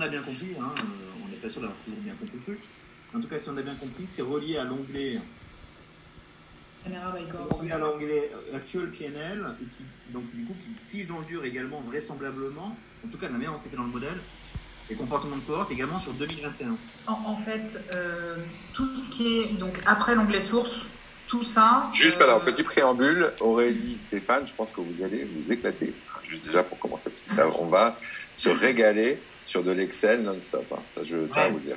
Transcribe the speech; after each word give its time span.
on 0.00 0.02
a 0.02 0.08
bien 0.08 0.22
compris, 0.22 0.48
hein, 0.58 0.72
euh, 0.78 1.24
on 1.24 1.28
n'est 1.28 1.36
pas 1.36 1.48
sûr 1.50 1.60
d'avoir 1.60 1.78
toujours 1.84 2.00
bien 2.00 2.14
compris 2.14 2.38
le 2.38 2.42
truc. 2.42 2.60
En 3.14 3.20
tout 3.20 3.28
cas, 3.28 3.38
si 3.38 3.50
on 3.50 3.56
a 3.56 3.62
bien 3.62 3.74
compris, 3.74 4.04
c'est 4.08 4.22
relié 4.22 4.56
à 4.56 4.64
l'onglet 4.64 5.18
à 6.86 7.78
l'onglet 7.78 8.30
actual 8.54 8.90
PNL, 8.90 9.44
et 9.60 9.64
qui, 9.66 9.84
donc 10.14 10.24
du 10.34 10.44
coup, 10.44 10.54
qui 10.64 10.96
fiche 10.96 11.06
dans 11.06 11.18
le 11.18 11.26
dur 11.26 11.44
également 11.44 11.82
vraisemblablement, 11.82 12.74
en 13.04 13.08
tout 13.08 13.18
cas 13.18 13.26
de 13.26 13.32
la 13.32 13.38
manière 13.38 13.52
dont 13.52 13.58
c'est 13.58 13.68
fait 13.68 13.76
dans 13.76 13.82
le 13.84 13.90
modèle, 13.90 14.18
les 14.88 14.96
comportements 14.96 15.36
de 15.36 15.42
cohorte 15.42 15.70
également 15.70 15.98
sur 15.98 16.14
2021. 16.14 16.76
En, 17.06 17.12
en 17.12 17.36
fait, 17.36 17.78
euh, 17.94 18.36
tout 18.72 18.96
ce 18.96 19.10
qui 19.10 19.40
est 19.40 19.58
donc 19.58 19.78
après 19.84 20.14
l'onglet 20.14 20.40
source, 20.40 20.86
tout 21.28 21.44
ça. 21.44 21.90
Juste, 21.92 22.18
euh, 22.18 22.24
alors, 22.24 22.40
petit 22.40 22.62
préambule, 22.62 23.30
Aurélie, 23.40 23.98
Stéphane, 24.00 24.46
je 24.46 24.52
pense 24.54 24.70
que 24.70 24.80
vous 24.80 25.04
allez 25.04 25.24
vous 25.24 25.52
éclater. 25.52 25.92
Juste 26.26 26.46
déjà 26.46 26.62
pour 26.62 26.78
commencer, 26.78 27.10
parce 27.10 27.20
que 27.20 27.34
ça, 27.34 27.60
on 27.60 27.66
va 27.66 27.98
se 28.36 28.48
régaler 28.48 29.18
sur 29.50 29.64
de 29.64 29.72
l'Excel 29.72 30.22
non-stop. 30.22 30.64
hein. 30.72 30.78
Ça, 30.94 31.00
je 31.04 31.16
tiens 31.26 31.34
à 31.34 31.46
Ouais. 31.46 31.50
vous 31.50 31.58
dire. 31.58 31.76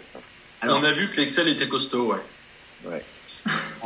Alors, 0.62 0.80
On 0.80 0.84
a 0.84 0.92
vu 0.94 1.10
que 1.10 1.18
l'Excel 1.18 1.48
était 1.48 1.68
costaud, 1.68 2.14
ouais. 2.14 2.20
Ouais. 2.86 3.04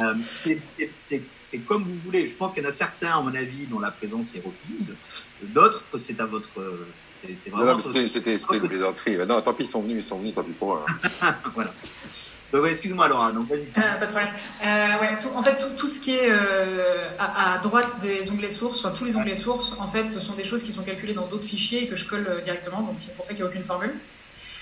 Euh, 0.02 0.14
c'est- 0.36 1.62
comme 1.66 1.84
vous 1.84 1.96
voulez. 2.06 2.28
Je 2.28 2.36
pense 2.36 2.54
qu'il 2.54 2.62
y 2.62 2.66
en 2.66 2.70
a 2.70 2.74
certains, 2.74 3.18
à 3.18 3.22
mon 3.22 3.34
avis, 3.34 3.66
dont 3.66 3.80
la 3.80 3.90
présence 3.92 4.36
est 4.36 4.44
requise. 4.46 4.94
D'autres, 5.42 5.84
c'est 5.98 6.20
à 6.20 6.26
votre. 6.26 6.50
C'est 7.44 7.50
vraiment. 7.50 7.80
c'était 7.82 8.36
une 8.36 8.68
plaisanterie. 8.68 9.18
Non, 9.26 9.42
tant 9.42 9.54
pis, 9.54 9.64
ils 9.64 9.70
sont 9.70 9.82
venus, 9.82 9.98
ils 10.06 10.08
sont 10.08 10.20
venus, 10.20 10.36
tant 10.36 10.44
pis 10.44 10.52
pour 10.52 10.76
eux. 10.76 10.82
hein. 11.22 11.36
voilà. 11.56 11.74
Donc, 12.54 12.64
ouais, 12.64 12.72
excuse-moi, 12.72 13.08
Laura. 13.10 13.32
Donc, 13.34 13.48
vas-y. 13.50 13.62
Euh, 13.78 14.00
pas 14.00 14.06
de 14.06 14.12
problème. 14.12 14.30
Euh, 14.66 15.00
ouais, 15.02 15.20
tout- 15.22 15.30
en 15.36 15.44
fait, 15.44 15.58
tout, 15.58 15.70
tout 15.78 15.90
ce 15.90 16.00
qui 16.00 16.12
est 16.16 16.30
euh, 16.30 17.10
à, 17.20 17.56
à 17.56 17.58
droite 17.58 18.00
des 18.02 18.30
onglets 18.32 18.50
sources, 18.52 18.84
enfin, 18.86 18.94
tous 18.98 19.04
les 19.06 19.16
onglets 19.18 19.36
sources, 19.36 19.74
en 19.80 19.88
fait, 19.90 20.08
ce 20.08 20.20
sont 20.20 20.34
des 20.34 20.46
choses 20.46 20.64
qui 20.64 20.72
sont 20.72 20.84
calculées 20.84 21.14
dans 21.14 21.28
d'autres 21.28 21.44
fichiers 21.46 21.84
et 21.84 21.88
que 21.88 21.96
je 21.98 22.08
colle 22.08 22.26
euh, 22.30 22.42
directement. 22.42 22.82
Donc, 22.82 22.96
c'est 23.06 23.16
pour 23.16 23.26
ça 23.26 23.34
qu'il 23.34 23.42
n'y 23.44 23.48
a 23.48 23.52
aucune 23.52 23.64
formule. 23.64 23.94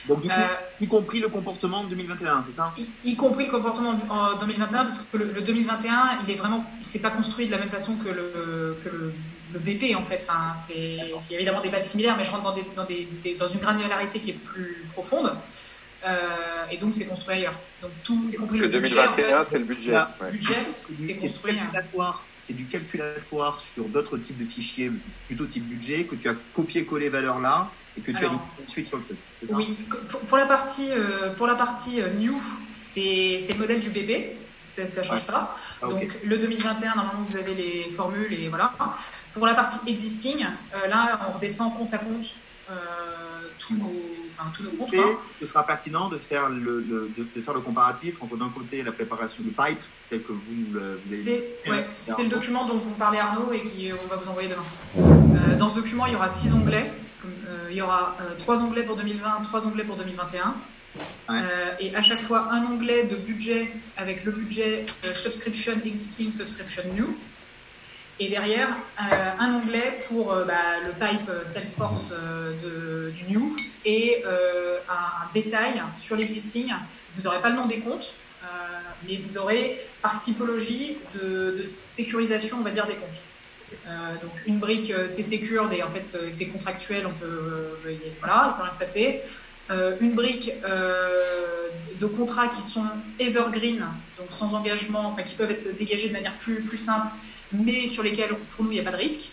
Donc, 0.08 0.22
du 0.22 0.30
coup, 0.30 0.34
Euh, 0.36 0.46
y 0.82 0.88
compris 0.88 1.20
le 1.20 1.30
comportement 1.30 1.84
de 1.84 1.90
2021, 1.90 2.42
c'est 2.44 2.52
ça? 2.52 2.72
y, 2.78 2.86
y 3.12 3.16
compris 3.16 3.46
le 3.46 3.52
comportement 3.52 4.00
en 4.10 4.36
2021, 4.36 4.84
parce 4.84 5.00
que 5.00 5.18
le, 5.18 5.26
le 5.34 5.42
2021, 5.42 6.20
il 6.28 6.32
est 6.32 6.36
vraiment, 6.38 6.64
il 6.80 6.86
s'est 6.86 7.00
pas 7.00 7.10
construit 7.12 7.46
de 7.48 7.52
la 7.52 7.58
même 7.58 7.70
façon 7.70 7.96
que 7.96 8.10
le, 8.10 8.78
que 8.84 8.90
le, 8.90 9.14
le 9.54 9.60
BP 9.60 9.96
en 9.96 10.04
fait. 10.04 10.24
Enfin, 10.28 10.54
c'est, 10.56 10.74
il 10.76 10.98
y 11.32 11.34
a 11.34 11.36
évidemment 11.38 11.62
des 11.62 11.70
bases 11.70 11.88
similaires, 11.88 12.16
mais 12.18 12.24
je 12.24 12.30
rentre 12.32 12.44
dans, 12.44 12.54
des, 12.54 12.64
dans, 12.76 12.84
des, 12.84 13.08
des- 13.24 13.34
dans 13.36 13.48
une 13.48 13.60
granularité 13.60 14.20
qui 14.20 14.30
est 14.32 14.34
plus 14.34 14.86
profonde. 14.94 15.32
Euh, 16.06 16.66
et 16.72 16.78
donc, 16.78 16.94
c'est 16.94 17.06
construit 17.06 17.36
ailleurs. 17.38 17.56
Donc, 17.82 17.92
tout, 18.04 18.30
y 18.32 18.36
compris 18.36 18.60
Parce 18.60 18.70
que 18.72 18.76
le 18.76 18.80
budget, 18.82 19.00
en 19.00 19.12
2021, 19.16 19.38
fait, 19.40 19.50
c'est 19.50 19.60
le 19.60 19.66
budget. 19.66 19.92
Là. 19.92 20.16
ouais. 20.22 20.32
budget, 20.32 20.56
C'est 20.88 20.96
du- 20.96 21.14
du 21.14 21.20
construit. 21.20 21.56
calculatoire. 21.56 22.24
C'est 22.40 22.54
du 22.54 22.66
calculatoire 22.66 23.60
sur 23.74 23.86
d'autres 23.86 24.18
types 24.18 24.38
de 24.38 24.46
fichiers, 24.46 24.92
plutôt 25.28 25.46
type 25.46 25.64
budget, 25.68 26.04
que 26.04 26.16
tu 26.16 26.30
as 26.30 26.36
copié-collé 26.56 27.10
valeur 27.10 27.40
là 27.40 27.70
et 27.98 28.02
que 28.02 28.12
tu 28.12 28.18
as 28.18 28.20
Alors, 28.20 28.34
mis 28.34 28.66
ensuite 28.68 28.86
sur 28.88 28.98
le 28.98 29.04
truc. 29.04 29.18
Oui, 29.52 29.76
pour, 30.10 30.20
pour 30.22 30.38
la 30.38 30.46
partie, 30.46 30.92
euh, 30.92 31.34
pour 31.34 31.48
la 31.48 31.56
partie 31.56 32.02
euh, 32.02 32.14
new, 32.14 32.40
c'est 32.72 33.40
c'est 33.42 33.54
le 33.54 33.60
modèle 33.60 33.80
du 33.80 33.90
BP, 33.90 34.36
ça, 34.68 34.86
ça 34.88 35.02
change 35.02 35.26
pas. 35.26 35.58
Ah. 35.82 35.88
Donc 35.88 36.08
le 36.24 36.38
2021, 36.38 36.94
normalement 36.96 37.24
vous 37.28 37.36
avez 37.38 37.56
les 37.56 37.92
formules 37.96 38.32
et 38.32 38.48
voilà. 38.50 38.72
Pour 39.34 39.48
la 39.48 39.56
partie 39.56 39.78
existing, 39.88 40.46
euh, 40.76 40.88
là 40.88 41.20
on 41.28 41.38
redescend 41.38 41.74
compte 41.76 41.94
à 41.96 41.98
compte 41.98 42.28
euh, 42.70 42.74
tous 43.60 43.74
nos, 43.76 43.92
enfin. 44.80 44.94
Et 44.94 44.98
quoi. 44.98 45.22
ce 45.40 45.46
sera 45.48 45.66
pertinent 45.66 46.10
de 46.10 46.18
faire 46.18 46.50
le, 46.50 46.80
le- 46.82 47.10
de, 47.18 47.26
de 47.36 47.42
faire 47.42 47.54
le 47.54 47.62
comparatif 47.62 48.22
entre 48.22 48.38
d'un 48.38 48.50
côté 48.50 48.82
la 48.84 48.92
préparation 48.92 49.44
du 49.44 49.50
pipe, 49.50 49.80
tel 50.10 50.22
que 50.24 50.32
vous, 50.32 50.74
le- 50.74 51.00
vous 51.06 51.16
C'est 51.16 51.44
ouais, 51.68 51.86
le 52.24 52.30
document 52.30 52.66
dont 52.66 52.78
vous 52.78 52.92
parlez 52.92 53.20
Arnaud 53.20 53.52
et 53.54 53.62
qui 53.62 53.92
on 53.94 54.08
va 54.08 54.16
vous 54.18 54.30
envoyer 54.30 54.50
demain. 54.50 54.64
Euh, 54.98 55.56
dans 55.58 55.70
ce 55.70 55.76
document, 55.76 56.06
il 56.06 56.14
y 56.14 56.16
aura 56.16 56.30
six 56.30 56.52
onglets. 56.54 56.92
Euh, 57.26 57.68
il 57.72 57.78
y 57.78 57.82
aura 57.82 58.16
euh, 58.22 58.36
trois 58.40 58.62
onglets 58.62 58.84
pour 58.84 58.96
2020, 58.98 59.42
trois 59.46 59.66
onglets 59.66 59.84
pour 59.84 59.96
2021. 59.98 60.56
Ouais. 60.98 61.02
Euh, 61.30 61.72
et 61.80 61.94
à 61.96 62.02
chaque 62.02 62.22
fois 62.22 62.52
un 62.54 62.64
onglet 62.66 63.04
de 63.04 63.16
budget 63.16 63.70
avec 63.98 64.24
le 64.24 64.32
budget 64.32 64.86
euh, 65.06 65.14
subscription 65.14 65.74
existing, 65.84 66.32
subscription 66.32 66.84
new. 66.96 67.18
Et 68.18 68.30
derrière, 68.30 68.70
euh, 68.70 69.32
un 69.40 69.56
onglet 69.56 70.00
pour 70.08 70.32
euh, 70.32 70.46
bah, 70.46 70.80
le 70.86 70.92
pipe 70.92 71.30
euh, 71.30 71.46
Salesforce 71.46 72.08
du 73.14 73.24
new 73.34 73.56
et 73.84 74.24
un, 74.26 75.34
détail 75.34 75.82
sur 76.02 76.16
l'existing. 76.16 76.72
Vous 77.16 77.24
n'aurez 77.24 77.42
pas 77.42 77.50
le 77.50 77.56
nom 77.56 77.66
des 77.66 77.80
comptes, 77.80 78.14
mais 79.06 79.18
vous 79.18 79.38
aurez 79.38 79.80
par 80.02 80.22
typologie 80.22 80.98
de, 81.14 81.64
sécurisation, 81.66 82.58
on 82.60 82.64
va 82.64 82.72
dire, 82.72 82.88
des 82.88 82.94
comptes. 82.94 83.82
Donc 84.22 84.32
une 84.48 84.60
brique, 84.60 84.92
c'est 85.10 85.24
secured 85.24 85.72
et 85.74 85.84
en 85.84 85.90
fait 85.90 86.18
c'est 86.32 86.48
contractuel, 86.48 87.06
on 87.06 87.14
peut, 87.14 87.78
voilà, 88.20 88.50
il 88.50 88.56
peut 88.56 88.64
rien 88.64 88.72
se 88.72 88.78
passer. 88.78 89.22
Une 90.02 90.16
brique 90.16 90.52
de 92.00 92.06
contrats 92.06 92.48
qui 92.48 92.62
sont 92.62 92.86
evergreen, 93.20 93.86
donc 94.18 94.32
sans 94.32 94.54
engagement, 94.56 95.08
enfin 95.08 95.24
qui 95.24 95.36
peuvent 95.36 95.52
être 95.52 95.78
dégagés 95.78 96.08
de 96.08 96.14
manière 96.14 96.34
plus, 96.36 96.62
plus 96.62 96.78
simple, 96.80 97.08
mais 97.52 97.88
sur 97.88 98.04
lesquels 98.04 98.34
pour 98.56 98.66
nous 98.66 98.72
il 98.72 98.76
n'y 98.76 98.80
a 98.80 98.84
pas 98.84 98.92
de 98.92 99.02
risque. 99.02 99.30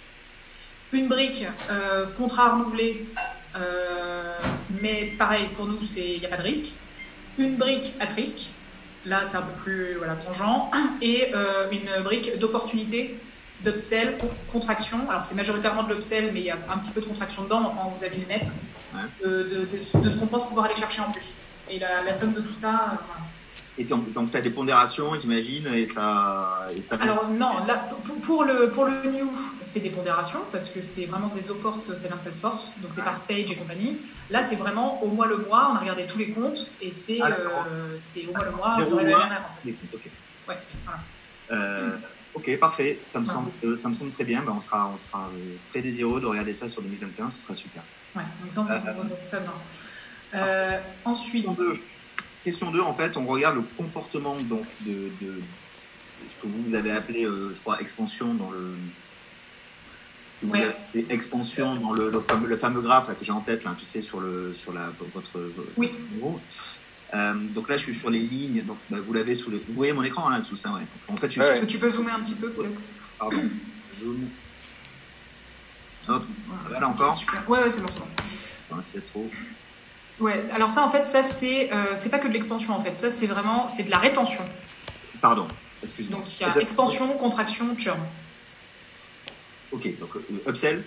Une 0.92 1.08
brique 1.08 1.44
euh, 1.70 2.06
contrat 2.18 2.50
renouvelé, 2.52 3.06
euh, 3.56 4.34
mais 4.80 5.12
pareil 5.18 5.48
pour 5.56 5.66
nous 5.66 5.78
il 5.96 6.18
n'y 6.20 6.26
a 6.26 6.28
pas 6.28 6.36
de 6.36 6.42
risque. 6.42 6.72
Une 7.38 7.56
brique 7.56 7.94
at 7.98 8.12
risque, 8.12 8.48
là 9.06 9.22
c'est 9.24 9.36
un 9.36 9.42
peu 9.42 9.62
plus 9.62 9.94
voilà, 9.96 10.14
tangent, 10.16 10.70
et 11.00 11.32
euh, 11.34 11.70
une 11.70 12.02
brique 12.02 12.38
d'opportunité 12.38 13.16
d'upsell, 13.60 14.16
con- 14.18 14.28
contraction. 14.52 15.08
Alors 15.08 15.24
c'est 15.24 15.34
majoritairement 15.34 15.84
de 15.84 15.94
l'upsell, 15.94 16.30
mais 16.34 16.40
il 16.40 16.46
y 16.46 16.50
a 16.50 16.56
un 16.70 16.78
petit 16.78 16.90
peu 16.90 17.00
de 17.00 17.06
contraction 17.06 17.44
dedans, 17.44 17.60
mais 17.60 17.66
enfin 17.68 17.88
vous 17.96 18.04
avez 18.04 18.16
le 18.16 18.26
net 18.26 18.46
de, 19.24 19.28
de- 19.28 19.66
de- 19.72 20.02
de 20.04 20.10
ce 20.10 20.16
qu'on 20.18 20.26
pense 20.26 20.46
pouvoir 20.46 20.66
aller 20.66 20.76
chercher 20.76 21.00
en 21.00 21.10
plus. 21.10 21.24
Et 21.70 21.78
la, 21.78 22.02
la 22.02 22.12
somme 22.12 22.34
de 22.34 22.40
tout 22.42 22.52
ça, 22.52 22.98
voilà. 23.06 23.22
Et 23.78 23.84
donc, 23.84 24.12
donc 24.12 24.30
tu 24.30 24.36
as 24.36 24.42
des 24.42 24.50
pondérations, 24.50 25.18
j'imagine, 25.18 25.66
et 25.72 25.86
ça, 25.86 26.68
et 26.76 26.82
ça 26.82 26.96
Alors 27.00 27.28
non, 27.30 27.64
là, 27.64 27.88
pour, 28.04 28.16
pour 28.16 28.44
le, 28.44 28.70
pour 28.70 28.84
le 28.84 29.10
new, 29.10 29.30
c'est 29.62 29.80
des 29.80 29.88
pondérations, 29.88 30.40
parce 30.52 30.68
que 30.68 30.82
c'est 30.82 31.06
vraiment 31.06 31.28
des 31.28 31.50
opportes, 31.50 31.90
c'est 31.96 32.08
Salesforce, 32.08 32.70
donc 32.82 32.92
c'est 32.94 33.02
par 33.02 33.16
stage 33.16 33.50
et 33.50 33.56
compagnie. 33.56 33.96
Là, 34.28 34.42
c'est 34.42 34.56
vraiment 34.56 35.02
au 35.02 35.08
mois 35.08 35.26
le 35.26 35.38
mois, 35.38 35.70
on 35.72 35.76
a 35.76 35.78
regardé 35.78 36.04
tous 36.04 36.18
les 36.18 36.30
comptes, 36.30 36.70
et 36.82 36.92
c'est 36.92 37.18
Ah, 37.22 37.28
euh, 37.28 37.96
au 38.28 38.32
mois 38.32 38.44
le 38.44 38.50
mois, 38.50 38.74
Zéro 38.76 38.90
vous 38.90 39.06
mois. 39.06 39.28
Des 39.64 39.72
comptes, 39.72 39.94
ok. 39.94 40.10
Ouais, 40.48 40.58
voilà. 40.84 41.00
Euh, 41.50 41.96
ok, 42.34 42.58
parfait. 42.58 42.98
Ça 43.06 43.20
me, 43.20 43.24
semble, 43.24 43.50
euh, 43.64 43.74
ça 43.74 43.88
me 43.88 43.94
semble 43.94 44.10
très 44.10 44.24
bien. 44.24 44.42
Ben, 44.42 44.52
on 44.54 44.60
sera, 44.60 44.90
on 44.92 44.96
sera 44.96 45.30
très 45.70 45.80
désireux 45.80 46.20
de 46.20 46.26
regarder 46.26 46.52
ça 46.52 46.68
sur 46.68 46.82
2021. 46.82 47.30
Ce 47.30 47.42
sera 47.42 47.54
super. 47.54 47.82
Ouais, 48.14 48.22
donc 48.42 48.52
ça, 48.52 48.60
on. 48.60 50.34
Euh, 50.34 50.78
ensuite, 51.04 51.46
Question 52.44 52.70
2. 52.70 52.72
Question 52.72 52.72
2, 52.72 52.80
en 52.80 52.92
fait, 52.94 53.16
on 53.16 53.26
regarde 53.26 53.56
le 53.56 53.62
comportement 53.76 54.36
donc, 54.36 54.64
de, 54.86 55.10
de 55.20 55.40
ce 56.20 56.42
que 56.42 56.46
vous 56.48 56.74
avez 56.74 56.90
appelé, 56.92 57.24
euh, 57.24 57.52
je 57.54 57.60
crois, 57.60 57.80
expansion 57.80 58.34
dans 58.34 58.50
le. 58.50 58.74
Ouais. 60.44 60.74
expansion 61.08 61.76
dans 61.76 61.92
le, 61.92 62.10
le 62.10 62.20
fameux, 62.20 62.48
le 62.48 62.56
fameux 62.56 62.80
graphe 62.80 63.06
là, 63.06 63.14
que 63.14 63.24
j'ai 63.24 63.30
en 63.30 63.40
tête, 63.42 63.62
là, 63.62 63.76
tu 63.78 63.86
sais, 63.86 64.00
sur, 64.00 64.18
le, 64.20 64.52
sur 64.56 64.72
la, 64.72 64.90
votre, 65.14 65.30
Oui. 65.76 65.92
votre. 66.20 66.40
Euh, 67.14 67.34
donc 67.34 67.68
là, 67.68 67.76
je 67.76 67.82
suis 67.84 67.94
sur 67.94 68.10
les 68.10 68.18
lignes. 68.20 68.62
Donc, 68.64 68.78
bah, 68.90 68.96
vous 69.06 69.12
l'avez 69.12 69.34
sous 69.36 69.50
le. 69.50 69.58
Vous 69.58 69.74
voyez 69.74 69.92
mon 69.92 70.02
écran 70.02 70.28
là, 70.30 70.40
tout 70.40 70.56
ça, 70.56 70.70
ouais. 70.72 70.80
En 71.08 71.16
fait, 71.16 71.26
je 71.28 71.32
suis 71.32 71.40
Ouais, 71.42 71.46
sur- 71.46 71.54
est-ce 71.56 71.62
que 71.66 71.70
tu 71.70 71.78
peux 71.78 71.90
zoomer 71.90 72.12
un 72.12 72.20
petit 72.20 72.34
peu 72.34 72.50
peut-être 72.50 72.80
Pardon. 73.18 73.42
Zoom. 74.02 74.28
Hop, 76.08 76.22
Voilà. 76.48 76.62
voilà 76.68 76.88
encore. 76.88 77.16
Super. 77.16 77.48
Ouais, 77.48 77.60
ouais, 77.62 77.70
c'est 77.70 77.80
bon, 77.80 77.86
c'est 77.92 78.00
bon. 78.00 78.06
Enfin, 78.72 78.82
trop. 79.12 79.30
Ouais, 80.20 80.44
alors 80.52 80.70
ça, 80.70 80.84
en 80.84 80.90
fait, 80.90 81.04
ça, 81.04 81.22
c'est 81.22 81.72
euh, 81.72 81.94
c'est 81.96 82.08
pas 82.10 82.18
que 82.18 82.28
de 82.28 82.32
l'expansion, 82.32 82.74
en 82.74 82.82
fait. 82.82 82.94
Ça, 82.94 83.10
c'est 83.10 83.26
vraiment, 83.26 83.68
c'est 83.68 83.82
de 83.84 83.90
la 83.90 83.98
rétention. 83.98 84.44
Pardon, 85.20 85.46
excuse-moi. 85.82 86.18
Donc, 86.20 86.40
il 86.40 86.42
y 86.42 86.44
a 86.44 86.56
expansion, 86.60 87.08
contraction, 87.18 87.76
churn. 87.78 87.98
Ok, 89.72 89.98
donc 89.98 90.10
euh, 90.16 90.50
upsell, 90.50 90.84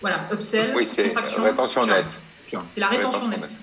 Voilà, 0.00 0.26
upsell, 0.32 0.72
Oui, 0.74 0.86
c'est 0.92 1.04
contraction, 1.08 1.42
rétention 1.44 1.82
churn. 1.82 1.92
nette. 1.96 2.20
C'est 2.70 2.80
la 2.80 2.88
rétention 2.88 3.20
Rétention 3.28 3.28
nette. 3.28 3.40
nette. 3.40 3.60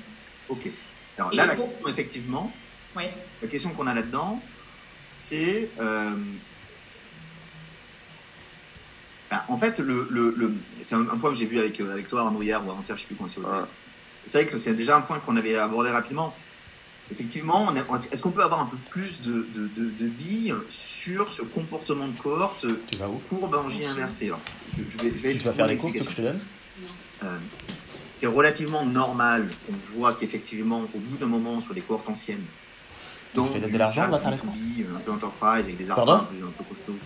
Ok. 0.49 0.69
Alors 1.17 1.33
Et 1.33 1.35
là, 1.35 1.45
la 1.47 1.55
pour- 1.55 1.69
question, 1.69 1.87
effectivement, 1.89 2.51
Ouais. 2.95 3.11
la 3.41 3.47
question 3.47 3.69
qu'on 3.71 3.87
a 3.87 3.93
là-dedans, 3.93 4.41
c'est. 5.21 5.69
euh, 5.79 6.11
bah, 9.29 9.43
en 9.47 9.57
fait, 9.57 9.79
le, 9.79 10.07
le, 10.09 10.33
le- 10.37 10.53
c'est 10.83 10.95
un, 10.95 11.01
un 11.01 11.17
point 11.17 11.31
que 11.31 11.35
j'ai 11.37 11.45
vu 11.45 11.59
avec, 11.59 11.79
avec 11.81 12.07
toi, 12.07 12.21
Arnaud, 12.21 12.41
hier 12.41 12.59
ou 12.65 12.71
avant-hier, 12.71 12.95
je 12.97 13.01
sais 13.01 13.07
plus 13.07 13.15
quand 13.15 13.27
c'est. 13.27 13.41
C'est 14.27 14.43
vrai 14.43 14.51
que 14.51 14.57
c'est 14.57 14.73
déjà 14.73 14.97
un 14.97 15.01
point 15.01 15.19
qu'on 15.19 15.37
avait 15.37 15.55
abordé 15.55 15.89
rapidement. 15.89 16.35
Effectivement, 17.11 17.73
est-ce 18.11 18.21
qu'on 18.21 18.29
peut 18.29 18.43
avoir 18.43 18.59
un 18.59 18.65
peu 18.65 18.77
plus 18.91 19.21
de, 19.23 19.47
de, 19.55 19.67
de, 19.75 19.85
de 19.99 20.05
billes 20.07 20.53
sur 20.69 21.33
ce 21.33 21.41
comportement 21.41 22.07
de 22.07 22.19
cohorte 22.19 22.67
Tu 22.91 22.97
vas 22.99 23.09
où 23.09 23.19
courbe 23.29 23.55
en 23.55 23.67
J 23.69 23.85
inversé 23.85 24.27
Alors, 24.27 24.39
je, 24.77 24.83
je 24.91 25.03
vais, 25.03 25.09
je 25.09 25.21
vais 25.23 25.31
Si 25.31 25.39
tu 25.39 25.45
vas 25.45 25.53
faire 25.53 25.65
les 25.67 25.77
courses, 25.77 25.93
que 25.93 26.03
je 26.11 26.15
te 26.15 26.21
donne 26.21 26.39
Euh, 27.23 27.37
c'est 28.11 28.27
relativement 28.27 28.85
normal 28.85 29.47
qu'on 29.65 29.97
voit 29.97 30.13
qu'effectivement, 30.13 30.81
au 30.93 30.99
bout 30.99 31.17
d'un 31.17 31.25
moment, 31.25 31.61
sur 31.61 31.73
les 31.73 31.81
cohortes 31.81 32.07
anciennes, 32.09 32.43
donc 33.33 33.53
de 33.59 33.77
l'argent, 33.77 34.01
courses 34.37 34.59
un 34.95 34.99
peu 34.99 35.11
enterprise 35.11 35.65
avec 35.65 35.77
des 35.77 35.89
arbres 35.89 36.11
un 36.31 36.51
peu 36.57 36.63
costauds, 36.65 36.99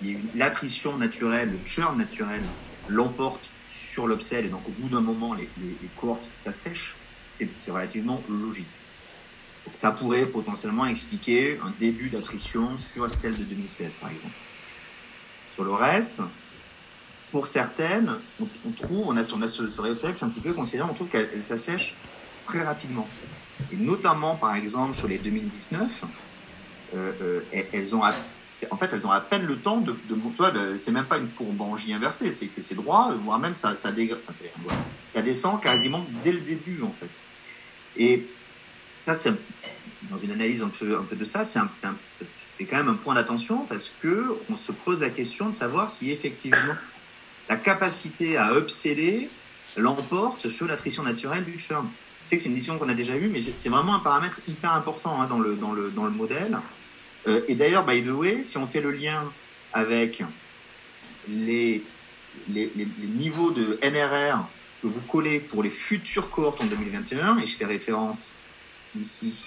il 0.00 0.08
y 0.08 0.10
a 0.10 0.14
une- 0.14 0.28
l'attrition 0.38 0.96
naturelle, 0.96 1.50
le 1.50 1.58
churn 1.68 1.98
naturel 1.98 2.40
l'emporte 2.88 3.40
sur 3.92 4.06
l'upsell 4.06 4.46
et 4.46 4.48
donc 4.48 4.66
au 4.68 4.72
bout 4.72 4.88
d'un 4.88 5.00
moment, 5.00 5.34
les, 5.34 5.48
les, 5.58 5.68
les 5.82 5.88
cohortes 6.00 6.20
s'assèchent. 6.34 6.94
c'est 7.38 7.70
relativement 7.70 8.22
logique. 8.28 8.66
Donc 9.66 9.74
ça 9.76 9.90
pourrait 9.90 10.24
potentiellement 10.26 10.86
expliquer 10.86 11.58
un 11.64 11.72
début 11.78 12.08
d'attrition 12.08 12.70
sur 12.78 13.10
celle 13.10 13.36
de 13.36 13.44
2016, 13.44 13.94
par 13.94 14.10
exemple. 14.10 14.34
Sur 15.54 15.64
le 15.64 15.72
reste, 15.72 16.22
pour 17.30 17.46
certaines, 17.46 18.10
on, 18.40 18.70
trouve, 18.70 19.08
on 19.08 19.16
a, 19.16 19.22
on 19.32 19.42
a 19.42 19.48
ce, 19.48 19.80
réflexe 19.80 20.22
un 20.22 20.28
petit 20.30 20.40
peu 20.40 20.52
considérant, 20.52 20.90
on 20.90 20.94
trouve 20.94 21.08
qu'elles 21.08 21.30
elles 21.34 21.42
s'assèchent 21.42 21.94
très 22.46 22.62
rapidement. 22.62 23.06
Et 23.72 23.76
notamment, 23.76 24.36
par 24.36 24.54
exemple, 24.56 24.96
sur 24.96 25.06
les 25.06 25.18
2019, 25.18 26.04
euh, 26.94 27.12
euh, 27.22 27.40
elles- 27.72 27.94
ont 27.94 28.02
en 28.70 28.76
fait, 28.76 28.90
elles 28.92 29.06
ont 29.06 29.10
à 29.10 29.20
peine 29.20 29.46
le 29.46 29.56
temps 29.56 29.78
de, 29.78 29.94
de 30.08 30.14
de- 30.50 30.76
c'est 30.78 30.90
même 30.92 31.04
pas 31.06 31.18
une 31.18 31.28
courbe 31.28 31.60
en 31.60 31.76
J 31.76 31.92
inversée, 31.92 32.30
c'est 32.32 32.46
que 32.46 32.60
c'est 32.62 32.74
droit, 32.74 33.12
voire 33.24 33.38
même 33.38 33.54
ça, 33.54 33.74
descend 35.22 35.60
quasiment 35.60 36.04
dès 36.24 36.32
le 36.32 36.40
début, 36.40 36.82
en 36.82 36.92
fait. 36.98 37.08
Et 37.96 38.26
ça, 39.00 39.14
dans 40.10 40.18
une 40.18 40.32
analyse 40.32 40.62
un 40.62 40.68
peu, 40.68 40.98
de 41.16 41.24
ça, 41.24 41.44
c'est 41.44 41.58
quand 42.66 42.76
même 42.76 42.88
un 42.88 42.94
point 42.94 43.14
d'attention 43.14 43.64
parce 43.68 43.90
que 44.02 44.26
on 44.50 44.56
se 44.56 44.72
pose 44.72 45.00
la 45.00 45.10
question 45.10 45.48
de 45.48 45.54
savoir 45.54 45.90
si 45.90 46.10
effectivement 46.10 46.74
la 47.48 47.56
capacité 47.56 48.36
à 48.36 48.52
upseller 48.54 49.28
l'emporte 49.76 50.48
sur 50.50 50.66
l'attrition 50.66 51.02
naturelle 51.02 51.44
du 51.44 51.58
churn. 51.58 51.88
Je 52.24 52.30
sais 52.30 52.36
que 52.36 52.42
c'est 52.42 52.48
une 52.48 52.54
décision 52.54 52.78
qu'on 52.78 52.88
a 52.88 52.94
déjà 52.94 53.16
eue, 53.16 53.28
mais 53.28 53.40
c'est 53.40 53.68
vraiment 53.68 53.94
un 53.94 53.98
paramètre 54.00 54.38
hyper 54.46 54.72
important 54.74 55.20
hein, 55.20 55.26
dans 55.28 55.38
le 55.40 56.10
modèle. 56.10 56.58
Euh, 57.28 57.42
et 57.48 57.54
d'ailleurs, 57.54 57.84
by 57.84 58.02
the 58.02 58.08
way, 58.08 58.44
si 58.44 58.56
on 58.58 58.66
fait 58.66 58.80
le 58.80 58.90
lien 58.92 59.24
avec 59.72 60.22
les, 61.28 61.82
les, 62.48 62.70
les- 62.76 62.84
les 62.98 63.06
niveaux 63.06 63.50
de 63.50 63.78
NRR 63.82 64.44
que 64.82 64.86
vous 64.86 65.00
collez 65.02 65.40
pour 65.40 65.62
les 65.62 65.70
futures 65.70 66.30
cohortes 66.30 66.60
en 66.62 66.66
2021, 66.66 67.38
et 67.38 67.46
je 67.46 67.56
fais 67.56 67.66
référence 67.66 68.34
ici, 68.98 69.46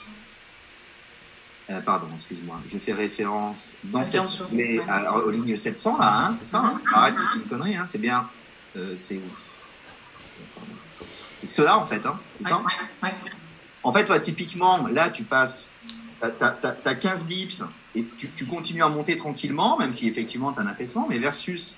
euh, 1.72 1.82
pardon, 1.82 2.08
excuse-moi, 2.16 2.60
je 2.72 2.78
fais 2.78 2.94
référence 2.94 3.74
dans 3.86 4.00
Ah, 4.00 4.04
cette 4.04 4.22
Ouais. 4.52 4.80
à- 4.88 5.14
aux 5.16 5.32
lignes 5.32 5.58
700 5.58 5.98
là, 5.98 6.28
hein, 6.28 6.34
c'est 6.34 6.46
ça 6.46 6.60
hein 6.60 6.80
Arrête, 6.94 7.16
c'est 7.18 7.40
une 7.40 7.46
connerie, 7.46 7.76
hein, 7.76 7.86
c'est 7.88 7.98
bien, 8.02 8.30
euh, 8.78 8.94
c'est 8.98 9.20
c'est 11.38 11.48
cela 11.48 11.78
en 11.80 11.86
fait, 11.88 12.06
hein, 12.06 12.20
c'est 12.36 12.44
ça 12.44 12.58
Ouais, 12.58 12.64
ouais. 13.04 13.14
en 13.84 13.92
fait, 13.92 14.06
toi, 14.06 14.20
typiquement, 14.20 14.88
là, 14.88 15.10
tu 15.10 15.24
passes, 15.24 15.70
t'as- 16.30 16.52
t'as 16.72 16.96
15 16.96 17.26
bips 17.26 17.64
et 17.96 18.06
tu, 18.18 18.30
tu 18.30 18.46
continues 18.46 18.84
à 18.84 18.90
monter 18.90 19.18
tranquillement, 19.18 19.78
même 19.78 19.94
si 19.94 20.08
effectivement 20.08 20.52
tu 20.54 20.60
as 20.60 20.64
un 20.64 20.68
affaissement, 20.68 21.06
mais 21.10 21.18
versus, 21.20 21.76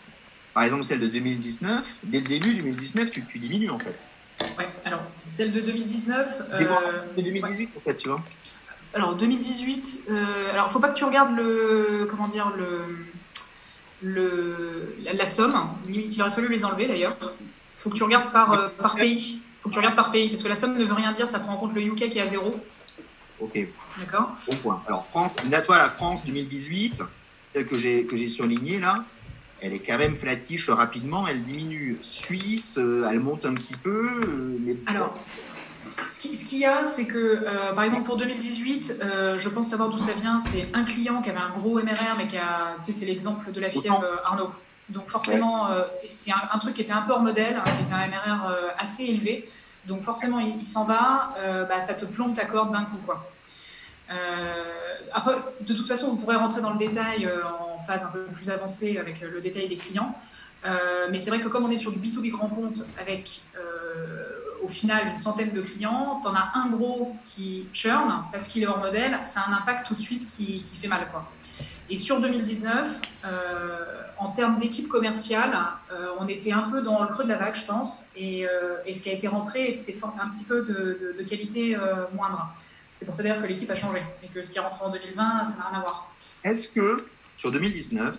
par 0.53 0.63
exemple, 0.63 0.83
celle 0.83 0.99
de 0.99 1.07
2019, 1.07 1.85
dès 2.03 2.19
le 2.19 2.23
début 2.25 2.53
2019, 2.55 3.11
tu, 3.11 3.23
tu 3.25 3.39
diminues 3.39 3.69
en 3.69 3.79
fait. 3.79 3.95
Ouais, 4.57 4.67
alors 4.85 5.01
celle 5.05 5.51
de 5.53 5.61
2019. 5.61 6.41
Mais 6.59 6.65
bon, 6.65 6.75
euh, 6.85 7.01
de 7.17 7.21
2018 7.21 7.69
en 7.75 7.79
fait, 7.81 7.95
tu 7.97 8.07
vois. 8.09 8.19
Alors 8.93 9.15
2018, 9.15 10.03
euh, 10.09 10.51
alors 10.51 10.71
faut 10.71 10.79
pas 10.79 10.89
que 10.89 10.97
tu 10.97 11.03
regardes 11.03 11.35
le 11.35 12.07
comment 12.09 12.27
dire 12.27 12.51
le 12.55 12.85
le 14.03 14.95
la, 15.03 15.13
la 15.13 15.25
somme. 15.25 15.55
Limite, 15.87 16.15
il 16.15 16.21
aurait 16.21 16.31
fallu 16.31 16.47
les 16.49 16.65
enlever 16.65 16.87
d'ailleurs. 16.87 17.17
Faut 17.79 17.89
que 17.89 17.95
tu 17.95 18.03
regardes 18.03 18.31
par 18.31 18.53
euh, 18.53 18.67
par 18.77 18.95
pays. 18.95 19.39
Faut 19.61 19.69
que 19.69 19.73
tu 19.73 19.79
regardes 19.79 19.95
par 19.95 20.11
pays 20.11 20.29
parce 20.29 20.43
que 20.43 20.47
la 20.47 20.55
somme 20.55 20.77
ne 20.77 20.83
veut 20.83 20.93
rien 20.93 21.11
dire. 21.11 21.27
Ça 21.27 21.39
prend 21.39 21.53
en 21.53 21.57
compte 21.57 21.73
le 21.73 21.81
UK 21.81 22.09
qui 22.09 22.17
est 22.19 22.21
à 22.21 22.27
zéro. 22.27 22.55
Ok, 23.39 23.57
D'accord. 23.99 24.35
bon 24.47 24.55
point. 24.57 24.83
Alors, 24.87 25.05
France, 25.07 25.35
là, 25.49 25.61
toi, 25.61 25.77
la 25.77 25.89
France 25.89 26.25
2018, 26.25 27.03
celle 27.51 27.65
que 27.65 27.77
j'ai, 27.77 28.05
que 28.05 28.15
j'ai 28.17 28.27
surlignée 28.27 28.79
là, 28.79 29.03
elle 29.61 29.73
est 29.73 29.79
quand 29.79 29.97
même 29.97 30.15
flatiche 30.15 30.69
rapidement, 30.69 31.27
elle 31.27 31.43
diminue. 31.43 31.97
Suisse, 32.01 32.77
euh, 32.77 33.07
elle 33.09 33.19
monte 33.19 33.45
un 33.45 33.53
petit 33.53 33.73
peu, 33.73 34.19
euh, 34.23 34.57
mais 34.59 34.75
Alors, 34.85 35.15
ce 36.09 36.19
qui- 36.19 36.35
ce 36.35 36.45
qu'il 36.45 36.59
y 36.59 36.65
a, 36.65 36.83
c'est 36.83 37.05
que, 37.05 37.17
euh, 37.17 37.73
par 37.73 37.83
exemple, 37.83 38.03
pour 38.03 38.17
2018, 38.17 38.95
euh, 39.01 39.37
je 39.37 39.49
pense 39.49 39.69
savoir 39.69 39.89
d'où 39.89 39.97
ça 39.99 40.13
vient. 40.13 40.39
C'est 40.39 40.67
un 40.73 40.83
client 40.83 41.21
qui 41.21 41.29
avait 41.29 41.39
un 41.39 41.49
gros 41.51 41.79
MRR, 41.79 42.15
mais 42.17 42.27
qui 42.27 42.37
a, 42.37 42.75
tu 42.79 42.85
sais, 42.85 42.93
c'est 42.93 43.05
l'exemple 43.05 43.51
de 43.51 43.59
la 43.59 43.69
fièvre 43.69 44.03
Arnaud. 44.23 44.49
Donc 44.89 45.09
forcément, 45.09 45.71
euh, 45.71 45.83
c'est 45.89 46.11
c'est 46.11 46.31
un, 46.31 46.41
un 46.53 46.59
truc 46.59 46.75
qui 46.75 46.81
était 46.81 46.91
un 46.91 47.01
peu 47.01 47.13
hors 47.13 47.21
modèle, 47.21 47.55
hein, 47.55 47.63
qui 47.77 47.83
était 47.83 47.93
un 47.93 48.07
MRR 48.07 48.55
assez 48.77 49.03
élevé. 49.03 49.45
Donc 49.87 50.01
forcément, 50.01 50.39
il, 50.39 50.65
s'en 50.65 50.85
va, 50.85 51.35
euh, 51.37 51.65
bah, 51.65 51.81
ça 51.81 51.93
te 51.93 52.05
plombe 52.05 52.35
ta 52.35 52.45
corde 52.45 52.71
d'un 52.71 52.85
coup, 52.85 52.97
quoi. 53.05 53.29
Euh, 54.11 54.15
après, 55.13 55.35
de 55.61 55.73
toute 55.73 55.87
façon, 55.87 56.09
vous 56.09 56.17
pourrez 56.17 56.35
rentrer 56.35 56.61
dans 56.61 56.71
le 56.71 56.77
détail 56.79 57.25
euh, 57.25 57.43
en 57.43 57.83
phase 57.83 58.03
un 58.03 58.07
peu 58.07 58.23
plus 58.25 58.49
avancée 58.49 58.97
avec 58.97 59.21
le 59.21 59.41
détail 59.41 59.67
des 59.67 59.77
clients. 59.77 60.15
Mais 61.11 61.19
c'est 61.19 61.29
vrai 61.29 61.39
que 61.39 61.47
comme 61.47 61.63
on 61.63 61.69
est 61.69 61.77
sur 61.77 61.91
du 61.91 61.99
B2B 61.99 62.31
grand 62.31 62.49
compte 62.49 62.83
avec 62.99 63.41
au 64.63 64.67
final 64.67 65.09
une 65.09 65.17
centaine 65.17 65.51
de 65.51 65.61
clients, 65.61 66.19
t'en 66.23 66.33
as 66.33 66.53
un 66.55 66.69
gros 66.69 67.15
qui 67.23 67.67
churn 67.71 68.23
parce 68.31 68.47
qu'il 68.47 68.63
est 68.63 68.65
hors 68.65 68.79
modèle, 68.79 69.13
a 69.13 69.47
un 69.47 69.53
impact 69.53 69.85
tout 69.85 69.93
de 69.93 70.01
suite 70.01 70.25
qui, 70.25 70.63
qui 70.63 70.75
fait 70.75 70.87
mal. 70.87 71.07
Quoi. 71.11 71.23
Et 71.89 71.97
sur 71.97 72.19
2019, 72.19 72.99
euh, 73.25 73.85
en 74.17 74.31
termes 74.31 74.59
d'équipe 74.59 74.87
commerciale, 74.87 75.55
euh, 75.91 76.07
on 76.19 76.27
était 76.27 76.51
un 76.51 76.63
peu 76.71 76.81
dans 76.81 77.01
le 77.03 77.07
creux 77.09 77.23
de 77.25 77.29
la 77.29 77.37
vague, 77.37 77.55
je 77.55 77.65
pense, 77.65 78.07
et, 78.15 78.45
euh, 78.47 78.77
et 78.85 78.95
ce 78.95 79.03
qui 79.03 79.09
a 79.09 79.13
été 79.13 79.27
rentré 79.27 79.69
était 79.69 79.95
un 80.03 80.29
petit 80.29 80.43
peu 80.45 80.61
de, 80.63 80.73
de- 80.73 81.15
de 81.21 81.23
qualité 81.29 81.75
euh, 81.75 82.05
moindre. 82.13 82.47
C'est 82.99 83.05
pour 83.05 83.13
ça 83.13 83.21
d'ailleurs 83.23 83.41
que 83.41 83.47
l'équipe 83.47 83.69
a 83.69 83.75
changé 83.75 84.01
et 84.23 84.27
que 84.29 84.43
ce 84.43 84.49
qui 84.51 84.57
est 84.57 84.61
rentré 84.61 84.83
en 84.83 84.89
2020, 84.89 85.43
ça 85.45 85.57
n'a 85.57 85.65
rien 85.69 85.77
à 85.79 85.81
voir. 85.81 86.11
Est-ce 86.43 86.69
que 86.69 87.05
sur 87.37 87.51
2019, 87.51 88.15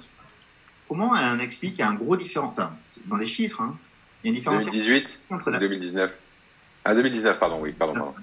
comment 0.89 1.13
on 1.15 1.39
explique 1.41 1.73
qu'il 1.73 1.81
y 1.81 1.83
a 1.83 1.89
un 1.89 1.95
gros 1.95 2.17
différent, 2.17 2.49
enfin, 2.49 2.73
dans 3.07 3.17
les 3.17 3.27
chiffres, 3.27 3.61
hein, 3.63 3.75
il 4.23 4.27
y 4.27 4.29
a 4.29 4.31
une 4.31 4.35
différence 4.37 4.65
2018 4.67 5.19
entre 5.31 5.51
la 5.51 5.59
2019 5.59 6.13
Ah, 6.85 6.95
2019, 6.95 7.39
pardon, 7.39 7.59
oui, 7.63 7.73
pardon, 7.73 7.95
pardon. 7.95 8.15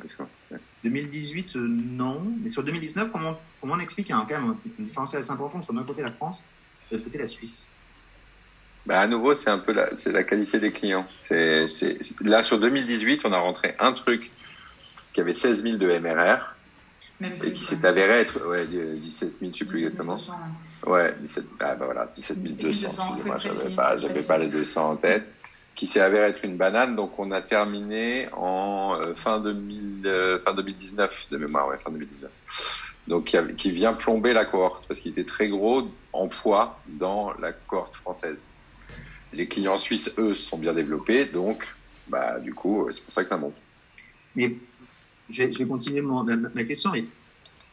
Excuse-moi. 0.84 0.92
2018, 0.92 1.56
euh, 1.56 1.60
non, 1.60 2.22
mais 2.42 2.50
sur 2.50 2.64
2019, 2.64 3.12
comment, 3.12 3.40
comment 3.62 3.74
on 3.76 3.80
explique 3.80 4.08
qu'il 4.08 4.16
y 4.16 4.20
a 4.20 4.26
quand 4.28 4.40
même 4.42 4.54
une 4.80 4.86
différence 4.86 5.14
assez 5.16 5.32
importante 5.32 5.62
entre 5.64 5.74
d'un 5.74 5.84
côté 5.84 6.02
la 6.02 6.12
France 6.12 6.44
et 6.90 6.92
de 6.92 6.98
l'autre 6.98 7.06
côté 7.06 7.18
la 7.18 7.28
Suisse? 7.28 7.68
Bah, 8.86 9.00
à 9.00 9.08
nouveau, 9.08 9.34
c'est 9.34 9.50
un 9.50 9.60
peu 9.60 9.72
la, 9.72 9.96
c'est 9.96 10.12
la 10.12 10.24
qualité 10.24 10.60
des 10.60 10.72
clients. 10.72 11.06
C'est, 11.30 11.68
c'est, 11.70 11.98
c'est- 12.04 12.20
là, 12.22 12.44
sur 12.44 12.60
2018, 12.60 13.22
on 13.24 13.32
a 13.32 13.40
rentré 13.40 13.76
un 13.80 13.94
truc 13.94 14.30
qui 15.14 15.22
avait 15.22 15.34
16 15.34 15.64
000 15.64 15.78
de 15.78 15.88
MRR 16.00 16.56
Même 17.22 17.34
et 17.44 17.54
qui 17.54 17.66
s'est 17.66 17.86
avéré 17.86 18.20
être, 18.20 18.46
ouais, 18.50 18.66
17 18.68 19.34
000, 19.40 19.52
je 19.54 19.58
sais 19.60 19.66
plus 19.66 19.78
17 19.78 19.84
exactement. 19.94 20.16
200, 20.18 20.34
Ouais, 20.86 21.16
17, 21.22 21.46
ah, 21.62 21.76
bah 21.76 21.86
voilà, 21.86 22.12
17 22.14 22.44
200. 22.44 22.56
1200, 22.58 23.04
excusez-moi, 23.16 23.40
faut 23.40 23.48
être 23.48 23.54
j'avais 23.58 23.76
pas, 23.76 23.96
j'avais 23.96 24.22
pas 24.24 24.38
les 24.38 24.50
200 24.50 24.90
en 24.92 24.96
tête. 24.98 25.24
Qui 25.76 25.88
s'est 25.88 26.00
avéré 26.00 26.28
être 26.30 26.46
une 26.46 26.56
banane, 26.56 26.96
donc 26.96 27.18
on 27.18 27.32
a 27.32 27.42
terminé 27.42 28.28
en 28.34 28.96
euh, 29.00 29.16
fin 29.16 29.40
2000, 29.40 30.04
euh, 30.06 30.54
2019 30.56 31.28
de 31.32 31.38
mémoire, 31.38 31.68
ouais, 31.68 31.78
fin 31.84 31.90
2019. 31.90 32.32
Donc 33.08 33.36
qui, 33.58 33.72
vient 33.72 33.94
plomber 33.94 34.34
la 34.34 34.46
cohorte 34.46 34.86
parce 34.88 35.00
qu'il 35.00 35.12
était 35.12 35.26
très 35.26 35.50
gros 35.50 35.88
en 36.14 36.28
poids 36.28 36.80
dans 36.88 37.34
la 37.40 37.52
cohorte 37.52 37.96
française. 37.96 38.38
Les 39.34 39.48
clients 39.48 39.80
suisses, 39.80 40.14
eux, 40.18 40.36
sont 40.36 40.58
bien 40.58 40.74
développés, 40.74 41.26
donc 41.26 41.66
bah 42.08 42.40
du 42.40 42.54
coup, 42.54 42.88
c'est 42.92 43.04
pour 43.04 43.14
ça 43.14 43.24
que 43.24 43.30
ça 43.30 43.38
monte. 43.38 43.56
Mais 44.36 44.56
je 45.30 45.44
vais, 45.44 45.66
continuer 45.66 46.02
ma, 46.02 46.24
ma 46.24 46.64
question, 46.64 46.94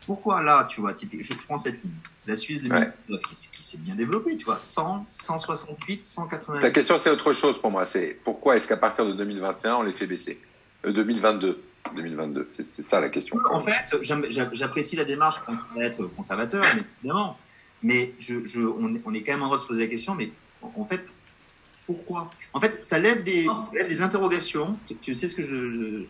pourquoi 0.07 0.43
là, 0.43 0.67
tu 0.69 0.81
vois, 0.81 0.95
typique, 0.95 1.23
je, 1.25 1.33
je 1.33 1.39
prends 1.47 1.59
cette 1.59 1.83
ligne, 1.83 1.93
la 2.27 2.35
Suisse 2.37 2.63
2019 2.63 3.23
qui, 3.29 3.35
s'est- 3.35 3.49
qui 3.53 3.63
s'est 3.63 3.79
bien 3.79 3.95
développée, 3.95 4.37
tu 4.37 4.45
vois, 4.45 4.59
100, 4.59 5.03
168, 5.03 6.05
180. 6.05 6.61
La 6.61 6.71
question, 6.71 6.99
c'est 6.99 7.11
autre 7.11 7.33
chose 7.33 7.61
pour 7.61 7.71
moi. 7.71 7.85
C'est 7.87 8.19
pourquoi 8.25 8.57
est-ce 8.57 8.67
qu'à 8.69 8.77
partir 8.77 9.07
de 9.07 9.13
2021, 9.13 9.77
on 9.77 9.83
les 9.83 9.93
fait 9.93 10.07
baisser? 10.07 10.41
Euh, 10.85 10.93
2022. 10.93 11.63
2022. 11.95 12.49
C'est, 12.53 12.65
ça 12.83 13.01
la 13.01 13.09
question. 13.09 13.37
En 13.51 13.61
fait, 13.61 13.73
j'apprécie 14.53 14.97
la 14.97 15.05
démarche 15.05 15.37
d'être 15.77 16.05
conservateur, 16.17 16.65
mais 16.77 16.83
évidemment. 17.03 17.39
Mais 17.83 18.13
je, 18.19 18.45
je, 18.45 18.61
on, 18.61 18.95
est- 18.95 19.01
on 19.07 19.15
est 19.15 19.23
quand 19.23 19.33
même 19.33 19.43
en 19.43 19.47
droit 19.47 19.57
de 19.57 19.63
se 19.63 19.67
poser 19.67 19.85
la 19.85 19.89
question, 19.91 20.15
mais 20.15 20.31
en, 20.63 20.71
en 20.77 20.85
fait, 20.85 21.03
pourquoi? 21.87 22.29
En 22.53 22.61
fait, 22.61 22.85
ça 22.85 22.99
lève 22.99 23.23
des, 23.25 23.47
ça 23.47 23.71
lève 23.75 23.89
des 23.89 24.03
interrogations. 24.03 24.79
Tu, 24.87 24.97
tu 24.97 25.15
sais 25.15 25.29
ce 25.29 25.35
que 25.35 25.43
je, 25.43 25.49
je, 25.49 26.05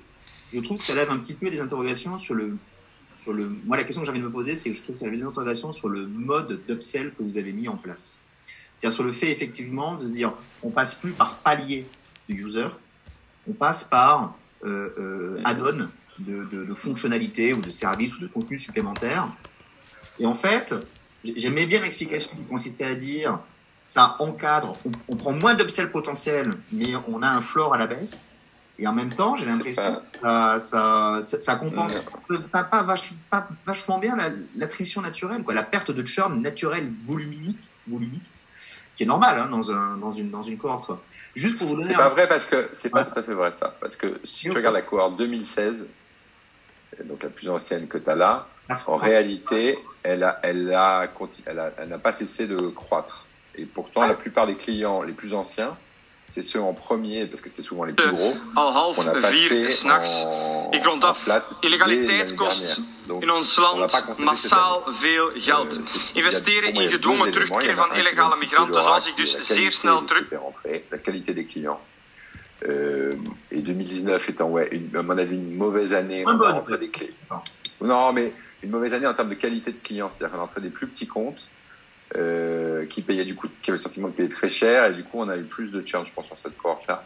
je 0.53 0.61
trouve 0.61 0.79
que 0.79 0.85
ça 0.85 0.95
lève 0.95 1.11
un 1.11 1.19
petit 1.19 1.35
peu 1.35 1.49
des 1.51 1.61
interrogations 1.61 2.19
sur 2.19 2.35
le, 2.35 2.57
sur 3.23 3.33
le. 3.33 3.49
Moi, 3.65 3.77
la 3.77 3.85
question 3.85 4.01
que 4.01 4.07
j'ai 4.07 4.11
envie 4.11 4.21
de 4.21 4.27
me 4.27 4.31
poser, 4.31 4.57
c'est 4.57 4.71
que 4.71 4.77
je 4.77 4.83
trouve 4.83 4.95
que 4.95 4.99
ça 4.99 5.07
lève 5.07 5.15
des 5.15 5.23
interrogations 5.23 5.73
sur 5.73 5.89
le 5.89 6.07
mode 6.07 6.61
d'upsell 6.67 7.13
que 7.17 7.23
vous 7.23 7.37
avez 7.37 7.53
mis 7.53 7.69
en 7.69 7.77
place. 7.77 8.17
C'est-à-dire 8.77 8.95
sur 8.95 9.05
le 9.05 9.13
fait 9.13 9.31
effectivement 9.31 9.97
de 9.97 10.07
se 10.07 10.11
dire, 10.11 10.33
on 10.63 10.71
passe 10.71 10.95
plus 10.95 11.13
par 11.13 11.39
palier 11.39 11.87
de 12.29 12.35
user, 12.35 12.69
on 13.49 13.53
passe 13.53 13.85
par 13.85 14.35
euh, 14.65 14.91
euh, 14.99 15.43
add-on 15.45 15.89
de, 16.19 16.45
de, 16.45 16.65
de 16.65 16.75
fonctionnalités 16.75 17.53
ou 17.53 17.61
de 17.61 17.71
services 17.71 18.15
ou 18.17 18.21
de 18.21 18.27
contenu 18.27 18.59
supplémentaires. 18.59 19.29
Et 20.19 20.27
en 20.27 20.35
fait, 20.35 20.75
j'aimais 21.25 21.67
bien 21.67 21.81
l'explication 21.81 22.31
qui 22.37 22.45
consistait 22.45 22.85
à 22.85 22.95
dire 22.95 23.39
ça 23.81 24.17
encadre, 24.21 24.77
on, 24.87 24.91
on 25.09 25.17
prend 25.17 25.33
moins 25.33 25.55
d'upsell 25.55 25.91
potentiel, 25.91 26.53
mais 26.73 26.95
on 27.09 27.23
a 27.23 27.29
un 27.29 27.43
floor 27.43 27.75
à 27.75 27.79
la 27.79 27.87
baisse. 27.87 28.25
Et 28.81 28.87
en 28.87 28.93
même 28.95 29.11
temps, 29.11 29.37
j'ai 29.37 29.45
l'impression 29.47 30.01
que 30.13 30.19
ça, 30.21 30.59
ça, 30.59 31.19
ça, 31.21 31.41
ça 31.41 31.55
compense 31.57 31.95
pas, 32.51 32.65
pas, 32.65 32.83
vache, 32.83 33.13
pas 33.31 33.47
vachement 33.67 33.99
bien 33.99 34.17
la- 34.17 34.31
l'attrition 34.57 35.03
naturelle, 35.03 35.43
quoi, 35.43 35.53
la 35.53 35.63
perte 35.63 35.91
de 35.91 36.05
churn 36.07 36.41
naturelle 36.41 36.91
volumique, 37.07 37.59
volumique 37.87 38.23
qui 38.97 39.03
est 39.05 39.07
normal 39.07 39.39
hein, 39.39 39.49
dans, 39.51 39.71
un, 39.71 39.97
dans, 39.99 40.13
une, 40.13 40.31
dans 40.31 40.43
une 40.43 40.57
cohorte. 40.59 40.87
Quoi. 40.87 41.03
Juste 41.37 41.59
pour 41.59 41.69
vous 41.69 41.75
donner. 41.77 41.89
C'est 41.89 41.95
un- 41.95 41.99
pas 41.99 42.09
vrai 42.09 42.27
parce 42.29 42.47
que 42.47 42.71
c'est 42.73 42.89
pas 42.89 43.01
Ouais. 43.01 43.07
tout 43.13 43.19
à 43.19 43.23
fait 43.23 43.35
vrai 43.35 43.53
ça. 43.61 43.75
Parce 43.81 43.97
que 43.97 44.19
si 44.25 44.43
tu 44.45 44.51
regardes 44.53 44.75
la 44.75 44.83
cohorte 44.83 45.17
2016, 45.19 45.87
donc 47.05 47.23
la 47.23 47.29
plus 47.29 47.49
ancienne 47.51 47.87
que 47.87 47.99
tu 47.99 48.09
as 48.11 48.15
là, 48.17 48.47
en 48.87 48.97
réalité, 48.97 49.79
elle 50.03 50.23
a, 50.25 50.39
elle 50.43 50.73
a, 50.73 51.07
elle 51.47 51.59
a, 51.59 51.71
elle 51.79 51.89
n'a 51.89 51.99
pas 51.99 52.13
cessé 52.13 52.47
de 52.47 52.57
croître. 52.69 53.27
Et 53.57 53.65
pourtant, 53.67 54.07
la 54.07 54.15
plupart 54.15 54.47
des 54.47 54.57
clients 54.57 55.03
les 55.03 55.13
plus 55.13 55.35
anciens, 55.35 55.77
c'est 56.35 56.43
ceux 56.43 56.61
en 56.61 56.73
premier, 56.73 57.27
parce 57.27 57.41
que 57.43 57.49
c'est 57.55 57.63
souvent 57.63 57.85
les 57.85 57.93
plus 57.93 58.13
gros, 58.13 58.35
Al 58.57 58.73
half 58.75 58.97
qu'on 58.97 59.07
a 59.09 59.31
vier 59.31 59.71
s'nachts. 59.71 60.25
en, 60.27 60.71
Ik 60.73 60.85
rond 60.85 61.05
af. 61.05 61.27
Illegaliteit 61.61 62.35
kost 62.35 62.81
in 63.21 63.31
ons 63.31 63.59
on 63.59 63.79
l'a 63.79 63.87
land 63.87 64.19
massaal 64.19 64.83
veel 64.87 65.31
Euh, 65.31 65.43
geld. 65.43 65.81
Investeren 66.15 66.75
in 66.75 66.89
gedwongen 66.91 67.31
terugkeer 67.31 67.77
van 67.77 67.89
illegale 67.95 68.33
est 68.33 68.35
le 68.35 68.39
migranten 68.39 68.75
Laura, 68.75 69.01
zal 69.01 69.01
zich 69.01 69.15
qui 69.15 69.23
est 69.23 69.25
dus 69.25 69.37
la 69.37 69.43
zeer 69.43 69.57
qualité 69.57 69.77
snel 69.77 69.99
des 70.01 70.07
terug... 70.07 70.83
la 70.91 70.99
qualité 70.99 71.35
des 71.35 71.47
clients. 71.47 71.81
Euh, 72.69 73.15
et 73.51 73.63
2019 73.63 74.29
étant, 74.29 74.49
ouais, 74.51 74.69
une, 74.71 74.95
à 74.97 75.03
mon 75.03 75.17
avis, 75.19 75.37
une 75.37 75.57
mauvaise 75.57 75.95
année 75.95 76.25
en 76.27 76.77
des 76.77 76.91
clés. 76.91 77.11
Non. 77.81 78.13
Mais 78.13 78.33
une 78.63 78.71
mauvaise 78.71 78.93
année 78.93 79.07
en 79.07 79.15
termes 79.15 79.31
de 79.31 79.35
qualité 79.35 79.73
de 79.73 79.79
clients. 79.83 80.11
C'est-à-dire 80.11 80.37
qu'on 80.37 80.45
entrait 80.45 80.61
des 80.61 80.71
plus 80.71 80.87
petits 80.87 81.07
comptes, 81.07 81.49
euh, 82.17 82.87
qui 82.87 83.03
payaient 83.03 83.25
du 83.25 83.35
coup, 83.35 83.49
qui 83.63 83.71
avaient 83.71 83.79
le 83.79 83.83
sentiment 83.83 84.09
de 84.09 84.13
payer 84.15 84.29
très 84.29 84.49
cher, 84.49 84.87
et 84.87 84.95
du 84.95 85.05
coup, 85.05 85.19
on 85.21 85.29
a 85.29 85.37
eu 85.37 85.43
plus 85.45 85.71
de 85.71 85.83
churn, 85.87 86.05
je 86.07 86.13
pense, 86.13 86.27
sur 86.27 86.39
cette 86.39 86.57
cohorte-là. 86.59 87.05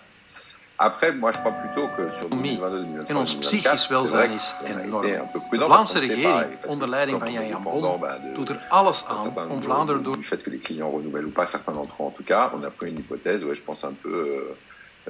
Après, 0.77 1.13
moi, 1.13 1.31
je 1.31 1.39
crois 1.39 1.53
plutôt 1.53 1.87
que 1.97 2.03
sur 2.19 2.29
2022, 2.31 2.81
2023, 2.81 3.17
En 3.17 3.21
ons 3.21 3.25
2024, 3.25 3.41
psychisch 3.43 3.81
c'est 3.87 3.95
vrai 3.95 4.03
welzijn 4.03 4.29
qu'on 4.29 4.35
is 4.35 4.55
a 4.67 4.71
été 4.71 4.89
enorm. 4.89 5.07
un 5.07 5.27
peu 5.33 5.39
prudent, 5.39 5.53
De 5.53 5.59
parce 5.59 5.69
Vlaamse 5.69 5.89
qu'on 5.89 5.95
sait 5.95 6.01
regering, 6.01 6.23
pas, 6.25 6.43
parce 6.43 6.63
que 6.63 6.69
onder 6.69 6.87
leiding 6.87 7.19
quand 7.21 7.27
van 7.27 7.33
on 7.33 7.41
est 7.43 7.51
Jan 7.51 7.61
Bon, 7.61 7.99
bah, 7.99 8.19
doet 8.35 8.51
er 8.51 8.57
alles 8.73 8.95
ça, 8.97 9.07
aan 9.13 9.51
om 9.51 9.61
de- 9.61 9.65
Vlaanderen 9.65 9.99
de- 10.01 10.05
door 10.05 10.17
du 10.17 10.25
fait 10.25 10.43
que 10.43 10.51
les 10.51 10.59
clients 10.59 10.91
renouvellent 10.91 11.27
ou 11.27 11.31
pas, 11.31 11.47
certains 11.47 11.73
d'entre 11.73 11.95
eux 12.03 12.07
en 12.07 12.11
tout 12.11 12.25
cas, 12.25 12.51
on 12.59 12.65
a 12.65 12.71
pris 12.71 12.91
une 12.91 12.99
hypothèse, 12.99 13.45
ouais, 13.45 13.55
je 13.55 13.61
pense 13.63 13.85
un 13.85 13.93
peu 13.93 14.09
euh, 14.13 14.57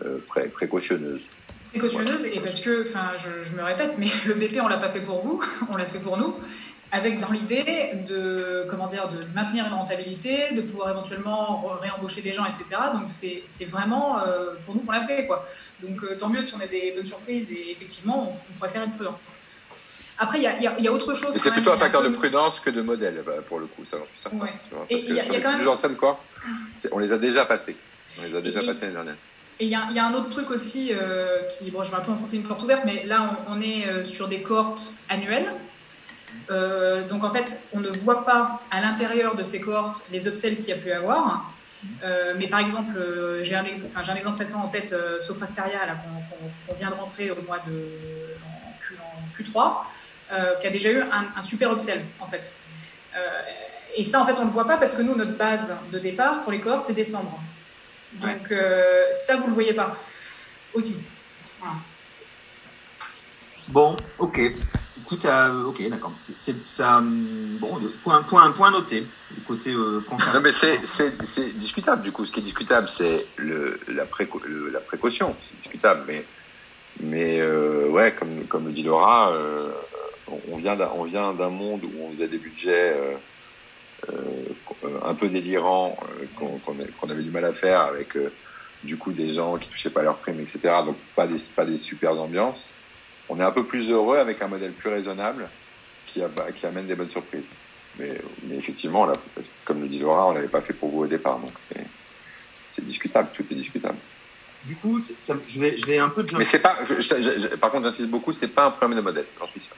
euh, 0.04 0.18
pré- 0.28 0.48
précautionneuse. 0.48 1.22
précautionneuse 1.70 2.24
et 2.26 2.40
parce 2.40 2.60
que, 2.60 2.86
enfin, 2.86 3.12
je, 3.16 3.42
je 3.48 3.56
me 3.56 3.62
répète, 3.64 3.92
mais 3.96 4.06
le 4.26 4.34
BP 4.34 4.60
on 4.62 4.68
l'a 4.68 4.76
pas 4.76 4.90
fait 4.90 5.00
pour 5.00 5.20
vous, 5.22 5.40
on 5.70 5.76
l'a 5.76 5.86
fait 5.86 5.98
pour 5.98 6.18
nous, 6.18 6.34
avec 6.94 7.18
dans 7.20 7.30
l'idée 7.32 7.90
de, 8.08 8.66
comment 8.70 8.86
dire, 8.86 9.08
de 9.08 9.24
maintenir 9.34 9.66
une 9.66 9.72
rentabilité, 9.72 10.52
de 10.54 10.60
pouvoir 10.62 10.90
éventuellement 10.90 11.66
réembaucher 11.80 12.22
des 12.22 12.32
gens, 12.32 12.44
etc. 12.46 12.80
Donc 12.94 13.08
c'est 13.08 13.64
vraiment 13.64 14.20
euh, 14.20 14.54
pour 14.64 14.76
nous 14.76 14.80
qu'on 14.82 14.92
l'a 14.92 15.00
fait, 15.00 15.26
quoi. 15.26 15.44
Donc 15.82 16.02
euh, 16.04 16.16
tant 16.18 16.28
mieux 16.28 16.40
si 16.40 16.54
on 16.54 16.60
a 16.60 16.68
des 16.68 16.92
bonnes 16.96 17.04
surprises 17.04 17.50
et 17.50 17.72
effectivement 17.72 18.30
on, 18.30 18.52
on 18.54 18.58
préfère 18.60 18.82
être 18.84 18.94
prudent. 18.94 19.18
Après 20.18 20.38
il 20.38 20.42
y 20.44 20.46
y 20.46 20.82
y 20.84 20.88
a 20.88 20.92
autre 20.92 21.14
chose. 21.14 21.34
C'est 21.36 21.50
plutôt 21.50 21.72
un 21.72 21.78
facteur 21.78 22.02
de 22.04 22.10
prudence 22.10 22.60
que 22.60 22.70
de 22.70 22.80
modèle, 22.80 23.20
bah, 23.26 23.32
pour 23.48 23.58
le 23.58 23.66
coup, 23.66 23.82
ça 23.90 23.96
j'en 23.98 24.04
suis 24.04 24.20
certain. 24.22 24.38
Ouais. 24.38 24.52
Et 24.88 25.00
y 25.00 25.18
a- 25.20 25.24
y 25.24 25.36
a 25.36 25.40
quand 25.40 25.58
même- 25.58 25.96
quoi, 25.96 26.20
c'est- 26.76 26.92
on 26.92 27.00
les 27.00 27.12
a 27.12 27.18
déjà 27.18 27.44
passés. 27.44 27.76
On 28.20 28.22
les 28.22 28.36
a 28.36 28.40
déjà 28.40 28.62
Et- 28.62 28.66
passés 28.66 28.82
l'année 28.82 28.92
dernière. 28.94 29.16
Et 29.58 29.64
il 29.66 29.70
y, 29.70 29.74
a 29.74 29.86
il 29.90 29.96
y 29.96 30.00
a 30.00 30.04
un 30.06 30.14
autre 30.14 30.30
truc 30.30 30.50
aussi 30.50 30.90
euh, 30.92 31.38
qui, 31.58 31.70
bon, 31.72 31.82
je 31.84 31.90
vais 31.90 31.96
un 31.96 32.00
peu 32.00 32.10
enfoncer 32.12 32.36
une 32.36 32.42
porte 32.44 32.62
ouverte, 32.62 32.82
mais 32.84 33.04
là, 33.04 33.36
on, 33.48 33.54
on 33.56 33.60
est 33.60 34.04
sur 34.04 34.26
des 34.28 34.40
cohortes 34.42 34.92
annuelles. 35.08 35.46
Euh, 36.50 37.06
donc, 37.08 37.24
en 37.24 37.30
fait, 37.30 37.58
on 37.72 37.80
ne 37.80 37.88
voit 37.88 38.24
pas 38.24 38.60
à 38.70 38.80
l'intérieur 38.80 39.34
de 39.34 39.44
ces 39.44 39.60
cohortes 39.60 40.02
les 40.10 40.26
upsells 40.26 40.56
qu'il 40.56 40.68
y 40.68 40.72
a 40.72 40.76
pu 40.76 40.92
avoir. 40.92 41.50
Euh, 42.02 42.32
mais 42.38 42.48
par 42.48 42.60
exemple, 42.60 42.96
euh, 42.96 43.42
j'ai 43.42 43.54
un, 43.54 43.64
ex- 43.64 43.82
enfin, 43.94 44.10
un 44.10 44.16
exemple 44.16 44.38
récent 44.38 44.62
en 44.62 44.68
tête, 44.68 44.92
euh, 44.92 45.20
Soprasteria, 45.20 45.80
qu'on, 46.66 46.74
vient 46.74 46.90
de 46.90 46.94
rentrer 46.94 47.30
au 47.30 47.42
mois 47.42 47.58
de 47.66 47.88
en, 48.44 48.72
Q, 48.80 48.96
en 49.00 49.60
Q3, 49.60 49.74
euh, 50.32 50.54
qui 50.60 50.66
a 50.66 50.70
déjà 50.70 50.90
eu 50.90 51.00
un, 51.00 51.26
un 51.36 51.42
super 51.42 51.72
upsell, 51.72 52.02
en 52.20 52.26
fait. 52.26 52.52
Euh, 53.16 53.18
et 53.96 54.02
ça, 54.04 54.20
en 54.20 54.26
fait, 54.26 54.32
on 54.32 54.40
ne 54.40 54.46
le 54.46 54.50
voit 54.50 54.66
pas 54.66 54.78
parce 54.78 54.94
que 54.94 55.02
nous, 55.02 55.14
notre 55.14 55.36
base 55.36 55.72
de 55.92 55.98
départ 55.98 56.42
pour 56.42 56.52
les 56.52 56.60
cohortes, 56.60 56.86
c'est 56.86 56.94
décembre. 56.94 57.38
Donc, 58.14 58.50
euh, 58.50 59.04
ça, 59.12 59.36
vous 59.36 59.42
ne 59.44 59.48
le 59.48 59.54
voyez 59.54 59.74
pas 59.74 59.94
aussi. 60.72 60.96
Voilà. 61.60 61.76
Bon, 63.68 63.96
ok. 64.18 64.40
Écoute, 65.04 65.26
euh, 65.26 65.64
ok, 65.64 65.86
d'accord. 65.90 66.22
C'est 66.34 66.62
ça. 66.62 66.96
hum, 66.96 67.58
Bon, 67.58 67.78
point, 68.02 68.22
point, 68.22 68.50
point 68.52 68.70
noté. 68.70 69.06
Du 69.30 69.42
côté 69.42 69.70
euh, 69.74 70.00
Non, 70.32 70.40
mais 70.40 70.50
c'est, 70.50 70.78
discutable, 71.58 72.00
du 72.00 72.10
coup. 72.10 72.24
Ce 72.24 72.32
qui 72.32 72.40
est 72.40 72.42
discutable, 72.42 72.88
c'est 72.88 73.26
la, 73.36 74.06
préco- 74.06 74.42
la 74.46 74.80
précaution. 74.80 75.36
C'est 75.46 75.56
discutable. 75.58 76.04
Mais, 76.06 76.26
mais 77.00 77.38
euh, 77.38 77.90
ouais, 77.90 78.14
comme, 78.14 78.48
comme 78.48 78.66
le 78.66 78.72
dit 78.72 78.82
Laura, 78.82 79.36
euh, 79.36 79.74
on- 80.26 80.56
vient 80.56 80.78
on 80.94 81.04
vient 81.04 81.34
d'un 81.34 81.50
monde 81.50 81.84
où 81.84 81.92
on 82.02 82.12
faisait 82.12 82.28
des 82.28 82.38
budgets 82.38 82.96
euh, 82.96 83.18
euh, 84.08 85.00
un 85.02 85.14
peu 85.14 85.28
délirants, 85.28 85.98
euh, 86.18 86.26
qu'on, 86.34 87.10
avait 87.10 87.22
du 87.22 87.30
mal 87.30 87.44
à 87.44 87.52
faire 87.52 87.80
avec, 87.82 88.16
euh, 88.16 88.38
du 88.82 88.96
coup, 88.96 89.12
des 89.12 89.28
gens 89.28 89.58
qui 89.58 89.68
touchaient 89.68 89.90
pas 89.90 90.02
leurs 90.02 90.20
primes, 90.22 90.40
etc. 90.40 90.60
Donc, 90.86 90.96
pas 91.14 91.26
des, 91.26 91.36
pas 91.54 91.66
des 91.66 91.76
super 91.76 92.18
ambiances. 92.18 92.74
On 93.28 93.40
est 93.40 93.42
un 93.42 93.50
peu 93.50 93.64
plus 93.64 93.90
heureux 93.90 94.18
avec 94.18 94.40
un 94.42 94.48
modèle 94.48 94.72
plus 94.72 94.90
raisonnable 94.90 95.48
qui, 96.06 96.22
a, 96.22 96.28
qui 96.58 96.66
amène 96.66 96.86
des 96.86 96.94
bonnes 96.94 97.10
surprises. 97.10 97.44
Mais, 97.98 98.12
mais 98.44 98.56
effectivement, 98.56 99.08
comme 99.64 99.80
le 99.82 99.88
dit 99.88 99.98
Laura, 100.00 100.26
on 100.28 100.32
l'avait 100.32 100.48
pas 100.48 100.60
fait 100.60 100.72
pour 100.72 100.90
vous 100.90 101.00
au 101.04 101.06
départ. 101.06 101.38
Donc 101.38 101.52
c'est- 101.72 101.84
discutable, 102.84 103.28
tout 103.34 103.44
est 103.50 103.54
discutable. 103.54 103.96
Du 104.64 104.74
coup, 104.76 104.98
ça- 104.98 105.36
je 105.46 105.60
vais, 105.60 105.76
je 105.76 105.86
vais 105.86 105.98
un 105.98 106.08
peu 106.08 106.22
de 106.24 106.36
Mais 106.36 106.44
c'est 106.44 106.58
pas. 106.58 106.76
je- 106.88 107.00
je- 107.00 107.20
je- 107.40 107.54
par 107.56 107.70
contre, 107.70 107.84
j'insiste 107.84 108.08
beaucoup, 108.08 108.32
c'est 108.32 108.48
pas 108.48 108.64
un 108.64 108.70
problème 108.72 108.98
de 108.98 109.02
modèle, 109.04 109.24
j'en 109.38 109.46
suis 109.46 109.60
sûr. 109.60 109.70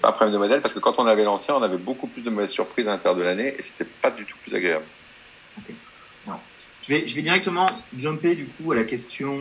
Pas 0.00 0.10
un 0.10 0.12
problème 0.12 0.32
de 0.32 0.38
modèle 0.38 0.60
parce 0.60 0.72
que 0.74 0.78
quand 0.78 0.94
on 0.98 1.06
avait 1.06 1.24
l'ancien, 1.24 1.54
on 1.56 1.62
avait 1.62 1.76
beaucoup 1.76 2.06
plus 2.06 2.22
de 2.22 2.30
mauvaises 2.30 2.50
surprises 2.50 2.86
à 2.86 2.92
l'intérieur 2.92 3.16
de 3.18 3.24
l'année 3.24 3.54
et 3.58 3.62
c'était 3.62 3.84
pas 3.84 4.10
du 4.12 4.24
tout 4.24 4.36
plus 4.44 4.54
agréable. 4.54 4.84
Je 6.86 6.94
vais, 6.94 7.06
je 7.08 7.14
vais 7.14 7.22
directement 7.22 7.66
jumper 7.96 8.34
du 8.34 8.46
coup 8.46 8.72
à 8.72 8.76
la 8.76 8.84
question, 8.84 9.40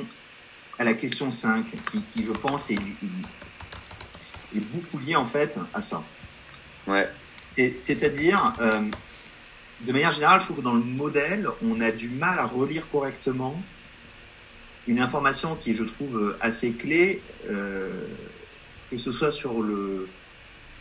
à 0.80 0.84
la 0.84 0.94
question 0.94 1.30
5, 1.30 1.66
qui, 1.92 2.02
qui 2.14 2.24
je 2.24 2.32
pense 2.32 2.70
est, 2.72 2.76
est 4.56 4.60
beaucoup 4.74 5.00
liée 5.00 5.16
en 5.16 5.26
fait 5.26 5.58
à 5.74 5.82
ça. 5.82 6.04
Ouais. 6.86 7.10
C'est- 7.48 7.80
C'est-à-dire, 7.80 8.54
euh, 8.62 8.82
de 9.82 9.92
manière 9.92 10.12
générale, 10.12 10.40
je 10.40 10.46
trouve 10.46 10.58
que 10.58 10.62
dans 10.62 10.74
le 10.74 10.82
modèle, 10.84 11.48
on 11.64 11.82
a 11.82 11.92
du 11.92 12.10
mal 12.10 12.40
à 12.40 12.46
relire 12.46 12.84
correctement 12.92 13.62
une 14.88 15.00
information 15.00 15.56
qui 15.56 15.72
est, 15.72 15.76
je 15.76 15.84
trouve, 15.84 16.36
assez 16.40 16.72
clé, 16.72 17.22
euh, 17.50 17.90
que 18.90 18.98
ce 18.98 19.12
soit 19.12 19.32
sur 19.32 19.62
le, 19.62 20.08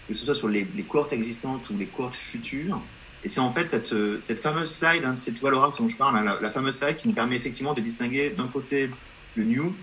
que 0.08 0.14
ce 0.14 0.24
soit 0.24 0.34
sur 0.34 0.48
les, 0.48 0.66
les 0.76 0.82
cohortes 0.84 1.12
existantes 1.12 1.68
ou 1.70 1.76
les 1.76 1.86
cohortes 1.86 2.14
futures. 2.14 2.80
Et 3.24 3.28
c'est 3.28 3.40
en 3.40 3.50
fait 3.50 3.68
cette, 3.68 3.92
cette 4.20 4.38
fameuse 4.38 4.72
slide, 4.72 5.04
hein, 5.04 5.14
c'est 5.16 5.32
toi 5.32 5.50
Laura 5.50 5.74
dont 5.76 5.88
je 5.88 5.96
parle, 5.96 6.16
hein, 6.18 6.22
la, 6.22 6.38
la 6.40 6.50
fameuse 6.50 6.76
slide 6.76 6.96
qui 6.98 7.08
nous 7.08 7.14
permet 7.14 7.34
effectivement 7.34 7.74
de 7.74 7.80
distinguer 7.80 8.30
d'un 8.30 8.46
côté 8.46 8.88
le 9.36 9.44
new, 9.44 9.74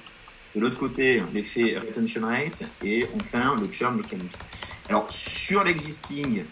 de 0.55 0.61
l'autre 0.61 0.77
côté 0.77 1.23
l'effet 1.33 1.77
retention 1.79 2.21
rate 2.27 2.63
et 2.83 3.05
enfin 3.15 3.55
le 3.59 3.71
churn 3.71 3.95
mécanique. 3.97 4.35
Alors 4.89 5.07
sur 5.09 5.63
l'existing, 5.63 6.43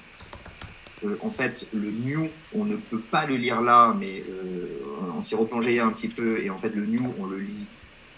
euh, 1.05 1.17
en 1.22 1.29
fait 1.29 1.67
le 1.74 1.91
new, 1.91 2.29
on 2.55 2.65
ne 2.65 2.75
peut 2.77 3.00
pas 3.00 3.25
le 3.25 3.36
lire 3.36 3.62
là, 3.62 3.93
mais 3.98 4.24
euh, 4.29 4.79
on 5.17 5.22
s'y 5.22 5.36
replongé 5.36 5.79
un 5.79 5.89
petit 5.91 6.08
peu 6.08 6.41
et 6.41 6.50
en 6.50 6.58
fait 6.58 6.70
le 6.74 6.86
new, 6.86 7.13
on 7.20 7.25
le 7.25 7.39
lit 7.39 7.65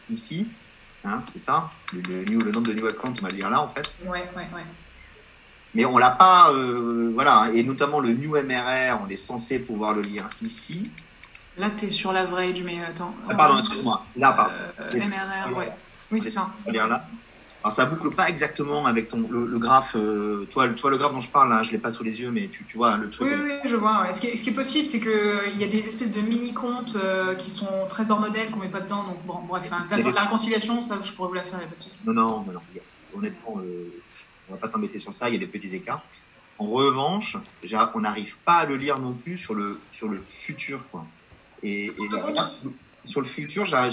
ici. 0.10 0.48
Hein, 1.06 1.22
c'est 1.34 1.40
ça? 1.40 1.70
Le, 1.94 2.02
le 2.02 2.24
new, 2.26 2.40
le 2.40 2.52
nombre 2.52 2.68
de 2.68 2.74
new 2.74 2.86
accounts, 2.88 3.14
on 3.20 3.24
va 3.24 3.30
le 3.30 3.36
lire 3.36 3.50
là 3.50 3.62
en 3.62 3.68
fait 3.68 3.94
Ouais, 4.06 4.24
ouais, 4.38 4.48
ouais. 4.56 4.64
mais 5.74 5.84
on 5.84 5.98
l'a 5.98 6.12
pas, 6.12 6.52
euh, 6.54 7.12
voilà, 7.14 7.50
et 7.54 7.64
notamment 7.64 8.00
le 8.00 8.14
new 8.14 8.32
MRR, 8.42 9.02
on 9.06 9.10
est 9.10 9.18
censé 9.18 9.60
pouvoir 9.60 9.94
le 9.94 10.02
lire 10.02 10.30
ici. 10.42 10.90
Là, 11.58 11.70
tu 11.78 11.86
es 11.86 11.90
sur 11.90 12.12
l'average, 12.12 12.62
mais 12.64 12.84
attends. 12.84 13.14
Ah, 13.30 13.36
pardon, 13.36 13.60
excuse-moi, 13.60 14.04
là, 14.18 14.32
pardon, 14.34 14.54
Euh, 14.80 14.90
Qu'est-ce- 14.92 15.06
MRR, 15.08 15.58
ouais. 15.58 15.72
Oui, 16.12 16.22
c'est 16.22 16.32
ça. 16.32 16.50
là. 16.72 17.06
Alors 17.64 17.72
ça 17.72 17.86
boucle 17.86 18.10
pas 18.14 18.28
exactement 18.28 18.86
avec 18.86 19.08
ton 19.08 19.26
le, 19.30 19.46
le 19.48 19.58
graphe, 19.58 19.96
euh, 19.96 20.46
toi, 20.52 20.68
le- 20.68 20.76
toi 20.76 20.92
le 20.92 20.98
graphe 20.98 21.14
dont 21.14 21.22
je 21.22 21.30
parle 21.30 21.48
là, 21.50 21.64
je 21.64 21.72
l'ai 21.72 21.78
pas 21.78 21.92
sous 21.92 22.04
les 22.04 22.20
yeux, 22.20 22.30
mais 22.30 22.50
tu, 22.50 22.66
tu 22.66 22.76
vois 22.76 22.98
le 22.98 23.10
truc. 23.10 23.26
Oui, 23.26 23.38
oui, 23.42 23.54
je 23.64 23.78
vois. 23.78 24.02
ouais. 24.02 24.12
Ce 24.12 24.20
qui 24.20 24.28
est, 24.28 24.36
ce 24.36 24.44
qui 24.44 24.50
est 24.50 24.54
possible, 24.54 24.86
c'est 24.86 25.00
qu'il 25.00 25.58
y 25.58 25.64
a 25.64 25.68
des 25.68 25.88
espèces 25.88 26.12
de 26.12 26.20
mini-comptes 26.20 26.98
euh, 26.98 27.36
qui 27.36 27.50
sont 27.50 27.70
très 27.88 28.12
hors 28.12 28.20
modèle, 28.20 28.52
qu'on 28.52 28.60
met 28.60 28.68
pas 28.68 28.82
dedans. 28.82 29.04
Donc, 29.04 29.24
bon, 29.26 29.40
bref, 29.48 29.70
hein, 29.72 29.86
la, 29.90 29.98
la 29.98 30.22
réconciliation, 30.24 30.82
ça, 30.82 30.98
je 31.02 31.14
pourrais 31.14 31.30
vous 31.30 31.36
la 31.36 31.44
faire, 31.44 31.54
il 31.54 31.60
n'y 31.60 31.64
a 31.64 31.68
pas 31.70 31.76
de 31.78 31.82
souci. 31.82 32.00
Non, 32.06 32.12
non, 32.14 32.42
non, 32.52 32.60
honnêtement, 33.16 33.56
euh, 33.60 33.94
on 34.50 34.56
va 34.56 34.60
pas 34.60 34.68
t'embêter 34.68 35.00
sur 35.00 35.14
ça, 35.14 35.30
il 35.30 35.34
y 35.34 35.38
a 35.38 35.40
des 35.40 35.48
petits 35.48 35.74
écarts. 35.74 36.02
En 36.60 36.66
revanche, 36.68 37.38
on 37.96 38.00
n'arrive 38.02 38.36
pas 38.44 38.56
à 38.58 38.66
le 38.66 38.76
lire 38.76 39.00
non 39.00 39.14
plus 39.14 39.38
sur 39.38 39.54
le, 39.54 39.80
sur 39.94 40.10
le 40.10 40.20
futur. 40.20 40.82
Quoi. 40.92 41.06
Et, 41.64 41.92
sur 43.06 43.22
le 43.22 43.28
futur, 43.28 43.66
j'ai 43.66 43.76
un 43.76 43.90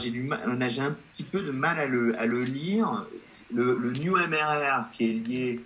petit 1.13 1.23
peu 1.25 1.41
de 1.43 1.51
mal 1.51 1.79
à 1.79 1.87
le, 1.87 2.45
lire. 2.45 3.07
Le, 3.53 3.93
new 3.93 4.17
MRR 4.17 4.91
qui 4.93 5.05
est 5.05 5.13
lié, 5.13 5.61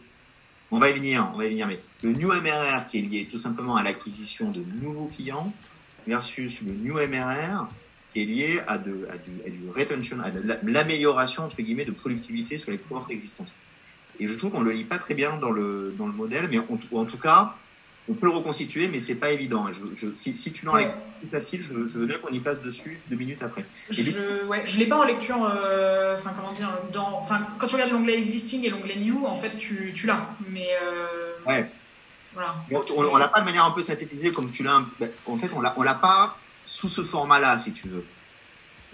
on 0.71 0.79
va 0.79 0.91
y 0.91 0.93
venir, 0.95 1.31
on 1.35 1.39
va 1.39 1.47
y 1.47 1.51
venir, 1.51 1.67
mais 1.67 1.81
le 2.03 2.13
new 2.13 2.29
MRR 2.29 2.87
qui 2.87 2.99
est 2.99 3.03
lié 3.03 3.29
tout 3.31 3.39
simplement 3.39 3.77
à 3.77 3.83
l'acquisition 3.83 4.51
de 4.51 4.63
nouveaux 4.81 5.11
clients 5.15 5.53
versus 6.07 6.61
le 6.63 6.73
new 6.73 6.95
MRR 6.95 7.69
qui 8.13 8.23
est 8.23 8.25
lié 8.25 8.61
à, 8.67 8.79
du, 8.79 8.93
retention, 9.75 10.21
à 10.21 10.31
l'amélioration 10.63 11.45
entre 11.45 11.61
guillemets 11.61 11.85
de 11.85 11.91
productivité 11.91 12.59
sur 12.59 12.71
les 12.71 12.79
cohortes 12.79 13.11
existantes. 13.11 13.53
Et 14.21 14.29
je 14.29 14.35
trouve 14.35 14.53
qu'on 14.53 14.61
le 14.61 14.73
lit 14.73 14.85
pas 14.85 14.99
très 14.99 15.15
bien 15.15 15.37
dans 15.37 15.51
le, 15.51 15.95
dans 15.99 16.07
le 16.07 16.13
modèle, 16.13 16.49
mais 16.49 16.59
en 16.59 17.05
tout 17.05 17.19
cas, 17.19 17.57
on 18.09 18.13
peut 18.15 18.27
le 18.27 18.33
reconstituer, 18.33 18.87
mais 18.89 19.01
c'est 19.01 19.15
pas 19.15 19.31
évident. 19.31 19.67
Je, 19.73 19.83
je, 19.95 20.13
si, 20.13 20.35
si 20.35 20.53
tu 20.53 20.67
l'enlèves 20.67 20.89
Ouais. 21.23 21.29
facile, 21.31 21.63
je, 21.63 21.87
je 21.87 21.99
veux 21.99 22.07
bien 22.07 22.19
qu'on 22.19 22.33
y 22.33 22.41
passe 22.41 22.61
dessus 22.61 23.01
deux 23.09 23.17
minutes 23.17 23.43
après. 23.43 23.65
Et 23.91 23.95
Je, 23.95 24.45
ouais, 24.47 24.63
je 24.67 24.79
l'ai 24.79 24.87
pas 24.87 24.97
en 24.99 25.05
lecture, 25.05 25.43
euh, 25.51 26.17
enfin 26.19 26.33
comment 26.37 26.53
dire, 26.53 26.69
dans, 26.93 27.27
quand 27.59 27.67
tu 27.67 27.75
regardes 27.77 27.93
l'onglet 27.93 28.19
existing 28.19 28.63
et 28.65 28.69
l'onglet 28.69 28.97
new, 28.97 29.25
en 29.25 29.37
fait 29.37 29.57
tu, 29.57 29.93
tu 29.95 30.07
l'as, 30.07 30.29
mais 30.51 30.69
euh, 30.83 31.33
Ouais. 31.47 31.71
voilà. 32.35 32.57
On, 32.71 32.85
on 33.05 33.17
l'a 33.17 33.29
pas 33.29 33.41
de 33.41 33.47
manière 33.47 33.65
un 33.65 33.71
peu 33.71 33.81
synthétisée 33.81 34.33
comme 34.33 34.51
tu 34.51 34.63
l'as. 34.63 34.83
ben, 35.01 35.11
En 35.27 35.39
fait, 35.39 35.51
on 35.55 35.61
l'a, 35.63 35.73
on 35.79 35.83
l'a 35.83 35.95
pas 35.95 36.37
sous 36.67 36.89
ce 36.91 37.05
format-là, 37.05 37.57
si 37.57 37.73
tu 37.73 37.89
veux. 37.89 38.05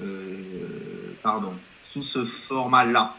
Euh, 0.00 1.14
pardon, 1.22 1.52
sous 1.92 2.02
ce 2.04 2.24
format-là. 2.24 3.14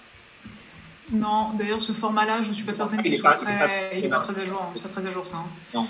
Non, 1.12 1.50
d'ailleurs 1.53 1.82
ce 1.82 1.91
format-là, 1.91 2.41
je 2.41 2.51
suis 2.53 2.63
pas 2.63 2.74
certaine 2.74 3.01
Il 3.03 3.12
qu'il 3.12 3.20
soit 3.20 3.34
très, 3.34 4.00
il 4.00 4.06
est 4.06 4.10
pas 4.10 4.20
très 4.20 4.39
à 4.39 4.46
jour, 4.46 4.62
hein, 4.62 4.70
c'est 4.74 4.82
pas 4.84 4.89
très 4.89 5.06
à 5.06 5.12
jour 5.12 5.27
ça. 5.27 5.38
hein. 5.38 5.46
Non. 5.74 5.88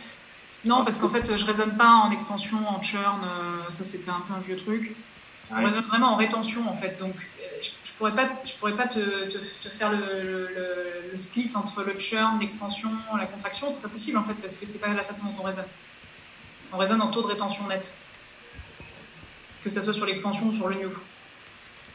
Non, 0.65 0.83
parce 0.85 0.97
qu'en 0.99 1.09
fait 1.09 1.35
je 1.35 1.45
raisonne 1.45 1.75
pas 1.77 1.89
en 1.89 2.11
expansion, 2.11 2.57
en 2.67 2.81
churn, 2.81 3.21
euh, 3.23 3.71
ça 3.71 3.83
c'était 3.83 4.09
un 4.09 4.21
peu 4.27 4.33
un 4.33 4.39
vieux 4.39 4.57
truc. 4.57 4.95
On 5.51 5.55
Ouais. 5.57 5.65
raisonne 5.65 5.83
vraiment 5.85 6.13
en 6.13 6.15
rétention 6.15 6.67
en 6.69 6.75
fait, 6.77 6.97
donc 6.99 7.13
je, 7.61 7.69
je 7.83 7.91
pourrais 7.97 8.13
pas, 8.15 8.29
je 8.45 8.53
pourrais 8.53 8.73
pas 8.75 8.87
te, 8.87 8.99
te, 8.99 9.37
te 9.37 9.69
faire 9.69 9.91
le, 9.91 9.97
le, 9.97 10.47
le- 10.47 11.11
le 11.11 11.17
split 11.17 11.49
entre 11.55 11.83
le 11.83 11.99
churn, 11.99 12.39
l'expansion, 12.39 12.89
la 13.17 13.25
contraction, 13.25 13.69
c'est 13.69 13.81
pas 13.81 13.89
possible 13.89 14.17
en 14.17 14.23
fait 14.23 14.33
parce 14.35 14.55
que 14.55 14.65
c'est 14.65 14.79
pas 14.79 14.87
la 14.89 15.03
façon 15.03 15.23
dont 15.25 15.35
on 15.39 15.43
raisonne. 15.43 15.65
On 16.73 16.77
raisonne 16.77 17.01
en 17.01 17.07
taux 17.11 17.21
de 17.21 17.27
rétention 17.27 17.67
net, 17.67 17.91
que 19.63 19.69
ça 19.69 19.81
soit 19.81 19.93
sur 19.93 20.05
l'expansion 20.05 20.47
ou 20.47 20.53
sur 20.53 20.69
le 20.69 20.75
new. 20.75 20.89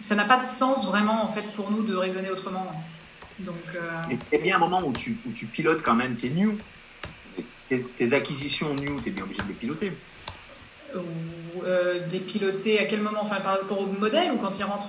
Ça 0.01 0.15
n'a 0.15 0.25
pas 0.25 0.37
de 0.37 0.45
sens 0.45 0.87
vraiment 0.87 1.25
en 1.25 1.29
fait 1.33 1.43
pour 1.55 1.71
nous 1.71 1.83
de 1.83 1.95
raisonner 1.97 2.31
autrement. 2.31 2.67
Donc 3.41 3.57
euh, 3.75 3.81
Mais 4.09 4.17
il 4.33 4.37
y 4.39 4.41
a 4.41 4.43
bien 4.43 4.57
un 4.57 4.61
moment 4.61 4.83
où 4.85 4.93
tu, 4.93 5.17
où 5.27 5.33
tu 5.33 5.47
pilotes 5.47 5.83
quand 5.83 5.95
même 5.95 6.17
tes 6.17 6.31
new. 6.31 6.57
Tes, 7.69 7.83
tes 7.83 8.13
acquisitions 8.13 8.75
new, 8.75 9.01
tu 9.01 9.09
es 9.09 9.13
bien 9.13 9.25
obligé 9.25 9.43
de 9.43 9.49
les 9.49 9.55
piloter. 9.55 9.93
ou 10.95 11.63
euh, 11.65 12.07
des 12.09 12.21
piloter 12.21 12.79
à 12.79 12.85
quel 12.87 13.01
moment, 13.03 13.21
enfin 13.23 13.41
par 13.41 13.59
rapport 13.59 13.81
au 13.81 13.87
modèle 13.87 14.33
ou 14.33 14.37
quand 14.39 14.57
ils 14.59 14.65
rentrent? 14.65 14.89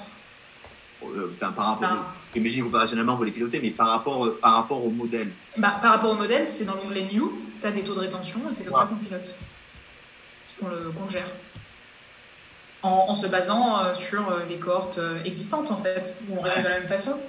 Euh, 1.04 1.32
ben, 1.40 1.52
par 1.52 1.66
rapport, 1.68 1.90
Ben, 1.90 2.04
j'imagine 2.34 2.64
qu'opérationnellement, 2.64 3.16
vous 3.16 3.24
les 3.24 3.32
pilotez, 3.32 3.60
mais 3.62 3.70
par 3.72 3.88
rapport, 3.90 4.26
euh, 4.26 4.40
par 4.42 4.54
rapport 4.54 4.84
au 4.84 4.90
modèle. 4.90 5.30
Bah, 5.58 5.78
par 5.82 5.92
rapport 5.94 6.12
au 6.12 6.16
modèle, 6.16 6.48
c'est 6.48 6.66
dans 6.66 6.74
l'onglet 6.76 7.08
New, 7.12 7.40
tu 7.62 7.68
as 7.68 7.72
des 7.72 7.82
taux 7.84 7.94
de 7.96 8.00
rétention 8.00 8.40
et 8.50 8.54
c'est 8.54 8.64
comme 8.64 8.74
Ouais. 8.74 8.80
ça 8.82 8.88
qu'on 8.88 8.96
pilote, 8.96 9.36
qu'on 10.60 10.68
le, 10.70 10.92
qu'on 10.92 11.06
le 11.06 11.12
gère. 11.12 11.30
En, 12.84 13.06
en 13.10 13.16
se 13.16 13.28
basant 13.28 13.84
euh, 13.84 13.96
sur 13.96 14.24
les 14.50 14.58
cohortes 14.58 15.00
existantes, 15.26 15.70
en 15.72 15.78
fait, 15.78 16.18
où 16.30 16.38
on 16.38 16.42
raisonne 16.42 16.64
de 16.64 16.68
la 16.70 16.80
même 16.80 16.88
façon, 16.88 17.20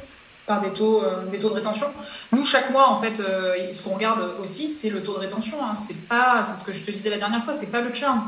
par 0.49 0.63
des 0.63 0.71
taux, 0.71 1.05
euh, 1.05 1.27
des 1.27 1.39
taux 1.39 1.51
de 1.51 1.55
rétention. 1.55 1.87
Nous, 2.33 2.45
chaque 2.45 2.71
mois, 2.71 2.89
en 2.89 3.01
fait, 3.01 3.21
euh, 3.21 3.73
ce 3.73 3.83
qu'on 3.83 3.95
regarde 3.95 4.33
aussi, 4.43 4.69
c'est 4.69 4.89
le 4.91 5.03
taux 5.03 5.13
de 5.13 5.19
rétention. 5.19 5.63
Hein. 5.65 5.75
C'est 5.77 6.01
pas, 6.09 6.43
c'est 6.43 6.57
ce 6.57 6.65
que 6.65 6.73
je 6.73 6.83
te 6.83 6.91
disais 6.91 7.11
la 7.11 7.19
dernière 7.19 7.45
fois, 7.45 7.53
c'est 7.53 7.67
pas 7.71 7.83
le 7.83 7.93
churn. 7.93 8.23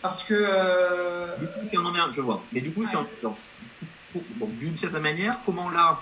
Parce 0.00 0.22
que. 0.22 0.34
euh, 0.34 1.26
Du 1.38 1.46
coup, 1.46 1.66
si 1.66 1.76
on 1.76 1.84
en 1.84 1.90
met 1.90 1.98
un, 1.98 2.10
je 2.12 2.20
vois. 2.20 2.40
Mais 2.52 2.60
du 2.60 2.70
coup, 2.70 2.82
Ouais. 2.84 4.22
bon, 4.36 4.46
d'une 4.46 4.78
certaine 4.78 5.02
manière, 5.02 5.38
comment 5.44 5.68
là, 5.68 6.00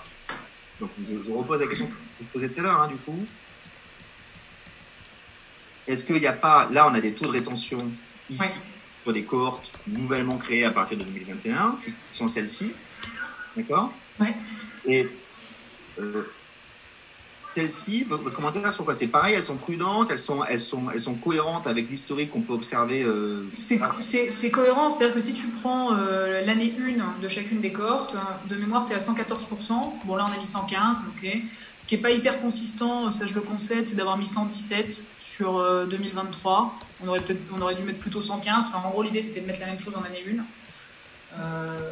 donc 0.79 0.91
je, 1.01 1.21
je 1.23 1.31
repose 1.31 1.59
la 1.59 1.67
question 1.67 1.87
que 1.87 1.93
je 2.21 2.25
posais 2.27 2.47
tout 2.49 2.59
à 2.59 2.63
l'heure, 2.63 2.81
hein, 2.81 2.87
du 2.87 2.95
coup, 2.97 3.25
est-ce 5.87 6.03
qu'il 6.03 6.15
n'y 6.17 6.27
a 6.27 6.33
pas, 6.33 6.69
là, 6.71 6.87
on 6.89 6.93
a 6.93 7.01
des 7.01 7.13
taux 7.13 7.25
de 7.25 7.31
rétention 7.31 7.79
ici 8.29 8.41
Ouais. 8.41 8.49
sur 9.03 9.13
des 9.13 9.23
cohortes 9.23 9.69
nouvellement 9.87 10.37
créées 10.37 10.65
à 10.65 10.71
partir 10.71 10.97
de 10.97 11.03
2021, 11.03 11.77
qui 11.83 11.93
sont 12.11 12.27
celles-ci, 12.27 12.71
d'accord? 13.57 13.91
Ouais. 14.19 14.33
Et 14.87 15.07
celles-ci, 17.45 18.03
votre 18.03 18.23
votre 18.23 18.35
commentaire 18.35 18.73
sur 18.73 18.83
quoi? 18.83 18.93
C'est 18.93 19.07
pareil, 19.07 19.35
elles 19.35 19.43
sont 19.43 19.55
prudentes, 19.55 20.09
elles 20.11 20.17
sont, 20.17 20.43
elles 20.43 20.59
sont, 20.59 20.89
elles 20.91 20.99
sont 20.99 21.13
cohérentes 21.13 21.67
avec 21.67 21.89
l'historique 21.89 22.31
qu'on 22.31 22.41
peut 22.41 22.53
observer. 22.53 23.03
euh, 23.03 23.45
C'est 23.51 23.79
ah, 23.81 23.95
cohérent, 24.51 24.89
c'est-à-dire 24.89 25.15
que 25.15 25.21
si 25.21 25.33
tu 25.33 25.47
prends 25.47 25.95
euh, 25.95 26.43
l'année 26.45 26.73
1 26.77 27.21
de 27.21 27.27
chacune 27.27 27.61
des 27.61 27.71
cohortes, 27.71 28.15
hein, 28.15 28.27
de 28.49 28.55
mémoire, 28.55 28.85
tu 28.87 28.93
es 28.93 28.95
à 28.95 28.99
114%. 28.99 29.37
Bon, 30.05 30.15
là, 30.15 30.27
on 30.29 30.33
a 30.33 30.37
mis 30.37 30.45
115, 30.45 30.97
ok. 31.15 31.37
Ce 31.79 31.87
qui 31.87 31.95
n'est 31.95 32.01
pas 32.01 32.11
hyper 32.11 32.41
consistant, 32.41 33.11
ça 33.11 33.27
je 33.27 33.33
le 33.35 33.41
concède, 33.41 33.87
c'est 33.87 33.95
d'avoir 33.95 34.17
mis 34.17 34.27
117 34.27 35.03
sur 35.21 35.57
euh, 35.57 35.85
2023. 35.85 36.73
On 37.03 37.07
aurait, 37.09 37.21
on 37.55 37.61
aurait 37.61 37.75
dû 37.75 37.83
mettre 37.83 37.99
plutôt 37.99 38.21
115. 38.21 38.65
Enfin, 38.67 38.81
en 38.85 38.89
gros, 38.89 39.03
l'idée, 39.03 39.21
c'était 39.21 39.41
de 39.41 39.45
mettre 39.45 39.59
la 39.59 39.67
même 39.67 39.79
chose 39.79 39.93
en 39.95 40.03
année 40.03 40.23
1. 40.27 40.43
Euh, 41.39 41.91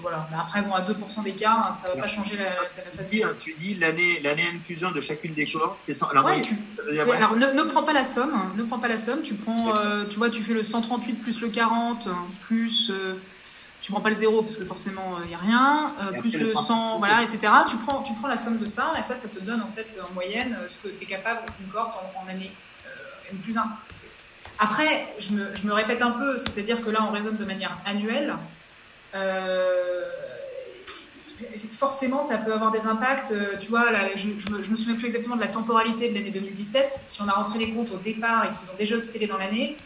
voilà. 0.00 0.26
Mais 0.30 0.36
après, 0.38 0.62
bon, 0.62 0.72
à 0.74 0.80
2% 0.82 1.22
d'écart, 1.22 1.68
hein, 1.68 1.72
ça 1.74 1.88
ne 1.90 1.94
va 1.94 2.02
pas 2.02 2.08
changer 2.08 2.36
la, 2.36 2.44
la 2.44 2.52
phase 2.96 3.08
tu 3.10 3.16
dis, 3.16 3.22
tu 3.40 3.54
dis 3.54 3.74
l'année 3.74 4.20
l'année 4.22 4.44
N 4.52 4.60
plus 4.60 4.84
1 4.84 4.92
de 4.92 5.00
chacune 5.00 5.34
des 5.34 5.44
cohortes, 5.46 5.78
c'est 5.86 5.94
sans- 5.94 6.08
alors, 6.08 6.24
Ouais, 6.24 6.40
tu, 6.42 6.54
ne, 7.36 7.52
ne 7.52 7.62
prends 7.70 7.82
pas 7.82 7.92
la 7.92 8.04
somme, 8.04 8.32
hein, 8.34 8.52
ne 8.56 8.62
prends 8.64 8.78
pas 8.78 8.88
la 8.88 8.98
somme, 8.98 9.22
tu 9.22 9.34
prends, 9.34 9.76
euh, 9.76 10.04
tu 10.10 10.16
vois, 10.18 10.30
tu 10.30 10.42
fais 10.42 10.54
le 10.54 10.62
138 10.62 11.14
plus 11.14 11.40
le 11.40 11.48
40, 11.48 12.06
hein, 12.06 12.16
plus, 12.46 12.90
euh, 12.90 13.14
tu 13.82 13.92
prends 13.92 14.00
pas 14.02 14.10
le 14.10 14.14
0 14.14 14.42
parce 14.42 14.56
que 14.58 14.64
forcément 14.64 15.16
il 15.24 15.28
n'y 15.28 15.34
a 15.34 15.38
rien, 15.38 15.92
euh, 16.02 16.20
plus 16.20 16.38
le 16.38 16.48
le 16.48 16.54
100, 16.54 16.62
100, 16.64 16.98
voilà, 16.98 17.22
etc. 17.22 17.52
Tu 17.68 17.76
prends, 17.78 18.02
tu 18.02 18.12
prends 18.14 18.28
la 18.28 18.36
somme 18.36 18.58
de 18.58 18.66
ça 18.66 18.92
et 18.98 19.02
ça, 19.02 19.16
ça 19.16 19.28
te 19.28 19.38
donne 19.40 19.62
en 19.62 19.70
fait 19.74 19.86
en 20.08 20.12
moyenne 20.14 20.56
euh, 20.60 20.68
ce 20.68 20.76
que 20.76 20.88
tu 20.94 21.04
es 21.04 21.06
capable 21.06 21.40
d'une 21.58 21.68
cohorte 21.70 21.94
en, 21.94 22.24
en 22.24 22.28
année 22.30 22.50
euh, 22.86 23.30
N 23.32 23.38
plus 23.38 23.56
1. 23.56 23.64
Après, 24.58 25.06
je 25.18 25.32
me, 25.32 25.46
je 25.54 25.66
me 25.66 25.72
répète 25.72 26.02
un 26.02 26.10
peu, 26.10 26.36
c'est-à-dire 26.38 26.82
que 26.84 26.90
là 26.90 27.02
on 27.08 27.10
raisonne 27.12 27.36
de 27.36 27.44
manière 27.46 27.78
annuelle. 27.86 28.34
Euh, 29.14 30.04
forcément, 31.78 32.22
ça 32.22 32.38
peut 32.38 32.52
avoir 32.52 32.70
des 32.70 32.86
impacts. 32.86 33.32
Euh, 33.32 33.56
Tu 33.58 33.68
vois, 33.68 33.86
je, 34.14 34.28
je, 34.38 34.70
me, 34.70 34.76
souviens 34.76 34.94
plus 34.94 35.06
exactement 35.06 35.36
de 35.36 35.40
la 35.40 35.48
temporalité 35.48 36.08
de 36.10 36.14
l'année 36.14 36.30
2017. 36.30 37.00
Si 37.02 37.22
on 37.22 37.28
a 37.28 37.32
rentré 37.32 37.58
les 37.58 37.72
comptes 37.72 37.90
au 37.92 37.96
départ 37.96 38.44
et 38.44 38.48
qu'ils 38.48 38.70
ont 38.70 38.78
déjà 38.78 38.96
obsédé 38.96 39.26
dans 39.26 39.38
l'année, 39.38 39.76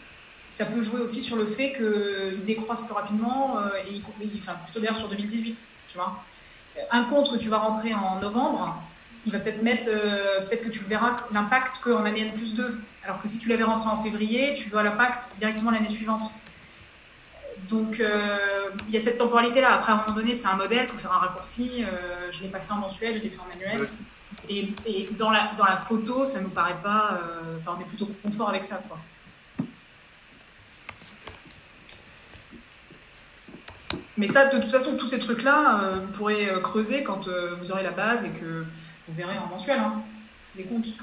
ça 0.47 0.65
peut 0.65 0.81
jouer 0.81 1.01
aussi 1.01 1.21
sur 1.21 1.35
le 1.35 1.45
fait 1.47 1.73
qu'ils 1.73 2.45
décroissent 2.45 2.81
plus 2.81 2.93
rapidement, 2.93 3.57
euh, 3.59 3.69
et, 3.89 4.01
enfin 4.39 4.55
plutôt 4.63 4.79
d'ailleurs 4.79 4.97
sur 4.97 5.09
2018. 5.09 5.65
Tu 5.89 5.97
vois, 5.97 6.23
un 6.91 7.03
compte 7.03 7.31
que 7.31 7.37
tu 7.37 7.49
vas 7.49 7.57
rentrer 7.57 7.93
en 7.93 8.19
novembre, 8.19 8.81
il 9.25 9.31
va 9.31 9.39
peut-être 9.39 9.63
mettre, 9.63 9.85
peut-être 9.85 10.65
que 10.65 10.69
tu 10.69 10.83
verras 10.83 11.15
l'impact 11.33 11.79
qu'en 11.79 12.05
année 12.05 12.21
N 12.21 12.33
plus 12.33 12.53
2. 12.53 12.79
Alors 13.03 13.21
que 13.21 13.27
si 13.27 13.39
tu 13.39 13.49
l'avais 13.49 13.63
rentré 13.63 13.89
en 13.89 13.97
février, 13.97 14.53
tu 14.53 14.69
vois 14.69 14.83
l'impact 14.83 15.29
directement 15.37 15.71
l'année 15.71 15.89
suivante. 15.89 16.29
Donc, 17.69 17.99
euh, 17.99 18.37
il 18.87 18.93
y 18.93 18.97
a 18.97 18.99
cette 18.99 19.17
temporalité-là. 19.17 19.73
Après, 19.73 19.91
à 19.91 19.95
un 19.95 19.97
moment 19.99 20.15
donné, 20.15 20.33
c'est 20.35 20.47
un 20.47 20.55
modèle, 20.55 20.83
il 20.83 20.87
faut 20.87 20.97
faire 20.97 21.13
un 21.13 21.19
raccourci. 21.19 21.83
Euh, 21.83 22.31
je 22.31 22.39
ne 22.39 22.43
l'ai 22.43 22.49
pas 22.49 22.59
fait 22.59 22.73
en 22.73 22.77
mensuel, 22.77 23.17
je 23.17 23.23
l'ai 23.23 23.29
fait 23.29 23.39
en 23.39 23.47
manuel. 23.47 23.81
Ouais. 23.81 23.87
Et, 24.49 24.73
et 24.85 25.09
dans, 25.13 25.31
la, 25.31 25.51
dans 25.57 25.65
la 25.65 25.77
photo, 25.77 26.25
ça 26.25 26.41
nous 26.41 26.49
paraît 26.49 26.77
pas. 26.83 27.19
euh, 27.23 27.57
enfin, 27.59 27.77
on 27.77 27.81
est 27.81 27.87
plutôt 27.87 28.07
confort 28.21 28.49
avec 28.49 28.65
ça. 28.65 28.81
Quoi. 28.87 28.99
Mais 34.17 34.27
ça, 34.27 34.45
de 34.45 34.61
toute 34.61 34.71
façon, 34.71 34.95
tous 34.95 35.07
ces 35.07 35.19
trucs-là, 35.19 35.81
euh, 35.81 35.99
vous 36.01 36.11
pourrez 36.11 36.49
creuser 36.61 37.03
quand 37.03 37.27
euh, 37.27 37.55
vous 37.59 37.71
aurez 37.71 37.83
la 37.83 37.91
base 37.91 38.23
et 38.23 38.29
que 38.29 38.65
vous 39.07 39.13
verrez 39.15 39.37
en 39.37 39.47
mensuel. 39.47 39.79
Hein. 39.79 40.01
C'est 40.51 40.63
des 40.63 40.69
comptes. 40.69 40.93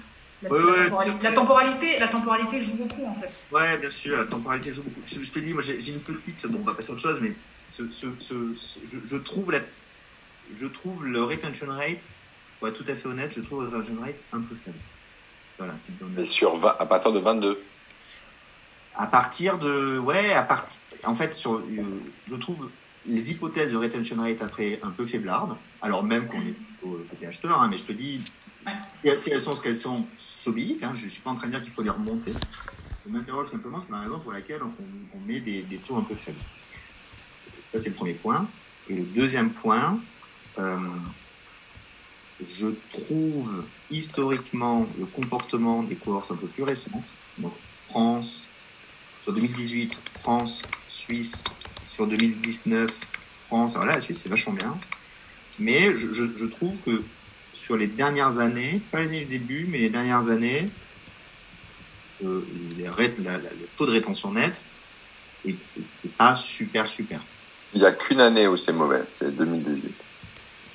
La, 0.43 0.51
Ouais, 0.51 0.59
la 0.59 0.67
ouais. 0.67 0.85
temporalité, 0.89 1.23
la, 1.23 1.33
temporalité, 1.33 1.99
la 1.99 2.09
temporalité 2.09 2.61
joue 2.61 2.75
beaucoup, 2.75 3.05
en 3.07 3.15
fait. 3.15 3.31
Ouais, 3.53 3.79
bien 3.79 3.91
sûr, 3.91 4.17
la 4.17 4.25
temporalité 4.25 4.73
joue 4.73 4.83
beaucoup. 4.83 5.01
Je, 5.07 5.23
je 5.23 5.31
te 5.31 5.39
dis, 5.39 5.53
moi 5.55 5.63
j'ai 5.63 5.75
une 5.89 6.01
petite. 6.01 6.47
Bon, 6.47 6.59
on 6.61 6.65
va 6.65 6.75
passer 6.75 6.91
à 6.91 6.93
autre 6.95 7.03
chose, 7.03 7.19
mais 7.21 7.33
ce, 7.69 7.89
ce, 7.91 8.07
ce- 8.19 8.55
ce- 8.59 8.79
je, 8.93 8.99
je 9.07 9.17
trouve 9.17 9.53
la, 9.53 9.61
je 10.57 10.67
trouve 10.67 11.07
le 11.07 11.23
retention 11.23 11.67
rate, 11.69 12.05
pour 12.59 12.69
être 12.69 12.77
tout 12.77 12.91
à 12.91 12.95
fait 12.97 13.07
honnête, 13.07 13.33
je 13.37 13.41
trouve 13.41 13.63
le 13.63 13.69
retention 13.69 13.97
rate 14.01 14.17
un 14.33 14.41
peu 14.41 14.55
faible. 14.57 14.79
Voilà, 15.59 15.75
c'est 15.79 15.93
Mais 16.17 16.25
sur 16.25 16.57
20 16.59 16.77
à 16.79 16.87
partir 16.87 17.13
de 17.13 17.21
22. 17.21 17.63
À 18.97 19.07
partir 19.07 19.59
de. 19.59 19.99
Ouais, 19.99 20.33
à 20.33 20.43
partir. 20.43 20.79
En 21.05 21.15
fait, 21.15 21.35
sur, 21.35 21.55
euh, 21.55 21.63
je 22.29 22.37
trouve 22.37 22.69
les 23.07 23.31
hypothèses 23.31 23.71
de 23.73 23.77
retention 23.77 24.17
rate 24.17 24.43
après 24.43 24.79
un 24.83 24.91
peu 24.91 25.07
faiblardes, 25.07 25.57
alors 25.81 26.03
même 26.05 26.27
qu'on 26.27 26.41
est 26.41 26.53
plutôt 26.53 26.95
euh, 26.97 27.07
côté 27.11 27.27
acheteur, 27.27 27.61
hein, 27.61 27.69
mais 27.71 27.77
je 27.77 27.83
te 27.85 27.93
dis, 27.93 28.21
Ouais. 28.65 28.73
si 29.03 29.09
elles- 29.09 29.19
si 29.19 29.31
elles 29.31 29.41
sont 29.41 29.57
ce 29.57 29.63
qu'elles 29.63 29.75
sont, 29.75 30.07
hein, 30.49 30.93
je 30.95 31.05
ne 31.05 31.11
suis 31.11 31.21
pas 31.21 31.31
en 31.31 31.35
train 31.35 31.47
de 31.47 31.53
dire 31.53 31.63
qu'il 31.63 31.73
faut 31.73 31.83
les 31.83 31.91
remonter. 31.91 32.33
Je 33.05 33.11
m'interroge 33.11 33.49
simplement 33.49 33.81
sur 33.81 33.93
la 33.93 34.01
raison 34.01 34.19
pour 34.19 34.33
laquelle 34.33 34.61
on, 34.63 35.21
met 35.27 35.41
des, 35.41 35.81
taux 35.87 35.97
un 35.97 36.03
peu 36.03 36.15
faibles. 36.15 36.39
Ça, 37.67 37.79
c'est 37.79 37.91
le 37.91 37.95
premier 37.95 38.15
point. 38.15 38.49
Et 38.89 38.95
le 38.95 39.03
deuxième 39.03 39.51
point, 39.51 39.99
euh, 40.59 40.79
je 42.41 42.69
trouve 42.93 43.65
historiquement 43.91 44.87
le 44.99 45.07
comportement 45.07 45.83
des 45.83 45.95
cohortes 45.95 46.31
un 46.33 46.37
peu 46.37 46.49
plus 46.49 46.65
récentes, 46.65 47.09
donc 47.39 47.53
France, 47.89 48.49
sur 49.23 49.33
2018, 49.33 50.01
France, 50.21 50.63
Suisse, 50.89 51.45
sur 51.93 52.07
2019, 52.07 52.91
France. 53.47 53.75
Alors 53.75 53.87
là, 53.87 53.95
la 53.95 54.01
Suisse, 54.01 54.21
c'est 54.23 54.29
vachement 54.29 54.55
bien. 54.55 54.77
Mais 55.59 55.97
je 55.97 56.45
trouve 56.47 56.77
que 56.85 57.03
sur 57.65 57.77
les 57.77 57.87
dernières 57.87 58.39
années, 58.39 58.81
pas 58.91 59.01
les 59.01 59.09
années 59.09 59.21
du 59.21 59.39
début, 59.39 59.67
mais 59.71 59.79
les 59.79 59.89
dernières 59.91 60.29
années, 60.31 60.67
euh, 62.25 62.41
les 62.79 62.89
ré- 62.89 63.15
la- 63.23 63.33
la- 63.33 63.39
le 63.39 63.69
taux 63.77 63.87
de 63.87 63.93
rétention 63.93 64.33
net 64.33 64.63
est, 65.47 65.51
est- 65.51 65.55
est 66.05 66.13
pas 66.17 66.35
super, 66.35 66.89
super. 66.89 67.21
Il 67.75 67.81
n'y 67.81 67.87
a 67.87 67.93
qu'une 67.93 68.21
année 68.21 68.47
où 68.47 68.57
c'est 68.57 68.73
mauvais, 68.73 69.03
c'est 69.19 69.35
2018. 69.35 69.95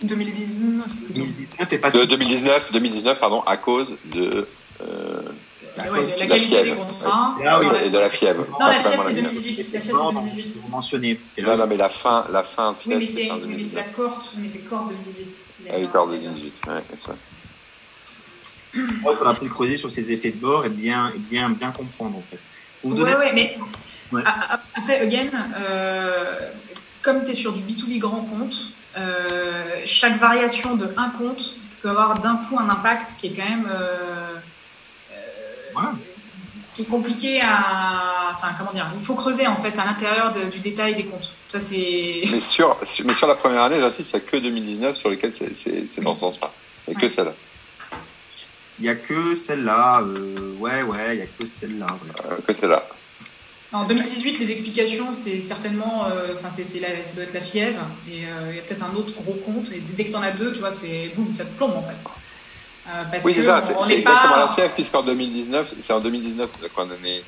2019. 0.03 0.87
plutôt. 0.87 1.13
2019 1.13 1.73
est 1.73 1.77
pas 1.77 1.89
De 1.89 1.93
super. 1.93 2.07
2019, 2.07 2.71
2019 2.71 3.19
pardon, 3.19 3.41
à 3.41 3.57
cause 3.57 3.93
de 4.05 4.47
euh, 4.81 5.21
Ouais, 5.77 5.83
la 6.07 6.17
La 6.17 6.27
qualité 6.27 6.57
des 6.57 6.63
fièvre. 6.63 6.87
contrats. 6.87 7.35
Ah 7.45 7.59
oui, 7.59 7.65
Non, 7.67 7.71
la- 7.71 7.83
Et 7.85 7.89
de 7.91 7.97
la 7.99 8.09
fièvre. 8.09 8.45
Non, 8.49 8.65
la 8.65 8.79
fièvre, 8.79 8.81
Principalement 8.81 9.03
c'est 9.03 9.13
fièvre. 9.13 9.29
2018. 9.29 9.57
La 9.73 9.81
fièvre, 9.81 9.83
c'est 9.85 9.93
non, 10.13 10.21
2018. 10.21 10.53
Vous 10.63 10.67
mentionnez. 10.69 11.19
Non, 11.43 11.57
non, 11.57 11.67
mais 11.67 11.77
la 11.77 11.89
fin, 11.89 12.25
la 12.31 12.43
fin 12.43 12.75
Oui, 12.87 12.95
mais 12.97 13.05
c'est 13.05 13.11
c'est 13.13 13.27
fin 13.27 13.35
oui, 13.35 13.41
mais 13.41 13.41
c'est 13.41 13.47
2019. 13.75 13.75
la 13.85 13.93
cohorte. 13.93 14.31
Mais 14.37 14.49
c'est 14.51 14.59
cohorte 14.59 14.89
2018. 14.89 15.27
Il 15.65 15.69
a 15.71 15.75
dit, 15.77 15.83
oui, 15.83 15.89
corps 15.91 16.05
c'est- 16.09 16.17
2018. 16.17 16.53
Ouais, 16.67 16.83
c'est 16.89 17.05
ça. 17.05 17.15
Moi, 19.01 19.11
il 19.13 19.17
faudra 19.17 19.33
peut-être 19.33 19.51
creuser 19.53 19.77
sur 19.77 19.89
ces 19.89 20.11
effets 20.11 20.29
de 20.31 20.37
bord 20.37 20.65
et 20.65 20.69
bien, 20.69 21.11
et 21.15 21.19
bien, 21.19 21.49
bien 21.49 21.71
comprendre 21.71 22.17
en 22.17 22.23
fait. 22.29 22.39
Vous 22.83 22.93
Ouais, 22.95 23.15
ouais, 23.15 23.31
mais 23.33 23.57
Ouais. 24.11 24.21
après, 24.75 24.99
again, 24.99 25.29
euh, 25.57 26.39
comme 27.01 27.25
tu 27.25 27.31
es 27.31 27.33
sur 27.33 27.51
du 27.53 27.61
B2B 27.61 27.97
grand 27.99 28.21
compte, 28.21 28.55
euh, 28.97 29.81
chaque 29.85 30.19
variation 30.19 30.75
de 30.75 30.87
un 30.95 31.09
compte 31.09 31.53
peut 31.81 31.89
avoir 31.89 32.19
d'un 32.19 32.37
coup 32.37 32.57
un 32.59 32.69
impact 32.69 33.19
qui 33.19 33.27
est 33.27 33.31
quand 33.31 33.49
même 33.49 33.67
euh, 33.69 34.35
euh, 35.11 35.15
Voilà. 35.73 35.93
qui 36.75 36.83
est 36.83 36.85
compliqué 36.85 37.41
à. 37.41 38.16
Enfin, 38.37 38.53
comment 38.57 38.71
dire 38.71 38.87
Il 38.99 39.05
faut 39.05 39.15
creuser 39.15 39.47
en 39.47 39.55
fait 39.57 39.77
à 39.79 39.85
l'intérieur 39.85 40.31
de- 40.33 40.45
du 40.51 40.59
détail 40.59 40.95
des 40.95 41.05
comptes. 41.05 41.29
Ça, 41.51 41.59
c'est. 41.59 42.21
Mais 42.31 42.39
sur, 42.39 42.77
mais 43.05 43.13
sur 43.15 43.27
la 43.27 43.35
première 43.35 43.63
année, 43.63 43.79
j'insiste, 43.79 44.11
il 44.13 44.17
n'y 44.17 44.23
a 44.23 44.27
que 44.29 44.37
2019 44.37 44.95
sur 44.97 45.09
lequel 45.09 45.33
c'est- 45.37 45.55
c'est 45.55 45.85
c'est 45.93 46.01
dans 46.01 46.13
ce 46.13 46.21
sens-là. 46.21 46.51
Il 46.87 46.91
n'y 46.91 46.97
a 46.97 47.01
que 47.01 47.09
celle-là. 47.09 47.33
Il 48.79 48.83
n'y 48.83 48.89
a 48.89 48.95
que 48.95 49.33
celle-là. 49.35 50.01
euh, 50.01 50.53
ouais, 50.59 50.83
ouais, 50.83 51.13
il 51.13 51.17
n'y 51.17 51.23
a 51.23 51.27
que 51.27 51.45
celle-là. 51.45 51.85
ouais. 51.87 52.31
Euh, 52.31 52.35
que 52.45 52.53
celle-là. 52.59 52.83
En 53.73 53.83
2018, 53.85 54.39
les 54.39 54.51
explications, 54.51 55.11
c'est 55.13 55.41
certainement, 55.41 56.05
euh, 56.09 56.27
enfin, 56.35 56.49
c'est, 56.55 56.63
c'est 56.63 56.79
la, 56.79 56.87
ça 57.03 57.13
doit 57.15 57.23
être 57.25 57.33
la 57.33 57.41
fièvre, 57.41 57.81
et 58.09 58.23
euh, 58.23 58.51
il 58.51 58.55
y 58.55 58.59
a 58.59 58.61
peut-être 58.61 58.83
un 58.83 58.95
autre 58.95 59.11
gros 59.21 59.33
compte, 59.45 59.69
et 59.73 59.81
dès 59.81 60.05
que 60.05 60.13
t'en 60.13 60.21
as 60.21 60.31
deux, 60.31 60.53
tu 60.53 60.59
vois, 60.59 60.71
c'est 60.71 61.11
boum, 61.15 61.33
ça 61.33 61.43
te 61.43 61.49
plombe 61.57 61.75
en 61.75 61.81
fait. 61.83 61.95
Euh, 62.89 63.03
parce 63.11 63.25
Oui, 63.25 63.33
que 63.33 63.41
c'est 63.41 63.45
ça. 63.47 63.61
on- 63.61 63.67
C'est 63.67 63.75
on 63.75 63.83
c'est 63.83 63.89
n'est 63.89 63.99
exactement 63.99 64.33
pas. 64.35 64.45
la 64.47 64.53
fièvre, 64.53 64.73
puisqu'en 64.73 65.03
2019, 65.03 65.73
c'est 65.85 65.91
en 65.91 65.99
2019, 65.99 66.49
c'est 66.61 66.79
en 66.79 66.89
année, 66.89 67.21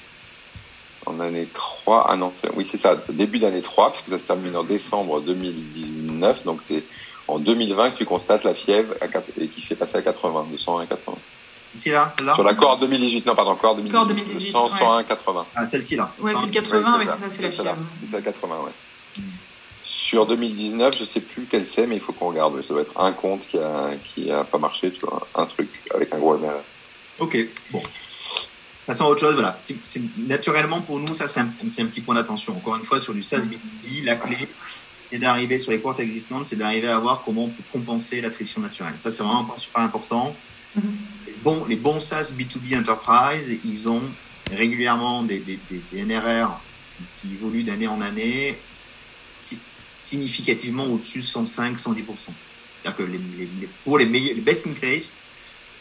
en 1.10 1.20
année 1.20 1.48
3. 1.54 2.08
Ah 2.10 2.16
non, 2.16 2.32
c'est- 2.42 2.50
oui, 2.56 2.68
c'est 2.72 2.80
ça. 2.80 2.96
Début 3.10 3.40
d'année 3.40 3.62
3, 3.62 3.92
puisque 3.94 4.10
ça 4.10 4.18
se 4.20 4.24
termine 4.28 4.56
en 4.56 4.64
décembre 4.64 5.22
2019. 5.22 6.44
Donc 6.46 6.62
c'est 6.68 6.84
en 7.28 7.40
2020 7.40 7.92
que 7.92 7.98
tu 7.98 8.06
constates 8.06 8.44
la 8.44 8.54
fièvre 8.54 8.94
à 9.02 9.08
quatre- 9.08 9.26
et 9.40 9.48
qui 9.48 9.62
fait 9.62 9.76
passer 9.76 9.98
à 9.98 10.02
80, 10.02 10.46
de 10.52 10.58
101 10.58 10.82
à 10.84 10.86
80. 10.86 11.18
Ici, 11.76 11.90
là, 11.90 12.10
celle-là 12.18 12.34
Sur 12.34 12.44
la 12.44 12.56
cohorte 12.56 12.80
2018, 12.80 13.26
non, 13.28 13.36
pardon, 13.36 13.54
cohorte 13.56 13.78
2018. 13.78 13.92
Cohorte 13.94 14.08
2018, 14.10 14.48
de 14.48 14.52
100, 14.52 14.64
ouais. 14.72 14.78
101 14.80 14.98
à 14.98 15.04
80. 15.04 15.46
Ah, 15.56 15.66
celle-ci, 15.68 15.96
là. 15.96 16.12
Ouais, 16.20 16.32
c'est 16.36 16.42
le 16.42 16.48
Ça, 16.48 16.54
80, 16.54 16.92
Oui, 16.94 17.00
mais 17.00 17.06
c'est 17.08 17.18
ça, 17.20 17.26
c'est 17.30 17.42
la 17.44 17.52
fièvre. 17.52 17.76
C'est 18.04 18.12
ça, 18.16 18.22
80, 18.22 18.56
ouais. 18.66 19.22
Sur 19.84 20.26
2019, 20.26 20.98
je 20.98 21.06
sais 21.06 21.20
plus 21.20 21.46
quel 21.50 21.68
c'est, 21.68 21.86
mais 21.86 21.96
il 21.98 22.02
faut 22.02 22.14
qu'on 22.14 22.30
regarde. 22.30 22.60
Ça 22.64 22.70
doit 22.74 22.82
être 22.82 23.00
un 23.00 23.12
compte 23.12 23.42
qui 23.48 23.60
a, 23.60 23.92
qui 24.16 24.32
a 24.32 24.44
pas 24.44 24.58
marché, 24.58 24.92
tu 24.92 25.02
vois, 25.02 25.28
un 25.36 25.46
truc 25.46 25.70
avec 25.94 26.12
un 26.14 26.18
gros 26.18 26.36
MRR. 26.38 26.64
Ok, 27.20 27.38
bon. 27.72 27.84
Passons 28.90 29.06
à 29.06 29.08
autre 29.10 29.20
chose, 29.20 29.36
voilà. 29.36 29.56
Naturellement, 30.18 30.82
pour 30.82 30.98
nous, 31.00 31.14
ça, 31.14 31.28
c'est 31.28 31.42
un, 31.42 31.46
petit 31.46 32.02
point 32.02 32.16
d'attention. 32.16 32.58
Encore 32.58 32.76
une 32.76 32.82
fois, 32.84 33.00
sur 33.00 33.14
du 33.14 33.22
SaaS 33.22 33.42
B2B, 33.42 34.04
la 34.04 34.16
clé, 34.16 34.36
c'est 35.12 35.20
d'arriver 35.20 35.60
sur 35.60 35.70
les 35.70 35.80
cohortes 35.80 36.00
existantes, 36.00 36.48
c'est 36.48 36.56
d'arriver 36.56 36.88
à 36.88 36.98
voir 36.98 37.22
comment 37.24 37.44
on 37.44 37.50
peut 37.50 37.62
compenser 37.72 38.20
l'attrition 38.20 38.62
naturelle. 38.62 38.96
Ça, 38.98 39.12
c'est 39.12 39.22
vraiment 39.22 39.56
super 39.60 39.82
important. 39.82 40.36
Mhm. 40.76 40.84
Les 41.28 41.34
bons, 41.44 41.66
les 41.70 41.76
bons 41.76 42.00
SaaS 42.00 42.34
B2B 42.36 42.80
Enterprise, 42.80 43.60
ils 43.64 43.88
ont 43.88 44.02
régulièrement 44.52 45.22
des, 45.22 45.38
des, 45.38 45.60
des, 45.70 45.82
des 45.92 46.04
NRR 46.06 46.60
qui 47.22 47.34
évoluent 47.36 47.62
d'année 47.62 47.88
en 47.88 48.02
année 48.02 48.58
qui- 49.48 49.60
significativement 50.04 50.86
au-dessus 50.86 51.20
de 51.20 51.26
105, 51.26 51.78
110%. 51.78 52.06
C'est-à-dire 52.82 52.98
que 52.98 53.04
les- 53.04 53.20
pour 53.84 54.00
les 54.00 54.08
meilleurs, 54.08 54.34
les 54.34 54.42
best 54.42 54.66
in 54.66 54.72
place, 54.72 55.14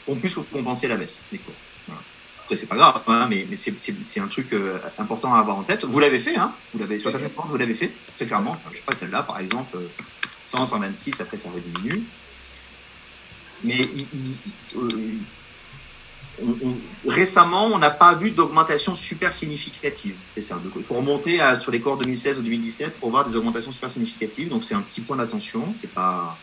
ont 0.06 0.14
plus 0.16 0.34
que 0.34 0.40
compenser 0.40 0.88
la 0.88 0.98
baisse 0.98 1.18
des 1.32 1.38
cours. 1.38 1.54
Après, 2.48 2.56
c'est 2.56 2.66
pas 2.66 2.76
grave, 2.76 3.02
hein, 3.08 3.26
mais, 3.28 3.46
c'est, 3.56 4.20
un 4.20 4.26
truc 4.26 4.54
euh, 4.54 4.78
important 4.98 5.34
à 5.34 5.40
avoir 5.40 5.58
en 5.58 5.64
tête. 5.64 5.84
Vous 5.84 5.98
l'avez 5.98 6.18
fait, 6.18 6.34
hein 6.34 6.50
Vous 6.72 6.80
l'avez 6.80 6.98
sur 6.98 7.10
certaines 7.10 7.28
points, 7.28 7.44
vous 7.46 7.58
l'avez 7.58 7.74
fait 7.74 7.92
très 8.16 8.24
clairement. 8.24 8.52
Enfin, 8.52 8.70
je 8.72 8.78
sais 8.78 8.82
pas 8.86 8.96
celle-là, 8.96 9.22
par 9.22 9.38
exemple, 9.38 9.76
euh, 9.76 9.86
100, 10.44 10.64
126, 10.64 11.20
après 11.20 11.36
ça 11.36 11.50
rediminue. 11.54 12.02
Mais 13.64 13.76
il, 13.76 14.08
euh, 14.78 14.88
récemment, 17.06 17.66
on 17.66 17.76
n'a 17.76 17.90
pas 17.90 18.14
vu 18.14 18.30
d'augmentation 18.30 18.94
super 18.94 19.30
significative. 19.30 20.14
C'est 20.34 20.40
ça. 20.40 20.58
Il 20.74 20.84
faut 20.84 20.94
remonter 20.94 21.42
à, 21.42 21.60
sur 21.60 21.70
les 21.70 21.82
corps 21.82 21.98
2016 21.98 22.38
ou 22.38 22.42
2017 22.44 22.98
pour 22.98 23.10
voir 23.10 23.28
des 23.28 23.36
augmentations 23.36 23.72
super 23.72 23.90
significatives. 23.90 24.48
Donc, 24.48 24.64
c'est 24.64 24.74
un 24.74 24.80
petit 24.80 25.02
point 25.02 25.18
d'attention. 25.18 25.74
C'est 25.78 25.92
pas, 25.92 26.38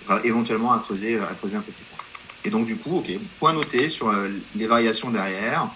ce 0.00 0.04
sera 0.04 0.20
éventuellement 0.22 0.74
à 0.74 0.80
creuser, 0.80 1.16
à 1.18 1.32
creuser 1.32 1.56
un 1.56 1.62
peu 1.62 1.72
plus 1.72 1.84
tard. 1.86 1.95
Et 2.44 2.50
donc, 2.50 2.66
du 2.66 2.76
coup, 2.76 2.98
ok, 2.98 3.10
point 3.38 3.52
noté 3.52 3.88
sur 3.88 4.08
euh, 4.08 4.28
les 4.54 4.66
variations 4.66 5.10
derrière. 5.10 5.68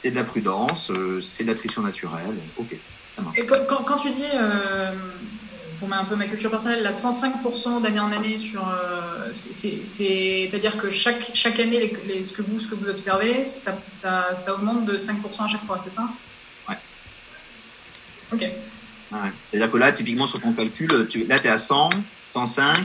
C'est 0.00 0.10
de 0.10 0.16
la 0.16 0.24
prudence, 0.24 0.90
euh, 0.90 1.20
c'est 1.22 1.44
de 1.44 1.48
l'attrition 1.50 1.80
naturelle. 1.82 2.36
Ok. 2.58 2.74
Et 3.36 3.46
quand, 3.46 3.56
quand- 3.68 3.84
quand 3.84 3.96
tu 3.96 4.10
dis, 4.10 4.22
euh, 4.34 4.92
pour 5.78 5.88
ma- 5.88 6.00
un 6.00 6.04
peu 6.04 6.16
ma 6.16 6.26
culture 6.26 6.50
personnelle, 6.50 6.82
la 6.82 6.92
105% 6.92 7.80
d'année 7.80 8.00
en 8.00 8.10
année 8.12 8.36
sur, 8.38 8.68
euh, 8.68 9.28
c'est- 9.32 9.52
c'est- 9.86 10.48
c'est-à-dire 10.50 10.76
que 10.76 10.90
chaque, 10.90 11.30
chaque 11.34 11.58
année, 11.60 11.78
les, 11.78 11.96
les- 12.14 12.24
ce, 12.24 12.32
que 12.32 12.42
vous, 12.42 12.60
ce 12.60 12.66
que 12.66 12.74
vous 12.74 12.88
observez, 12.88 13.44
ça, 13.44 13.76
ça, 13.90 14.34
ça 14.34 14.52
augmente 14.54 14.84
de 14.84 14.98
5% 14.98 15.44
à 15.44 15.48
chaque 15.48 15.64
fois, 15.64 15.78
c'est 15.82 15.90
ça? 15.94 16.06
Ouais. 16.68 16.76
Ok. 18.32 18.40
Ouais. 19.12 19.18
C'est-à-dire 19.46 19.70
que 19.70 19.76
là, 19.78 19.92
typiquement, 19.92 20.26
sur 20.26 20.40
ton 20.40 20.52
calcul, 20.52 21.06
tu, 21.08 21.24
là, 21.24 21.38
tu 21.38 21.46
es 21.46 21.50
à 21.50 21.58
100, 21.58 21.88
105, 22.28 22.76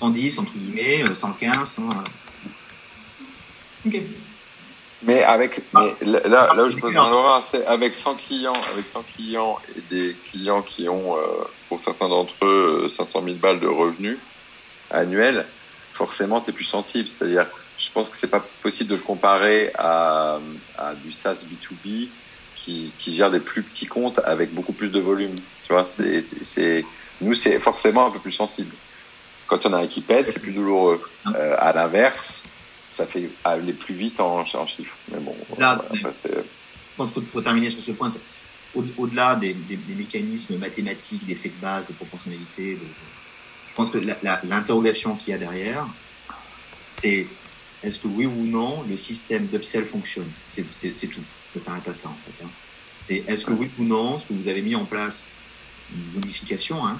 110, 0.00 0.38
entre 0.38 0.52
guillemets, 0.52 1.02
euh, 1.08 1.14
115, 1.14 1.68
100, 1.68 1.82
voilà. 1.88 2.04
Ok. 3.86 4.00
Mais 5.02 5.22
avec, 5.22 5.60
Ah. 5.74 5.84
mais 6.00 6.06
là, 6.28 6.48
où 6.64 6.70
je 6.70 6.76
Ah, 6.76 6.86
rejoins 6.86 7.10
Laura, 7.10 7.44
c'est 7.50 7.64
avec 7.66 7.94
100 7.94 8.14
clients, 8.16 8.54
avec 8.72 8.86
100 8.92 9.02
clients 9.14 9.58
et 9.76 9.80
des 9.94 10.16
clients 10.30 10.62
qui 10.62 10.88
ont, 10.88 11.16
euh, 11.16 11.22
pour 11.68 11.82
certains 11.82 12.08
d'entre 12.08 12.34
eux, 12.44 12.84
euh, 12.84 12.88
500 12.88 13.22
000 13.24 13.36
balles 13.36 13.60
de 13.60 13.66
revenus 13.68 14.18
annuels, 14.90 15.46
forcément, 15.94 16.40
tu 16.40 16.50
es 16.50 16.52
plus 16.52 16.64
sensible. 16.64 17.08
C'est-à-dire, 17.08 17.46
je 17.78 17.90
pense 17.92 18.10
que 18.10 18.16
c'est 18.16 18.30
pas 18.30 18.40
possible 18.62 18.90
de 18.90 18.96
le 18.96 19.02
comparer 19.02 19.70
à, 19.78 20.40
à 20.76 20.94
du 20.94 21.12
SaaS 21.12 21.44
B2B 21.44 22.08
qui, 22.56 22.92
qui 22.98 23.14
gère 23.14 23.30
des 23.30 23.40
plus 23.40 23.62
petits 23.62 23.86
comptes 23.86 24.18
avec 24.24 24.52
beaucoup 24.52 24.72
plus 24.72 24.88
de 24.90 25.00
volume. 25.00 25.36
Tu 25.66 25.72
vois, 25.72 25.86
c'est, 25.86 26.22
c'est, 26.24 26.44
c'est- 26.44 26.84
nous, 27.20 27.34
c'est 27.34 27.60
forcément 27.60 28.06
un 28.06 28.10
peu 28.10 28.18
plus 28.18 28.32
sensible. 28.32 28.74
Quand 29.46 29.64
on 29.66 29.72
a 29.74 29.78
un 29.78 29.86
qui 29.86 30.00
pète, 30.00 30.30
c'est 30.32 30.40
plus 30.40 30.52
douloureux. 30.52 31.00
Euh, 31.34 31.56
à 31.58 31.72
l'inverse, 31.72 32.40
ça 32.92 33.06
fait 33.06 33.28
aller 33.44 33.72
plus 33.72 33.94
vite 33.94 34.18
en, 34.20 34.40
en 34.40 34.66
chiffres. 34.66 34.96
Mais 35.12 35.18
bon, 35.20 35.36
Là, 35.58 35.80
voilà, 36.00 36.14
Je 36.24 36.40
pense 36.96 37.10
que 37.12 37.20
pour 37.20 37.42
terminer 37.42 37.70
sur 37.70 37.82
ce 37.82 37.92
point, 37.92 38.08
au- 38.74 38.84
au-delà 38.98 39.36
des, 39.36 39.52
des- 39.54 39.76
des 39.76 39.94
mécanismes 39.94 40.56
mathématiques, 40.58 41.24
d'effets 41.26 41.50
de 41.50 41.60
base, 41.60 41.86
de 41.86 41.92
proportionnalité, 41.92 42.74
de- 42.74 42.78
je 43.70 43.74
pense 43.76 43.90
que 43.90 43.98
l'interrogation 44.44 45.14
qu'il 45.16 45.30
y 45.30 45.34
a 45.34 45.38
derrière, 45.38 45.86
c'est 46.88 47.26
est-ce 47.82 47.98
que 47.98 48.08
oui 48.08 48.26
ou 48.26 48.44
non 48.46 48.84
le 48.88 48.96
système 48.96 49.46
d'upsell 49.46 49.84
fonctionne? 49.84 50.30
C'est 50.54 51.06
tout. 51.08 51.20
Ça 51.54 51.60
s'arrête 51.60 51.88
à 51.88 51.94
ça 51.94 52.08
en 52.08 52.16
fait. 52.24 52.44
hein. 52.44 52.48
C'est 53.00 53.22
est-ce 53.28 53.44
que 53.44 53.52
oui 53.52 53.70
ou 53.78 53.84
non, 53.84 54.18
ce 54.18 54.26
que 54.26 54.32
vous 54.32 54.48
avez 54.48 54.62
mis 54.62 54.74
en 54.74 54.84
place, 54.86 55.24
une 55.94 56.14
modification, 56.20 56.86
hein, 56.86 56.98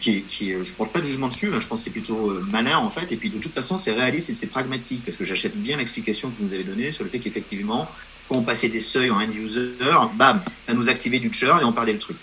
qui 0.00 0.22
qui 0.22 0.50
est- 0.52 0.64
je 0.64 0.72
porte 0.72 0.92
pas 0.92 1.00
de 1.00 1.06
jugement 1.06 1.28
dessus, 1.28 1.50
hein, 1.52 1.58
je 1.60 1.66
pense 1.66 1.80
que 1.80 1.84
c'est 1.84 1.90
plutôt 1.90 2.30
euh, 2.30 2.44
malin 2.50 2.78
en 2.78 2.90
fait, 2.90 3.10
et 3.12 3.16
puis 3.16 3.30
de 3.30 3.38
toute 3.38 3.52
façon 3.52 3.76
c'est 3.78 3.92
réaliste 3.92 4.30
et 4.30 4.34
c'est 4.34 4.46
pragmatique, 4.46 5.02
parce 5.04 5.16
que 5.16 5.24
j'achète 5.24 5.56
bien 5.56 5.76
l'explication 5.76 6.28
que 6.30 6.34
vous 6.38 6.46
nous 6.48 6.54
avez 6.54 6.64
donnée 6.64 6.92
sur 6.92 7.04
le 7.04 7.10
fait 7.10 7.18
qu'effectivement, 7.18 7.88
quand 8.28 8.36
on 8.36 8.42
passait 8.42 8.68
des 8.68 8.80
seuils 8.80 9.10
en 9.10 9.16
end 9.20 9.30
user, 9.34 9.70
bam, 10.14 10.40
ça 10.60 10.72
nous 10.72 10.88
activait 10.88 11.18
du 11.18 11.32
churn 11.32 11.60
et 11.60 11.64
on 11.64 11.72
perdait 11.72 11.92
le 11.94 11.98
truc. 11.98 12.16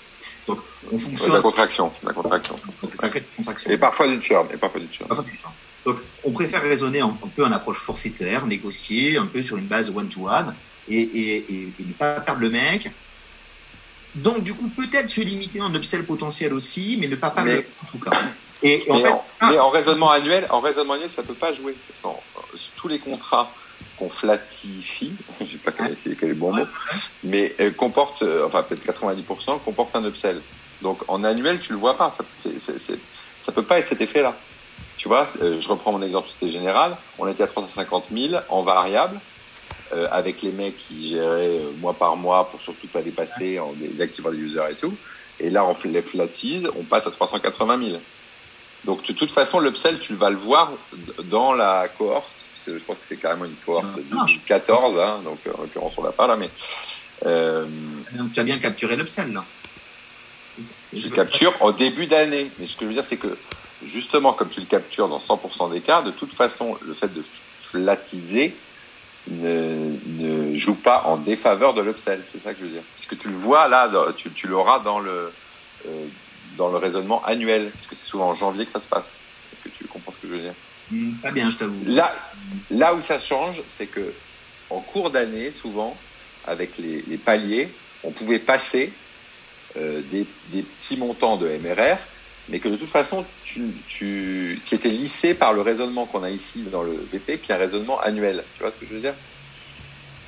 Donc 0.48 0.60
on 0.92 0.98
fonctionne, 0.98 1.34
la 1.34 1.42
contraction, 1.42 1.92
la 2.04 2.14
contraction. 2.14 2.56
donc 2.82 2.92
ça 3.00 3.10
crée 3.10 3.24
contraction. 3.38 3.70
Et 3.72 3.78
parfois 3.78 4.08
du 4.08 4.22
churn, 4.22 4.48
et 4.54 4.58
parfois 4.58 4.80
du 4.82 4.88
churn. 4.92 5.08
Pas 5.08 5.22
du 5.22 5.30
churn. 5.38 5.52
Donc 5.86 5.98
on 6.24 6.32
préfère 6.32 6.62
raisonner 6.62 7.02
en- 7.02 7.10
un 7.24 7.28
peu 7.36 7.46
en 7.46 7.52
approche 7.52 7.78
forfaitaire, 7.80 8.46
négocier 8.48 9.18
un 9.18 9.26
peu 9.28 9.44
sur 9.44 9.58
une 9.58 9.66
base 9.66 9.90
one-to-one 9.96 10.54
et, 10.90 11.00
et, 11.02 11.36
et, 11.38 11.54
et 11.80 11.84
ne 11.86 11.94
pas 11.94 12.20
perdre 12.22 12.42
le 12.42 12.50
mec. 12.50 12.90
Donc 14.16 14.44
du 14.44 14.54
coup 14.54 14.70
peut-être 14.70 15.08
se 15.08 15.22
limiter 15.22 15.62
en 15.62 15.74
upsell 15.74 16.06
potentiel 16.06 16.54
aussi, 16.54 16.98
mais 17.00 17.08
ne 17.08 17.16
pas 17.16 17.32
perdre 17.32 17.50
Mais- 17.52 17.56
le 17.58 17.74
en 17.82 17.86
tout 17.92 18.00
cas. 18.00 18.12
Et, 18.62 18.88
et 18.88 18.92
en 18.92 18.96
mais, 18.98 19.02
fait, 19.04 19.12
en, 19.12 19.26
ah, 19.40 19.50
mais 19.52 19.60
en 19.60 19.70
raisonnement 19.70 20.12
annuel, 20.12 20.46
en 20.50 20.60
raisonnement 20.60 20.94
annuel, 20.94 21.10
ça 21.10 21.24
peut 21.24 21.38
pas 21.38 21.54
jouer. 21.54 21.78
Parce 21.88 22.18
euh, 22.54 22.58
tous 22.76 22.88
les 22.90 23.00
contrats 23.00 23.56
qu'on 23.96 24.10
flatifie, 24.10 25.18
je 25.40 25.46
sais 25.54 25.58
pas 25.60 25.72
quel, 25.72 25.94
est- 25.94 26.16
quel 26.18 26.30
est 26.30 26.34
le 26.34 26.36
bon 26.36 26.54
mot, 26.54 26.66
mais 27.24 27.56
euh, 27.62 27.72
comportent, 27.72 28.22
euh, 28.24 28.46
enfin 28.46 28.64
peut-être 28.64 28.84
90%, 28.86 29.64
comportent 29.64 29.96
un 29.96 30.04
upsell. 30.06 30.42
Donc 30.82 31.04
en 31.08 31.24
annuel, 31.24 31.60
tu 31.62 31.72
le 31.74 31.80
vois 31.80 31.98
pas. 31.98 32.14
Ça, 32.18 32.26
c'est, 32.38 32.60
c'est, 32.60 32.80
c'est- 32.80 33.00
ça 33.46 33.52
peut 33.54 33.66
pas 33.66 33.80
être 33.80 33.88
cet 33.88 34.02
effet-là. 34.02 34.36
Tu 34.98 35.08
vois, 35.08 35.30
euh, 35.42 35.62
je 35.62 35.68
reprends 35.70 35.94
mon 35.94 36.02
exemple 36.02 36.28
c'était 36.34 36.52
général. 36.52 36.98
On 37.18 37.28
était 37.28 37.44
à 37.44 37.48
350 37.48 38.08
000 38.12 38.42
en 38.50 38.64
variable. 38.64 39.22
Euh, 39.94 40.08
avec 40.12 40.42
les 40.42 40.52
mecs 40.52 40.78
qui 40.78 41.10
géraient 41.12 41.60
euh, 41.60 41.72
mois 41.80 41.94
par 41.94 42.16
mois 42.16 42.50
pour 42.50 42.62
surtout 42.62 42.88
pas 42.88 43.02
dépasser 43.02 43.60
en 43.60 43.74
désactivant 43.74 44.30
les 44.30 44.40
users 44.40 44.72
et 44.72 44.76
tout. 44.76 44.94
Et 45.40 45.50
là, 45.50 45.66
on 45.66 45.76
les 45.86 46.02
flatise, 46.02 46.68
on 46.78 46.84
passe 46.84 47.08
à 47.08 47.12
380 47.12 47.80
000. 47.80 48.02
Donc 48.86 49.06
de 49.06 49.14
toute 49.14 49.32
façon, 49.32 49.60
l'upsell, 49.60 50.00
tu 50.00 50.14
vas 50.14 50.30
le 50.30 50.38
voir 50.38 50.72
dans 51.26 51.54
la 51.54 51.88
cohorte 51.98 52.30
je 52.74 52.80
crois 52.80 52.96
que 52.96 53.02
c'est 53.08 53.18
carrément 53.18 53.46
une 53.46 53.56
cohorte 53.66 54.00
du 54.28 54.40
14, 54.40 55.00
hein, 55.00 55.22
donc 55.24 55.40
en 55.58 55.62
l'occurrence 55.62 55.94
on 55.98 56.04
l'a 56.04 56.12
pas 56.12 56.28
là, 56.28 56.36
mais 56.36 56.50
euh, 57.26 57.66
tu 58.34 58.40
as 58.40 58.44
bien 58.44 58.58
capturé 58.58 58.96
l'upsell 58.96 59.34
là. 59.34 59.44
Je 60.94 61.08
capture 61.10 61.54
en 61.62 61.72
début 61.72 62.06
d'année, 62.06 62.50
mais 62.60 62.68
ce 62.68 62.76
que 62.76 62.82
je 62.82 62.88
veux 62.88 62.94
dire 62.94 63.06
c'est 63.06 63.18
que 63.18 63.38
justement 63.86 64.34
comme 64.34 64.50
tu 64.50 64.60
le 64.60 64.66
captures 64.66 65.08
dans 65.08 65.20
100% 65.20 65.72
des 65.72 65.82
cas, 65.82 66.02
de 66.02 66.12
toute 66.12 66.34
façon 66.34 66.78
le 66.86 66.94
fait 66.94 67.14
de 67.14 67.24
flatiser 67.64 68.54
ne, 69.30 70.00
ne 70.06 70.56
joue 70.56 70.82
pas 70.82 71.04
en 71.06 71.18
défaveur 71.18 71.74
de 71.74 71.82
l'upsell, 71.82 72.26
c'est 72.26 72.40
ça 72.40 72.54
que 72.54 72.60
je 72.60 72.66
veux 72.66 72.72
dire. 72.72 72.84
Puisque 72.96 73.18
tu 73.18 73.30
le 73.30 73.36
vois 73.36 73.68
là, 73.68 73.90
tu, 74.18 74.34
tu 74.34 74.48
l'auras 74.48 74.80
dans 74.80 75.00
le 75.00 75.36
euh, 75.86 76.10
dans 76.52 76.70
le 76.70 76.78
raisonnement 76.78 77.24
annuel, 77.24 77.72
parce 77.72 77.88
que 77.88 77.96
c'est 77.96 78.06
souvent 78.06 78.30
en 78.30 78.34
janvier 78.34 78.66
que 78.66 78.72
ça 78.72 78.80
se 78.80 78.88
passe. 78.88 79.18
Est-ce 79.52 79.62
que 79.62 79.70
tu 79.70 79.88
comprends 79.88 80.12
ce 80.12 80.18
que 80.20 80.28
je 80.28 80.34
veux 80.34 80.42
dire? 80.42 80.56
Hmm, 80.90 81.22
Pas 81.22 81.32
bien, 81.32 81.50
je 81.50 81.58
t'avoue. 81.58 81.84
Là, 81.86 82.12
là 82.70 82.96
où 82.96 83.02
ça 83.02 83.20
change, 83.20 83.64
c'est 83.68 83.88
que 83.88 84.22
en 84.70 84.82
cours 84.82 85.12
d'année, 85.12 85.52
souvent, 85.52 86.10
avec 86.44 86.78
les, 86.78 87.02
les, 87.04 87.18
paliers, 87.18 87.82
on 88.04 88.12
pouvait 88.14 88.40
passer 88.40 89.00
euh, 89.78 90.02
des, 90.02 90.26
des, 90.46 90.64
petits 90.64 90.98
montants 90.98 91.38
de 91.38 91.48
MRR, 91.58 91.98
mais 92.50 92.60
que 92.60 92.68
de 92.68 92.76
toute 92.76 92.90
façon, 92.90 93.26
tu, 93.44 93.62
tu, 93.88 94.62
qui 94.66 94.76
était 94.76 94.90
lissé 94.90 95.34
par 95.34 95.54
le 95.54 95.62
raisonnement 95.62 96.06
qu'on 96.06 96.24
a 96.24 96.30
ici 96.30 96.64
dans 96.72 96.84
le 96.84 96.94
BP, 96.94 97.42
qui 97.42 97.52
est 97.52 97.56
un 97.56 97.58
raisonnement 97.58 98.00
annuel. 98.00 98.44
Tu 98.56 98.64
vois 98.64 98.72
ce 98.72 98.78
que 98.78 98.86
je 98.86 98.94
veux 98.96 99.02
dire? 99.02 99.14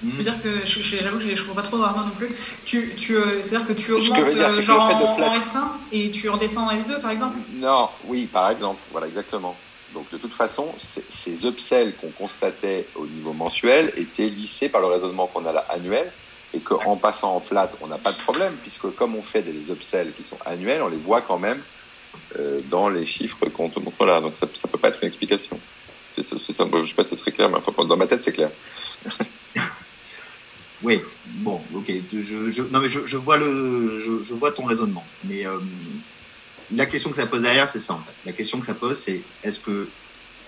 Je 0.04 0.16
veux 0.18 0.24
dire 0.24 0.42
que 0.42 0.66
j'avoue 0.66 1.20
que 1.20 1.36
je 1.36 1.42
ne 1.42 1.48
comprends 1.48 1.62
pas 1.62 1.68
trop 1.68 1.78
vraiment 1.78 2.06
non 2.06 2.12
plus. 2.18 2.30
Tu, 2.66 2.96
tu, 2.96 3.16
euh, 3.16 3.44
C'est-à-dire 3.44 3.68
que 3.68 3.74
tu 3.74 3.92
augmentes 3.92 4.20
euh, 4.20 4.62
genre 4.62 4.90
en, 4.90 5.38
S1 5.38 5.64
et 5.92 6.12
tu 6.12 6.28
redescends 6.30 6.68
en 6.68 6.72
S2 6.72 7.02
par 7.02 7.12
exemple? 7.12 7.38
Non, 7.54 7.90
oui, 8.04 8.26
par 8.26 8.50
exemple. 8.50 8.82
Voilà, 8.92 9.08
exactement. 9.08 9.56
Donc 9.94 10.10
de 10.10 10.18
toute 10.18 10.34
façon, 10.34 10.74
ces 11.10 11.46
upsells 11.46 11.96
qu'on 11.98 12.12
constatait 12.12 12.90
au 12.96 13.06
niveau 13.06 13.34
mensuel 13.34 13.92
étaient 13.98 14.30
lissés 14.30 14.70
par 14.70 14.82
le 14.82 14.88
raisonnement 14.88 15.28
qu'on 15.28 15.46
a 15.46 15.52
là 15.52 15.66
annuel 15.70 16.12
et 16.54 16.62
qu'en 16.62 16.98
passant 16.98 17.36
en 17.36 17.42
flat, 17.42 17.72
on 17.82 17.88
n'a 17.88 17.98
pas 17.98 18.12
de 18.12 18.18
problème 18.18 18.56
puisque 18.62 18.90
comme 18.96 19.16
on 19.16 19.22
fait 19.22 19.44
des 19.44 19.70
upsells 19.70 20.14
qui 20.14 20.24
sont 20.24 20.40
annuels, 20.46 20.82
on 20.82 20.88
les 20.88 20.98
voit 20.98 21.22
quand 21.22 21.40
même 21.40 21.62
dans 22.70 22.90
les 22.90 23.06
chiffres 23.06 23.46
qu'on 23.50 23.70
te 23.70 23.80
montre 23.80 24.06
là. 24.06 24.22
Donc 24.22 24.34
ça 24.40 24.46
ne 24.46 24.70
peut 24.70 24.78
pas 24.78 24.90
être 24.90 25.02
une 25.02 25.10
explication. 25.10 25.60
Je 26.18 26.22
ne 26.22 26.86
sais 26.86 26.94
pas 26.94 27.04
si 27.04 27.10
c'est 27.12 27.16
très 27.18 27.32
clair, 27.32 27.50
mais 27.50 27.86
dans 27.86 27.98
ma 27.98 28.08
tête, 28.08 28.22
c'est 28.24 28.32
clair. 28.32 28.50
Oui, 30.84 31.00
bon, 31.26 31.62
ok. 31.76 31.92
Je, 32.12 32.62
non, 32.72 32.80
mais 32.80 32.90
je, 32.90 33.18
vois 33.18 33.38
le, 33.38 34.00
je, 34.00 34.34
vois 34.34 34.52
ton 34.52 34.66
raisonnement. 34.66 35.06
Mais 35.26 35.46
euh, 35.46 35.60
la 36.74 36.86
question 36.88 37.12
que 37.12 37.18
ça 37.18 37.28
pose 37.28 37.42
derrière, 37.42 37.70
c'est 37.70 37.80
ça. 37.80 38.00
La 38.26 38.32
question 38.32 38.60
que 38.60 38.66
ça 38.66 38.74
pose, 38.74 38.98
c'est 38.98 39.22
est-ce 39.44 39.60
que 39.60 39.88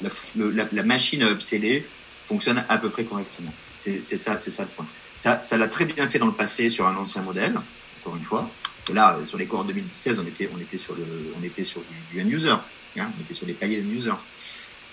la, 0.02 0.84
machine 0.84 1.22
à 1.22 1.30
upseller 1.30 1.86
fonctionne 2.28 2.64
à 2.68 2.78
peu 2.78 2.90
près 2.90 3.04
correctement? 3.04 3.54
C'est 3.80 4.02
ça, 4.02 4.38
ça 4.38 4.64
le 4.64 4.70
point. 4.70 4.88
Ça 5.20 5.58
l'a 5.58 5.68
très 5.68 5.86
bien 5.86 6.08
fait 6.08 6.20
dans 6.20 6.26
le 6.26 6.32
passé 6.32 6.70
sur 6.70 6.88
un 6.88 6.96
ancien 6.96 7.22
modèle, 7.22 7.54
encore 8.02 8.16
une 8.16 8.24
fois. 8.24 8.50
Et 8.90 8.94
là, 8.94 9.18
sur 9.26 9.38
les 9.38 9.46
cohortes 9.46 9.68
2016, 9.68 10.20
on 10.20 10.28
était, 10.28 10.50
on 10.54 10.60
était 10.60 10.78
sur 10.78 10.96
le, 10.96 11.04
on 11.40 11.44
était 11.44 11.64
sur 11.64 11.82
du, 11.82 11.96
du 12.12 12.22
end-user. 12.22 12.56
Hein, 12.98 13.08
on 13.18 13.24
était 13.24 13.34
sur 13.34 13.46
des 13.46 13.54
paliers 13.54 13.82
end-user. 13.82 14.14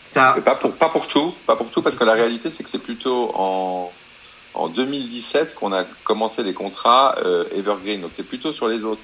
Ça, 0.08 0.36
pas 0.44 0.56
pour, 0.56 0.72
pas 0.74 0.88
pour 0.88 1.06
tout, 1.06 1.34
pas 1.46 1.56
pour 1.56 1.70
tout, 1.70 1.82
parce 1.82 1.96
que 1.96 2.04
la 2.04 2.14
réalité, 2.14 2.50
c'est 2.50 2.64
que 2.64 2.70
c'est 2.70 2.82
plutôt 2.82 3.32
en 3.34 3.92
en 4.54 4.68
2017 4.68 5.54
qu'on 5.54 5.72
a 5.72 5.84
commencé 6.04 6.42
les 6.42 6.54
contrats 6.54 7.16
euh, 7.24 7.44
Evergreen. 7.54 8.00
Donc 8.00 8.10
c'est 8.16 8.26
plutôt 8.26 8.52
sur 8.52 8.68
les 8.68 8.84
autres. 8.84 9.00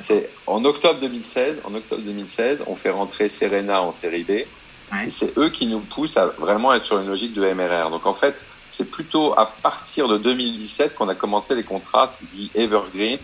C'est 0.00 0.30
en 0.46 0.64
octobre 0.64 1.00
2016. 1.00 1.60
En 1.64 1.74
octobre 1.74 2.02
2016, 2.02 2.64
on 2.66 2.74
fait 2.74 2.90
rentrer 2.90 3.28
Serena 3.28 3.82
en 3.82 3.92
série 3.92 4.24
B. 4.24 4.30
Et 4.30 5.10
c'est 5.10 5.36
eux 5.38 5.50
qui 5.50 5.66
nous 5.66 5.80
poussent 5.80 6.16
à 6.16 6.26
vraiment 6.26 6.72
être 6.72 6.84
sur 6.84 6.98
une 6.98 7.08
logique 7.08 7.34
de 7.34 7.42
MRR. 7.42 7.90
Donc 7.90 8.06
en 8.06 8.14
fait, 8.14 8.34
c'est 8.72 8.90
plutôt 8.90 9.38
à 9.38 9.46
partir 9.46 10.08
de 10.08 10.18
2017 10.18 10.94
qu'on 10.94 11.08
a 11.08 11.14
commencé 11.14 11.54
les 11.54 11.62
contrats 11.62 12.10
dit 12.32 12.50
Evergreen, 12.54 13.18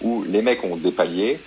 où 0.00 0.24
les 0.24 0.42
mecs 0.42 0.62
ont 0.64 0.76
des 0.76 0.92
paliers. 0.92 1.38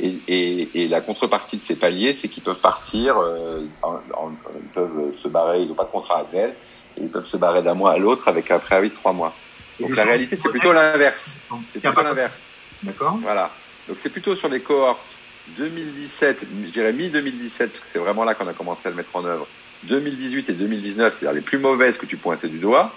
Et, 0.00 0.14
et, 0.26 0.82
et, 0.82 0.88
la 0.88 1.00
contrepartie 1.00 1.56
de 1.56 1.62
ces 1.62 1.76
paliers, 1.76 2.14
c'est 2.14 2.26
qu'ils 2.26 2.42
peuvent 2.42 2.58
partir, 2.58 3.16
euh, 3.16 3.64
ils 3.64 4.68
peuvent 4.72 5.16
se 5.16 5.28
barrer, 5.28 5.62
ils 5.62 5.68
n'ont 5.68 5.74
pas 5.74 5.84
de 5.84 5.90
contrat 5.90 6.24
annuel, 6.28 6.52
ils 7.00 7.08
peuvent 7.08 7.26
se 7.26 7.36
barrer 7.36 7.62
d'un 7.62 7.74
mois 7.74 7.92
à 7.92 7.98
l'autre 7.98 8.26
avec 8.26 8.50
un 8.50 8.58
préavis 8.58 8.88
de 8.88 8.94
trois 8.94 9.12
mois. 9.12 9.32
Donc 9.78 9.94
la 9.94 10.02
réalité, 10.02 10.34
c'est 10.34 10.48
plutôt 10.48 10.72
l'inverse. 10.72 11.36
C'est 11.68 11.80
plutôt 11.86 12.02
l'inverse. 12.02 12.42
D'accord. 12.82 13.18
Voilà. 13.22 13.50
Donc 13.86 13.98
c'est 14.00 14.10
plutôt 14.10 14.34
sur 14.34 14.48
les 14.48 14.60
cohortes 14.60 15.00
2017, 15.58 16.46
je 16.66 16.70
dirais 16.70 16.92
mi-2017, 16.92 17.68
parce 17.68 17.80
que 17.80 17.86
c'est 17.86 17.98
vraiment 17.98 18.24
là 18.24 18.34
qu'on 18.34 18.48
a 18.48 18.52
commencé 18.52 18.86
à 18.86 18.90
le 18.90 18.96
mettre 18.96 19.14
en 19.14 19.24
œuvre. 19.24 19.46
2018 19.84 20.48
et 20.48 20.52
2019, 20.54 21.12
c'est-à-dire 21.12 21.34
les 21.34 21.42
plus 21.42 21.58
mauvaises 21.58 21.98
que 21.98 22.06
tu 22.06 22.16
pointais 22.16 22.48
du 22.48 22.58
doigt, 22.58 22.92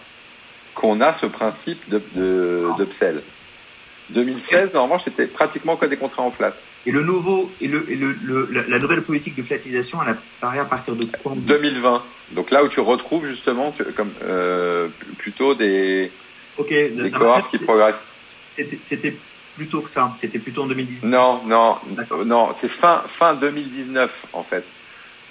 qu'on 0.73 1.01
a 1.01 1.11
ce 1.11 1.25
principe 1.25 1.89
de, 1.89 2.01
de, 2.15 2.67
d'upsell. 2.77 3.21
2016, 4.09 4.73
normalement, 4.73 4.99
c'était 4.99 5.27
pratiquement 5.27 5.75
que 5.75 5.85
des 5.85 5.97
contrats 5.97 6.23
en 6.23 6.31
flat. 6.31 6.53
Et 6.85 6.91
le 6.91 7.03
nouveau, 7.03 7.51
et, 7.59 7.67
le, 7.67 7.89
et 7.91 7.95
le, 7.95 8.15
le, 8.23 8.65
la 8.67 8.79
nouvelle 8.79 9.01
politique 9.01 9.35
de 9.35 9.43
flatisation, 9.43 9.99
elle 10.01 10.15
apparaît 10.39 10.59
à 10.59 10.65
partir 10.65 10.95
de 10.95 11.05
quand? 11.23 11.35
2020. 11.35 12.01
Donc 12.31 12.51
là 12.51 12.63
où 12.63 12.69
tu 12.69 12.79
retrouves 12.79 13.25
justement 13.25 13.73
comme 13.95 14.11
euh, 14.23 14.87
plutôt 15.17 15.53
des, 15.53 16.11
okay, 16.57 16.89
des 16.89 17.11
cohortes 17.11 17.49
qui 17.49 17.57
progressent. 17.57 18.05
C'était 18.45 19.15
plutôt 19.55 19.81
que 19.81 19.89
ça. 19.89 20.11
C'était 20.15 20.39
plutôt 20.39 20.63
en 20.63 20.67
2019. 20.67 21.11
Non, 21.11 21.41
non, 21.45 21.75
non. 22.25 22.49
C'est 22.57 22.69
fin 22.69 23.03
fin 23.07 23.33
2019 23.33 24.27
en 24.33 24.43
fait. 24.43 24.63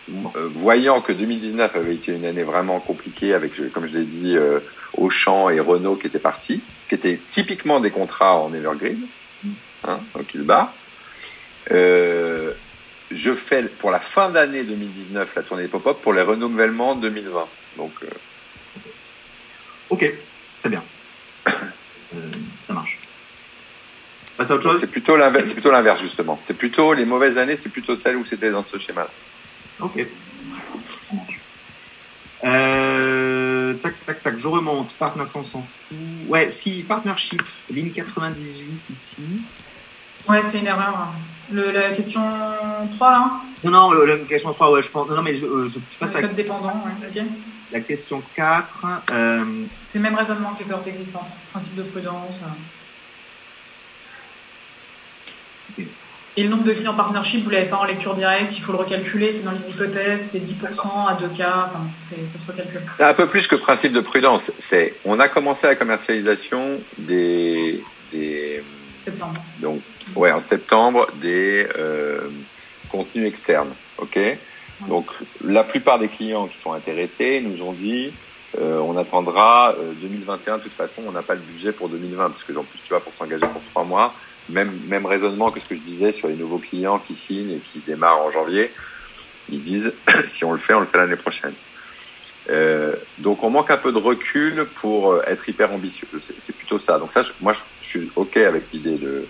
Euh, 0.08 0.48
voyant 0.54 1.00
que 1.00 1.12
2019 1.12 1.74
avait 1.74 1.94
été 1.94 2.12
une 2.12 2.24
année 2.24 2.44
vraiment 2.44 2.78
compliquée 2.78 3.34
avec, 3.34 3.52
comme 3.72 3.88
je 3.88 3.98
l'ai 3.98 4.04
dit, 4.04 4.36
euh, 4.36 4.60
Auchan 4.96 5.50
et 5.50 5.58
Renault 5.58 5.96
qui 5.96 6.06
étaient 6.06 6.20
partis, 6.20 6.60
qui 6.88 6.94
étaient 6.94 7.18
typiquement 7.30 7.80
des 7.80 7.90
contrats 7.90 8.36
en 8.36 8.54
evergreen, 8.54 9.00
hein, 9.84 9.98
donc 10.14 10.32
ils 10.32 10.40
se 10.40 10.46
barrent. 10.46 10.72
Euh, 11.72 12.52
je 13.10 13.34
fais 13.34 13.64
pour 13.64 13.90
la 13.90 13.98
fin 13.98 14.30
d'année 14.30 14.62
2019 14.62 15.34
la 15.34 15.42
tournée 15.42 15.66
pop-up 15.66 15.98
pour 16.02 16.12
les 16.12 16.22
renouvellements 16.22 16.94
2020. 16.94 17.48
Donc, 17.76 17.92
euh... 18.04 18.06
ok, 19.90 20.12
très 20.60 20.70
bien, 20.70 20.84
ça 21.46 22.72
marche. 22.72 22.98
Passe 24.36 24.50
à 24.50 24.54
autre 24.54 24.70
chose. 24.70 24.80
C'est 24.80 24.86
plutôt 24.86 25.16
l'inverse, 25.16 25.46
c'est 25.48 25.54
plutôt 25.54 25.72
l'inverse 25.72 26.00
justement. 26.00 26.38
C'est 26.44 26.56
plutôt 26.56 26.92
les 26.94 27.06
mauvaises 27.06 27.38
années, 27.38 27.56
c'est 27.56 27.70
plutôt 27.70 27.96
celles 27.96 28.16
où 28.16 28.24
c'était 28.24 28.50
dans 28.50 28.62
ce 28.62 28.78
schéma. 28.78 29.08
Ok. 29.80 30.06
Euh, 32.44 33.74
tac, 33.74 33.94
tac, 34.04 34.22
tac, 34.22 34.38
je 34.38 34.48
remonte. 34.48 34.92
Partner 34.94 35.26
s'en 35.26 35.42
fout. 35.42 35.62
Ouais, 36.28 36.50
si, 36.50 36.82
partnership, 36.82 37.42
ligne 37.70 37.90
98 37.90 38.80
ici. 38.90 39.22
Ouais, 40.28 40.42
c'est 40.42 40.58
une 40.58 40.66
erreur. 40.66 41.08
Le, 41.50 41.70
la 41.70 41.92
question 41.92 42.20
3, 42.96 43.10
là 43.10 43.30
Non, 43.64 43.70
non, 43.70 43.90
la 43.92 44.18
question 44.18 44.52
3, 44.52 44.72
ouais, 44.72 44.82
je 44.82 44.90
pense. 44.90 45.08
Non, 45.08 45.22
mais 45.22 45.36
je, 45.36 45.68
je, 45.68 45.78
je 45.90 45.98
passe 45.98 46.14
à. 46.14 46.22
Code 46.22 46.34
dépendant, 46.34 46.82
ouais, 46.84 47.08
ok. 47.08 47.24
La 47.72 47.80
question 47.80 48.22
4. 48.34 48.86
Euh... 49.10 49.44
C'est 49.84 49.98
le 49.98 50.02
même 50.02 50.14
raisonnement 50.14 50.54
que 50.54 50.64
cohorte 50.64 50.86
existante. 50.86 51.28
Principe 51.52 51.74
de 51.76 51.82
prudence. 51.82 52.40
Et 56.38 56.42
le 56.42 56.50
nombre 56.50 56.64
de 56.64 56.72
clients 56.72 56.94
partnership, 56.94 57.42
vous 57.42 57.50
ne 57.50 57.54
l'avez 57.54 57.68
pas 57.68 57.78
en 57.78 57.84
lecture 57.84 58.14
directe, 58.14 58.56
il 58.58 58.60
faut 58.60 58.72
le 58.72 58.78
recalculer, 58.78 59.32
c'est 59.32 59.42
dans 59.42 59.52
les 59.52 59.70
hypothèses, 59.70 60.32
c'est 60.32 60.38
10% 60.38 61.08
à 61.08 61.14
2 61.14 61.28
cas, 61.28 61.70
enfin, 61.70 61.86
ça 62.00 62.38
se 62.38 62.46
recalcule. 62.46 62.82
C'est 62.96 63.04
un 63.04 63.14
peu 63.14 63.26
plus 63.26 63.46
que 63.46 63.56
principe 63.56 63.94
de 63.94 64.00
prudence. 64.00 64.52
C'est, 64.58 64.94
on 65.06 65.18
a 65.18 65.28
commencé 65.28 65.66
la 65.66 65.76
commercialisation 65.76 66.78
des, 66.98 67.82
des 68.12 68.62
septembre. 69.02 69.40
Donc, 69.60 69.80
ouais, 70.14 70.32
en 70.32 70.40
septembre, 70.40 71.06
des 71.14 71.66
euh, 71.78 72.28
contenus 72.90 73.26
externes. 73.26 73.72
OK? 73.98 74.18
Donc, 74.88 75.06
la 75.42 75.64
plupart 75.64 75.98
des 75.98 76.08
clients 76.08 76.48
qui 76.48 76.58
sont 76.58 76.72
intéressés 76.72 77.40
nous 77.40 77.64
ont 77.64 77.72
dit 77.72 78.12
euh, 78.60 78.78
on 78.78 78.96
attendra 78.96 79.74
euh, 79.78 79.92
2021. 80.00 80.58
De 80.58 80.62
toute 80.62 80.74
façon, 80.74 81.02
on 81.06 81.12
n'a 81.12 81.22
pas 81.22 81.34
le 81.34 81.40
budget 81.40 81.72
pour 81.72 81.88
2020, 81.88 82.30
parce 82.30 82.44
que 82.44 82.52
en 82.52 82.64
plus, 82.64 82.78
tu 82.82 82.90
vois, 82.90 83.00
pour 83.00 83.14
s'engager 83.14 83.46
pour 83.46 83.62
trois 83.70 83.84
mois, 83.84 84.14
même, 84.48 84.72
même 84.88 85.06
raisonnement 85.06 85.50
que 85.50 85.60
ce 85.60 85.66
que 85.66 85.74
je 85.74 85.80
disais 85.80 86.12
sur 86.12 86.28
les 86.28 86.34
nouveaux 86.34 86.58
clients 86.58 86.98
qui 86.98 87.16
signent 87.16 87.52
et 87.52 87.60
qui 87.60 87.80
démarrent 87.80 88.20
en 88.20 88.30
janvier. 88.30 88.70
Ils 89.48 89.62
disent 89.62 89.92
si 90.26 90.44
on 90.44 90.52
le 90.52 90.58
fait, 90.58 90.74
on 90.74 90.80
le 90.80 90.86
fait 90.86 90.98
l'année 90.98 91.16
prochaine. 91.16 91.54
Euh, 92.48 92.94
donc 93.18 93.42
on 93.42 93.50
manque 93.50 93.70
un 93.70 93.76
peu 93.76 93.92
de 93.92 93.98
recul 93.98 94.66
pour 94.76 95.12
euh, 95.12 95.22
être 95.26 95.48
hyper 95.48 95.72
ambitieux. 95.72 96.06
C'est 96.40 96.54
plutôt 96.54 96.78
ça. 96.78 96.98
Donc 96.98 97.12
ça, 97.12 97.22
je, 97.22 97.32
moi, 97.40 97.52
je, 97.82 97.88
suis 97.88 98.10
ok 98.14 98.36
avec 98.36 98.64
l'idée 98.72 98.98
de, 98.98 99.26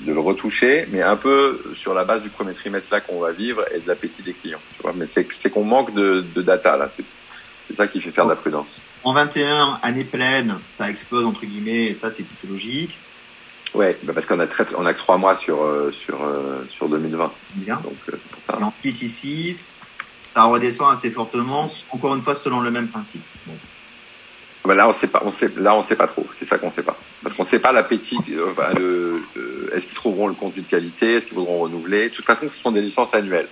de 0.00 0.12
le 0.12 0.20
retoucher, 0.20 0.86
mais 0.90 1.02
un 1.02 1.16
peu 1.16 1.60
sur 1.74 1.94
la 1.94 2.04
base 2.04 2.22
du 2.22 2.28
premier 2.28 2.54
trimestre 2.54 2.92
là 2.92 3.00
qu'on 3.00 3.18
va 3.18 3.32
vivre 3.32 3.64
et 3.74 3.80
de 3.80 3.88
l'appétit 3.88 4.22
des 4.22 4.34
clients. 4.34 4.60
Tu 4.76 4.82
vois 4.82 4.92
mais 4.94 5.06
c'est 5.06 5.50
qu'on 5.50 5.64
manque 5.64 5.94
de, 5.94 6.24
de, 6.34 6.42
data 6.42 6.76
là. 6.76 6.88
C'est 6.90 7.74
ça 7.74 7.88
qui 7.88 8.00
fait 8.00 8.10
faire 8.10 8.24
de 8.24 8.30
la 8.30 8.36
prudence. 8.36 8.80
En 9.02 9.14
21, 9.14 9.80
année 9.82 10.04
pleine, 10.04 10.58
ça 10.68 10.88
explose 10.90 11.24
entre 11.24 11.46
guillemets, 11.46 11.86
et 11.86 11.94
ça 11.94 12.10
c'est 12.10 12.22
plutôt 12.22 12.52
logique. 12.52 12.98
Ouais, 13.74 13.98
bah 14.04 14.12
parce 14.14 14.26
qu'on 14.26 14.38
a 14.38 14.46
très, 14.46 14.64
on 14.76 14.86
a 14.86 14.94
que 14.94 14.98
trois 14.98 15.16
mois 15.18 15.34
sur 15.34 15.62
euh, 15.62 15.90
sur 15.90 16.22
euh, 16.22 16.64
sur 16.70 16.88
2020. 16.88 17.32
Bien. 17.56 17.80
Donc 17.82 17.96
euh, 18.08 18.16
pour 18.30 18.42
ça. 18.42 18.58
Et 18.60 18.62
ensuite 18.62 19.02
ici, 19.02 19.50
ça 19.52 20.44
redescend 20.44 20.92
assez 20.92 21.10
fortement, 21.10 21.66
encore 21.90 22.14
une 22.14 22.22
fois 22.22 22.34
selon 22.34 22.60
le 22.60 22.70
même 22.70 22.86
principe. 22.86 23.22
Bon. 23.46 23.54
Bah 24.64 24.74
là, 24.74 24.88
on 24.88 24.92
sait 24.92 25.08
pas. 25.08 25.22
On 25.24 25.30
sait, 25.30 25.50
là, 25.56 25.74
on 25.74 25.82
sait 25.82 25.96
pas 25.96 26.06
trop. 26.06 26.24
C'est 26.34 26.44
ça 26.44 26.56
qu'on 26.56 26.70
sait 26.70 26.84
pas. 26.84 26.96
Parce 27.22 27.34
qu'on 27.34 27.44
sait 27.44 27.58
pas 27.58 27.72
l'appétit. 27.72 28.18
Bah, 28.56 28.70
est-ce 29.74 29.86
qu'ils 29.86 29.94
trouveront 29.94 30.28
le 30.28 30.34
contenu 30.34 30.62
de 30.62 30.68
qualité 30.68 31.16
Est-ce 31.16 31.26
qu'ils 31.26 31.34
voudront 31.34 31.58
renouveler 31.58 32.08
De 32.08 32.14
toute 32.14 32.24
façon, 32.24 32.48
ce 32.48 32.60
sont 32.60 32.72
des 32.72 32.80
licences 32.80 33.12
annuelles. 33.12 33.48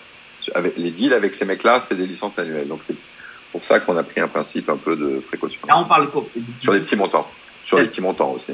Avec, 0.54 0.76
les 0.76 0.90
deals 0.90 1.12
avec 1.12 1.34
ces 1.34 1.44
mecs-là, 1.44 1.80
c'est 1.80 1.96
des 1.96 2.06
licences 2.06 2.38
annuelles. 2.38 2.66
Donc 2.68 2.80
c'est 2.82 2.96
pour 3.50 3.64
ça 3.64 3.80
qu'on 3.80 3.96
a 3.98 4.02
pris 4.02 4.20
un 4.20 4.28
principe 4.28 4.70
un 4.70 4.76
peu 4.76 4.96
de 4.96 5.18
précaution. 5.18 5.60
Là, 5.68 5.78
on 5.78 5.84
parle 5.84 6.08
sur 6.62 6.72
des 6.72 6.80
petits 6.80 6.96
montants. 6.96 7.28
Sur 7.66 7.78
des 7.78 7.86
petits 7.86 8.00
montants 8.00 8.32
aussi. 8.32 8.52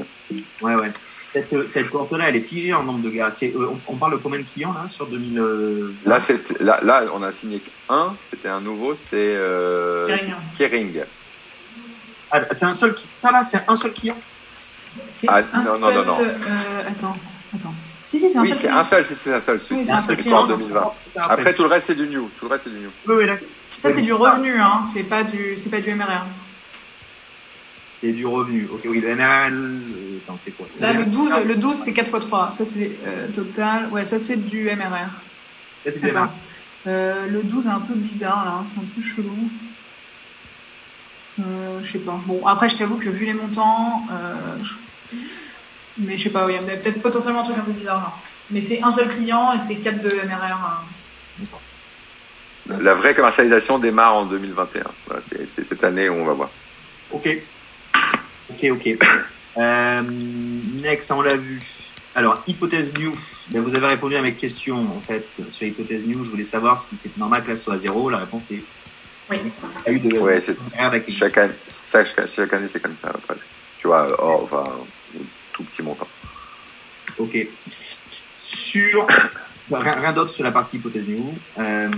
Ouais, 0.61 0.75
ouais. 0.75 0.91
Cette, 1.33 1.69
cette 1.69 1.91
cohorte-là, 1.91 2.29
elle 2.29 2.37
est 2.37 2.41
figée 2.41 2.73
en 2.73 2.83
nombre 2.83 3.01
de 3.01 3.11
gars. 3.11 3.31
C'est, 3.31 3.55
euh, 3.55 3.69
on, 3.71 3.93
on, 3.93 3.97
parle 3.97 4.13
de 4.13 4.17
combien 4.17 4.39
de 4.39 4.45
clients 4.45 4.73
là 4.73 4.89
sur 4.89 5.07
2000 5.07 5.39
euh... 5.39 5.93
là, 6.07 6.21
là, 6.61 6.81
là, 6.83 7.05
on 7.13 7.23
a 7.23 7.33
signé 7.33 7.61
un. 7.89 8.15
C'était 8.31 8.49
un 8.49 8.61
nouveau. 8.61 8.95
C'est 8.95 9.11
euh, 9.15 10.17
Kering. 10.57 11.03
Ah, 12.31 12.43
c'est 12.53 12.65
un 12.65 12.73
seul. 12.73 12.95
Ça 13.13 13.31
là, 13.31 13.43
c'est 13.43 13.63
un 13.69 13.77
seul 13.77 13.93
client? 13.93 14.17
C'est 15.07 15.29
ah, 15.29 15.43
un 15.53 15.63
non, 15.63 15.75
seul. 15.75 15.95
Non, 15.95 16.05
non, 16.05 16.05
non. 16.07 16.21
Euh, 16.23 16.89
attends, 16.89 17.17
attends. 17.55 17.75
Si, 18.05 18.19
si, 18.19 18.31
c'est 18.31 18.39
un 18.39 18.43
oui, 18.43 18.49
seul. 18.49 18.59
c'est 18.59 18.69
un 18.71 18.85
seul. 18.85 19.07
C'est 19.07 19.35
un 19.35 19.41
seul. 19.41 19.61
Oui, 19.71 19.85
c'est 19.85 19.93
un 19.93 20.03
seul 20.03 20.17
client. 20.17 20.47
2020. 20.47 20.81
Après. 21.17 21.33
après. 21.33 21.55
tout 21.55 21.63
le 21.63 21.69
reste, 21.69 21.89
c'est 21.89 21.95
du 21.95 22.09
new. 22.09 22.31
Tout 22.39 22.47
le 22.47 22.53
reste, 22.53 22.65
c'est 22.65 22.71
du 22.71 22.79
new. 22.79 22.91
Oui, 23.07 23.17
oui, 23.19 23.27
là, 23.27 23.35
ça, 23.77 23.91
c'est 23.91 24.03
du 24.03 24.13
revenu, 24.15 24.59
hein. 24.59 24.83
C'est 24.91 25.05
pas 25.05 25.25
du, 25.25 25.57
c'est 25.57 25.71
pas 25.71 25.81
du 25.81 25.95
MRR. 25.95 26.25
C'est 27.91 28.13
du 28.13 28.27
revenu. 28.27 28.69
Ok, 28.73 28.83
oui, 28.87 29.01
le 29.01 29.15
MRR, 29.15 29.51
attends, 30.19 30.39
c'est 30.39 30.51
quoi 30.53 30.67
Là, 30.81 30.93
le 30.93 31.05
12, 31.07 31.33
le 31.47 31.57
12, 31.57 31.77
c'est 31.77 31.93
4 31.93 32.09
x 32.09 32.27
3. 32.27 32.51
Ça, 32.51 32.65
c'est 32.65 32.91
euh, 33.07 33.29
total. 33.35 33.89
Ouais, 33.91 34.05
ça, 34.07 34.19
c'est 34.19 34.37
du 34.37 34.65
MRR. 34.65 35.11
Ça, 35.85 35.91
c'est 35.91 36.01
du 36.01 36.11
MRR. 36.11 36.29
Euh, 36.87 37.27
le 37.27 37.43
12 37.43 37.67
est 37.67 37.71
un 37.71 37.81
peu 37.81 37.95
bizarre, 37.95 38.45
là. 38.45 38.65
C'est 38.73 38.81
un 38.81 38.85
peu 38.95 39.03
chelou. 39.03 39.51
Euh, 41.41 41.81
je 41.83 41.93
sais 41.93 41.99
pas. 41.99 42.21
Bon, 42.27 42.47
après, 42.47 42.69
je 42.69 42.77
t'avoue 42.77 42.97
que 42.97 43.09
vu 43.09 43.27
les 43.27 43.35
montants, 43.35 44.07
euh, 44.11 44.57
je... 44.63 45.17
mais 45.99 46.19
je 46.19 46.25
sais 46.25 46.31
pas, 46.31 46.47
il 46.49 46.55
y 46.55 46.59
a 46.59 46.77
peut-être 46.77 47.01
potentiellement 47.01 47.41
un 47.41 47.45
truc 47.45 47.59
un 47.59 47.63
peu 47.63 47.73
bizarre 47.73 48.01
là. 48.01 48.13
Mais 48.51 48.61
c'est 48.61 48.83
un 48.83 48.91
seul 48.91 49.09
client 49.09 49.53
et 49.53 49.59
c'est 49.59 49.77
4 49.77 50.01
de 50.01 50.09
MRR. 50.09 50.83
La 52.83 52.95
vraie 52.95 53.15
commercialisation 53.15 53.79
démarre 53.79 54.15
en 54.15 54.27
2021. 54.27 54.85
Voilà, 55.07 55.23
c'est 55.55 55.65
cette 55.65 55.85
année 55.85 56.09
où 56.09 56.15
on 56.15 56.25
va 56.25 56.33
voir. 56.33 56.51
Ok. 57.13 57.39
Ok, 58.51 58.67
ok. 58.71 58.99
Euh, 59.59 60.03
next, 60.83 61.11
on 61.11 61.21
l'a 61.21 61.37
vu. 61.37 61.61
Alors, 62.15 62.43
hypothèse 62.47 62.93
new. 62.99 63.13
Ben, 63.51 63.63
vous 63.63 63.75
avez 63.77 63.87
répondu 63.87 64.17
à 64.17 64.23
mes 64.23 64.35
questions, 64.35 64.97
en 64.97 65.01
fait, 65.01 65.41
sur 65.51 65.67
hypothèse 65.67 66.07
new. 66.07 66.25
Je 66.25 66.31
voulais 66.31 66.45
savoir 66.45 66.79
si 66.79 66.97
c'était 66.97 67.21
normal 67.21 67.45
que 67.45 67.51
là 67.51 67.57
soit 67.57 67.75
à 67.75 67.79
zéro. 67.79 68.11
La 68.11 68.19
réponse 68.19 68.51
est 68.51 68.63
oui. 69.31 69.39
Il 69.87 69.93
y 69.93 69.95
a 69.95 69.99
eu 69.99 70.01
de, 70.01 70.19
ouais, 70.19 70.41
c'est, 70.41 70.57
chaque, 71.09 71.37
année, 71.37 71.53
chaque, 71.69 72.29
chaque, 72.35 72.53
année, 72.53 72.69
c'est 72.69 72.81
comme 72.81 72.97
ça, 73.03 73.13
presque. 73.27 73.45
Tu 73.79 73.87
vois, 73.87 74.09
oh, 74.19 74.41
enfin, 74.45 74.65
tout 75.53 75.65
petit 75.65 75.83
montant. 75.83 76.09
Ok. 77.19 77.47
Sur. 78.43 79.07
rien, 79.71 79.93
rien 79.93 80.13
d'autre 80.13 80.31
sur 80.31 80.45
la 80.45 80.53
partie 80.53 80.77
hypothèse 80.77 81.07
new. 81.07 81.35
Euh, 81.59 81.91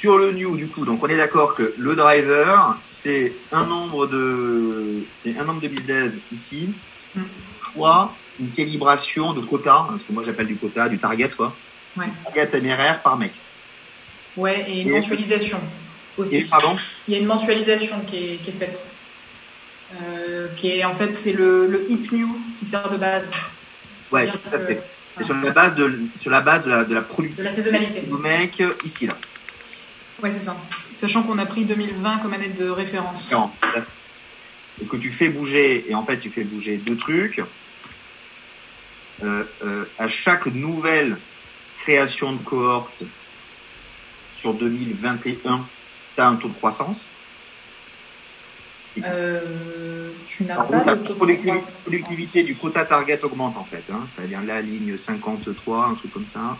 sur 0.00 0.16
le 0.16 0.32
new, 0.32 0.56
du 0.56 0.66
coup, 0.66 0.86
donc 0.86 1.04
on 1.04 1.08
est 1.08 1.16
d'accord 1.18 1.54
que 1.54 1.74
le 1.76 1.94
driver, 1.94 2.74
c'est 2.80 3.34
un 3.52 3.66
nombre 3.66 4.06
de, 4.06 5.04
c'est 5.12 5.36
un 5.38 5.44
nombre 5.44 5.60
de 5.60 5.68
business 5.68 6.10
ici, 6.32 6.70
mm. 7.14 7.20
fois 7.58 8.14
une 8.40 8.50
calibration 8.50 9.34
de 9.34 9.42
quota, 9.42 9.88
ce 9.98 10.02
que 10.04 10.12
moi 10.12 10.22
j'appelle 10.24 10.46
du 10.46 10.56
quota, 10.56 10.88
du 10.88 10.96
target, 10.96 11.28
quoi. 11.36 11.54
Ouais. 11.98 12.06
Target 12.24 12.60
MRR 12.62 13.02
par 13.02 13.18
mec. 13.18 13.32
Ouais, 14.38 14.64
et 14.70 14.80
une 14.80 14.92
mensualisation 14.92 15.60
aussi. 16.16 16.36
Et, 16.36 16.42
pardon 16.44 16.74
Il 17.06 17.12
y 17.12 17.16
a 17.18 17.20
une 17.20 17.26
mensualisation 17.26 18.00
qui 18.06 18.16
est, 18.16 18.36
qui 18.36 18.50
est 18.50 18.54
faite. 18.54 18.86
Euh, 20.02 20.46
qui 20.56 20.70
est 20.70 20.84
en 20.84 20.94
fait 20.94 21.12
c'est 21.12 21.32
le, 21.32 21.66
le 21.66 21.90
hip 21.90 22.10
new 22.12 22.40
qui 22.58 22.64
sert 22.64 22.88
de 22.88 22.96
base. 22.96 23.28
Ouais, 24.10 24.28
tout 24.28 24.38
à 24.50 24.58
fait. 24.60 24.82
C'est 25.18 25.24
sur 25.24 25.34
la 25.34 25.50
base 25.50 25.74
de 25.74 25.98
sur 26.18 26.30
la 26.30 26.40
base 26.40 26.64
de 26.64 26.70
la 26.70 26.84
de 26.84 26.94
la 26.94 27.02
productivité. 27.02 27.42
De 27.42 27.48
la 27.48 27.54
saisonnalité. 27.54 28.00
Du 28.00 28.14
mec 28.14 28.62
ici 28.82 29.06
là. 29.06 29.14
Ouais, 30.22 30.32
c'est 30.32 30.40
ça. 30.40 30.56
Sachant 30.94 31.22
qu'on 31.22 31.38
a 31.38 31.46
pris 31.46 31.64
2020 31.64 32.18
comme 32.18 32.34
année 32.34 32.48
de 32.48 32.68
référence. 32.68 33.30
Non. 33.30 33.50
Et 34.82 34.86
que 34.86 34.96
tu 34.96 35.10
fais 35.10 35.28
bouger, 35.28 35.86
et 35.88 35.94
en 35.94 36.04
fait, 36.04 36.18
tu 36.18 36.30
fais 36.30 36.44
bouger 36.44 36.76
deux 36.76 36.96
trucs. 36.96 37.42
Euh, 39.22 39.44
euh, 39.64 39.84
à 39.98 40.08
chaque 40.08 40.46
nouvelle 40.46 41.18
création 41.80 42.32
de 42.32 42.38
cohorte 42.38 43.02
sur 44.38 44.54
2021, 44.54 45.66
tu 46.14 46.20
as 46.20 46.26
un 46.26 46.36
taux 46.36 46.48
de 46.48 46.54
croissance. 46.54 47.08
Euh, 48.98 50.10
tu 50.26 50.44
n'as 50.44 50.56
pas 50.64 50.94
de 50.94 51.06
taux 51.06 51.14
de 51.14 51.34
croissance. 51.34 51.82
productivité 51.82 52.42
du 52.42 52.56
quota 52.56 52.84
target 52.84 53.22
augmente 53.22 53.56
en 53.56 53.64
fait. 53.64 53.84
Hein, 53.90 54.04
C'est-à-dire 54.06 54.42
la 54.42 54.60
ligne 54.60 54.96
53, 54.96 55.86
un 55.86 55.94
truc 55.94 56.12
comme 56.12 56.26
ça. 56.26 56.56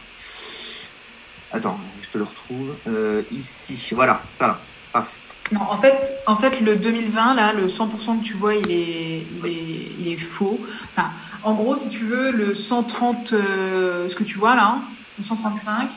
Attends, 1.53 1.79
je 2.03 2.09
te 2.09 2.19
le 2.19 2.25
retrouve. 2.25 2.75
Euh, 2.89 3.23
ici, 3.33 3.95
voilà, 3.95 4.23
ça 4.31 4.47
là. 4.47 4.59
Paf. 4.93 5.09
Non, 5.53 5.63
en 5.63 5.79
fait, 5.79 6.15
en 6.27 6.37
fait, 6.37 6.61
le 6.61 6.77
2020, 6.77 7.35
là, 7.35 7.53
le 7.53 7.67
100% 7.67 8.21
que 8.21 8.25
tu 8.25 8.35
vois, 8.35 8.55
il 8.55 8.71
est, 8.71 9.23
il 9.39 9.47
est, 9.47 9.93
il 9.99 10.09
est 10.13 10.17
faux. 10.17 10.61
Enfin, 10.95 11.09
en 11.43 11.55
gros, 11.55 11.75
si 11.75 11.89
tu 11.89 12.05
veux, 12.05 12.31
le 12.31 12.55
130, 12.55 13.33
euh, 13.33 14.09
ce 14.09 14.15
que 14.15 14.23
tu 14.23 14.39
vois 14.39 14.55
là, 14.55 14.79
le 15.19 15.25
135, 15.25 15.89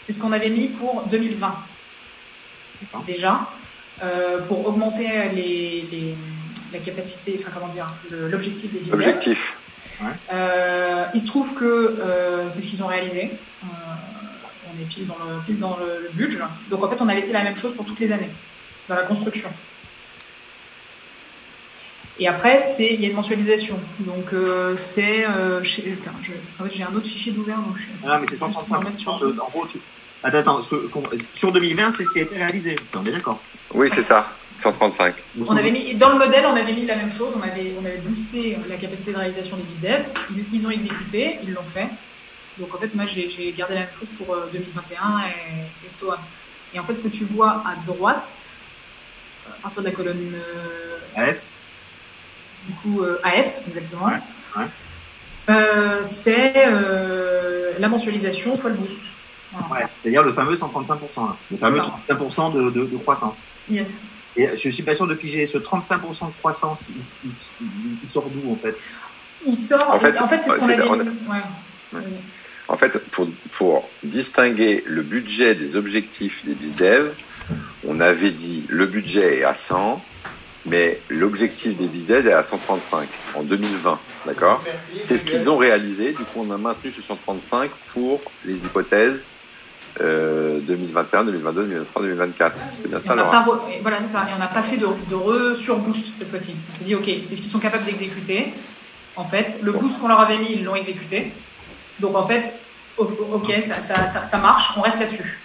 c'est 0.00 0.12
ce 0.12 0.20
qu'on 0.20 0.32
avait 0.32 0.50
mis 0.50 0.68
pour 0.68 1.02
2020. 1.10 1.54
Déjà, 3.06 3.48
euh, 4.02 4.40
pour 4.46 4.66
augmenter 4.66 5.08
les, 5.34 5.86
les, 5.90 6.14
la 6.72 6.78
capacité, 6.78 7.38
enfin, 7.38 7.50
comment 7.54 7.72
dire, 7.72 7.86
l'objectif 8.10 8.72
des 8.72 8.78
business. 8.78 8.94
Objectif. 8.94 9.56
Ouais. 10.00 10.08
Euh, 10.32 11.04
il 11.14 11.20
se 11.20 11.26
trouve 11.26 11.54
que 11.54 11.64
euh, 11.64 12.50
c'est 12.50 12.60
ce 12.60 12.66
qu'ils 12.66 12.82
ont 12.82 12.88
réalisé 12.88 13.30
on 14.76 14.82
est 14.82 14.86
pile 14.86 15.06
dans 15.06 15.16
le, 15.24 15.40
pile 15.46 15.58
dans 15.58 15.76
le, 15.78 16.04
le, 16.04 16.08
budget. 16.12 16.38
Donc 16.70 16.82
en 16.82 16.88
fait, 16.88 16.96
on 17.00 17.08
a 17.08 17.14
laissé 17.14 17.32
la 17.32 17.42
même 17.42 17.56
chose 17.56 17.74
pour 17.74 17.84
toutes 17.84 18.00
les 18.00 18.12
années, 18.12 18.30
dans 18.88 18.94
la 18.94 19.02
construction. 19.02 19.50
Et 22.18 22.28
après, 22.28 22.60
il 22.78 23.00
y 23.00 23.06
a 23.06 23.08
une 23.08 23.16
mensualisation. 23.16 23.78
Donc 24.00 24.32
euh, 24.32 24.76
c'est. 24.76 25.26
Euh, 25.26 25.62
j'ai 25.64 26.82
un 26.82 26.94
autre 26.94 27.06
fichier 27.06 27.32
d'ouvert. 27.32 27.58
Donc 27.58 27.76
je 27.76 27.82
suis, 27.82 27.90
ah, 28.06 28.18
mais 28.20 28.26
c'est 28.28 28.36
135. 28.36 28.96
Sur... 28.96 29.12
En 29.12 29.48
gros, 29.48 29.66
tu... 29.66 29.78
Attends, 30.22 30.38
attends, 30.38 30.60
sur 31.34 31.52
2020, 31.52 31.90
c'est 31.90 32.04
ce 32.04 32.10
qui 32.10 32.20
a 32.20 32.22
été 32.22 32.36
réalisé. 32.36 32.76
On 32.96 33.04
est 33.04 33.10
d'accord 33.10 33.40
Oui, 33.74 33.88
c'est 33.92 34.02
ça. 34.02 34.28
135. 34.58 35.14
On 35.48 35.56
avait 35.56 35.72
mis, 35.72 35.96
dans 35.96 36.10
le 36.10 36.18
modèle, 36.18 36.46
on 36.46 36.54
avait 36.54 36.72
mis 36.72 36.86
la 36.86 36.94
même 36.94 37.10
chose. 37.10 37.34
On 37.36 37.42
avait, 37.42 37.74
on 37.82 37.84
avait 37.84 37.98
boosté 37.98 38.56
la 38.68 38.76
capacité 38.76 39.10
de 39.10 39.16
réalisation 39.16 39.56
des 39.56 39.64
BizDev. 39.64 40.04
Ils, 40.30 40.44
ils 40.52 40.66
ont 40.66 40.70
exécuté, 40.70 41.38
ils 41.42 41.52
l'ont 41.52 41.62
fait. 41.74 41.88
Donc 42.58 42.74
en 42.74 42.78
fait, 42.78 42.94
moi, 42.94 43.06
j'ai 43.06 43.52
gardé 43.52 43.74
la 43.74 43.80
même 43.80 43.90
chose 43.98 44.08
pour 44.16 44.36
2021 44.52 44.96
euh, 44.96 45.20
et, 45.26 45.86
et 45.86 45.90
so 45.90 46.10
on. 46.10 46.16
Et 46.74 46.80
en 46.80 46.84
fait, 46.84 46.96
ce 46.96 47.02
que 47.02 47.08
tu 47.08 47.24
vois 47.24 47.62
à 47.66 47.76
droite, 47.86 48.52
à 49.48 49.62
partir 49.62 49.82
de 49.82 49.88
la 49.88 49.94
colonne 49.94 50.34
euh, 50.34 50.98
AF, 51.16 51.40
du 52.66 52.74
coup 52.74 53.02
euh, 53.02 53.20
AF, 53.22 53.60
exactement, 53.68 54.06
ouais, 54.06 54.20
ouais. 54.56 54.64
Euh, 55.50 56.00
c'est 56.02 56.52
euh, 56.56 57.72
la 57.78 57.88
mensualisation 57.88 58.56
fois 58.56 58.70
le 58.70 58.76
boost. 58.76 58.98
Voilà. 59.52 59.84
Ouais, 59.84 59.90
C'est-à-dire 60.00 60.22
le 60.22 60.32
fameux 60.32 60.54
135%, 60.54 60.88
là. 61.16 61.36
le 61.50 61.56
fameux 61.58 61.80
35% 62.08 62.54
de, 62.54 62.70
de, 62.70 62.86
de, 62.86 62.96
croissance. 62.96 63.42
Yes. 63.70 64.06
Et 64.36 64.48
je 64.56 64.68
suis 64.68 64.82
pas 64.82 64.94
sûr 64.94 65.06
de 65.06 65.14
piger 65.14 65.46
ce 65.46 65.58
35% 65.58 66.26
de 66.26 66.32
croissance, 66.40 66.88
il, 66.88 67.30
il, 67.30 67.32
il 68.02 68.08
sort 68.08 68.28
d'où 68.30 68.52
en 68.52 68.56
fait? 68.56 68.74
Il 69.46 69.54
sort, 69.54 69.90
en 69.90 70.00
fait, 70.00 70.18
en 70.18 70.26
fait 70.26 70.40
c'est 70.40 70.50
ce 70.50 70.58
qu'on 70.58 70.68
avait. 70.68 71.42
En 72.68 72.76
fait, 72.76 72.98
pour, 73.10 73.28
pour 73.52 73.88
distinguer 74.02 74.82
le 74.86 75.02
budget 75.02 75.54
des 75.54 75.76
objectifs 75.76 76.44
des 76.44 76.54
BizDev, 76.54 77.10
on 77.86 78.00
avait 78.00 78.30
dit 78.30 78.64
le 78.68 78.86
budget 78.86 79.40
est 79.40 79.44
à 79.44 79.54
100, 79.54 80.02
mais 80.66 80.98
l'objectif 81.10 81.76
des 81.76 81.86
BizDev 81.86 82.26
est 82.26 82.32
à 82.32 82.42
135 82.42 83.08
en 83.34 83.42
2020. 83.42 83.98
D'accord? 84.26 84.62
C'est 85.02 85.18
ce 85.18 85.24
qu'ils 85.24 85.50
ont 85.50 85.58
réalisé. 85.58 86.12
Du 86.12 86.24
coup, 86.24 86.46
on 86.48 86.50
a 86.50 86.56
maintenu 86.56 86.90
ce 86.90 87.02
135 87.02 87.70
pour 87.92 88.20
les 88.46 88.64
hypothèses 88.64 89.20
euh, 90.00 90.58
2021, 90.60 91.24
2022, 91.24 91.62
2023, 91.64 92.02
2024. 92.02 92.56
C'est 92.82 92.88
bien 92.88 93.00
ça, 93.00 93.14
re... 93.14 93.68
Voilà, 93.82 94.00
c'est 94.00 94.08
ça. 94.08 94.26
Et 94.28 94.34
on 94.34 94.38
n'a 94.38 94.46
pas 94.46 94.62
fait 94.62 94.78
de, 94.78 94.86
de 94.86 95.14
re-surboost 95.14 96.06
cette 96.16 96.28
fois-ci. 96.28 96.54
On 96.72 96.78
s'est 96.78 96.84
dit, 96.84 96.94
OK, 96.94 97.08
c'est 97.24 97.36
ce 97.36 97.42
qu'ils 97.42 97.50
sont 97.50 97.58
capables 97.58 97.84
d'exécuter. 97.84 98.52
En 99.16 99.24
fait, 99.24 99.58
le 99.62 99.72
boost 99.72 100.00
qu'on 100.00 100.08
leur 100.08 100.20
avait 100.20 100.38
mis, 100.38 100.52
ils 100.52 100.64
l'ont 100.64 100.74
exécuté. 100.74 101.30
Donc 102.00 102.16
en 102.16 102.26
fait, 102.26 102.54
ok, 102.98 103.52
ça, 103.60 103.80
ça, 103.80 104.06
ça, 104.06 104.24
ça 104.24 104.38
marche, 104.38 104.72
on 104.76 104.80
reste 104.82 105.00
là-dessus. 105.00 105.38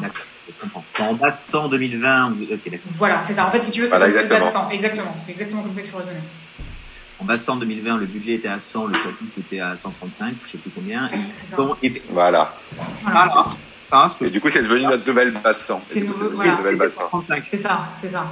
D'accord. 0.00 0.24
En 1.00 1.14
base 1.14 1.40
100 1.40 1.68
2020, 1.68 2.32
ok, 2.52 2.78
Voilà, 2.84 3.24
c'est 3.24 3.34
ça. 3.34 3.46
En 3.46 3.50
fait, 3.50 3.62
si 3.62 3.70
tu 3.70 3.80
veux, 3.80 3.86
c'est 3.86 3.96
voilà, 3.96 4.22
base 4.24 4.52
100. 4.52 4.70
Exactement, 4.70 5.14
c'est 5.18 5.32
exactement 5.32 5.62
comme 5.62 5.74
ça 5.74 5.80
qu'il 5.80 5.90
faut 5.90 5.98
raisonner. 5.98 6.20
En 7.20 7.24
base 7.24 7.42
100 7.42 7.56
2020, 7.56 7.98
le 7.98 8.06
budget 8.06 8.34
était 8.34 8.48
à 8.48 8.58
100, 8.58 8.86
le 8.86 8.94
chapitre 8.94 9.38
était 9.38 9.60
à 9.60 9.76
135, 9.76 10.26
je 10.26 10.46
ne 10.46 10.46
sais 10.46 10.58
plus 10.58 10.70
combien. 10.70 11.10
C'est 11.32 11.46
ça. 11.46 11.56
Bon, 11.56 11.76
et... 11.82 12.02
Voilà. 12.10 12.54
voilà. 13.02 13.46
ça, 13.86 14.08
ce 14.08 14.16
que 14.16 14.24
Et 14.24 14.30
du 14.30 14.40
coup, 14.40 14.50
c'est 14.50 14.62
devenu 14.62 14.82
notre 14.82 15.06
nouvelle 15.06 15.30
base 15.30 15.58
100. 15.58 15.80
C'est 15.82 16.00
Et 16.00 16.02
voilà. 16.02 16.50
notre 16.50 16.62
nouvelle 16.62 16.76
base 16.76 16.94
100. 16.94 17.06
35. 17.08 17.44
C'est 17.48 17.58
ça, 17.58 17.86
c'est 18.00 18.08
ça. 18.10 18.26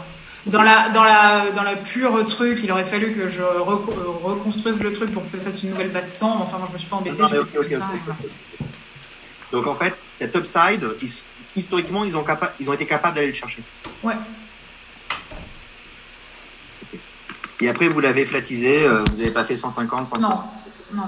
Dans 0.46 0.62
la, 0.62 0.88
dans, 0.88 1.04
la, 1.04 1.50
dans 1.52 1.62
la 1.62 1.76
pure 1.76 2.26
truc, 2.26 2.60
il 2.64 2.72
aurait 2.72 2.84
fallu 2.84 3.12
que 3.14 3.28
je 3.28 3.42
reco- 3.42 3.92
euh, 3.92 4.10
reconstruise 4.24 4.80
le 4.80 4.92
truc 4.92 5.12
pour 5.12 5.24
que 5.24 5.30
ça 5.30 5.38
fasse 5.38 5.62
une 5.62 5.70
nouvelle 5.70 5.90
base 5.90 6.12
100. 6.14 6.36
mais 6.36 6.42
Enfin, 6.42 6.58
moi, 6.58 6.66
je 6.68 6.72
me 6.72 6.78
suis 6.78 6.88
pas. 6.88 7.00
Non, 7.04 7.28
ça 7.28 7.60
ok. 7.60 7.78
Donc 9.52 9.66
en 9.68 9.74
fait, 9.74 9.94
cet 10.12 10.34
upside, 10.34 10.84
ils- 11.00 11.10
historiquement, 11.54 12.04
ils 12.04 12.16
ont, 12.16 12.24
capa- 12.24 12.52
ils 12.58 12.68
ont 12.68 12.72
été 12.72 12.86
capables 12.86 13.14
d'aller 13.14 13.28
le 13.28 13.34
chercher. 13.34 13.62
Ouais. 14.02 14.14
Et 17.60 17.68
après, 17.68 17.88
vous 17.88 18.00
l'avez 18.00 18.24
flatisé, 18.24 18.84
euh, 18.84 19.04
vous 19.10 19.18
n'avez 19.18 19.30
pas 19.30 19.44
fait 19.44 19.54
150, 19.56 20.00
Non, 20.18 20.30
160. 20.30 20.44
non. 20.94 21.02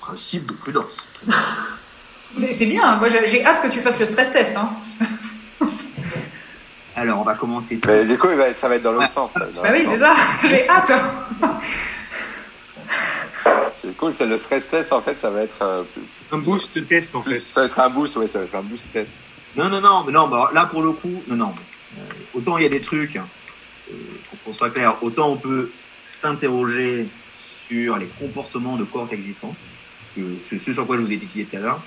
Principe 0.00 0.46
de 0.46 0.52
prudence. 0.52 1.04
C'est 2.36 2.66
bien. 2.66 2.94
Moi, 2.96 3.08
j'ai 3.08 3.26
j'ai 3.26 3.44
hâte 3.44 3.60
que 3.60 3.66
tu 3.68 3.80
fasses 3.80 3.98
le 3.98 4.06
stress 4.06 4.32
test. 4.32 4.56
Hein. 4.56 4.70
Alors, 7.00 7.18
on 7.20 7.24
va 7.24 7.34
commencer. 7.34 7.80
Mais 7.86 8.04
du 8.04 8.18
coup, 8.18 8.28
ça 8.56 8.68
va 8.68 8.76
être 8.76 8.82
dans 8.82 8.92
l'autre 8.92 9.06
Ouais. 9.06 9.12
sens. 9.14 9.32
dans 9.54 9.62
Bah 9.62 9.70
oui, 9.72 9.84
c'est 9.86 9.96
ça. 9.96 10.12
J'ai 10.44 10.68
hâte. 10.68 10.92
C'est 13.74 13.96
cool, 13.96 14.14
c'est 14.14 14.26
le 14.26 14.36
stress 14.36 14.68
test, 14.68 14.92
en 14.92 15.00
fait, 15.00 15.18
ça 15.18 15.30
va 15.30 15.42
être, 15.42 15.62
euh, 15.62 15.84
Un 16.30 16.38
boost 16.38 16.86
test 16.88 17.14
en 17.14 17.22
fait. 17.22 17.40
ça 17.40 17.60
va 17.60 17.66
être 17.66 17.80
un 17.80 17.88
boost, 17.88 18.16
ouais, 18.18 18.28
ça 18.28 18.40
va 18.40 18.44
être 18.44 18.54
un 18.54 18.62
boost 18.62 18.92
test. 18.92 19.16
Non, 19.56 19.70
non, 19.70 19.80
non, 19.80 20.04
mais 20.04 20.12
non, 20.12 20.28
bah, 20.28 20.50
là 20.52 20.66
pour 20.66 20.82
le 20.82 20.92
coup, 20.92 21.24
non, 21.26 21.36
non. 21.36 21.54
Euh, 21.96 22.02
autant 22.34 22.58
il 22.58 22.64
y 22.64 22.66
a 22.66 22.68
des 22.68 22.82
trucs, 22.82 23.16
euh, 23.16 23.94
pour 24.28 24.42
qu'on 24.42 24.52
soit 24.52 24.68
clair, 24.70 25.02
autant 25.02 25.32
on 25.32 25.38
peut 25.38 25.72
s'interroger 25.94 27.10
sur 27.30 27.96
les 27.96 28.08
comportements 28.10 28.76
de 28.76 28.84
cohortes 28.84 29.14
existantes, 29.14 29.62
ce, 30.14 30.58
ce 30.58 30.72
sur 30.74 30.86
quoi 30.86 30.96
je 30.96 31.00
vous 31.00 31.10
ai 31.12 31.14
étudié 31.14 31.48
tout 31.48 31.56
à 31.56 31.60
l'heure, 31.60 31.82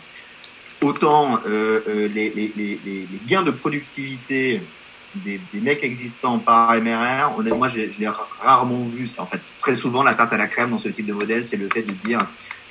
autant 0.84 1.41
euh, 1.45 1.82
euh, 1.88 2.07
les, 2.07 2.32
les, 2.32 2.51
les, 2.55 2.82
les 2.84 3.07
les 3.07 3.20
gains 3.22 3.43
de 3.43 3.51
productivité 3.51 4.68
des, 5.16 5.38
des 5.51 5.61
mecs 5.61 5.84
existants 5.84 6.39
par 6.39 6.72
MRR, 6.74 7.38
honnêtement, 7.38 7.59
moi 7.59 7.68
je, 7.68 7.78
l'ai- 7.78 7.91
je 7.91 7.99
l'ai 7.99 8.07
rarement 8.07 8.88
vu 8.89 9.07
ça. 9.07 9.24
En 9.24 9.28
fait, 9.28 9.41
très 9.59 9.76
souvent, 9.76 10.03
la 10.03 10.14
tarte 10.14 10.34
à 10.34 10.38
la 10.38 10.47
crème 10.47 10.72
dans 10.72 10.78
ce 10.80 10.89
type 10.89 11.05
de 11.05 11.14
modèle, 11.14 11.45
c'est 11.45 11.57
le 11.57 11.70
fait 11.74 11.84
de 11.84 11.93
dire 11.93 12.20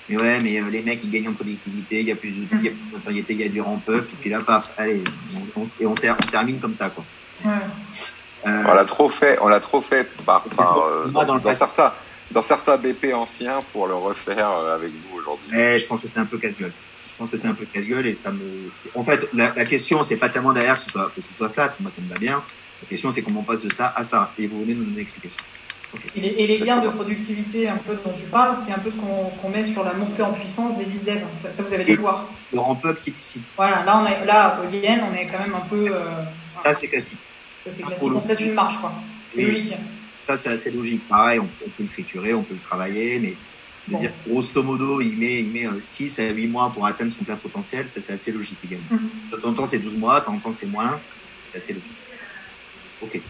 mais 0.08 0.20
ouais, 0.20 0.38
mais 0.42 0.60
euh, 0.60 0.68
les 0.68 0.82
mecs, 0.82 1.02
ils 1.04 1.10
gagnent 1.10 1.28
en 1.28 1.34
productivité, 1.34 2.00
il 2.00 2.06
y 2.06 2.12
a 2.12 2.16
plus 2.16 2.32
d'outils, 2.32 2.56
il 2.58 2.64
y 2.64 2.68
a 2.68 2.72
plus 2.72 2.80
de 2.90 2.96
notoriété, 2.96 3.32
il 3.34 3.40
y 3.40 3.44
a 3.44 3.48
du 3.48 3.60
ramp-up, 3.60 4.08
et 4.12 4.16
puis 4.20 4.30
là, 4.30 4.38
paf, 4.40 4.72
allez, 4.76 5.02
on, 5.56 5.60
on- 5.60 5.64
et 5.80 5.86
on, 5.86 5.94
ter- 5.94 6.16
on 6.20 6.26
termine 6.26 6.58
comme 6.58 6.72
ça, 6.72 6.90
quoi. 6.90 7.04
Ouais. 7.44 7.52
Euh, 8.46 8.64
On 8.66 8.74
l'a 8.74 8.84
trop 8.84 9.08
fait, 9.08 9.38
on 9.40 9.46
l'a 9.48 9.60
trop 9.60 9.80
fait 9.80 10.04
par, 10.26 10.42
par, 10.42 10.78
euh, 10.78 11.06
dans 11.08 11.54
certains, 11.54 11.92
dans 12.32 12.42
certains 12.42 12.76
BP 12.76 13.14
anciens 13.14 13.60
pour 13.72 13.86
le 13.86 13.94
refaire 13.94 14.48
avec 14.50 14.90
vous 14.90 15.18
aujourd'hui. 15.18 15.48
mais 15.52 15.78
je 15.78 15.86
pense 15.86 16.00
que 16.00 16.08
c'est 16.08 16.18
un 16.18 16.26
peu 16.26 16.38
casse-gueule. 16.38 16.72
Je 17.12 17.18
pense 17.18 17.30
que 17.30 17.36
c'est 17.36 17.48
un 17.48 17.54
peu 17.54 17.66
casse-gueule 17.66 18.06
et 18.06 18.14
ça 18.14 18.30
me. 18.30 18.40
En 18.94 19.04
fait, 19.04 19.28
la, 19.34 19.52
la 19.54 19.64
question, 19.64 20.02
c'est 20.02 20.16
pas 20.16 20.28
tellement 20.28 20.52
derrière 20.52 20.76
que 20.76 20.82
ce, 20.82 20.90
soit, 20.90 21.12
que 21.14 21.20
ce 21.20 21.34
soit 21.36 21.48
flat, 21.50 21.72
moi 21.80 21.90
ça 21.90 22.00
me 22.00 22.08
va 22.08 22.18
bien. 22.18 22.42
La 22.82 22.88
question, 22.88 23.12
c'est 23.12 23.22
comment 23.22 23.40
on 23.40 23.44
passe 23.44 23.62
de 23.62 23.72
ça 23.72 23.92
à 23.94 24.02
ça. 24.02 24.32
Et 24.38 24.46
vous 24.46 24.60
venez 24.62 24.74
de 24.74 24.78
nous 24.78 24.84
donner 24.84 24.96
une 24.96 25.02
explication. 25.02 25.38
Et 26.16 26.20
les, 26.20 26.28
et 26.28 26.46
les 26.46 26.58
gains 26.60 26.80
de 26.80 26.88
productivité 26.88 27.68
un 27.68 27.76
peu 27.76 27.94
dont 28.02 28.14
tu 28.16 28.24
parles, 28.24 28.54
c'est 28.54 28.72
un 28.72 28.78
peu 28.78 28.90
ce 28.90 28.96
qu'on 28.96 29.48
met 29.50 29.62
sur 29.62 29.84
la 29.84 29.92
montée 29.92 30.22
en 30.22 30.32
puissance 30.32 30.76
des 30.78 30.86
biz 30.86 31.04
dev. 31.04 31.18
Ça, 31.42 31.52
ça, 31.52 31.62
vous 31.62 31.72
avez 31.72 31.84
dû 31.84 31.96
voir. 31.96 32.30
Le 32.52 32.60
ramp-up 32.60 32.98
qui 33.02 33.10
est 33.10 33.12
ici, 33.12 33.42
Voilà, 33.56 33.84
là, 33.84 33.98
on 33.98 34.06
est, 34.06 34.24
là, 34.24 34.58
au 34.62 34.74
yen, 34.74 35.02
on 35.10 35.14
est 35.14 35.26
quand 35.26 35.38
même 35.38 35.54
un 35.54 35.66
peu. 35.68 35.88
Euh, 35.94 36.00
voilà. 36.54 36.72
ça 36.72 36.80
c'est 36.80 36.88
classique. 36.88 37.18
c'est 37.70 37.82
classique, 37.82 38.08
on 38.10 38.20
se 38.20 38.28
laisse 38.28 38.40
une 38.40 38.54
marge, 38.54 38.78
quoi. 38.80 38.90
C'est 39.34 39.42
logique. 39.42 39.74
Ça, 40.26 40.36
c'est 40.38 40.48
assez 40.48 40.70
logique. 40.70 41.06
Pareil, 41.08 41.40
on, 41.40 41.48
on 41.64 41.68
peut 41.68 41.82
le 41.82 41.88
triturer, 41.88 42.32
on 42.32 42.42
peut 42.42 42.54
le 42.54 42.60
travailler, 42.60 43.18
mais 43.18 43.34
Bon. 43.86 43.98
dire 43.98 44.14
grosso 44.24 44.62
modo, 44.62 45.00
il 45.00 45.18
met, 45.18 45.42
il 45.42 45.52
met 45.52 45.80
6 45.80 46.18
à 46.20 46.30
8 46.30 46.46
mois 46.46 46.70
pour 46.70 46.86
atteindre 46.86 47.10
son 47.10 47.24
plein 47.24 47.36
potentiel, 47.36 47.88
ça 47.88 48.00
c'est 48.00 48.12
assez 48.12 48.30
logique 48.30 48.62
également. 48.62 48.94
Mhm. 48.94 49.30
De 49.30 49.36
temps 49.38 49.48
en 49.48 49.54
temps, 49.54 49.66
c'est 49.66 49.80
12 49.80 49.96
mois, 49.96 50.20
de 50.20 50.26
temps 50.26 50.34
en 50.34 50.38
temps, 50.38 50.52
c'est 50.52 50.66
moins. 50.66 51.02
C'est 51.44 51.56
assez 51.56 51.72
logique. 51.72 51.98
Ok. 53.00 53.20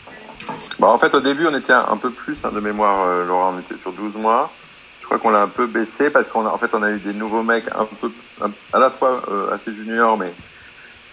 Bon, 0.78 0.88
en 0.88 0.98
fait, 0.98 1.14
au 1.14 1.20
début, 1.20 1.46
on 1.46 1.56
était 1.56 1.72
un, 1.72 1.96
peu 1.96 2.12
plus 2.12 2.44
hein, 2.44 2.52
de 2.52 2.60
mémoire, 2.60 3.06
euh, 3.06 3.24
Laurent, 3.24 3.54
on 3.54 3.60
était 3.60 3.78
sur 3.78 3.92
12 3.92 4.14
mois. 4.14 4.54
Je 5.00 5.06
crois 5.06 5.18
qu'on 5.18 5.30
l'a 5.30 5.42
un 5.42 5.48
peu 5.48 5.66
baissé 5.66 6.10
parce 6.10 6.28
qu'en 6.28 6.44
en 6.46 6.58
fait, 6.58 6.74
on 6.74 6.82
a 6.82 6.90
eu 6.90 7.00
des 7.00 7.14
nouveaux 7.14 7.42
mecs 7.42 7.64
un 7.74 7.86
peu, 7.86 8.12
un- 8.40 8.54
à 8.72 8.78
la 8.78 8.90
fois 8.90 9.24
euh, 9.30 9.50
assez 9.50 9.72
juniors, 9.72 10.18
mais, 10.18 10.34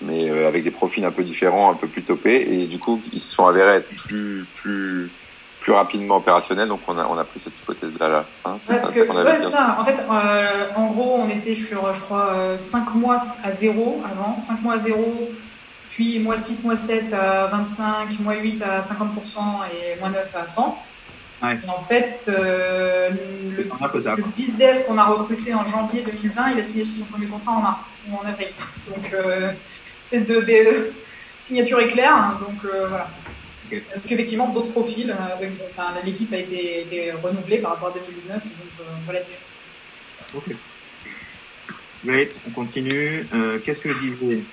mais 0.01 0.29
euh, 0.29 0.47
avec 0.47 0.63
des 0.63 0.71
profils 0.71 1.03
un 1.05 1.11
peu 1.11 1.23
différents, 1.23 1.71
un 1.71 1.75
peu 1.75 1.87
plus 1.87 2.03
topés. 2.03 2.61
Et 2.61 2.67
du 2.67 2.79
coup, 2.79 3.01
ils 3.11 3.21
se 3.23 3.33
sont 3.33 3.45
avérés 3.47 3.77
être 3.77 3.89
plus, 4.07 4.45
plus, 4.53 5.15
plus 5.61 5.71
rapidement 5.73 6.17
opérationnels. 6.17 6.67
Donc, 6.67 6.81
on 6.87 6.97
a, 6.97 7.05
on 7.05 7.17
a 7.17 7.23
pris 7.23 7.39
cette 7.43 7.53
hypothèse-là. 7.61 8.07
Là, 8.07 8.25
hein. 8.45 8.57
C'est 8.65 8.69
Ouais, 8.71 8.75
ça 8.75 8.81
parce 8.81 8.91
que, 8.93 8.99
qu'on 9.01 9.17
avait 9.17 9.31
ouais, 9.31 9.39
ça. 9.39 9.77
En 9.79 9.85
fait, 9.85 9.97
euh, 9.99 10.65
en 10.75 10.87
gros, 10.87 11.19
on 11.23 11.29
était 11.29 11.55
sur, 11.55 11.93
je 11.93 11.99
crois, 12.01 12.57
5 12.57 12.93
mois 12.95 13.17
à 13.43 13.51
0 13.51 14.01
avant, 14.09 14.37
5 14.37 14.61
mois 14.61 14.73
à 14.75 14.79
0, 14.79 15.29
puis 15.91 16.19
mois 16.19 16.37
6, 16.37 16.63
mois 16.63 16.77
7 16.77 17.13
à 17.13 17.47
25, 17.47 18.19
mois 18.21 18.35
8 18.35 18.63
à 18.63 18.81
50% 18.81 18.85
et 19.73 19.99
mois 19.99 20.09
9 20.09 20.35
à 20.35 20.47
100. 20.47 20.83
Ouais. 21.41 21.57
Et 21.65 21.69
en 21.69 21.79
fait, 21.79 22.25
euh, 22.27 23.09
le, 23.57 23.99
ça. 24.01 24.15
le 24.17 24.23
BizDev 24.35 24.83
qu'on 24.85 24.97
a 24.97 25.05
recruté 25.05 25.53
en 25.53 25.65
janvier 25.65 26.01
2020, 26.01 26.51
il 26.51 26.59
a 26.59 26.63
signé 26.65 26.83
son 26.83 27.05
premier 27.05 27.27
contrat 27.27 27.53
en 27.53 27.61
mars 27.61 27.89
ou 28.09 28.15
en 28.15 28.27
avril. 28.27 28.49
Donc, 28.87 29.13
euh, 29.13 29.51
espèce 30.01 30.27
de, 30.27 30.41
de 30.41 30.91
signature 31.39 31.79
éclair. 31.79 32.13
hein, 32.13 32.37
donc, 32.41 32.57
euh, 32.65 32.87
voilà. 32.87 33.07
Parce 33.91 34.01
qu'effectivement, 34.01 34.49
d'autres 34.49 34.71
profils, 34.71 35.09
euh, 35.11 35.35
avec- 35.35 35.51
enfin, 35.71 35.93
l'équipe 36.03 36.31
a 36.33 36.37
été, 36.37 36.81
été 36.81 37.11
renouvelée 37.11 37.59
par 37.59 37.71
rapport 37.71 37.89
à 37.89 37.93
2019, 37.99 38.41
donc 38.43 38.51
euh, 38.81 38.83
voilà. 39.05 39.19
Ok. 40.35 40.55
Great, 42.05 42.39
on 42.47 42.51
continue. 42.51 43.27
Euh, 43.33 43.59
Qu'est-ce 43.63 43.81
que 43.81 43.91
je 43.91 43.97
disais? 43.99 44.43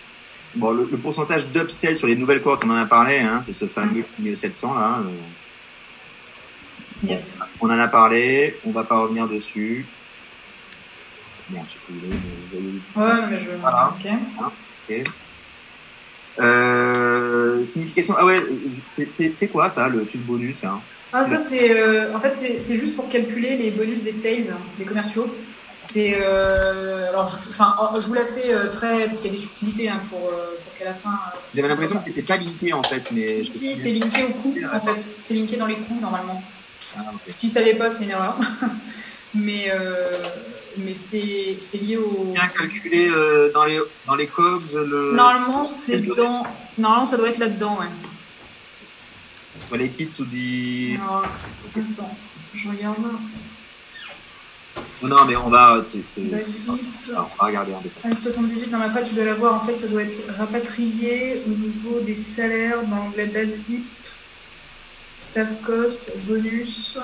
Bon, 0.55 0.71
le, 0.73 0.89
le 0.91 0.97
pourcentage 0.97 1.47
d'upsell 1.49 1.97
sur 1.97 2.07
les 2.07 2.17
nouvelles 2.17 2.41
cohortes, 2.43 2.65
on 2.65 2.71
en 2.71 2.77
a 2.77 2.87
parlé, 2.87 3.19
hein, 3.19 3.41
c'est 3.43 3.53
ce 3.53 3.67
fameux 3.67 4.05
700 4.35 4.75
là. 4.75 4.99
euh, 5.01 5.11
Yes. 7.07 7.37
on 7.61 7.67
en 7.69 7.79
a 7.79 7.89
parlé, 7.89 8.57
on 8.67 8.71
va 8.71 8.83
pas 8.83 8.99
revenir 9.01 9.29
dessus. 9.29 9.85
Merde, 11.51 11.67
je 11.69 11.73
sais 11.75 11.79
plus 11.87 12.09
mais 12.97 13.03
Ouais, 13.03 13.27
mais 13.31 13.39
je. 13.39 13.51
Voilà. 13.61 13.95
Ok. 13.95 14.11
ok. 14.89 15.05
Euh, 16.39 17.65
signification. 17.65 18.15
Ah 18.19 18.25
ouais, 18.25 18.39
c'est- 18.87 19.49
quoi 19.49 19.71
ça, 19.71 19.89
le 19.89 20.05
truc 20.05 20.21
bonus 20.23 20.63
là? 20.63 20.79
Ah, 21.13 21.25
ça, 21.25 21.39
c'est. 21.39 21.71
euh, 21.71 22.15
en 22.15 22.21
fait, 22.21 22.35
c'est 22.35 22.77
juste 22.77 22.97
pour 22.97 23.09
calculer 23.09 23.57
les 23.57 23.71
bonus 23.71 24.03
des 24.03 24.13
sales, 24.13 24.55
des 24.79 24.85
commerciaux. 24.85 25.33
C'est, 25.93 26.17
euh, 26.21 27.09
alors, 27.09 27.27
je, 27.29 27.37
enfin, 27.49 27.75
je 27.99 28.07
vous 28.07 28.15
la 28.15 28.27
fais 28.27 28.53
euh, 28.53 28.69
très. 28.69 29.07
Parce 29.07 29.21
qu'il 29.21 29.33
y 29.33 29.35
a 29.35 29.37
des 29.39 29.43
subtilités 29.43 29.89
hein, 29.89 30.01
pour, 30.11 30.29
euh, 30.29 30.57
pour 30.63 30.77
qu'à 30.79 30.85
la 30.85 30.95
fin. 30.95 31.19
J'avais 31.55 31.69
l'impression 31.69 31.97
que 31.97 32.05
c'était 32.05 32.23
pas 32.23 32.37
linké 32.37 32.73
en 32.73 32.83
fait, 32.83 33.03
mais. 33.13 33.43
Si, 33.43 33.59
si, 33.59 33.77
c'est 33.77 33.93
linké 33.93 34.25
au 34.25 34.33
coût, 34.33 34.55
en 34.75 34.81
fait. 34.81 35.09
C'est 35.23 35.35
linké 35.35 35.57
dans 35.57 35.67
les 35.67 35.77
coûts, 35.77 35.99
normalement. 36.01 36.43
Ah. 36.99 37.03
Si 37.33 37.49
ça 37.49 37.61
l'est 37.61 37.75
pas, 37.75 37.91
c'est 37.91 38.05
une 38.05 38.11
erreur. 38.11 38.37
mais 39.35 39.71
euh, 39.71 40.11
mais 40.79 40.95
c'est 40.95 41.79
lié 41.79 41.97
au. 41.97 42.33
Bien 42.33 42.49
calculé 42.49 43.09
euh, 43.09 43.53
dans 43.53 43.65
les 43.65 43.79
dans 44.07 44.15
les 44.15 44.27
cogs 44.27 44.63
le. 44.73 45.13
Normalement, 45.13 45.65
c'est 45.65 45.99
dans. 45.99 46.47
Normalement, 46.79 47.07
ça 47.07 47.17
doit 47.17 47.31
être 47.31 47.39
là-dedans, 47.39 47.79
ouais. 47.81 47.87
Related 49.71 50.15
to 50.17 50.25
the. 50.25 50.99
Alors, 51.01 51.25
attends, 51.77 52.17
je 52.55 52.69
regarde. 52.69 52.97
Non, 55.03 55.25
mais 55.27 55.37
on 55.37 55.49
va. 55.49 55.83
Alors, 57.11 57.31
on 57.39 57.43
va 57.43 57.47
regarder 57.47 57.75
en 57.75 57.81
détail. 57.81 58.13
Ah, 58.13 58.17
78, 58.17 58.71
non, 58.71 58.79
mais 58.79 58.87
après, 58.87 59.05
tu 59.05 59.15
dois 59.15 59.25
l'avoir. 59.25 59.63
En 59.63 59.67
fait, 59.67 59.75
ça 59.75 59.87
doit 59.87 60.03
être 60.03 60.23
rapatrié 60.37 61.43
au 61.47 61.51
niveau 61.51 62.01
des 62.01 62.17
salaires 62.17 62.83
dans 62.87 62.97
l'onglet 62.97 63.27
base 63.27 63.51
HIP, 63.69 63.85
staff 65.31 65.49
cost, 65.65 66.13
bonus. 66.27 66.99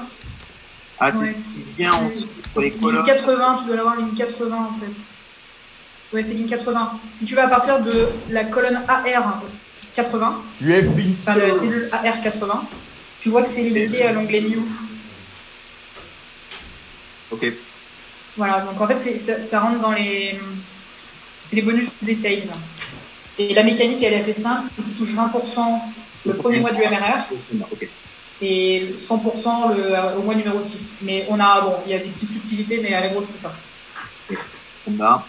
Ah, 1.05 1.11
c'est 1.11 1.19
Ouais. 1.19 1.27
ce 1.27 1.33
qui 1.33 1.65
vient 1.79 1.93
ensuite 1.95 2.29
pour 2.53 2.61
les 2.63 2.71
Ligne 2.71 2.81
colonnes. 2.81 3.05
80, 3.05 3.57
tu 3.61 3.67
dois 3.67 3.77
l'avoir 3.77 3.97
ligne 3.97 4.15
80 4.17 4.57
en 4.57 4.79
fait. 4.81 6.17
Ouais, 6.17 6.23
c'est 6.23 6.33
ligne 6.35 6.47
80. 6.49 6.93
Si 7.19 7.25
tu 7.25 7.35
vas 7.35 7.47
à 7.47 7.49
partir 7.49 7.81
de 7.81 8.07
la 8.31 8.45
colonne 8.45 8.81
AR 8.87 9.43
80, 9.97 10.43
You 10.61 10.73
have 10.75 10.95
been 10.95 11.11
enfin 11.13 11.37
la 11.39 11.59
cellule 11.59 11.89
AR 11.93 12.23
80, 12.23 12.65
tu 13.21 13.31
vois 13.31 13.43
que 13.43 13.51
c'est 13.51 13.69
linké 13.69 14.05
à 14.05 14.13
l'onglet 14.13 14.43
New. 14.43 14.65
Ok. 17.33 17.47
Voilà, 18.37 18.61
donc 18.61 18.81
en 18.81 18.87
fait, 18.87 19.19
ça, 19.19 19.41
ça 19.43 19.61
rentre 19.61 19.81
dans 19.81 19.93
les. 19.93 20.39
C'est 21.47 21.57
les 21.57 21.63
bonus 21.63 21.89
des 22.01 22.15
sales. 22.15 22.45
Et 23.39 23.55
la 23.55 23.63
mécanique, 23.65 24.03
elle 24.03 24.13
est 24.15 24.21
assez 24.21 24.35
simple 24.35 24.63
c'est 24.63 24.83
que 24.83 24.89
tu 24.89 24.95
touches 24.95 25.15
20% 25.15 25.81
le 26.27 26.35
premier 26.35 26.61
mois 26.61 26.71
du 26.71 26.81
MRR 26.81 27.25
Ok. 27.73 27.89
Et 28.43 28.95
100% 28.99 29.77
le, 29.77 29.95
euh, 29.95 30.17
au 30.17 30.23
mois 30.23 30.35
numéro 30.35 30.61
6. 30.61 30.95
Mais 31.03 31.27
on 31.31 31.39
a, 31.39 31.61
bon, 31.61 31.75
il 31.87 31.93
y 31.93 31.95
a 31.95 31.99
des 31.99 32.09
petites 32.09 32.33
subtilités, 32.33 32.81
mais 32.83 32.93
à 32.93 33.01
la 33.01 33.09
grosse, 33.09 33.27
c'est 33.27 33.39
ça. 33.39 33.53
On 34.89 35.01
a. 35.01 35.25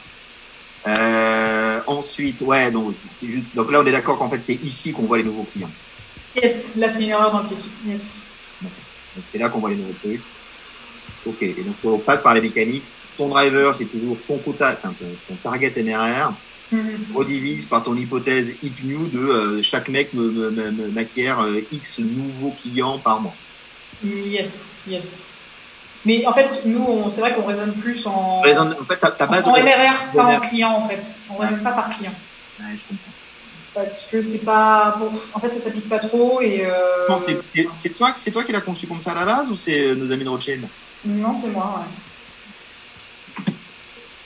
Euh, 0.86 1.80
ensuite, 1.88 2.42
ouais, 2.42 2.72
donc, 2.72 2.96
c'est 3.12 3.28
juste, 3.28 3.56
donc 3.56 3.72
là, 3.72 3.80
on 3.82 3.86
est 3.86 3.92
d'accord 3.92 4.18
qu'en 4.18 4.30
fait, 4.30 4.42
c'est 4.42 4.56
ici 4.56 4.92
qu'on 4.92 5.04
voit 5.04 5.18
les 5.18 5.24
nouveaux 5.24 5.48
clients. 5.54 5.70
Yes, 6.36 6.72
là, 6.76 6.90
c'est 6.90 7.04
une 7.04 7.10
erreur 7.10 7.32
dans 7.32 7.42
le 7.42 7.48
titre. 7.48 7.64
Yes. 7.86 8.16
Donc, 8.62 8.72
c'est 9.28 9.38
là 9.38 9.48
qu'on 9.50 9.60
voit 9.60 9.70
les 9.70 9.76
nouveaux 9.76 9.94
trucs. 9.94 10.22
Ok, 11.26 11.42
et 11.42 11.64
donc, 11.64 11.76
on 11.84 12.00
passe 12.00 12.22
par 12.22 12.34
les 12.34 12.42
mécaniques. 12.42 12.84
Ton 13.18 13.30
driver, 13.30 13.74
c'est 13.76 13.86
toujours 13.86 14.18
ton 14.28 14.38
quota, 14.40 14.74
enfin, 14.74 14.94
ton, 15.00 15.06
ton 15.28 15.36
target 15.36 15.72
MRR. 15.78 16.34
Mhm. 16.74 17.16
redivise 17.16 17.66
par 17.68 17.84
ton 17.84 17.96
hypothèse 17.96 18.56
HipNew 18.62 19.08
de 19.10 19.20
euh, 19.20 19.62
chaque 19.62 19.90
mec 19.90 20.14
me, 20.14 20.32
me, 20.32 20.50
me- 20.52 20.72
me- 20.72 20.92
m'acquiert 20.92 21.40
euh, 21.42 21.62
X 21.72 22.00
nouveaux 22.00 22.52
clients 22.54 23.00
par 23.00 23.22
mois. 23.22 23.36
Yes, 24.04 24.66
yes. 24.88 25.16
Mais 26.06 26.26
en 26.26 26.34
fait, 26.34 26.66
nous, 26.66 27.10
c'est 27.10 27.22
vrai 27.22 27.34
qu'on 27.34 27.46
raisonne 27.46 27.74
plus 27.76 28.06
en, 28.08 28.42
Raisonne- 28.42 28.76
En 28.82 28.86
fait, 28.86 28.98
ta, 28.98 29.12
ta 29.12 29.28
base 29.28 29.48
en 29.48 29.56
MRR, 29.56 30.12
pas 30.14 30.26
en 30.26 30.40
client, 30.42 30.72
en 30.72 30.88
fait. 30.90 31.08
On 31.30 31.38
raisonne 31.38 31.64
pas 31.64 31.72
par 31.72 31.90
client. 31.96 32.14
Ouais, 32.60 32.76
je 32.78 32.88
comprends. 32.88 33.14
Parce 33.74 34.06
que 34.12 34.22
c'est 34.22 34.40
pas. 34.40 34.96
bon, 35.00 35.12
en 35.34 35.40
fait, 35.40 35.52
ça 35.52 35.60
s'applique 35.60 35.88
pas 35.90 36.00
trop 36.00 36.42
et. 36.42 36.66
euh, 36.66 36.74
Non, 37.10 37.18
c'est, 37.18 37.38
toi, 37.98 38.14
c'est 38.18 38.32
toi 38.32 38.44
qui 38.44 38.52
l'as 38.52 38.62
conçu 38.62 38.86
comme 38.88 39.00
ça 39.00 39.12
à 39.12 39.16
la 39.16 39.26
base 39.26 39.50
ou 39.50 39.56
c'est 39.56 39.96
nos 39.96 40.12
amis 40.12 40.24
de 40.24 40.30
Rothschild? 40.30 40.68
Non, 41.06 41.36
c'est 41.36 41.50
moi, 41.50 41.86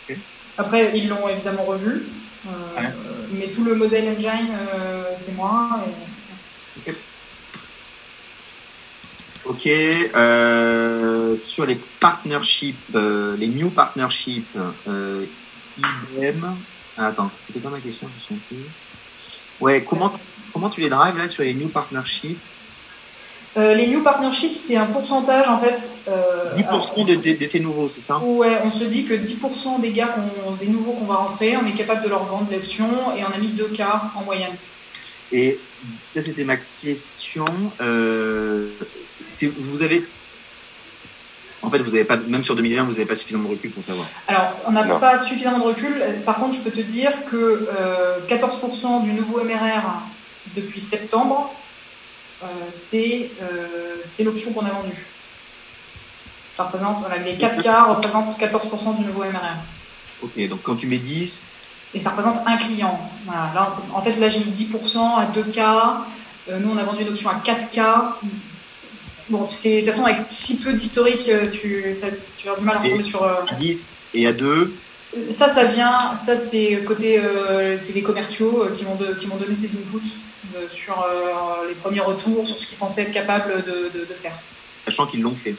ouais. 0.10 0.18
Après, 0.58 0.98
ils 0.98 1.08
l'ont 1.08 1.28
évidemment 1.30 1.64
revu. 1.66 2.08
Euh, 2.46 2.76
Ouais. 2.76 2.94
Mais 3.30 3.52
tout 3.52 3.64
le 3.64 3.76
modèle 3.76 4.08
engine, 4.16 4.56
euh, 4.56 5.16
c'est 5.16 5.34
moi. 5.34 5.84
et- 5.88 6.92
Ok. 9.44 9.68
euh, 9.68 11.36
sur 11.36 11.66
les 11.66 11.76
partnerships, 12.00 12.84
euh, 12.96 13.36
les 13.38 13.50
new 13.50 13.72
partnerships, 13.72 14.56
euh, 14.88 15.26
IBM. 15.78 16.64
Ah, 16.98 17.08
attends, 17.08 17.32
c'était 17.40 17.62
quoi 17.62 17.72
ma 17.72 17.82
question 17.82 18.10
Je 18.14 18.20
souviens 18.20 18.44
plus. 18.48 18.66
Ouais, 19.60 19.86
comment, 19.86 20.14
comment 20.54 20.70
tu 20.70 20.82
les 20.82 20.90
drives 20.90 21.18
là 21.18 21.28
sur 21.30 21.44
les 21.44 21.56
new 21.56 21.70
partnerships? 21.70 22.44
Euh, 23.58 23.74
les 23.74 23.88
new 23.88 24.04
partnerships, 24.04 24.54
c'est 24.56 24.76
un 24.76 24.86
pourcentage 24.86 25.48
en 25.48 25.58
fait. 25.58 25.78
euh, 26.08 26.56
10% 26.56 27.06
de, 27.06 27.16
de- 27.16 27.34
de 27.40 27.46
tes 27.46 27.60
nouveaux, 27.60 27.90
c'est 27.90 28.02
ça? 28.02 28.18
Ouais, 28.20 28.60
on 28.64 28.70
se 28.72 28.84
dit 28.84 29.06
que 29.06 29.14
10% 29.16 29.80
des 29.80 29.92
gars, 29.92 30.08
qu'on- 30.16 30.52
des 30.52 30.68
nouveaux 30.68 30.92
qu'on 30.94 31.06
va 31.06 31.16
rentrer, 31.16 31.58
on 31.58 31.66
est 31.66 31.74
capable 31.74 32.04
de 32.04 32.10
leur 32.10 32.24
vendre 32.26 32.48
l'option 32.52 32.88
et 33.18 33.24
on 33.24 33.34
a 33.34 33.38
mis 33.38 33.48
2 33.48 33.66
cas 33.70 34.04
en 34.16 34.22
moyenne. 34.24 34.54
Et 35.32 35.60
ça, 36.14 36.22
c'était 36.22 36.44
ma 36.44 36.56
question. 36.84 37.46
Euh, 37.82 38.70
si 39.30 39.48
vous 39.48 39.82
avez. 39.82 40.06
En 41.64 41.70
fait, 41.72 41.80
vous 41.80 41.96
avez 41.96 42.04
pas, 42.06 42.16
même 42.18 42.44
sur 42.44 42.56
2020, 42.56 42.84
vous 42.84 42.92
n'avez 42.92 43.06
pas 43.06 43.16
suffisamment 43.16 43.50
de 43.50 43.56
recul 43.56 43.72
pour 43.72 43.84
savoir. 43.84 44.06
Alors, 44.28 44.54
on 44.68 44.72
n'a 44.72 44.84
pas 44.84 45.18
suffisamment 45.18 45.58
de 45.60 45.64
recul. 45.64 45.96
Euh, 46.00 46.14
Par 46.24 46.36
contre, 46.38 46.54
je 46.56 46.60
peux 46.60 46.70
te 46.72 46.80
dire 46.82 47.12
que 47.30 47.68
euh, 47.78 48.20
14% 48.30 49.04
du 49.04 49.12
nouveau 49.14 49.44
MRR 49.44 49.84
depuis 50.56 50.80
septembre, 50.80 51.52
euh, 51.52 51.67
c'est 52.72 53.30
euh, 53.42 53.96
c'est 54.04 54.24
l'option 54.24 54.52
qu'on 54.52 54.66
a 54.66 54.70
vendue. 54.70 55.06
Ça 56.56 56.64
représente, 56.64 57.00
voilà, 57.02 57.18
les 57.18 57.36
4 57.36 57.62
cas 57.62 57.84
représentent 57.84 58.38
14% 58.40 58.98
du 58.98 59.06
nouveau 59.06 59.24
MRR. 59.24 59.58
Ok, 60.24 60.48
donc 60.50 60.62
quand 60.64 60.76
tu 60.76 60.88
mets 60.88 60.98
10, 60.98 61.46
Et 61.94 62.00
ça 62.00 62.10
représente 62.10 62.38
un 62.48 62.58
client. 62.58 63.00
Voilà. 63.26 63.52
Là, 63.56 63.76
en 63.94 64.02
fait, 64.02 64.14
là, 64.20 64.28
j'ai 64.28 64.40
mis 64.40 64.52
10% 64.52 64.98
à 65.20 65.26
2K. 65.26 65.60
Euh, 66.50 66.60
nous, 66.60 66.72
on 66.74 66.78
a 66.78 66.84
vendu 66.84 67.04
une 67.04 67.10
option 67.10 67.30
à 67.30 67.36
4K. 67.36 68.16
Bon, 69.30 69.48
c'est- 69.48 69.82
de 69.82 69.86
toute 69.86 69.90
façon, 69.94 70.06
avec 70.06 70.22
si 70.30 70.56
peu 70.56 70.74
d'historique, 70.74 71.28
euh, 71.30 71.46
tu, 71.52 71.96
tu 72.38 72.48
avoir 72.48 72.60
du 72.60 72.66
mal 72.66 72.78
à 72.78 72.86
Et- 72.86 72.92
retomber 72.94 73.04
sur. 73.08 73.24
euh, 73.24 73.36
à 73.48 73.54
10 73.56 73.92
et 74.14 74.26
à 74.28 74.34
2, 74.34 74.74
Ça, 75.32 75.48
ça 75.50 75.64
vient, 75.64 76.14
ça 76.16 76.36
c'est 76.36 76.84
côté, 76.86 77.18
euh, 77.20 77.78
c'est 77.80 77.94
les 77.94 78.02
commerciaux 78.04 78.64
euh, 78.64 78.76
qui 78.76 78.84
m'ont 78.84 78.96
de- 78.96 79.14
qui 79.16 79.26
m'ont 79.26 79.38
donné 79.38 79.56
ces 79.56 79.68
inputs 79.68 80.06
euh, 80.56 80.68
sur 80.72 81.00
euh, 81.02 81.68
les 81.70 81.76
premiers 81.76 82.02
retours, 82.02 82.46
sur 82.46 82.58
ce 82.58 82.68
qu'ils 82.68 82.78
pensaient 82.78 83.04
être 83.04 83.14
capables 83.14 83.64
de, 83.66 83.90
de- 83.98 84.06
de 84.06 84.14
faire. 84.22 84.34
sachant 84.86 85.06
qu'ils 85.08 85.22
l'ont 85.22 85.36
fait. 85.36 85.56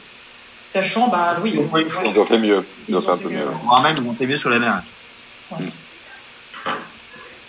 Sachant, 0.59 1.07
bah 1.07 1.37
oui, 1.41 1.59
voilà. 1.71 1.87
Ils 2.09 2.19
ont 2.19 2.25
fait 2.25 2.37
mieux. 2.37 2.63
Ils, 2.87 2.91
Ils 2.91 2.95
ont 2.95 2.99
ont 2.99 3.01
fait 3.01 3.09
un 3.09 3.17
fait 3.17 3.23
peu 3.23 3.29
mieux, 3.29 3.37
mieux. 3.39 3.45
ouais. 3.47 3.55
Voire 3.63 3.81
même, 3.81 3.95
ils 3.97 4.03
vont 4.03 4.15
mieux 4.19 4.37
sur 4.37 4.49
la 4.51 4.59
mer. 4.59 4.83
Ouais. 5.51 5.57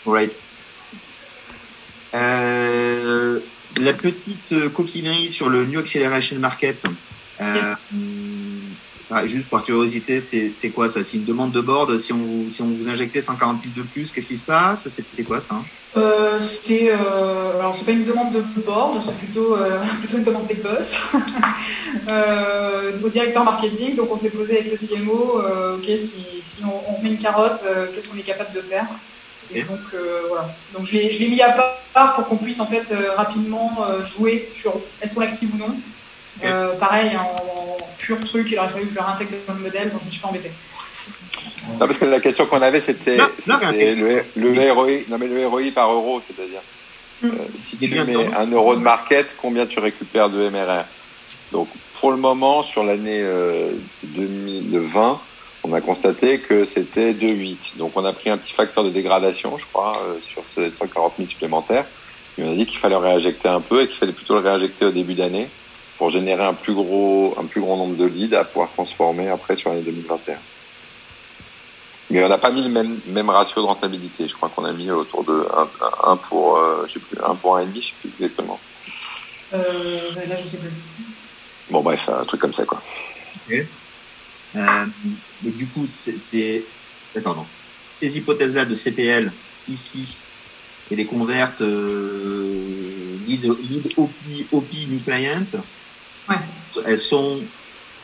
Right. 0.07 0.39
Euh, 2.15 3.39
la 3.79 3.93
petite 3.93 4.73
coquinerie 4.73 5.33
sur 5.33 5.49
le 5.51 5.67
New 5.67 5.79
Acceleration 5.79 6.39
Market. 6.39 6.83
Ah, 9.11 9.27
juste 9.27 9.49
par 9.49 9.65
curiosité, 9.65 10.21
c'est 10.21 10.73
quoi 10.73 10.89
ça? 10.89 11.03
C'est 11.03 11.17
une 11.17 11.25
demande 11.25 11.53
de 11.53 11.61
board 11.61 11.99
si 11.99 12.13
on, 12.13 12.19
vous- 12.25 12.51
si 12.51 12.63
on 12.63 12.75
vous 12.75 12.89
injectait 12.89 13.21
140 13.21 13.61
piles 13.63 13.73
de 13.75 13.83
plus, 13.83 14.13
qu'est-ce 14.13 14.29
qui 14.29 14.37
se 14.39 14.45
passe? 14.45 14.89
C'était 14.89 15.25
quoi 15.25 15.41
ça? 15.41 15.67
Euh, 15.97 16.41
c'est, 16.41 16.89
euh, 16.93 17.59
alors 17.59 17.75
c'est 17.75 17.85
pas 17.85 17.91
une 17.91 18.05
demande 18.05 18.33
de 18.33 18.43
board, 18.63 19.03
c'est 19.05 19.17
plutôt, 19.17 19.57
euh, 19.57 19.83
plutôt 19.99 20.19
une 20.19 20.25
demande 20.25 20.47
des 20.47 20.55
boss 20.55 20.97
euh, 22.09 23.01
au 23.03 23.09
directeur 23.09 23.45
marketing. 23.45 23.97
Donc 23.97 24.11
on 24.13 24.19
s'est 24.19 24.31
posé 24.31 24.59
avec 24.59 24.71
le 24.71 24.77
CMO, 24.77 25.41
ok, 25.77 25.85
si, 25.99 26.43
si 26.43 26.65
on, 26.65 26.97
on 26.97 27.03
met 27.03 27.11
une 27.11 27.19
carotte, 27.19 27.63
qu'est-ce 27.93 28.09
qu'on 28.09 28.19
est 28.19 28.23
capable 28.23 28.53
de 28.55 28.63
faire? 28.63 28.87
Et 29.49 29.63
donc 29.63 29.93
euh, 29.95 30.27
voilà. 30.29 30.63
Donc 30.71 30.87
je 30.87 30.93
l'ai, 30.93 31.13
je 31.13 31.19
l'ai 31.19 31.29
mis 31.29 31.43
à 31.43 31.53
part 31.93 32.15
pour 32.15 32.29
qu'on 32.29 32.39
puisse 32.39 32.61
en 32.61 32.67
fait 32.69 32.91
euh, 32.93 33.15
rapidement 33.15 33.85
euh, 33.85 34.05
jouer 34.05 34.49
sur 34.53 34.93
est-ce 35.01 35.15
qu'on 35.15 35.21
l'active 35.21 35.55
ou 35.55 35.59
non. 35.59 35.83
Euh, 36.45 36.75
pareil, 36.77 37.11
en, 37.17 37.23
en 37.23 37.77
pur 37.99 38.19
truc, 38.25 38.49
il 38.51 38.59
aurait 38.59 38.69
fallu 38.69 38.85
que 38.87 38.91
je 38.91 38.95
le 38.95 39.01
réintègre 39.05 39.31
dans 39.47 39.55
le 39.55 39.61
modèle, 39.61 39.91
donc 39.91 40.01
je 40.03 40.07
me 40.07 40.11
suis 40.11 40.21
pas 40.21 40.29
embêtée. 40.29 40.51
Non, 41.79 41.87
parce 41.87 41.99
que 41.99 42.05
la 42.07 42.21
question 42.21 42.47
qu'on 42.47 42.63
avait, 42.63 42.81
c'était 42.81 43.17
le, 43.17 44.25
le 44.37 44.73
ROI, 44.73 44.91
non 45.09 45.19
mais 45.19 45.27
le 45.29 45.47
ROI 45.47 45.71
par 45.75 45.91
euro, 45.93 46.21
c'est-à-dire 46.27 46.61
Mm. 47.23 47.27
euh, 47.27 47.31
si 47.69 47.77
tu 47.77 47.89
mets 48.03 48.35
un 48.35 48.47
euro 48.51 48.75
de 48.75 48.81
market, 48.81 49.27
combien 49.41 49.67
tu 49.67 49.79
récupères 49.79 50.31
de 50.31 50.49
MRR 50.49 50.85
Donc 51.53 51.69
pour 52.01 52.11
le 52.13 52.17
moment, 52.17 52.63
sur 52.63 52.83
l'année 52.83 53.21
euh, 53.21 53.73
2020, 54.05 55.21
on 55.65 55.73
a 55.75 55.81
constaté 55.83 56.39
que 56.39 56.65
c'était 56.65 57.13
2,8. 57.13 57.77
Donc 57.77 57.93
on 57.97 58.05
a 58.07 58.13
pris 58.15 58.31
un 58.31 58.39
petit 58.39 58.55
facteur 58.55 58.85
de 58.85 58.91
dégradation, 58.91 59.59
je 59.59 59.65
crois, 59.71 59.93
euh, 60.09 60.19
sur 60.23 60.43
ces 60.55 60.71
140 60.71 61.15
000 61.19 61.29
supplémentaires. 61.29 61.85
Et 62.39 62.43
on 62.43 62.53
a 62.53 62.55
dit 62.55 62.65
qu'il 62.65 62.79
fallait 62.79 62.97
réinjecter 62.97 63.49
un 63.49 63.61
peu 63.61 63.83
et 63.83 63.87
qu'il 63.87 63.97
fallait 63.99 64.13
plutôt 64.13 64.35
le 64.35 64.41
réinjecter 64.41 64.87
au 64.87 64.91
début 64.91 65.15
d'année 65.15 65.49
pour 66.01 66.11
générer 66.11 66.43
un 66.43 66.55
plus 66.55 66.73
gros, 66.73 67.37
un 67.39 67.45
plus 67.45 67.61
grand 67.61 67.77
nombre 67.77 67.95
de 67.95 68.07
leads 68.07 68.35
à 68.35 68.43
pouvoir 68.43 68.71
transformer 68.71 69.29
après 69.29 69.55
sur 69.55 69.69
l'année 69.69 69.83
2021. 69.83 70.35
Mais 72.09 72.25
on 72.25 72.29
n'a 72.31 72.39
pas 72.39 72.51
mis 72.51 72.63
le 72.63 72.71
même, 72.71 72.99
même 73.09 73.29
ratio 73.29 73.61
de 73.61 73.67
rentabilité. 73.67 74.27
Je 74.27 74.33
crois 74.33 74.49
qu'on 74.49 74.65
a 74.65 74.73
mis 74.73 74.91
autour 74.91 75.25
de 75.25 75.47
1, 76.07 76.17
pour, 76.17 76.57
euh, 76.57 76.87
je 76.89 76.95
sais 76.95 77.01
plus, 77.01 77.19
1 77.23 77.35
pour 77.35 77.59
1,5, 77.59 77.67
je 77.75 77.81
sais 77.81 77.93
plus 78.01 78.11
exactement. 78.19 78.59
Euh, 79.53 80.15
là, 80.27 80.37
je 80.43 80.49
sais 80.49 80.57
plus. 80.57 80.71
Bon, 81.69 81.83
bref, 81.83 82.09
un 82.09 82.25
truc 82.25 82.41
comme 82.41 82.55
ça, 82.55 82.65
quoi. 82.65 82.81
Euh, 83.51 84.87
mais 85.43 85.51
du 85.51 85.67
coup, 85.67 85.85
c'est-. 85.87 86.65
Ces 87.93 88.17
hypothèses-là 88.17 88.65
de 88.65 88.73
CPL, 88.73 89.31
ici, 89.69 90.17
et 90.91 90.97
les 90.97 91.05
convertent 91.05 91.61
euh, 91.61 93.19
lead, 93.27 93.45
lead 93.69 93.93
OP, 93.99 94.11
OP 94.51 94.73
New 94.89 95.01
Client, 95.01 95.45
Ouais. 96.31 96.37
elles 96.87 96.99
sont. 96.99 97.39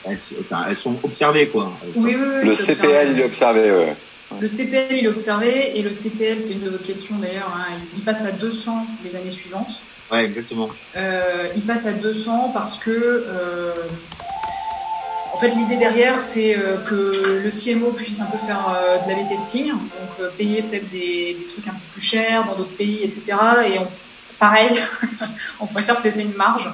Elles, 0.09 0.19
sont- 0.21 0.35
enfin, 0.41 0.65
elles 0.69 0.77
sont 0.77 0.97
observées, 1.03 1.49
quoi. 1.49 1.73
Elles 1.85 1.95
sont- 1.95 2.01
Oui, 2.07 2.15
oui, 2.17 2.27
oui, 2.43 2.49
Le 2.49 2.55
CPL, 2.55 2.71
observé. 2.71 3.11
il 3.13 3.21
est 3.21 3.25
observé, 3.25 3.71
ouais. 3.73 3.97
Le 4.41 4.49
CPL, 4.49 4.87
il 4.99 5.05
est 5.05 5.09
observé, 5.09 5.79
et 5.79 5.83
le 5.83 5.93
CPL, 5.93 6.41
c'est 6.43 6.51
une 6.53 6.61
de 6.63 6.71
vos 6.71 6.79
questions 6.79 7.17
d'ailleurs, 7.17 7.53
hein, 7.57 7.73
il 7.97 8.03
passe 8.03 8.23
à 8.23 8.31
200 8.33 8.87
les 9.05 9.17
années 9.17 9.31
suivantes. 9.31 9.69
Ouais, 10.13 10.25
exactement. 10.25 10.69
Euh, 10.97 11.49
il 11.57 11.63
passe 11.63 11.87
à 11.87 11.93
200 11.93 12.51
parce 12.55 12.77
que, 12.77 12.91
euh, 12.91 13.73
en 15.33 15.39
fait, 15.39 15.51
l'idée 15.51 15.77
derrière, 15.77 16.19
c'est 16.21 16.57
euh, 16.57 16.77
que 16.89 17.41
le 17.45 17.51
CMO 17.51 17.91
puisse 17.93 18.21
un 18.21 18.27
peu 18.27 18.39
faire 18.47 18.65
euh, 18.77 18.99
de 19.07 19.11
l'AB 19.11 19.29
testing, 19.29 19.71
donc 19.71 19.81
euh, 20.21 20.29
payer 20.39 20.63
peut-être 20.63 20.89
des, 20.91 21.37
des 21.39 21.47
trucs 21.53 21.67
un 21.67 21.73
peu 21.73 21.79
plus 21.95 22.03
chers 22.03 22.45
dans 22.45 22.55
d'autres 22.55 22.77
pays, 22.77 23.01
etc. 23.03 23.23
Et 23.69 23.79
on, 23.79 23.87
pareil, 24.39 24.81
on 25.61 25.67
préfère 25.67 25.97
se 25.99 26.05
laisser 26.05 26.23
une 26.23 26.35
marge. 26.35 26.69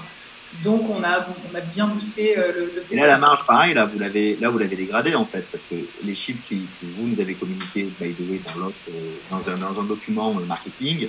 Donc, 0.64 0.82
on 0.90 1.02
a, 1.02 1.26
on 1.52 1.56
a 1.56 1.60
bien 1.60 1.86
boosté 1.86 2.38
euh, 2.38 2.52
le, 2.54 2.72
le 2.76 2.92
Et 2.92 2.96
là, 2.96 3.06
la 3.06 3.18
marge, 3.18 3.44
pareil, 3.46 3.74
là, 3.74 3.84
vous 3.86 3.98
l'avez, 3.98 4.36
là, 4.40 4.50
vous 4.50 4.58
l'avez 4.58 4.76
dégradé, 4.76 5.14
en 5.14 5.24
fait, 5.24 5.44
parce 5.50 5.64
que 5.70 5.74
les 6.04 6.14
chiffres 6.14 6.42
qui- 6.46 6.66
que 6.80 6.86
vous 6.94 7.06
nous 7.08 7.20
avez 7.20 7.34
communiqués, 7.34 7.88
by 8.00 8.12
the 8.12 8.20
way, 8.30 8.40
dans 8.54 8.60
l'autre, 8.66 8.76
euh, 8.90 9.12
dans 9.30 9.48
un, 9.50 9.56
dans 9.56 9.80
un 9.80 9.84
document 9.84 10.36
euh, 10.38 10.44
marketing, 10.46 11.08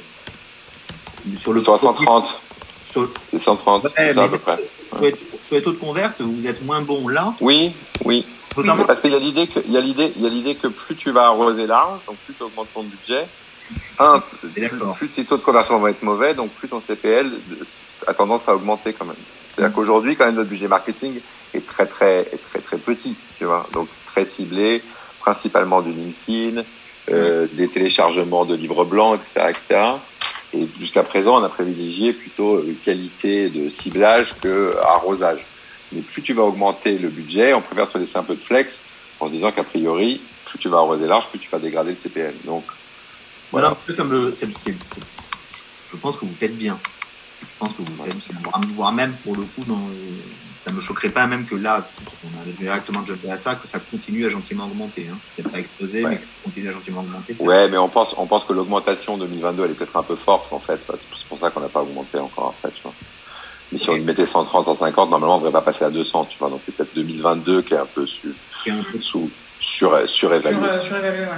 sur 1.39 1.53
le 1.53 1.61
Sur 1.61 1.79
130, 1.79 2.25
sur, 2.91 3.09
c'est 3.31 3.41
130, 3.41 3.83
Ouais, 3.83 3.89
c'est 3.97 4.13
ça 4.13 4.23
à 4.23 4.27
peu 4.29 4.37
près. 4.37 4.57
sur 4.95 5.01
les, 5.03 5.11
sur 5.11 5.55
les 5.55 5.61
taux 5.61 5.71
de 5.71 5.77
converte, 5.77 6.21
vous 6.21 6.47
êtes 6.47 6.63
moins 6.65 6.81
bon 6.81 7.07
là, 7.07 7.33
Oui, 7.41 7.73
oui. 8.05 8.25
notamment 8.57 8.85
Parce 8.85 9.01
qu'il 9.01 9.11
y 9.11 9.15
a 9.15 9.19
l'idée 9.19 9.47
que, 9.47 9.59
il 9.65 9.71
y 9.73 9.77
a 9.77 9.81
l'idée, 9.81 10.11
il 10.15 10.21
y 10.21 10.25
a 10.25 10.29
l'idée 10.29 10.55
que 10.55 10.67
plus 10.67 10.95
tu 10.95 11.11
vas 11.11 11.25
arroser 11.27 11.67
large, 11.67 11.99
donc 12.07 12.15
plus 12.25 12.33
tu 12.33 12.43
augmentes 12.43 12.67
ton 12.73 12.83
budget, 12.83 13.25
un, 13.99 14.19
plus, 14.19 14.61
D'accord. 14.61 14.95
plus 14.95 15.07
tes 15.09 15.25
taux 15.25 15.37
de 15.37 15.41
conversion 15.43 15.79
vont 15.79 15.87
être 15.87 16.03
mauvais, 16.03 16.33
donc 16.33 16.49
plus 16.51 16.67
ton 16.67 16.81
CPL 16.81 17.29
a 18.07 18.13
tendance 18.13 18.47
à 18.47 18.55
augmenter 18.55 18.93
quand 18.93 19.05
même. 19.05 19.15
C'est-à-dire 19.55 19.73
qu'aujourd'hui, 19.75 20.15
quand 20.15 20.25
même, 20.25 20.35
notre 20.35 20.49
budget 20.49 20.67
marketing 20.67 21.19
est 21.53 21.65
très, 21.65 21.85
très, 21.85 22.21
est 22.21 22.39
très, 22.49 22.59
très 22.59 22.77
petit, 22.77 23.15
tu 23.37 23.45
vois. 23.45 23.67
Donc, 23.73 23.87
très 24.07 24.25
ciblé, 24.25 24.81
principalement 25.19 25.81
du 25.81 25.91
LinkedIn, 25.91 26.63
euh, 27.11 27.47
des 27.51 27.67
téléchargements 27.67 28.45
de 28.45 28.55
livres 28.55 28.85
blancs, 28.85 29.19
etc., 29.19 29.51
etc. 29.51 29.81
Et 30.55 30.67
jusqu'à 30.79 31.03
présent, 31.03 31.39
on 31.39 31.43
a 31.43 31.49
privilégié 31.49 32.13
plutôt 32.13 32.63
qualité 32.85 33.49
de 33.49 33.69
ciblage 33.69 34.35
que 34.41 34.75
arrosage. 34.83 35.43
Mais 35.91 36.01
plus 36.01 36.21
tu 36.21 36.33
vas 36.33 36.43
augmenter 36.43 36.97
le 36.97 37.09
budget, 37.09 37.53
on 37.53 37.61
préfère 37.61 37.89
te 37.91 37.97
laisser 37.97 38.17
un 38.17 38.23
peu 38.23 38.35
de 38.35 38.39
flex 38.41 38.79
en 39.19 39.27
se 39.27 39.31
disant 39.31 39.51
qu'a 39.51 39.63
priori, 39.63 40.21
plus 40.45 40.59
tu 40.59 40.69
vas 40.69 40.77
arroser 40.77 41.05
large, 41.07 41.27
plus 41.29 41.39
tu 41.39 41.49
vas 41.49 41.59
dégrader 41.59 41.91
le 41.91 41.97
CPL. 41.97 42.33
Donc, 42.45 42.63
Voilà, 43.51 43.77
ça 43.89 44.03
me, 44.03 44.31
c'est- 44.31 44.47
c'est- 44.57 44.83
c'est- 44.83 44.99
je 45.91 45.97
pense 45.97 46.15
que 46.17 46.25
vous 46.25 46.33
faites 46.33 46.57
bien. 46.57 46.79
Je 47.47 47.57
pense 47.59 47.73
que 47.73 47.81
vous 47.81 47.95
bien. 48.03 48.13
Voire- 48.75 48.93
même, 48.93 49.19
pour 49.21 49.35
le 49.35 49.45
coup, 49.45 49.63
dans, 49.65 49.89
ça 50.57 50.71
me 50.71 50.79
choquerait 50.79 51.09
pas 51.09 51.27
même 51.27 51.45
que 51.45 51.55
là, 51.55 51.91
on 52.23 52.33
a 52.39 52.45
directement 52.45 53.05
jumpé 53.05 53.29
à 53.31 53.37
ça, 53.37 53.55
que 53.55 53.67
ça 53.67 53.79
continue 53.79 54.25
à 54.25 54.29
gentiment 54.29 54.65
augmenter. 54.65 55.07
Hein. 55.09 55.21
Peut-être 55.35 55.51
pas 55.51 55.59
exploser, 55.59 56.03
Ouais. 56.03 56.09
mais 56.11 56.17
que 56.21 56.27
ça 56.27 56.33
continue 56.43 56.69
à 56.69 56.71
gentiment 56.73 57.01
augmenter. 57.01 57.35
Ouais, 57.39 57.69
mais 57.69 57.77
on 57.77 57.89
pense, 57.89 58.15
on 58.17 58.27
pense 58.27 58.45
que 58.45 58.53
l'augmentation 58.53 59.17
2022, 59.17 59.65
elle 59.65 59.71
est 59.71 59.75
peut-être 59.75 59.95
un 59.95 60.03
peu 60.03 60.15
forte, 60.15 60.51
en 60.51 60.59
fait. 60.61 60.81
C'est 60.87 61.27
pour 61.27 61.39
ça 61.39 61.51
qu'on 61.51 61.61
n'a 61.61 61.69
pas 61.69 61.81
augmenté 61.83 62.17
encore, 62.19 62.57
en 62.57 62.67
fait, 62.67 62.73
tu 62.73 62.81
vois. 62.83 62.95
Mais 63.71 63.79
si 63.79 63.89
on 63.89 63.97
mettait 64.03 64.27
130, 64.27 64.65
150, 64.65 65.09
normalement, 65.09 65.35
on 65.37 65.39
ne 65.39 65.45
devrait 65.45 65.59
pas 65.59 65.65
passer 65.71 65.83
à 65.85 65.89
200, 65.89 66.25
tu 66.25 66.37
vois. 66.37 66.49
Donc, 66.49 66.63
c'est 66.65 66.75
peut-être 66.75 66.93
2022 66.93 67.63
qui 67.63 67.73
est 67.73 67.77
un 67.77 67.87
peu 67.87 68.05
su, 68.05 68.35
qui 68.63 68.69
est 68.69 68.73
un 68.73 68.83
peu- 68.83 68.99
sous, 69.01 69.33
sur, 69.59 70.07
surévalué. 70.07 70.59
Sur, 70.59 70.63
euh, 70.63 70.81
surévalué, 70.81 71.25
ouais. 71.25 71.37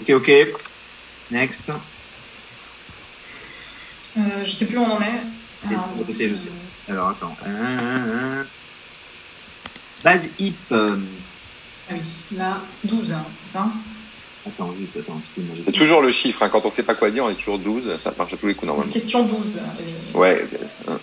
Ok, 0.00 0.10
ok. 0.10 0.32
Next. 1.30 1.72
Euh, 4.16 4.44
je 4.44 4.52
sais 4.52 4.66
plus 4.66 4.76
où 4.78 4.82
on 4.82 4.90
en 4.90 5.00
est. 5.00 5.20
Alors, 5.68 5.88
je 6.08 6.36
sais. 6.36 6.50
Alors, 6.88 7.08
attends. 7.10 7.36
Un, 7.46 8.40
un. 8.40 8.46
Base 10.04 10.28
hip. 10.38 10.54
euh, 10.72 10.96
Ah 11.88 11.94
oui, 11.94 12.36
là, 12.36 12.60
12, 12.84 13.12
hein, 13.12 13.24
c'est 13.46 13.52
ça? 13.52 13.66
Attends, 14.46 14.72
vite, 14.72 14.90
attends. 14.98 15.22
C'est 15.64 15.72
toujours 15.72 16.02
le 16.02 16.10
chiffre, 16.10 16.42
hein. 16.42 16.48
Quand 16.50 16.64
on 16.64 16.70
sait 16.70 16.82
pas 16.82 16.94
quoi 16.96 17.10
dire, 17.10 17.24
on 17.24 17.30
est 17.30 17.36
toujours 17.36 17.58
12. 17.58 17.96
Ça 17.98 18.12
marche 18.18 18.34
à 18.34 18.36
tous 18.36 18.46
les 18.48 18.54
coups, 18.54 18.66
normalement. 18.66 18.92
Question 18.92 19.24
12. 19.24 19.60
Et- 19.80 20.16
Ouais, 20.18 20.44
euh, 20.88 20.98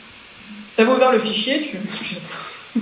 Si 0.67 0.75
t'avais 0.75 0.91
ouvert 0.91 1.11
le 1.13 1.19
fichier, 1.19 1.59
tu. 1.61 1.77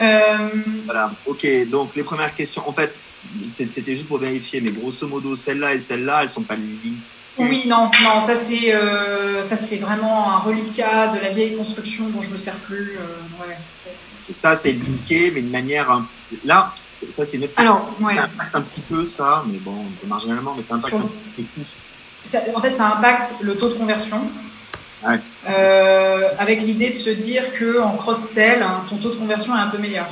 euh, 0.00 0.48
Voilà, 0.84 1.12
ok, 1.24 1.46
donc 1.70 1.94
les 1.96 2.02
premières 2.02 2.34
questions, 2.34 2.68
en 2.68 2.72
fait, 2.72 2.98
c'était 3.50 3.94
juste 3.94 4.08
pour 4.08 4.18
vérifier, 4.18 4.60
mais 4.60 4.72
grosso 4.72 5.06
modo, 5.06 5.36
celle-là 5.36 5.74
et 5.74 5.78
celle-là, 5.78 6.22
elles 6.22 6.28
sont 6.28 6.42
pas 6.44 6.56
liées. 6.56 6.98
Oui, 7.38 7.64
non, 7.66 7.90
non, 8.02 8.20
ça 8.24 8.36
c'est 8.36 8.74
euh, 8.74 9.42
ça 9.42 9.56
c'est 9.56 9.76
vraiment 9.76 10.30
un 10.32 10.38
reliquat 10.38 11.08
de 11.08 11.20
la 11.20 11.30
vieille 11.30 11.56
construction 11.56 12.04
dont 12.08 12.22
je 12.22 12.30
me 12.30 12.38
sers 12.38 12.54
plus. 12.54 12.96
euh, 12.98 13.42
ouais, 13.46 13.56
Et 14.30 14.32
ça, 14.32 14.54
c'est 14.56 14.72
linké, 14.72 15.30
mais 15.34 15.42
de 15.42 15.50
manière. 15.50 16.00
Là, 16.44 16.72
ça, 17.10 17.24
c'est 17.24 17.36
une 17.36 17.44
autre 17.44 17.52
Alors, 17.56 17.88
ouais. 18.00 18.14
Ça 18.16 18.22
impacte 18.24 18.54
un 18.56 18.60
petit 18.62 18.80
peu 18.80 19.04
ça, 19.04 19.44
mais 19.46 19.58
bon, 19.58 19.72
un 19.72 20.00
peu 20.00 20.06
marginalement, 20.06 20.54
mais 20.56 20.62
ça 20.62 20.76
impacte 20.76 20.94
Sur- 20.94 21.04
un 21.04 21.08
petit 21.36 21.42
peu. 21.42 21.62
Ça- 22.24 22.40
en 22.54 22.60
fait, 22.60 22.74
ça 22.74 22.86
impacte 22.86 23.34
le 23.40 23.56
taux 23.56 23.68
de 23.68 23.74
conversion. 23.74 24.20
Ouais. 25.06 25.20
Euh, 25.50 26.28
avec 26.38 26.62
l'idée 26.62 26.88
de 26.90 26.94
se 26.94 27.10
dire 27.10 27.52
que 27.52 27.78
en 27.80 27.96
cross-sell, 27.96 28.62
hein, 28.62 28.80
ton 28.88 28.96
taux 28.96 29.10
de 29.10 29.16
conversion 29.16 29.54
est 29.54 29.60
un 29.60 29.66
peu 29.68 29.76
meilleur. 29.76 30.06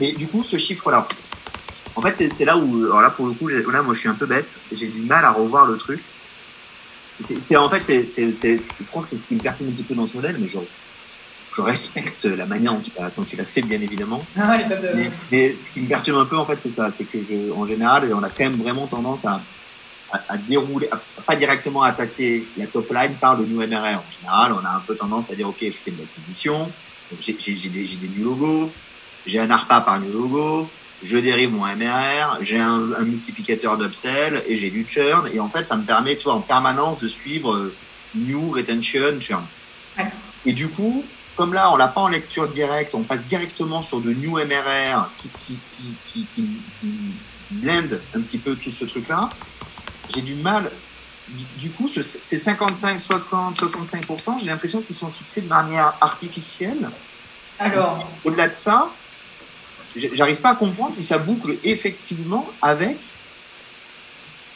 Et 0.00 0.12
du 0.12 0.26
coup, 0.26 0.42
ce 0.42 0.56
chiffre-là, 0.56 1.06
en 1.94 2.02
fait, 2.02 2.28
c'est 2.32 2.44
là 2.44 2.56
où, 2.56 2.84
alors 2.86 3.02
là, 3.02 3.10
pour 3.10 3.26
le 3.26 3.32
coup, 3.34 3.46
là, 3.46 3.82
moi, 3.82 3.94
je 3.94 4.00
suis 4.00 4.08
un 4.08 4.14
peu 4.14 4.26
bête, 4.26 4.58
j'ai 4.74 4.88
du 4.88 5.00
mal 5.02 5.24
à 5.24 5.30
revoir 5.30 5.66
le 5.66 5.76
truc. 5.76 6.00
C'est 7.24 7.56
en 7.56 7.70
fait, 7.70 7.82
c'est, 7.82 8.30
c'est, 8.30 8.56
je 8.56 8.86
crois 8.88 9.02
que 9.02 9.08
c'est 9.08 9.16
ce 9.16 9.26
qui 9.26 9.34
me 9.34 9.40
perturbe 9.40 9.70
un 9.70 9.72
petit 9.72 9.82
peu 9.82 9.94
dans 9.94 10.06
ce 10.06 10.14
modèle, 10.14 10.36
mais 10.38 10.48
je, 10.48 10.58
je 11.56 11.60
respecte 11.62 12.24
la 12.24 12.44
manière 12.44 12.74
dont 12.74 12.80
tu 12.80 12.90
l'as, 12.98 13.10
dont 13.16 13.24
tu 13.24 13.36
l'as 13.36 13.44
fait, 13.44 13.62
bien 13.62 13.80
évidemment. 13.80 14.22
Non, 14.36 14.52
il 14.54 14.60
y 14.60 14.64
a 14.64 14.68
pas 14.68 14.76
de... 14.76 14.92
Mais, 14.94 15.10
mais 15.32 15.54
ce 15.54 15.70
qui 15.70 15.80
me 15.80 15.88
perturbe 15.88 16.18
un 16.18 16.26
peu, 16.26 16.36
en 16.36 16.44
fait, 16.44 16.58
c'est 16.60 16.68
ça, 16.68 16.90
c'est 16.90 17.04
que 17.04 17.18
je, 17.22 17.50
en 17.52 17.66
général, 17.66 18.12
on 18.12 18.22
a 18.22 18.28
quand 18.28 18.44
même 18.44 18.56
vraiment 18.60 18.86
tendance 18.86 19.24
à, 19.24 19.40
à, 20.12 20.20
à 20.28 20.36
dérouler, 20.36 20.88
à, 20.92 21.00
pas 21.22 21.36
directement 21.36 21.82
attaquer 21.82 22.44
la 22.58 22.66
top 22.66 22.92
line 22.92 23.14
par 23.18 23.36
le 23.36 23.46
new 23.46 23.58
MRR. 23.66 23.98
En 23.98 24.10
général, 24.20 24.52
on 24.52 24.64
a 24.64 24.76
un 24.76 24.80
peu 24.86 24.94
tendance 24.94 25.30
à 25.30 25.34
dire, 25.34 25.48
ok, 25.48 25.58
je 25.62 25.70
fais 25.70 25.92
de 25.92 26.00
l'acquisition, 26.00 26.70
j'ai, 27.18 27.36
j'ai 27.40 27.68
des, 27.70 27.86
j'ai 27.86 27.96
des 27.96 28.08
new 28.08 28.24
logos, 28.24 28.70
j'ai 29.24 29.40
un 29.40 29.50
ARPA 29.50 29.80
par 29.80 30.00
new 30.00 30.12
logo, 30.12 30.70
je 31.04 31.16
dérive 31.18 31.52
mon 31.52 31.66
MRR, 31.66 32.38
j'ai 32.42 32.58
un, 32.58 32.92
un 32.98 33.02
multiplicateur 33.04 33.76
d'upsell 33.76 34.42
et 34.48 34.56
j'ai 34.56 34.70
du 34.70 34.86
churn. 34.88 35.28
Et 35.32 35.40
en 35.40 35.48
fait, 35.48 35.66
ça 35.68 35.76
me 35.76 35.84
permet, 35.84 36.16
tu 36.16 36.24
vois, 36.24 36.34
en 36.34 36.40
permanence 36.40 36.98
de 37.00 37.08
suivre 37.08 37.54
euh, 37.54 37.74
new, 38.14 38.50
retention, 38.50 39.20
churn. 39.20 39.44
Ouais. 39.98 40.06
Et 40.46 40.52
du 40.52 40.68
coup, 40.68 41.04
comme 41.36 41.52
là, 41.52 41.70
on 41.70 41.76
l'a 41.76 41.88
pas 41.88 42.00
en 42.00 42.08
lecture 42.08 42.48
directe, 42.48 42.94
on 42.94 43.02
passe 43.02 43.24
directement 43.24 43.82
sur 43.82 44.00
de 44.00 44.10
new 44.12 44.32
MRR 44.38 45.08
qui, 45.18 45.28
qui, 45.46 45.58
qui, 45.76 46.26
qui, 46.34 46.42
qui, 46.80 46.88
blende 47.50 48.00
un 48.14 48.20
petit 48.22 48.38
peu 48.38 48.56
tout 48.56 48.70
ce 48.72 48.84
truc-là. 48.86 49.28
J'ai 50.14 50.22
du 50.22 50.34
mal. 50.34 50.70
Du, 51.58 51.70
coup, 51.70 51.88
ce- 51.88 52.02
ces 52.02 52.38
55, 52.38 53.00
60, 53.00 53.56
65%, 53.60 54.40
j'ai 54.40 54.46
l'impression 54.46 54.80
qu'ils 54.80 54.96
sont 54.96 55.10
fixés 55.10 55.42
de 55.42 55.48
manière 55.48 55.94
artificielle. 56.00 56.88
Alors, 57.58 58.08
Au-delà 58.24 58.48
de 58.48 58.54
ça, 58.54 58.88
j'arrive 60.14 60.36
pas 60.36 60.50
à 60.50 60.54
comprendre 60.54 60.94
si 60.96 61.02
ça 61.02 61.18
boucle 61.18 61.54
effectivement 61.64 62.46
avec 62.62 62.96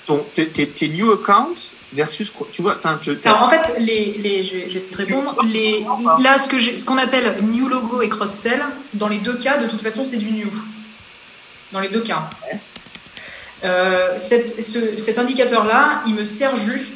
ton, 0.07 0.24
tes, 0.34 0.47
tes- 0.49 0.68
tes 0.68 0.88
new 0.88 1.12
accounts 1.12 1.55
versus, 1.93 2.30
quoi- 2.30 2.49
tu 2.53 2.62
vois, 2.62 2.76
enfin, 2.76 2.99
te- 3.05 3.16
alors 3.26 3.43
en 3.43 3.51
fait, 3.51 3.74
les, 3.78 4.12
les, 4.18 4.45
je, 4.45 4.55
vais, 4.55 4.66
je 4.68 4.74
vais 4.74 4.80
te 4.80 4.97
répondre. 4.97 5.36
Les, 5.45 5.84
là, 6.20 6.38
ce 6.38 6.49
que 6.49 6.59
ce 6.61 6.84
qu'on 6.84 6.99
appelle 6.99 7.36
new 7.43 7.68
logo 7.68 8.03
et 8.03 8.09
cross-sell, 8.09 8.62
dans 8.95 9.09
les 9.09 9.18
deux 9.18 9.34
cas, 9.38 9.59
de 9.59 9.66
toute 9.68 9.82
façon, 9.82 10.05
c'est 10.09 10.16
du 10.16 10.30
new. 10.30 10.49
Dans 11.72 11.80
les 11.80 11.88
deux 11.88 12.01
cas. 12.03 12.28
Euh, 13.62 14.16
cette- 14.18 14.64
ce- 14.64 14.97
cet 14.99 15.18
indicateur-là, 15.18 16.03
il 16.07 16.14
me 16.14 16.24
sert 16.24 16.57
juste 16.57 16.95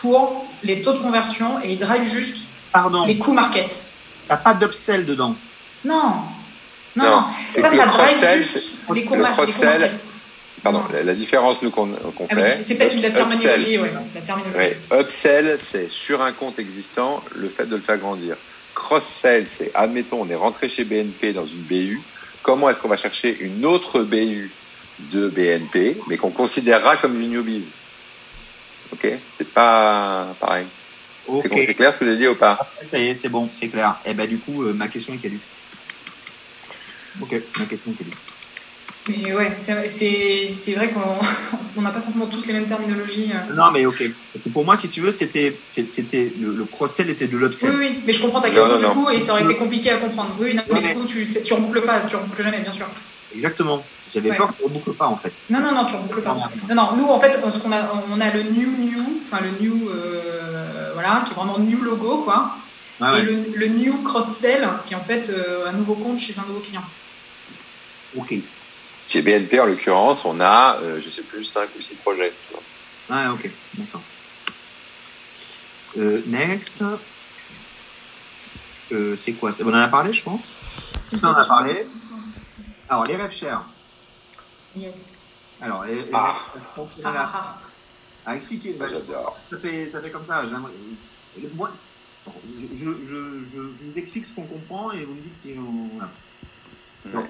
pour 0.00 0.46
les 0.62 0.80
taux 0.82 0.92
de 0.94 0.98
conversion 0.98 1.60
et 1.62 1.72
il 1.72 1.78
drive 1.78 2.04
juste 2.10 2.38
pardon, 2.72 3.04
les 3.06 3.18
coûts 3.18 3.32
market. 3.34 3.70
t'as 4.28 4.36
pas 4.36 4.54
d'upsell 4.54 5.04
dedans. 5.04 5.36
Non. 5.84 6.14
Non, 6.96 7.04
Non, 7.04 7.10
non. 7.20 7.26
Ça, 7.54 7.70
ça 7.70 7.86
drive 7.86 7.88
cross-sell, 7.88 8.42
juste 8.42 8.52
c'est- 8.52 8.94
les 8.94 9.16
market. 9.16 10.00
Pardon, 10.62 10.82
la, 10.92 11.02
la 11.02 11.14
différence 11.14 11.62
nous 11.62 11.70
qu'on 11.70 11.86
qu'on 11.94 12.26
Ah 12.30 12.34
oui, 12.36 12.42
fait. 12.42 12.62
c'est 12.62 12.74
peut-être 12.74 12.94
une 12.94 13.00
la 13.00 13.10
terminologie, 13.10 13.76
upsell. 13.76 13.80
ouais, 13.80 13.92
la 14.14 14.20
terminologie. 14.20 14.76
Upsell, 14.92 15.58
c'est 15.70 15.88
sur 15.88 16.20
un 16.20 16.32
compte 16.32 16.58
existant, 16.58 17.22
le 17.34 17.48
fait 17.48 17.64
de 17.66 17.76
le 17.76 17.80
faire 17.80 17.96
grandir. 17.96 18.36
Cross-sell, 18.74 19.46
c'est, 19.56 19.70
admettons, 19.74 20.20
on 20.22 20.28
est 20.28 20.34
rentré 20.34 20.68
chez 20.68 20.84
BNP 20.84 21.32
dans 21.32 21.46
une 21.46 21.62
BU. 21.62 21.98
Comment 22.42 22.68
est-ce 22.68 22.78
qu'on 22.78 22.88
va 22.88 22.98
chercher 22.98 23.38
une 23.40 23.64
autre 23.64 24.02
BU 24.02 24.50
de 24.98 25.28
BNP, 25.28 25.96
mais 26.08 26.18
qu'on 26.18 26.30
considérera 26.30 26.96
comme 26.98 27.18
une 27.20 27.30
newbies? 27.30 27.68
Ok? 28.92 29.06
C'est 29.38 29.52
pas 29.54 30.34
pareil. 30.40 30.66
C'est 31.42 31.74
clair 31.74 31.94
ce 31.94 31.98
que 32.00 32.04
j'ai 32.06 32.16
dit 32.18 32.26
ou 32.28 32.34
pas? 32.34 32.58
Ça 32.90 32.98
y 32.98 33.08
est, 33.08 33.14
c'est 33.14 33.28
bon, 33.28 33.48
c'est 33.50 33.68
clair. 33.68 33.96
Et 34.04 34.14
ben 34.14 34.26
du 34.26 34.38
coup, 34.38 34.62
euh, 34.64 34.72
ma 34.72 34.88
question 34.88 35.14
est 35.14 35.18
caduque. 35.18 35.40
Ok, 37.18 37.34
ma 37.58 37.66
question. 37.66 37.94
Mais 39.08 39.32
ouais, 39.34 39.54
c'est 39.58 39.88
c'est- 39.88 40.50
c'est 40.52 40.74
vrai 40.74 40.90
qu'on 40.90 41.00
on 41.76 41.82
n'a 41.82 41.90
pas 41.90 42.02
forcément 42.02 42.26
tous 42.28 42.46
les 42.46 42.52
mêmes 42.52 42.66
terminologies. 42.66 43.32
euh. 43.32 43.54
Non, 43.54 43.70
mais 43.72 43.86
ok. 43.86 44.02
Parce 44.32 44.44
que 44.44 44.50
pour 44.50 44.64
moi, 44.64 44.76
si 44.76 44.88
tu 44.90 45.00
veux, 45.00 45.10
c'était, 45.10 45.62
le, 46.38 46.52
le 46.52 46.64
cross-sell 46.66 47.10
était 47.10 47.26
de 47.26 47.36
Oui, 47.36 47.42
l'upsell. 47.42 47.74
oui, 47.76 48.02
mais 48.06 48.12
je 48.12 48.22
comprends 48.22 48.40
ta 48.40 48.50
question 48.50 48.74
non, 48.74 48.78
du 48.78 48.84
non. 48.84 48.94
coup 48.94 49.10
et 49.10 49.20
ça 49.20 49.32
aurait 49.32 49.44
été 49.44 49.56
compliqué 49.56 49.90
à 49.90 49.98
comprendre. 49.98 50.36
Oui, 50.38 50.54
non, 50.54 50.62
mais 50.70 50.80
du 50.82 50.94
coup, 50.94 51.04
tu, 51.06 51.26
tu 51.26 51.54
reboucles 51.54 51.82
pas, 51.84 52.00
tu 52.02 52.14
reboucles 52.16 52.42
jamais, 52.44 52.60
bien 52.60 52.72
sûr. 52.72 52.88
Exactement. 53.32 53.90
J'avais 54.06 54.30
Ouais. 54.30 54.36
peur 54.36 54.56
qu'on 54.56 54.68
ne 54.68 54.74
boucle 54.74 54.94
pas 54.96 55.06
en 55.06 55.16
fait. 55.16 55.34
Non, 55.48 55.60
non, 55.60 55.72
non, 55.72 55.84
tu 55.86 55.94
reboucles 55.94 56.22
pas. 56.22 56.34
Non, 56.68 56.74
non, 56.74 56.96
nous 56.96 57.06
en 57.06 57.18
fait, 57.20 57.32
ce 57.32 57.58
qu'on 57.58 57.72
a, 57.72 58.04
on 58.08 58.20
a 58.20 58.30
le 58.34 58.42
new 58.44 58.76
new, 58.76 59.20
enfin 59.22 59.40
le 59.40 59.50
new, 59.58 59.88
euh, 59.88 60.92
voilà, 60.92 61.22
qui 61.24 61.32
est 61.32 61.36
vraiment 61.36 61.58
new 61.58 61.80
logo, 61.80 62.24
quoi. 62.24 62.56
Ouais, 63.00 63.08
Et 63.08 63.12
ouais. 63.12 63.22
le, 63.22 63.56
le 63.56 63.66
new 63.68 64.02
cross-sell, 64.02 64.68
qui 64.86 64.92
est 64.94 64.96
en 64.96 65.04
fait 65.04 65.28
euh, 65.30 65.68
un 65.68 65.72
nouveau 65.72 65.94
compte 65.94 66.18
chez 66.18 66.34
un 66.38 66.46
nouveau 66.46 66.60
client. 66.60 66.82
Ok. 68.16 68.34
Chez 69.08 69.22
BNP, 69.22 69.58
en 69.60 69.66
l'occurrence, 69.66 70.20
on 70.24 70.38
a, 70.40 70.78
euh, 70.82 71.00
je 71.04 71.08
sais 71.10 71.22
plus, 71.22 71.44
5 71.44 71.68
ou 71.78 71.82
6 71.82 71.94
projets. 71.96 72.32
Ouais, 73.08 73.26
ok. 73.32 73.50
D'accord. 73.74 74.02
Euh, 75.98 76.22
next. 76.26 76.82
Euh, 78.92 79.16
c'est 79.16 79.32
quoi 79.32 79.52
c'est- 79.52 79.62
On 79.64 79.68
en 79.68 79.74
a 79.74 79.88
parlé, 79.88 80.12
je 80.12 80.22
pense? 80.22 80.48
On 81.22 81.26
en 81.26 81.32
a 81.32 81.44
parlé. 81.44 81.86
Alors, 82.88 83.04
les 83.04 83.16
rêves 83.16 83.32
chers. 83.32 83.62
Yes. 84.76 85.22
Alors, 85.60 85.84
les, 85.84 85.94
les 85.94 86.04
Ah. 86.12 86.34
rêves, 86.54 86.62
je 86.62 86.74
pense 86.80 86.88
Ah, 87.04 87.12
ah, 87.16 87.30
ah. 87.34 88.30
à 88.30 88.36
expliquer. 88.36 88.72
Bah, 88.78 88.86
je- 88.88 88.94
J'adore. 88.94 89.36
ça, 89.50 89.58
fait, 89.58 89.86
ça 89.88 90.00
fait 90.00 90.10
comme 90.10 90.24
ça. 90.24 90.42
j'aimerais- 90.48 90.72
Moi, 91.54 91.70
je, 92.26 92.66
je, 92.76 92.84
je, 93.02 93.44
je, 93.44 93.52
je 93.52 93.84
vous 93.84 93.98
explique 93.98 94.26
ce 94.26 94.34
qu'on 94.34 94.42
comprend 94.44 94.92
et 94.92 95.04
vous 95.04 95.14
me 95.14 95.20
dites 95.20 95.36
si 95.36 95.54
on. 95.58 97.10
Donc, 97.10 97.26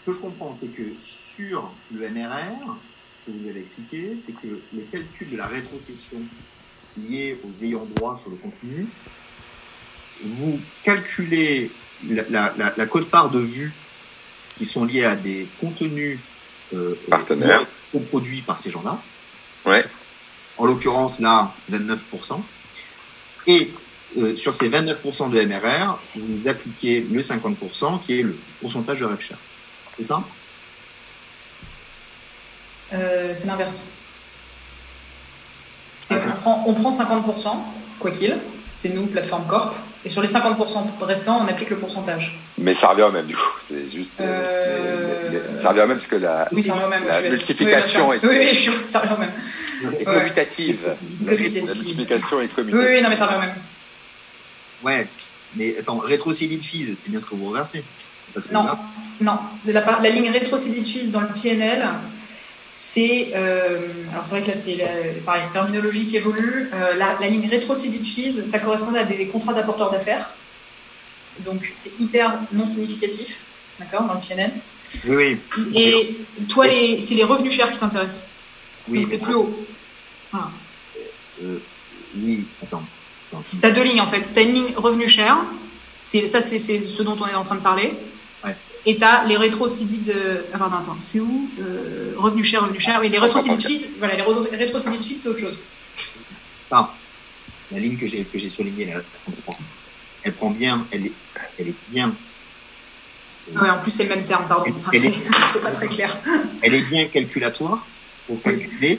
ce 0.00 0.06
que 0.10 0.12
je 0.16 0.20
comprends, 0.20 0.52
c'est 0.52 0.68
que 0.68 0.82
sur 0.98 1.70
le 1.94 2.08
MRR, 2.08 2.76
que 3.26 3.30
vous 3.32 3.46
avez 3.48 3.60
expliqué, 3.60 4.16
c'est 4.16 4.32
que 4.32 4.46
le 4.74 4.82
calcul 4.90 5.30
de 5.30 5.36
la 5.36 5.46
rétrocession 5.46 6.18
liée 6.96 7.38
aux 7.46 7.64
ayants 7.64 7.86
droit 7.96 8.18
sur 8.20 8.30
le 8.30 8.36
contenu, 8.36 8.86
vous 10.24 10.58
calculez 10.84 11.70
la, 12.08 12.22
la, 12.30 12.54
la, 12.56 12.72
la 12.76 12.86
cote-part 12.86 13.30
de 13.30 13.40
vue 13.40 13.72
qui 14.56 14.64
sont 14.66 14.84
liés 14.84 15.04
à 15.04 15.16
des 15.16 15.46
contenus 15.60 16.18
euh, 16.74 16.94
Partenaires. 17.08 17.66
euh, 17.94 18.00
produits 18.08 18.40
par 18.40 18.58
ces 18.58 18.70
gens-là. 18.70 19.00
Ouais. 19.66 19.84
En 20.56 20.64
l'occurrence, 20.66 21.20
là, 21.20 21.54
29%. 21.70 22.40
Et 23.46 23.70
euh, 24.18 24.34
sur 24.36 24.54
ces 24.54 24.68
29% 24.68 25.30
de 25.30 25.40
MRR, 25.42 25.98
vous 26.16 26.48
appliquez 26.48 27.06
le 27.10 27.20
50% 27.22 28.02
qui 28.04 28.20
est 28.20 28.22
le 28.22 28.36
pourcentage 28.60 29.00
de 29.00 29.04
rêve 29.04 29.20
cher. 29.20 29.36
C'est 29.96 30.04
ça? 30.06 30.22
Euh, 32.92 33.28
Oui, 33.28 33.34
c'est 33.36 33.46
l'inverse. 33.46 33.84
Ah, 36.12 36.16
on, 36.26 36.40
prend, 36.40 36.64
on 36.66 36.74
prend 36.74 36.90
50%, 36.90 37.56
quoi 38.00 38.10
qu'il, 38.10 38.36
c'est 38.74 38.88
nous, 38.88 39.06
plateforme 39.06 39.46
Corp, 39.46 39.76
et 40.04 40.08
sur 40.08 40.22
les 40.22 40.28
50% 40.28 40.56
restants, 41.02 41.40
on 41.44 41.48
applique 41.48 41.70
le 41.70 41.76
pourcentage. 41.76 42.36
Mais 42.58 42.74
ça 42.74 42.88
revient 42.88 43.02
au 43.02 43.12
même, 43.12 43.26
du 43.26 43.34
coup. 43.36 43.42
C'est 43.68 43.88
juste. 43.88 44.08
euh, 44.20 44.24
Euh, 44.24 45.28
les- 45.30 45.38
les- 45.38 45.62
ça 45.62 45.68
revient 45.68 45.82
au 45.82 45.86
même 45.86 45.98
parce 45.98 46.08
que 46.08 46.16
la, 46.16 46.48
Oui, 46.50 46.64
ça 46.64 46.74
même. 46.88 47.04
multiplication 47.30 48.08
oui, 48.08 48.16
est. 48.16 48.26
Oui, 48.26 48.36
oui, 48.40 48.48
je 48.52 48.58
suis- 48.58 48.72
ça 48.88 48.98
revient 49.00 49.12
au 49.14 49.18
même. 49.20 49.30
est 49.94 50.08
Ouais. 50.08 50.14
commutative. 50.14 50.78
La, 51.24 51.32
multiplication 51.36 52.40
est 52.40 52.44
Oui, 52.44 52.48
commutative. 52.48 52.88
oui, 52.90 53.02
non, 53.02 53.08
mais 53.08 53.16
ça 53.16 53.26
revient 53.26 53.36
au 53.38 53.40
même. 53.40 53.54
Ouais, 54.82 55.06
mais 55.56 55.76
attends, 55.78 55.98
rétrocédite 55.98 56.62
fees, 56.62 56.94
c'est 56.94 57.10
bien 57.10 57.20
ce 57.20 57.26
que 57.26 57.34
vous 57.34 57.46
reversez. 57.46 57.82
Parce 58.32 58.46
que 58.46 58.54
Non, 58.54 58.64
là, 58.64 58.78
non. 59.20 59.38
De 59.66 59.72
la, 59.72 59.82
part- 59.82 60.02
la 60.02 60.10
ligne 60.10 60.30
rétrocédite 60.30 60.86
fees 60.86 61.10
dans 61.10 61.20
le 61.20 61.28
PNL, 61.28 61.86
c'est. 62.70 63.32
euh, 63.34 63.78
alors, 64.12 64.24
c'est 64.24 64.30
vrai 64.30 64.42
que 64.42 64.46
là, 64.48 64.54
c'est 64.54 65.22
pareil, 65.24 65.42
terminologie 65.52 66.06
qui 66.06 66.16
évolue. 66.16 66.68
Euh, 66.72 66.94
la, 66.94 67.16
la 67.20 67.28
ligne 67.28 67.48
rétrocédite 67.48 68.04
fees, 68.04 68.44
ça 68.46 68.58
correspond 68.58 68.94
à 68.94 69.04
des 69.04 69.26
contrats 69.26 69.54
d'apporteurs 69.54 69.90
d'affaires. 69.90 70.30
Donc, 71.44 71.70
c'est 71.74 71.92
hyper 71.98 72.38
non 72.52 72.66
significatif, 72.66 73.36
d'accord, 73.78 74.04
dans 74.04 74.14
le 74.14 74.20
PNL. 74.20 74.52
oui, 75.08 75.36
oui, 75.56 75.72
Et 75.74 76.16
toi, 76.48 76.66
les, 76.66 77.00
c'est 77.00 77.14
les 77.14 77.24
revenus 77.24 77.52
chers 77.52 77.70
qui 77.70 77.78
t'intéressent. 77.78 78.24
oui, 78.88 78.98
Donc, 78.98 79.06
c'est 79.08 79.18
plus 79.18 79.34
haut. 79.34 79.66
euh, 81.42 81.58
oui, 82.22 82.44
attends. 82.62 82.82
Tu 83.60 83.66
as 83.66 83.70
deux 83.70 83.82
lignes 83.82 84.00
en 84.00 84.06
fait. 84.06 84.22
Tu 84.32 84.38
as 84.38 84.42
une 84.42 84.54
ligne 84.54 84.74
revenu 84.76 85.08
cher, 85.08 85.38
c'est, 86.02 86.26
ça 86.28 86.42
c'est, 86.42 86.58
c'est 86.58 86.80
ce 86.80 87.02
dont 87.02 87.16
on 87.20 87.26
est 87.28 87.34
en 87.34 87.44
train 87.44 87.54
de 87.56 87.60
parler. 87.60 87.92
Ouais. 88.44 88.56
Et 88.86 88.96
tu 88.96 89.04
as 89.04 89.24
les 89.24 89.36
rétrocédites. 89.36 90.10
Ah, 90.52 90.58
pardon, 90.58 90.76
attends, 90.76 90.96
c'est 91.00 91.20
où 91.20 91.48
euh, 91.60 92.12
Revenu 92.16 92.42
cher, 92.44 92.62
revenu 92.62 92.80
cher. 92.80 92.98
Oui, 93.00 93.08
les 93.08 93.18
rétrocédites 93.18 93.66
fees, 93.66 93.86
voilà, 93.98 94.16
les 94.16 94.22
re- 94.22 94.50
rétrocédites 94.56 95.04
fees, 95.04 95.14
c'est 95.14 95.28
autre 95.28 95.38
chose. 95.40 95.58
Ça, 96.62 96.92
la 97.72 97.78
ligne 97.78 97.96
que 97.96 98.06
j'ai 98.06 98.24
que 98.24 98.38
j'ai 98.38 98.48
soulignée, 98.48 98.86
là, 98.86 98.94
la 98.94 99.00
33%, 99.00 99.56
elle 100.22 100.32
prend 100.32 100.50
bien, 100.50 100.84
elle 100.90 101.06
est, 101.06 101.12
elle 101.58 101.68
est 101.68 101.74
bien, 101.88 102.12
Ah 103.56 103.62
ouais, 103.62 103.70
en 103.70 103.78
plus, 103.78 103.90
c'est 103.90 104.04
le 104.04 104.08
même 104.10 104.24
terme, 104.24 104.44
pardon. 104.48 104.72
Ah, 104.86 104.90
et 104.92 105.00
c'est, 105.52 105.62
pas 105.62 105.70
très 105.70 105.88
clair. 105.88 106.16
elle 106.62 106.74
est 106.74 106.82
bien 106.82 107.06
calculatoire 107.06 107.86
pour 108.26 108.40
calculer. 108.42 108.98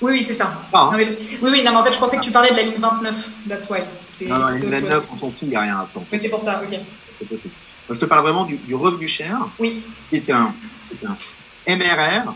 oui, 0.00 0.22
c'est 0.22 0.34
ça. 0.34 0.52
Ah, 0.72 0.78
hein. 0.78 0.90
Non, 0.92 0.98
mais- 0.98 1.08
oui, 1.42 1.50
oui, 1.50 1.62
non, 1.62 1.70
mais 1.72 1.76
en 1.78 1.84
fait, 1.84 1.92
je 1.92 1.98
pensais 1.98 2.16
que 2.16 2.22
tu 2.22 2.30
parlais 2.30 2.50
de 2.50 2.56
la 2.56 2.62
ligne 2.62 2.78
29. 2.78 3.14
That's 3.48 3.68
why. 3.70 3.80
C'est, 4.18 4.26
non, 4.26 4.38
non, 4.38 4.46
c'est 4.52 4.58
autre 4.66 4.70
chose. 4.70 4.80
29, 4.82 5.04
on 5.12 5.16
s'en 5.18 5.30
fout, 5.30 5.38
il 5.42 5.48
n'y 5.48 5.56
a 5.56 5.60
rien 5.62 5.76
à 5.78 5.82
attendre. 5.82 6.06
Mais 6.12 6.18
c'est 6.18 6.28
pour 6.28 6.42
ça, 6.42 6.62
ok. 6.64 6.78
C'est 7.18 7.40
je 7.90 7.94
te 7.98 8.04
parle 8.06 8.22
vraiment 8.22 8.44
du, 8.44 8.56
du 8.56 8.74
revenu 8.74 9.06
cher, 9.06 9.38
Oui, 9.58 9.82
qui 10.08 10.16
est 10.16 10.30
un, 10.30 10.52
qui 10.88 11.04
est 11.04 11.74
un 11.74 11.76
MRR 11.76 12.34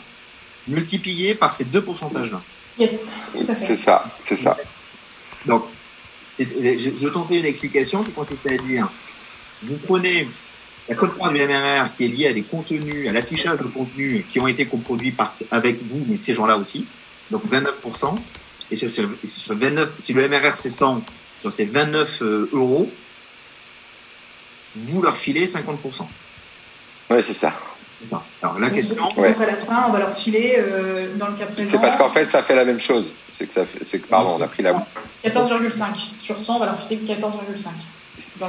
multiplié 0.69 1.35
par 1.35 1.53
ces 1.55 1.65
deux 1.65 1.81
pourcentages-là. 1.81 2.41
yes, 2.79 3.11
tout 3.33 3.51
à 3.51 3.55
C'est 3.55 3.67
fait. 3.67 3.77
ça, 3.77 4.05
c'est 4.27 4.37
ça. 4.37 4.57
Donc, 5.47 5.65
c'est- 6.31 6.79
je, 6.79 6.91
je 7.01 7.09
tentais 7.09 7.37
une 7.39 7.47
explication 7.47 8.03
qui 8.03 8.11
consistait 8.13 8.55
à 8.55 8.63
dire, 8.63 8.89
vous 9.63 9.77
prenez 9.87 10.29
la 10.89 10.95
cote-part 10.95 11.33
du 11.33 11.39
MRR 11.41 11.95
qui 11.97 12.05
est 12.05 12.09
liée 12.09 12.27
à 12.29 12.33
des 12.35 12.43
contenus, 12.43 13.09
à 13.09 13.13
l'affichage 13.13 13.59
de 13.59 13.65
contenus 13.65 14.25
qui 14.31 14.41
ont 14.41 14.49
été 14.49 14.67
coproduits 14.67 15.13
par, 15.13 15.31
avec 15.51 15.79
vous, 15.83 16.05
mais 16.09 16.17
ces 16.19 16.35
gens-là 16.35 16.57
aussi, 16.59 16.85
donc 17.31 17.43
29%, 17.51 18.15
et 18.71 18.77
sur, 18.77 18.91
sur, 18.91 19.09
sur 19.25 19.55
29, 19.55 19.93
si 20.01 20.13
le 20.13 20.29
MRR 20.29 20.57
c'est 20.57 20.71
100, 20.71 21.03
sur 21.41 21.53
ces 21.53 21.65
29 21.65 22.23
euh, 22.23 22.51
euros, 22.53 22.91
vous 24.77 25.03
leur 25.03 25.17
filez 25.17 25.47
50%. 25.47 26.03
Ouais, 27.11 27.23
c'est 27.23 27.35
ça. 27.35 27.53
C'est 28.01 28.07
ça. 28.07 28.23
Alors 28.43 28.59
la 28.59 28.71
question, 28.71 28.95
Donc, 28.95 29.17
Ouais. 29.19 29.35
à 29.35 29.47
la 29.47 29.57
fin, 29.57 29.87
on 29.89 29.93
va 29.93 29.99
leur 29.99 30.17
filer, 30.17 30.57
euh, 30.59 31.09
dans 31.17 31.27
le 31.29 31.33
cas 31.35 31.47
présent. 31.47 31.71
C'est 31.73 31.81
parce 31.81 31.97
qu'en 31.97 32.11
fait, 32.11 32.31
ça 32.31 32.43
fait 32.43 32.55
la 32.55 32.65
même 32.65 32.81
chose. 32.81 33.13
C'est 33.37 33.47
que 33.47 33.55
ça 33.55 33.65
fait, 33.65 33.85
c'est 33.85 33.99
que, 33.99 34.07
pardon, 34.07 34.37
on 34.39 34.43
a 34.43 34.47
pris 34.49 34.63
la, 34.63 34.73
14,5. 35.25 35.85
Sur 36.21 36.39
100, 36.39 36.57
on 36.57 36.59
va 36.61 36.67
leur 36.67 36.81
filer 36.87 37.01
14,5. 37.07 37.69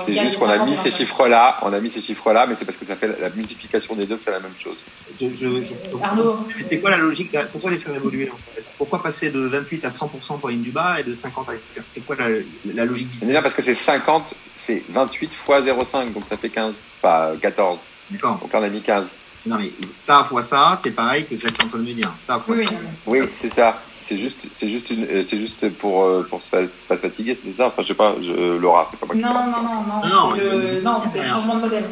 C'est 0.06 0.20
juste 0.20 0.38
qu'on 0.38 0.46
a 0.50 0.58
50, 0.58 0.70
mis 0.70 0.78
ces 0.78 0.92
chiffres-là, 0.92 1.58
on 1.64 1.74
a 1.74 1.80
mis 1.80 1.90
ces 1.92 2.02
chiffres-là, 2.02 2.46
mais 2.48 2.56
c'est 2.58 2.66
parce 2.66 2.78
que 2.78 2.86
ça 2.86 2.96
fait 2.96 3.08
la 3.20 3.30
multiplication 3.30 3.96
des 3.96 4.06
deux 4.06 4.18
fait 4.18 4.32
la 4.32 4.40
même 4.40 4.54
chose. 4.58 4.78
je, 5.20 5.28
je, 5.30 5.48
je- 5.64 6.04
Arnaud, 6.04 6.38
Mais 6.48 6.64
c'est 6.64 6.80
quoi 6.80 6.90
la 6.92 6.98
logique 6.98 7.32
derrière- 7.32 7.50
Pourquoi 7.50 7.72
les 7.72 7.78
faire 7.78 7.96
évoluer 7.96 8.30
en 8.32 8.38
fait? 8.54 8.64
Pourquoi 8.78 9.02
passer 9.02 9.30
de 9.30 9.40
28 9.40 9.86
à 9.86 9.90
100% 9.90 10.40
pour 10.40 10.50
une 10.50 10.62
du 10.62 10.72
bas 10.72 11.00
et 11.00 11.04
de 11.04 11.14
50 11.14 11.50
à 11.50 11.54
C'est 11.88 12.02
quoi 12.06 12.16
la, 12.18 12.28
la 12.74 12.86
logique 12.86 13.08
déjà 13.26 13.42
parce 13.42 13.54
que 13.56 13.62
c'est 13.62 13.76
50, 13.76 14.34
c'est 14.58 14.84
28 14.90 15.32
fois 15.34 15.62
0,5, 15.62 16.14
donc 16.14 16.24
ça 16.30 16.38
fait 16.38 16.50
15, 16.50 16.74
pas 17.02 17.32
14. 17.42 17.80
D'accord. 18.12 18.38
Donc 18.40 18.54
là, 18.54 18.60
on 18.60 18.64
a 18.64 18.70
mis 18.70 18.82
15. 18.82 19.08
Non 19.46 19.56
mais 19.58 19.72
ça 19.96 20.26
fois 20.28 20.42
ça, 20.42 20.78
c'est 20.84 20.92
pareil 20.92 21.26
que 21.26 21.36
ce 21.38 21.44
que 21.48 21.52
tu 21.52 21.62
es 21.62 21.66
en 21.66 21.68
train 21.70 21.78
de 21.80 21.84
me 21.84 21.94
dire. 21.94 22.12
Ça 22.26 22.38
fois 22.40 22.56
oui, 22.58 22.66
ça. 22.66 22.74
Oui, 23.06 23.20
c'est 23.42 23.54
ça. 23.54 23.82
C'est 24.10 24.18
juste, 24.18 24.48
c'est 24.52 24.68
juste, 24.68 24.90
une, 24.90 25.04
euh, 25.06 25.22
c'est 25.22 25.38
juste 25.38 25.70
pour, 25.78 26.04
euh, 26.04 26.26
pour 26.28 26.42
se 26.42 26.50
pas 26.88 26.96
se 26.96 27.02
fatiguer, 27.02 27.38
c'est 27.42 27.54
ça? 27.54 27.68
Enfin, 27.68 27.84
je 27.84 27.90
sais 27.90 27.94
pas, 27.94 28.16
je, 28.20 28.58
Laura, 28.58 28.88
c'est 28.90 29.00
pas 29.00 29.06
moi 29.06 29.14
qui 29.16 29.22
non, 29.22 29.32
parle. 29.32 29.52
non, 29.52 29.62
non, 29.62 29.84
non, 29.84 30.10
Non, 30.10 30.36
c'est 30.36 30.42
le, 30.42 30.78
il- 30.78 30.84
non, 30.84 31.00
c'est 31.00 31.20
le 31.20 31.26
changement 31.26 31.56
de 31.58 31.62
modèle. 31.62 31.86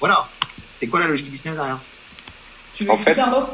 Voilà. 0.00 0.26
C'est 0.72 0.86
quoi 0.86 1.00
la 1.00 1.08
logique 1.08 1.30
business 1.30 1.54
derrière? 1.56 1.78
Tu 2.74 2.84
veux 2.84 2.90
En 2.90 2.94
expliquer, 2.94 3.14
fait- 3.16 3.20
Arnaud 3.20 3.46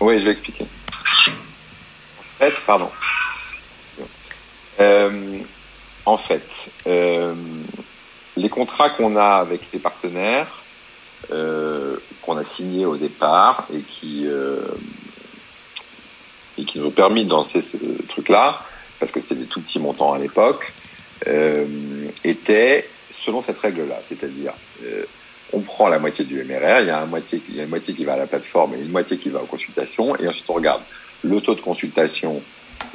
Oui, 0.00 0.18
je 0.18 0.24
vais 0.24 0.32
expliquer. 0.32 0.64
En 0.64 2.22
fait, 2.40 2.60
pardon. 2.66 2.90
Euh, 4.80 5.38
en 6.06 6.16
fait, 6.16 6.48
euh, 6.88 7.34
les 8.36 8.48
contrats 8.48 8.90
qu'on 8.90 9.14
a 9.16 9.36
avec 9.36 9.60
les 9.72 9.78
partenaires, 9.78 10.48
euh, 11.30 11.98
qu'on 12.22 12.36
a 12.36 12.44
signés 12.44 12.86
au 12.86 12.96
départ 12.96 13.66
et 13.72 13.82
qui 13.82 14.26
euh, 14.26 14.58
qui 16.64 16.78
nous 16.78 16.86
ont 16.86 16.90
permis 16.90 17.24
de 17.24 17.30
lancer 17.30 17.62
ce 17.62 17.76
truc-là, 18.08 18.62
parce 18.98 19.12
que 19.12 19.20
c'était 19.20 19.34
des 19.34 19.46
tout 19.46 19.60
petits 19.60 19.78
montants 19.78 20.12
à 20.12 20.18
l'époque, 20.18 20.72
euh, 21.26 21.64
étaient 22.24 22.88
selon 23.12 23.42
cette 23.42 23.58
règle-là, 23.58 24.00
c'est-à-dire 24.08 24.52
euh, 24.84 25.04
on 25.52 25.60
prend 25.60 25.88
la 25.88 25.98
moitié 25.98 26.24
du 26.24 26.36
MRR, 26.36 26.80
il 26.80 26.86
y 26.86 26.90
a, 26.90 27.00
un 27.00 27.06
moitié, 27.06 27.42
il 27.48 27.56
y 27.56 27.60
a 27.60 27.64
une 27.64 27.70
moitié 27.70 27.94
qui 27.94 28.04
va 28.04 28.14
à 28.14 28.16
la 28.16 28.26
plateforme 28.26 28.74
et 28.74 28.78
une 28.78 28.90
moitié 28.90 29.16
qui 29.18 29.28
va 29.28 29.42
aux 29.42 29.46
consultations, 29.46 30.16
et 30.16 30.28
ensuite 30.28 30.48
on 30.48 30.54
regarde 30.54 30.82
le 31.22 31.40
taux 31.40 31.54
de 31.54 31.60
consultation 31.60 32.42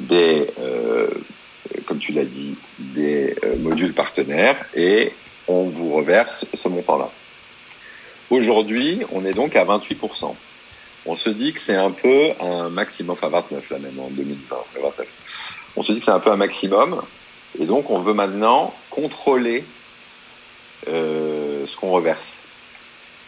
des, 0.00 0.46
euh, 0.60 1.08
comme 1.86 1.98
tu 1.98 2.12
l'as 2.12 2.24
dit, 2.24 2.56
des 2.78 3.36
modules 3.60 3.92
partenaires, 3.92 4.56
et 4.74 5.12
on 5.48 5.64
vous 5.64 5.94
reverse 5.94 6.46
ce 6.52 6.68
montant-là. 6.68 7.10
Aujourd'hui, 8.30 9.02
on 9.12 9.24
est 9.24 9.34
donc 9.34 9.54
à 9.54 9.64
28%. 9.64 10.34
On 11.06 11.16
se 11.16 11.30
dit 11.30 11.52
que 11.52 11.60
c'est 11.60 11.76
un 11.76 11.90
peu 11.90 12.30
un 12.40 12.68
maximum, 12.68 13.12
enfin 13.12 13.28
29 13.28 13.70
là 13.70 13.78
même 13.78 13.98
en 14.00 14.08
2020, 14.10 14.56
29. 14.82 15.72
On 15.76 15.82
se 15.82 15.92
dit 15.92 15.98
que 16.00 16.04
c'est 16.04 16.10
un 16.10 16.20
peu 16.20 16.30
un 16.30 16.36
maximum, 16.36 17.00
et 17.58 17.66
donc 17.66 17.90
on 17.90 18.00
veut 18.00 18.14
maintenant 18.14 18.74
contrôler 18.90 19.64
euh, 20.88 21.66
ce 21.66 21.76
qu'on 21.76 21.90
reverse. 21.90 22.32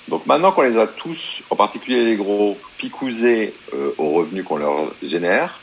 Donc 0.08 0.26
maintenant 0.26 0.52
qu'on 0.52 0.62
les 0.62 0.78
a 0.78 0.86
tous, 0.86 1.42
en 1.50 1.56
particulier 1.56 2.04
les 2.04 2.16
gros, 2.16 2.56
picousés 2.78 3.54
euh, 3.74 3.92
aux 3.98 4.12
revenus 4.12 4.44
qu'on 4.44 4.56
leur 4.56 4.92
génère, 5.02 5.58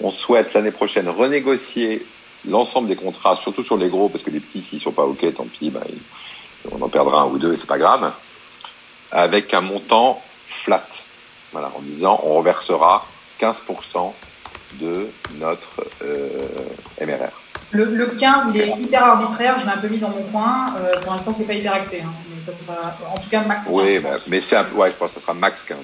on 0.00 0.10
souhaite 0.10 0.54
l'année 0.54 0.70
prochaine 0.70 1.08
renégocier 1.08 2.04
l'ensemble 2.48 2.88
des 2.88 2.96
contrats, 2.96 3.36
surtout 3.36 3.62
sur 3.62 3.76
les 3.76 3.88
gros, 3.88 4.08
parce 4.08 4.24
que 4.24 4.30
les 4.30 4.40
petits, 4.40 4.62
s'ils 4.62 4.80
sont 4.80 4.92
pas 4.92 5.04
OK, 5.04 5.32
tant 5.34 5.44
pis, 5.44 5.66
ils- 5.66 6.00
on 6.72 6.80
en 6.82 6.88
perdra 6.88 7.22
un 7.22 7.26
ou 7.26 7.38
deux 7.38 7.52
et 7.52 7.56
c'est 7.56 7.66
pas 7.68 7.78
grave, 7.78 8.12
avec 9.10 9.52
un 9.54 9.60
montant 9.60 10.22
flat. 10.48 10.86
Voilà, 11.52 11.70
en 11.76 11.80
disant 11.80 12.20
on 12.24 12.34
reversera 12.36 13.06
15% 13.40 14.12
de 14.80 15.08
notre 15.38 15.84
euh, 16.02 16.28
MRR. 17.00 17.30
le, 17.72 17.84
le 17.84 18.06
15, 18.06 18.44
il 18.54 18.60
est 18.60 18.68
hyper 18.80 19.04
arbitraire, 19.04 19.58
je 19.58 19.66
l'ai 19.66 19.72
un 19.72 19.76
peu 19.76 19.88
mis 19.88 19.98
dans 19.98 20.08
mon 20.08 20.22
coin. 20.24 20.74
Euh, 20.78 20.98
pour 21.00 21.12
l'instant, 21.12 21.34
c'est 21.36 21.44
pas 21.44 21.52
hyper 21.52 21.74
acté. 21.74 22.00
Hein, 22.00 22.12
mais 22.30 22.52
ça 22.52 22.58
sera 22.58 22.96
en 23.10 23.18
tout 23.18 23.28
cas 23.28 23.42
max 23.42 23.66
15. 23.66 23.72
Oui, 23.74 23.94
je 23.96 23.98
bah, 24.00 24.10
pense. 24.12 24.26
mais 24.28 24.40
c'est 24.40 24.56
un, 24.56 24.66
ouais, 24.74 24.90
je 24.90 24.96
pense 24.96 25.10
que 25.12 25.14
ça 25.16 25.20
sera 25.20 25.34
max 25.34 25.62
15. 25.68 25.76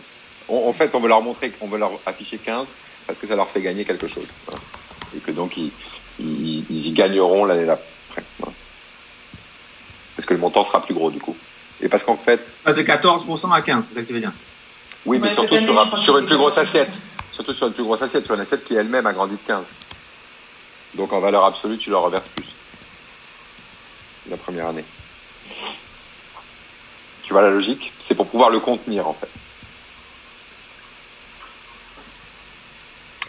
On- 0.49 0.69
en 0.69 0.73
fait, 0.73 0.95
on 0.95 1.01
veut 1.01 1.09
leur 1.09 1.21
montrer, 1.21 1.53
on 1.61 1.66
veut 1.66 1.79
leur 1.79 1.93
afficher 2.07 2.39
15 2.39 2.66
parce 3.07 3.19
que 3.19 3.27
ça 3.27 3.37
leur 3.37 3.49
fait 3.49 3.61
gagner 3.61 3.85
quelque 3.85 4.09
chose. 4.09 4.27
voilà. 4.47 4.61
Et 5.14 5.19
que 5.19 5.31
donc, 5.33 5.57
ils, 5.59 5.71
ils, 6.19 6.64
ils 6.71 6.87
y 6.87 6.93
gagneront 6.93 7.45
l'année 7.45 7.66
d'après. 7.66 8.23
voilà. 8.39 8.55
Parce 10.16 10.27
que 10.27 10.35
le 10.35 10.41
montant 10.41 10.64
sera 10.64 10.83
plus 10.83 10.95
gros, 10.95 11.11
du 11.11 11.19
coup. 11.21 11.37
Et 11.81 11.89
parce 11.89 12.03
qu'en 12.05 12.16
fait, 12.16 12.41
Passe 12.64 12.77
de 12.77 12.83
14% 12.83 13.53
à 13.55 13.61
15, 13.61 13.87
c'est 13.87 13.95
ça 13.95 14.01
que 14.01 14.07
tu 14.07 14.12
veux 14.14 14.21
dire? 14.21 14.33
Oui, 15.07 15.18
mais 15.18 15.28
Ouais, 15.28 15.34
surtout 15.34 15.55
année, 15.55 15.66
sur, 15.66 16.16
un- 16.16 16.20
une 16.20 16.26
plus 16.26 16.36
grosse 16.36 16.57
14%. 16.57 16.59
assiette. 16.61 16.92
Surtout 17.32 17.53
sur 17.55 17.66
une 17.68 17.72
plus 17.72 17.84
grosse 17.84 18.03
assiette, 18.03 18.24
sur 18.24 18.34
une 18.34 18.40
assiette 18.40 18.64
qui 18.64 18.74
elle-même 18.74 19.07
a 19.07 19.12
grandi 19.12 19.34
de 19.36 19.40
15. 19.46 19.64
Donc 20.94 21.12
en 21.12 21.20
valeur 21.20 21.44
absolue, 21.44 21.78
tu 21.78 21.90
leur 21.90 22.03
reverses 22.03 22.28
plus. 22.28 22.46
La 24.28 24.36
première 24.36 24.66
année. 24.68 24.84
Tu 27.22 27.32
vois 27.32 27.42
la 27.42 27.51
logique? 27.51 27.92
C'est 28.01 28.14
pour 28.14 28.26
pouvoir 28.28 28.51
le 28.51 28.59
contenir 28.61 29.07
en 29.07 29.14
fait. 29.14 29.28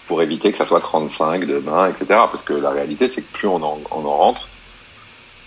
Pour 0.08 0.22
éviter 0.24 0.52
que 0.52 0.58
ça 0.58 0.66
soit 0.66 0.80
35 0.80 1.46
demain, 1.46 1.88
etc. 1.90 2.06
Parce 2.32 2.42
que 2.42 2.54
la 2.54 2.72
réalité, 2.72 3.08
c'est 3.08 3.22
que 3.22 3.32
plus 3.32 3.48
on 3.48 3.62
en, 3.62 3.80
on 3.92 4.06
en 4.06 4.18
rentre, 4.18 4.48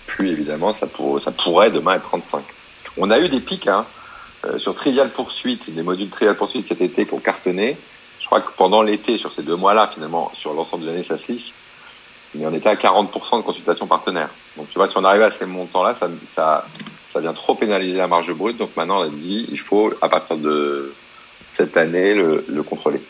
plus 0.06 0.30
évidemment 0.30 0.72
ça, 0.72 0.86
pour- 0.86 1.20
ça 1.20 1.32
pourrait 1.32 1.70
demain 1.70 1.94
être 1.94 2.04
35. 2.04 2.44
On 2.96 3.10
a 3.10 3.18
eu 3.18 3.28
des 3.28 3.40
pics, 3.40 3.66
hein. 3.66 3.86
Euh, 4.44 4.58
sur 4.58 4.74
Trivial 4.74 5.10
Poursuite, 5.10 5.70
des 5.72 5.82
modules 5.82 6.10
Trivial 6.10 6.36
Poursuite 6.36 6.66
cet 6.68 6.80
été 6.80 7.06
qui 7.06 7.14
ont. 7.14 7.20
Je 7.24 8.26
crois 8.26 8.40
que 8.40 8.50
pendant 8.56 8.82
l'été, 8.82 9.18
sur 9.18 9.32
ces 9.32 9.42
deux 9.42 9.56
mois-là, 9.56 9.90
finalement, 9.92 10.30
sur 10.34 10.54
l'ensemble 10.54 10.84
de 10.84 10.90
l'année, 10.90 11.04
ça 11.04 11.18
se 11.18 11.30
lisse. 11.30 11.52
Mais 12.34 12.46
on 12.46 12.54
était 12.54 12.68
à 12.68 12.76
40% 12.76 13.38
de 13.38 13.42
consultation 13.42 13.86
partenaire. 13.86 14.30
Donc 14.56 14.68
tu 14.70 14.78
vois, 14.78 14.88
si 14.88 14.96
on 14.96 15.04
arrivait 15.04 15.24
à 15.24 15.30
ces 15.30 15.44
montants-là, 15.44 15.94
ça, 15.98 16.08
ça, 16.34 16.66
ça 17.12 17.20
vient 17.20 17.34
trop 17.34 17.54
pénaliser 17.54 17.98
la 17.98 18.08
marge 18.08 18.32
brute. 18.32 18.56
Donc 18.56 18.76
maintenant, 18.76 19.00
on 19.00 19.04
a 19.04 19.08
dit, 19.08 19.46
il 19.50 19.58
faut, 19.58 19.92
à 20.00 20.08
partir 20.08 20.38
de 20.38 20.94
cette 21.54 21.76
année, 21.76 22.14
le, 22.14 22.44
le 22.48 22.62
contrôler. 22.62 23.00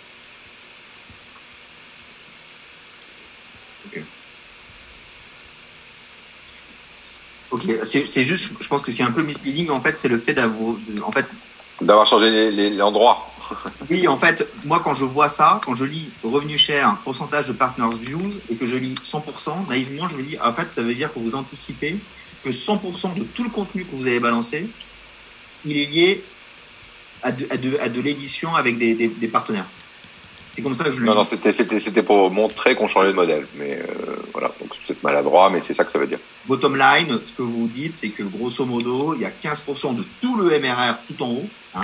Ok, 7.62 7.70
c'est 7.84 8.24
juste, 8.24 8.50
je 8.60 8.68
pense 8.68 8.82
que 8.82 8.90
c'est 8.90 9.02
un 9.02 9.10
peu 9.10 9.22
misleading. 9.22 9.70
En 9.70 9.80
fait, 9.80 9.96
c'est 9.96 10.08
le 10.08 10.18
fait 10.18 10.34
d'avoir, 10.34 10.74
en 11.04 11.12
fait, 11.12 11.26
d'avoir 11.80 12.06
changé 12.06 12.80
endroits. 12.80 13.28
oui, 13.90 14.08
en 14.08 14.16
fait, 14.16 14.46
moi, 14.64 14.80
quand 14.82 14.94
je 14.94 15.04
vois 15.04 15.28
ça, 15.28 15.60
quand 15.64 15.74
je 15.74 15.84
lis 15.84 16.08
revenu 16.22 16.58
cher, 16.58 16.96
pourcentage 17.04 17.46
de 17.48 17.52
partners 17.52 17.96
views, 18.00 18.32
et 18.50 18.54
que 18.54 18.66
je 18.66 18.76
lis 18.76 18.94
100%, 19.04 19.68
naïvement, 19.68 20.08
je 20.08 20.16
me 20.16 20.22
dis, 20.22 20.36
en 20.42 20.52
fait, 20.52 20.72
ça 20.72 20.82
veut 20.82 20.94
dire 20.94 21.12
que 21.12 21.18
vous 21.18 21.34
anticipez 21.34 21.96
que 22.42 22.50
100% 22.50 23.14
de 23.14 23.24
tout 23.24 23.44
le 23.44 23.50
contenu 23.50 23.84
que 23.84 23.94
vous 23.94 24.06
avez 24.06 24.20
balancé, 24.20 24.68
il 25.64 25.76
est 25.76 25.86
lié 25.86 26.24
à 27.22 27.30
de, 27.30 27.46
à 27.50 27.56
de, 27.56 27.78
à 27.78 27.88
de 27.88 28.00
l'édition 28.00 28.56
avec 28.56 28.78
des, 28.78 28.94
des, 28.94 29.08
des 29.08 29.28
partenaires. 29.28 29.66
C'est 30.55 30.61
comme 30.62 30.74
ça 30.74 30.84
que 30.84 30.92
je 30.92 31.00
le 31.00 31.07
Non, 31.07 31.14
non, 31.14 31.24
c'était, 31.24 32.03
pour 32.03 32.30
montrer 32.30 32.74
qu'on 32.74 32.86
changeait 32.88 33.09
de 33.09 33.14
modèle. 33.14 33.46
Mais 33.57 33.78
euh, 33.78 34.16
voilà, 34.32 34.48
donc 34.61 34.70
c'est 34.74 34.86
peut-être 34.88 35.03
maladroit, 35.03 35.48
mais 35.50 35.62
c'est 35.66 35.72
ça 35.74 35.84
que 35.84 35.90
ça 35.92 35.98
veut 35.98 36.07
dire. 36.07 36.18
Bottom 36.46 36.76
line, 36.76 37.18
ce 37.24 37.30
que 37.32 37.42
vous 37.42 37.68
dites, 37.68 37.96
c'est 37.96 38.11
que 38.11 38.22
grosso 38.22 38.64
modo, 38.66 39.14
il 39.14 39.22
y 39.22 39.24
a 39.24 39.30
15% 39.30 39.96
de 39.96 40.05
tout 40.20 40.36
le 40.36 40.59
MRR 40.59 40.96
tout 41.09 41.22
en 41.22 41.28
haut. 41.30 41.48
Hein, 41.74 41.80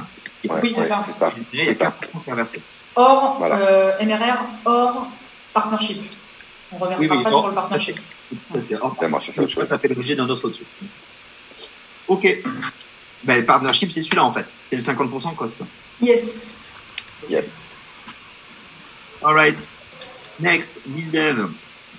Ouais, 0.49 0.61
Oui, 0.63 0.73
c'est 0.73 0.83
ouais, 0.83 0.87
ça. 0.87 1.05
il 1.53 1.59
y 1.59 1.63
a 1.63 1.65
C'est 1.73 1.79
ça. 1.79 1.95
15% 2.13 2.23
qui 2.23 2.29
est 2.31 2.33
inversé. 2.33 2.61
Hors 2.95 3.37
Voilà. 3.39 3.57
euh, 3.59 3.93
MRR, 4.05 4.39
hors 4.67 5.09
partnership. 5.53 5.99
On 6.71 6.77
reversera 6.77 7.01
Oui, 7.01 7.09
oui, 7.11 7.23
pas 7.25 7.31
hors- 7.33 7.41
sur 7.41 7.49
le 7.49 7.55
partnership. 7.55 7.97
Tout 8.29 8.59
à 8.59 8.61
fait. 8.61 8.75
Hors- 8.81 8.95
Vraiment, 8.95 9.21
ça, 9.21 9.67
ça 9.67 9.79
fait 9.79 9.89
l'objet 9.89 10.15
d'un 10.15 10.29
autre 10.29 10.49
truc. 10.51 10.67
Ok. 12.07 12.37
Ben, 13.25 13.41
le 13.41 13.45
partnership, 13.47 13.91
c'est 13.91 14.01
celui-là 14.03 14.25
en 14.25 14.33
fait. 14.33 14.45
C'est 14.67 14.77
le 14.77 14.83
50% 14.83 15.35
cost. 15.35 15.57
Yes. 16.01 16.75
Yes. 17.29 17.47
Alright. 19.23 19.59
Next, 20.41 20.79
BizDev. 20.87 21.49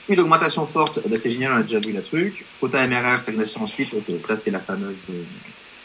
Une 0.08 0.20
augmentation 0.22 0.66
forte, 0.66 1.00
ben, 1.08 1.20
c'est 1.22 1.30
génial, 1.32 1.52
on 1.54 1.58
a 1.58 1.64
déjà 1.64 1.80
vu 1.80 1.92
la 1.92 2.02
truc. 2.02 2.46
Quota 2.60 2.88
MRR, 2.88 3.20
stagnation 3.20 3.62
ensuite. 3.64 3.94
Ok, 3.94 4.06
ça 4.26 4.36
c'est 4.36 4.50
la 4.50 4.60
fameuse, 4.60 5.04
euh, 5.12 5.22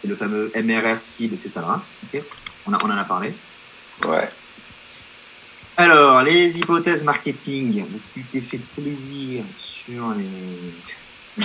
c'est 0.00 0.08
le 0.08 0.16
fameux 0.16 0.50
MRR 0.56 0.98
cible, 1.00 1.36
c'est 1.36 1.48
ça 1.50 1.60
là. 1.60 1.68
hein. 1.76 1.82
Ok. 2.14 2.22
On, 2.66 2.72
a, 2.72 2.78
on 2.82 2.86
en 2.90 2.96
a 2.96 3.04
parlé. 3.04 3.34
Ouais. 4.06 4.28
Alors, 5.76 6.22
les 6.22 6.56
hypothèses 6.56 7.04
marketing. 7.04 7.84
Tu 8.14 8.22
t'es 8.22 8.40
fait 8.40 8.60
plaisir 8.80 9.44
sur 9.58 10.14
les, 11.36 11.44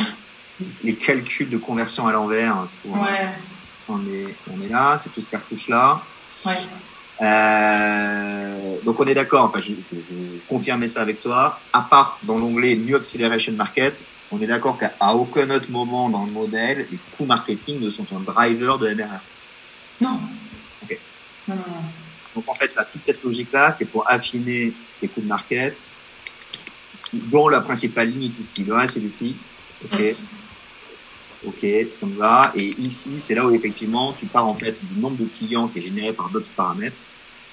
les 0.84 0.94
calculs 0.96 1.50
de 1.50 1.58
conversion 1.58 2.08
à 2.08 2.12
l'envers. 2.14 2.56
pour- 2.84 2.94
Ouais. 3.02 3.28
On 3.90 4.00
est, 4.08 4.36
on 4.54 4.62
est 4.64 4.70
là, 4.70 4.98
c'est 5.02 5.10
tout 5.10 5.20
ce 5.22 5.28
cartouche 5.28 5.68
là. 5.68 6.00
Ouais. 6.46 6.54
Euh, 7.22 8.76
donc 8.86 9.00
on 9.00 9.06
est 9.06 9.14
d'accord, 9.14 9.46
enfin 9.46 9.60
je, 9.60 9.74
je, 9.74 10.00
je 10.00 10.48
confirmais 10.48 10.88
ça 10.88 11.02
avec 11.02 11.20
toi, 11.20 11.60
à 11.74 11.82
part 11.82 12.18
dans 12.24 12.38
l'onglet 12.38 12.76
New 12.76 12.96
Acceleration 12.96 13.52
Market, 13.54 14.02
on 14.32 14.42
est 14.42 14.48
d'accord 14.48 14.78
qu'à 14.78 14.94
aucun 15.14 15.50
autre 15.50 15.70
moment 15.70 16.10
dans 16.10 16.26
le 16.26 16.32
modèle, 16.32 16.86
les 16.92 16.98
coûts 17.18 17.26
marketing 17.26 17.82
ne 17.82 17.90
sont 17.90 18.06
un 18.16 18.20
driver 18.20 18.78
de 18.78 18.94
MRR. 18.94 19.20
Non. 20.02 20.20
Ok. 20.84 20.98
Non, 21.48 21.56
non, 21.56 21.62
non. 21.68 21.82
Donc 22.36 22.48
en 22.48 22.54
fait, 22.54 22.74
là, 22.76 22.86
toute 22.86 23.04
cette 23.04 23.24
logique-là, 23.24 23.72
c'est 23.72 23.86
pour 23.86 24.10
affiner 24.10 24.72
les 25.02 25.08
coûts 25.08 25.22
de 25.22 25.28
market, 25.28 25.76
dont 27.12 27.48
la 27.48 27.62
principale 27.62 28.10
limite 28.10 28.40
ici, 28.40 28.64
le 28.64 28.76
reste 28.76 28.94
c'est 28.94 29.00
du 29.00 29.10
fixe. 29.10 29.52
Ok, 29.86 30.02
ok, 31.48 31.66
ça 31.92 32.06
me 32.06 32.16
va. 32.18 32.52
Et 32.56 32.76
ici, 32.80 33.10
c'est 33.22 33.34
là 33.34 33.46
où 33.46 33.54
effectivement, 33.54 34.14
tu 34.14 34.28
pars 34.28 34.46
en 34.46 34.54
fait 34.54 34.76
du 34.84 35.00
nombre 35.00 35.18
de 35.18 35.26
clients 35.26 35.68
qui 35.68 35.80
est 35.80 35.84
généré 35.84 36.14
par 36.14 36.30
d'autres 36.30 36.50
paramètres 36.56 36.96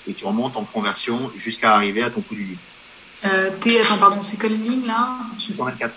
et 0.09 0.14
tu 0.14 0.24
remontes 0.24 0.57
en 0.57 0.64
conversion 0.64 1.30
jusqu'à 1.36 1.74
arriver 1.74 2.02
à 2.02 2.11
ton 2.11 2.20
coût 2.20 2.34
du 2.34 2.44
lead. 2.44 2.59
Euh, 3.24 3.50
T, 3.61 3.80
attends, 3.80 3.98
pardon, 3.98 4.22
c'est 4.22 4.36
quelle 4.38 4.61
ligne 4.62 4.86
là? 4.86 5.18
224. 5.48 5.94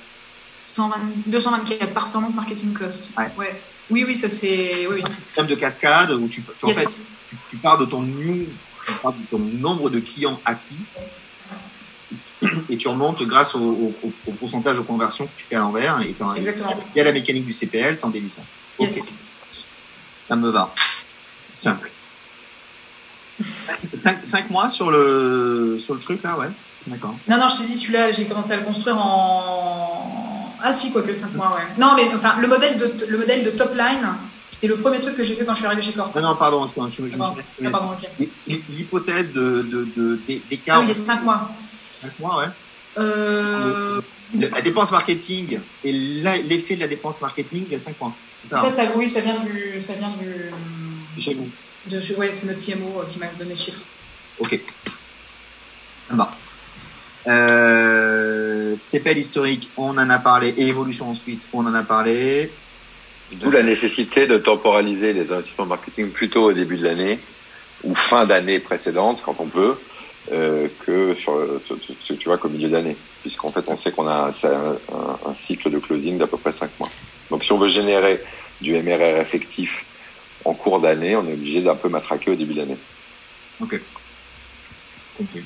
120 0.65 0.95
224, 1.27 1.93
performance 1.93 2.33
marketing 2.33 2.73
cost. 2.73 3.11
Ouais. 3.37 3.61
Oui, 3.89 4.03
oui, 4.07 4.15
ça 4.17 4.29
c'est. 4.29 4.85
Oui, 4.87 5.01
oui. 5.03 5.11
Système 5.27 5.47
de 5.47 5.55
cascade 5.55 6.11
où 6.11 6.27
tu, 6.27 6.43
tu- 6.43 6.65
en 6.65 6.73
fait, 6.73 6.85
tu, 7.29 7.35
tu 7.49 7.57
pars 7.57 7.77
de 7.77 7.85
ton 7.85 8.01
new, 8.03 8.45
de 8.87 9.25
ton 9.31 9.39
nombre 9.39 9.89
de 9.89 9.99
clients 9.99 10.39
acquis 10.45 10.77
et 12.69 12.77
tu 12.77 12.87
remontes 12.87 13.21
grâce 13.23 13.53
au, 13.55 13.59
au- 13.59 13.95
au- 14.03 14.13
au 14.27 14.31
pourcentage 14.33 14.77
de 14.77 14.81
conversion 14.81 15.25
que 15.25 15.31
tu 15.37 15.43
fais 15.45 15.55
à 15.55 15.59
l'envers 15.59 15.99
et 16.01 16.15
Exactement. 16.37 16.73
il 16.95 16.97
y 16.97 17.01
a 17.01 17.03
la 17.03 17.11
mécanique 17.11 17.45
du 17.45 17.53
CPL, 17.53 17.97
t'en 17.99 18.09
déduis 18.09 18.31
ça. 18.31 18.41
Ok, 18.77 18.91
Yes. 18.91 19.09
ça 20.27 20.35
me 20.35 20.49
va. 20.49 20.73
Simple. 21.51 21.91
5 23.95 24.49
mois 24.49 24.69
sur 24.69 24.91
le, 24.91 25.77
sur 25.81 25.93
le 25.93 25.99
truc 25.99 26.21
là, 26.23 26.37
ouais. 26.37 26.47
D'accord. 26.87 27.15
Non, 27.27 27.37
non, 27.37 27.47
je 27.49 27.57
t'ai 27.57 27.63
dit, 27.65 27.77
celui-là, 27.77 28.11
j'ai 28.11 28.25
commencé 28.25 28.51
à 28.53 28.57
le 28.57 28.63
construire 28.63 28.97
en. 28.97 30.55
Ah, 30.63 30.73
si, 30.73 30.91
quoique 30.91 31.13
5 31.13 31.33
mois, 31.35 31.55
ouais. 31.55 31.63
Non, 31.77 31.93
mais 31.95 32.09
enfin, 32.15 32.35
le 32.39 32.47
modèle 32.47 32.77
de, 32.77 33.05
le 33.07 33.17
modèle 33.17 33.43
de 33.43 33.49
top 33.51 33.75
line, 33.75 34.07
c'est 34.55 34.67
le 34.67 34.75
premier 34.77 34.99
truc 34.99 35.15
que 35.15 35.23
j'ai 35.23 35.35
fait 35.35 35.45
quand 35.45 35.53
je 35.53 35.59
suis 35.59 35.65
arrivé 35.67 35.81
chez 35.81 35.91
Corp. 35.91 36.13
Non, 36.15 36.21
non, 36.21 36.35
pardon, 36.35 36.63
attends, 36.65 36.87
je, 36.87 36.95
je 36.97 37.01
me 37.03 37.09
suis 37.09 37.19
Ah, 37.21 37.69
ah. 37.73 37.97
L'hypothèse 38.69 39.31
de, 39.33 39.61
de, 39.69 39.87
de, 39.95 40.19
d'é- 40.27 40.41
Ah 40.69 40.79
oui, 40.81 40.87
les 40.87 40.95
5 40.95 41.23
mois. 41.23 41.49
5 42.01 42.19
mois, 42.19 42.37
ouais. 42.39 42.45
Euh, 42.97 44.01
Le- 44.37 44.49
La 44.49 44.61
dépense 44.61 44.91
marketing 44.91 45.59
et 45.83 45.91
l'effet 45.91 46.75
de 46.75 46.81
la 46.81 46.87
dépense 46.87 47.21
marketing, 47.21 47.63
il 47.67 47.71
y 47.71 47.75
a 47.75 47.79
5 47.79 47.95
points. 47.95 48.13
C'est 48.43 48.49
ça. 48.49 48.57
ça, 48.57 48.67
hein, 48.67 48.69
ça, 48.71 48.83
oui, 48.95 49.09
ça 49.09 49.19
vient 49.21 49.37
du. 49.39 49.81
Ça 49.81 49.93
vient 49.93 50.11
du. 50.19 51.21
chez 51.21 51.33
vous. 51.33 51.47
De, 51.87 51.97
ouais, 52.17 52.31
c'est 52.33 52.45
notre 52.45 52.63
CMO 52.63 53.03
qui 53.11 53.19
m'a 53.19 53.27
donné 53.37 53.55
ce 53.55 53.63
chiffre. 53.65 53.79
Ok. 54.39 54.59
Va. 56.09 56.31
Euh, 57.27 58.75
CPL 58.75 59.17
historique, 59.17 59.69
on 59.77 59.97
en 59.97 60.09
a 60.09 60.17
parlé. 60.19 60.53
Et 60.57 60.67
évolution 60.67 61.09
ensuite, 61.09 61.41
on 61.53 61.65
en 61.65 61.73
a 61.73 61.83
parlé. 61.83 62.51
D'où 63.33 63.51
la 63.51 63.61
nécessité 63.63 64.25
de 64.27 64.37
temporaliser 64.37 65.13
les 65.13 65.31
investissements 65.31 65.67
marketing 65.67 66.09
plutôt 66.09 66.45
au 66.45 66.53
début 66.53 66.77
de 66.77 66.83
l'année 66.85 67.19
ou 67.83 67.93
fin 67.95 68.25
d'année 68.25 68.59
précédente, 68.59 69.21
quand 69.23 69.35
on 69.39 69.45
peut, 69.45 69.75
euh, 70.31 70.67
que 70.85 71.13
sur, 71.15 71.39
sur- 71.65 71.77
sur- 72.01 72.17
tu 72.17 72.27
vois, 72.27 72.37
qu'au 72.37 72.49
milieu 72.49 72.69
d'année. 72.69 72.97
Puisqu'en 73.21 73.51
fait, 73.51 73.63
on 73.67 73.77
sait 73.77 73.91
qu'on 73.91 74.07
a 74.07 74.27
un, 74.29 74.33
c'est 74.33 74.47
un, 74.47 74.77
un- 74.93 75.29
un 75.29 75.35
cycle 75.35 75.69
de 75.69 75.77
closing 75.79 76.17
d'à 76.17 76.27
peu 76.27 76.37
près 76.37 76.51
5 76.51 76.69
mois. 76.79 76.89
Donc, 77.29 77.43
si 77.43 77.51
on 77.51 77.57
veut 77.57 77.67
générer 77.67 78.19
du 78.61 78.73
MRR 78.73 79.21
effectif 79.21 79.85
en 80.45 80.53
cours 80.55 80.79
d'année, 80.81 81.15
on 81.15 81.27
est 81.27 81.33
obligé 81.33 81.61
d'un 81.61 81.75
peu 81.75 81.89
matraquer 81.89 82.31
au 82.31 82.35
début 82.35 82.53
de 82.53 82.59
l'année. 82.59 82.79
Ok. 83.59 83.75
Compris. 85.15 85.45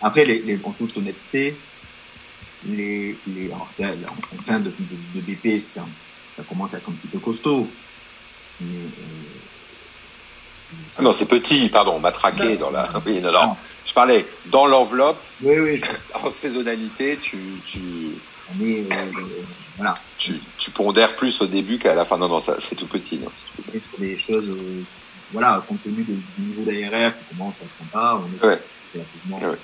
Après, 0.00 0.24
les, 0.24 0.42
les, 0.42 0.60
en 0.62 0.72
toute 0.72 0.96
honnêteté, 0.96 1.62
les, 2.62 3.20
les, 3.26 3.46
alors 3.46 3.68
en 4.32 4.38
fin 4.44 4.60
de, 4.60 4.70
de, 4.70 4.96
de 4.96 5.20
BP, 5.20 5.60
ça, 5.60 5.86
ça 6.36 6.44
commence 6.44 6.74
à 6.74 6.78
être 6.78 6.90
un 6.90 6.94
petit 6.94 7.08
peu 7.08 7.18
costaud. 7.20 7.76
Mais, 8.60 8.84
euh, 8.84 8.90
Ah 10.96 11.02
Non, 11.02 11.12
c'est 11.12 11.26
petit, 11.26 11.68
pardon, 11.68 11.98
matraqué 12.00 12.54
Non. 12.54 12.60
dans 12.60 12.70
la. 12.70 12.90
Oui, 13.06 13.20
non, 13.20 13.32
non. 13.32 13.56
Je 13.84 13.92
parlais 13.92 14.26
dans 14.46 14.66
l'enveloppe, 14.66 15.26
oui, 15.40 15.58
oui, 15.60 15.76
je- 15.76 15.84
en 16.14 16.30
saisonnalité, 16.30 17.18
tu, 17.18 17.60
tu, 17.64 18.14
on 18.48 18.60
est, 18.60 18.88
euh, 18.92 19.12
voilà, 19.76 19.94
tu, 20.18 20.40
tu 20.58 20.70
pondères 20.70 21.16
plus 21.16 21.40
au 21.40 21.46
début 21.46 21.78
qu'à 21.78 21.94
la 21.94 22.04
fin. 22.04 22.16
Non, 22.18 22.28
non, 22.28 22.40
ça, 22.40 22.56
c'est 22.58 22.74
tout 22.76 22.86
petit. 22.86 23.18
non, 23.18 23.26
tout 23.56 23.62
petit. 23.62 23.80
sur 23.90 23.98
des 23.98 24.18
choses, 24.18 24.48
euh, 24.50 24.82
voilà, 25.32 25.62
compte 25.68 25.82
tenu 25.82 26.02
de- 26.02 26.14
du 26.14 26.40
niveau 26.40 26.62
d'ARR 26.64 27.12
qui 27.18 27.36
commence 27.36 27.56
à 27.60 27.64
être 27.64 27.74
sympa, 27.78 28.20
on 28.42 28.46
Ouais. 28.46 28.58
Ouais. 29.30 29.56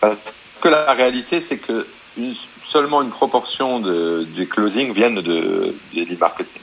Parce 0.00 0.16
que 0.60 0.68
la 0.68 0.92
réalité, 0.92 1.40
c'est 1.40 1.56
que 1.56 1.86
une- 2.18 2.34
seulement 2.66 3.00
une 3.02 3.10
proportion 3.10 3.80
de, 3.80 4.24
du 4.34 4.46
closing 4.48 4.92
viennent 4.92 5.20
de, 5.20 5.74
lead 5.94 6.18
marketing. 6.18 6.60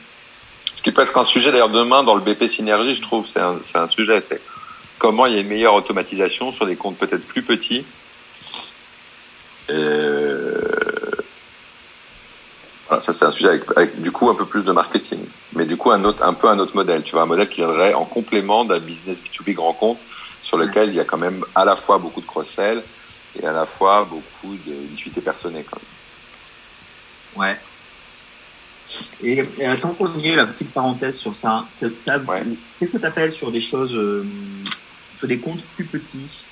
Ce 0.76 0.82
qui 0.82 0.92
peut 0.92 1.02
être 1.02 1.18
un 1.18 1.24
sujet 1.24 1.52
d'ailleurs 1.52 1.70
demain 1.70 2.04
dans 2.04 2.14
le 2.16 2.22
BP 2.22 2.48
Synergie, 2.48 2.94
je 2.96 3.02
trouve, 3.02 3.26
c'est 3.32 3.40
un, 3.40 3.58
c'est 3.72 3.78
un 3.78 3.88
sujet, 3.88 4.20
c'est 4.22 4.42
comment 5.00 5.26
il 5.26 5.34
y 5.34 5.38
a 5.38 5.40
une 5.40 5.48
meilleure 5.48 5.74
automatisation 5.76 6.52
sur 6.52 6.66
des 6.66 6.76
comptes 6.76 6.98
peut-être 6.98 7.26
plus 7.26 7.42
petits. 7.42 7.86
Euh, 9.70 10.23
voilà, 12.88 13.02
ça 13.02 13.14
c'est 13.14 13.26
un 13.26 13.32
sujet 13.32 13.50
avec, 13.50 13.64
avec 13.76 14.02
du 14.02 14.12
coup 14.12 14.30
un 14.30 14.36
peu 14.36 14.46
plus 14.46 14.64
de 14.64 14.72
marketing, 14.72 15.20
mais 15.54 15.66
du 15.66 15.78
coup 15.78 15.92
un 15.92 16.04
autre, 16.04 16.24
un 16.24 16.34
peu 16.34 16.50
un 16.50 16.60
autre 16.60 16.76
modèle. 16.76 17.04
Tu 17.04 17.12
vois, 17.14 17.22
un 17.24 17.28
modèle 17.28 17.50
qui 17.50 17.62
viendrait 17.62 17.94
en 17.94 18.06
complément 18.06 18.66
d'un 18.66 18.80
business 18.80 19.18
B2B 19.18 19.54
grand 19.54 19.74
compte 19.74 20.00
sur 20.42 20.58
lequel 20.58 20.90
il 20.90 20.96
y 20.96 21.00
a 21.00 21.06
quand 21.06 21.18
même 21.18 21.46
à 21.56 21.64
la 21.66 21.76
fois 21.76 21.98
beaucoup 21.98 22.20
de 22.22 22.26
cross-sell 22.26 22.84
et 23.42 23.46
à 23.46 23.54
la 23.54 23.66
fois 23.66 24.06
beaucoup 24.10 24.56
d'utilité 24.56 25.22
personnelle. 25.22 25.64
Quand 25.70 25.80
même. 27.38 27.50
Ouais. 27.50 27.60
Et, 29.24 29.40
et 29.40 29.80
tant 29.82 29.94
qu'on 29.94 30.14
y 30.20 30.28
est, 30.28 30.36
la 30.36 30.46
petite 30.46 30.72
parenthèse 30.72 31.18
sur 31.18 31.34
ça, 31.34 31.66
ça, 31.70 32.18
Ouais. 32.28 32.44
qu'est-ce 32.80 32.92
que 32.92 32.98
tu 32.98 33.06
appelles 33.06 33.32
sur 33.32 33.52
des 33.52 33.62
choses, 33.62 33.96
euh, 33.96 34.26
sur 35.18 35.28
des 35.28 35.40
comptes 35.40 35.64
plus 35.76 35.86
petits? 35.86 36.44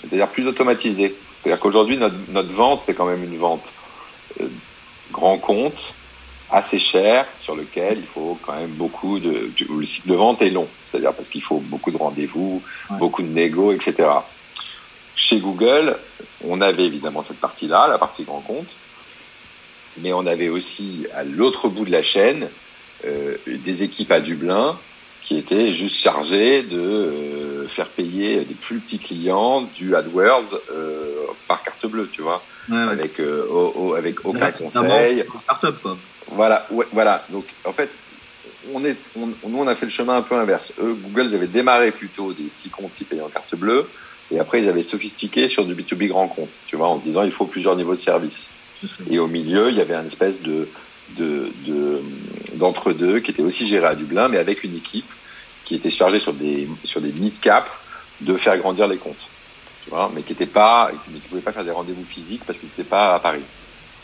C'est-à-dire 0.00 0.28
plus 0.28 0.46
automatisé. 0.46 1.14
C'est-à-dire 1.42 1.60
qu'aujourd'hui, 1.60 1.98
notre, 1.98 2.14
notre 2.30 2.52
vente, 2.52 2.82
c'est 2.86 2.94
quand 2.94 3.06
même 3.06 3.24
une 3.24 3.36
vente 3.38 3.70
euh, 4.40 4.48
grand 5.14 5.38
compte, 5.38 5.94
assez 6.50 6.78
cher, 6.78 7.26
sur 7.40 7.54
lequel 7.56 7.98
il 7.98 8.06
faut 8.06 8.38
quand 8.44 8.54
même 8.54 8.74
beaucoup 8.74 9.18
de... 9.18 9.50
Le 9.70 9.84
cycle 9.84 10.08
de 10.08 10.14
vente 10.14 10.42
est 10.42 10.50
long, 10.50 10.68
c'est-à-dire 10.82 11.14
parce 11.14 11.28
qu'il 11.28 11.42
faut 11.42 11.60
beaucoup 11.60 11.90
de 11.90 11.96
rendez-vous, 11.96 12.62
Ouais. 12.90 12.98
beaucoup 12.98 13.22
de 13.22 13.28
négo, 13.28 13.72
etc. 13.72 13.94
Chez 15.16 15.38
Google, 15.40 15.96
on 16.44 16.60
avait 16.60 16.84
évidemment 16.84 17.24
cette 17.26 17.40
partie-là, 17.40 17.88
la 17.88 17.98
partie 17.98 18.24
grand 18.24 18.40
compte, 18.42 18.68
mais 20.02 20.12
on 20.12 20.26
avait 20.26 20.48
aussi 20.48 21.06
à 21.14 21.22
l'autre 21.22 21.68
bout 21.68 21.84
de 21.84 21.92
la 21.92 22.02
chaîne 22.02 22.50
euh, 23.04 23.36
des 23.46 23.82
équipes 23.82 24.10
à 24.12 24.20
Dublin 24.20 24.78
qui 25.22 25.38
étaient 25.38 25.72
juste 25.72 25.96
chargées 25.96 26.62
de 26.64 26.78
euh, 26.78 27.68
faire 27.68 27.88
payer 27.88 28.44
des 28.44 28.54
plus 28.54 28.80
petits 28.80 28.98
clients 28.98 29.62
du 29.62 29.94
AdWords 29.96 30.52
euh, 30.70 31.26
par 31.48 31.62
carte 31.62 31.86
bleue, 31.86 32.10
tu 32.12 32.22
vois, 32.22 32.42
ouais, 32.70 32.76
ouais. 32.76 32.82
avec 32.92 33.20
euh, 33.20 33.46
au- 33.50 33.72
au- 33.76 33.94
avec 33.94 34.24
aucun 34.24 34.38
conseil. 34.90 35.24
Start-up. 35.44 35.76
Voilà, 36.32 36.66
ouais, 36.70 36.86
voilà. 36.92 37.24
Donc 37.30 37.44
en 37.64 37.72
fait, 37.72 37.90
on 38.72 38.84
est, 38.84 38.96
on, 39.18 39.26
nous 39.26 39.58
on 39.58 39.66
a 39.66 39.74
fait 39.74 39.86
le 39.86 39.90
chemin 39.92 40.16
un 40.16 40.22
peu 40.22 40.34
inverse. 40.36 40.72
Eux, 40.82 40.96
Google, 41.02 41.28
ils 41.30 41.34
avaient 41.34 41.46
démarré 41.46 41.90
plutôt 41.90 42.32
des 42.32 42.44
petits 42.44 42.70
comptes 42.70 42.92
qui 42.96 43.04
payaient 43.04 43.20
en 43.22 43.28
carte 43.28 43.54
bleue, 43.54 43.88
et 44.32 44.38
après 44.40 44.62
ils 44.62 44.68
avaient 44.68 44.82
sophistiqué 44.82 45.48
sur 45.48 45.64
du 45.66 45.74
B2B 45.74 46.08
grand 46.08 46.28
compte, 46.28 46.50
tu 46.66 46.76
vois, 46.76 46.88
en 46.88 46.98
se 46.98 47.04
disant 47.04 47.22
il 47.24 47.32
faut 47.32 47.46
plusieurs 47.46 47.76
niveaux 47.76 47.94
de 47.94 48.00
service. 48.00 48.44
Et 49.10 49.18
au 49.18 49.26
milieu, 49.28 49.68
il 49.70 49.76
y 49.76 49.80
avait 49.80 49.94
une 49.94 50.06
espèce 50.06 50.40
de 50.40 50.68
de 51.18 51.50
de- 51.66 52.00
d'entre-deux 52.54 53.20
qui 53.20 53.30
était 53.30 53.42
aussi 53.42 53.66
géré 53.66 53.86
à 53.86 53.94
Dublin, 53.94 54.28
mais 54.28 54.38
avec 54.38 54.64
une 54.64 54.76
équipe 54.76 55.10
qui 55.64 55.74
était 55.74 55.90
chargée 55.90 56.18
sur 56.18 56.32
des 56.32 56.68
sur 56.84 57.00
des 57.00 57.12
mid-cap 57.12 57.68
de 58.20 58.36
faire 58.36 58.56
grandir 58.58 58.86
les 58.88 58.96
comptes, 58.96 59.28
tu 59.84 59.90
vois, 59.90 60.10
mais 60.14 60.22
qui 60.22 60.32
était 60.32 60.46
pas, 60.46 60.90
mais 61.08 61.20
qui 61.20 61.28
pouvait 61.28 61.42
pas 61.42 61.52
faire 61.52 61.64
des 61.64 61.70
rendez-vous 61.70 62.04
physiques 62.04 62.42
parce 62.46 62.58
qu'ils 62.58 62.68
n'étaient 62.70 62.88
pas 62.88 63.14
à 63.14 63.18
Paris. 63.18 63.42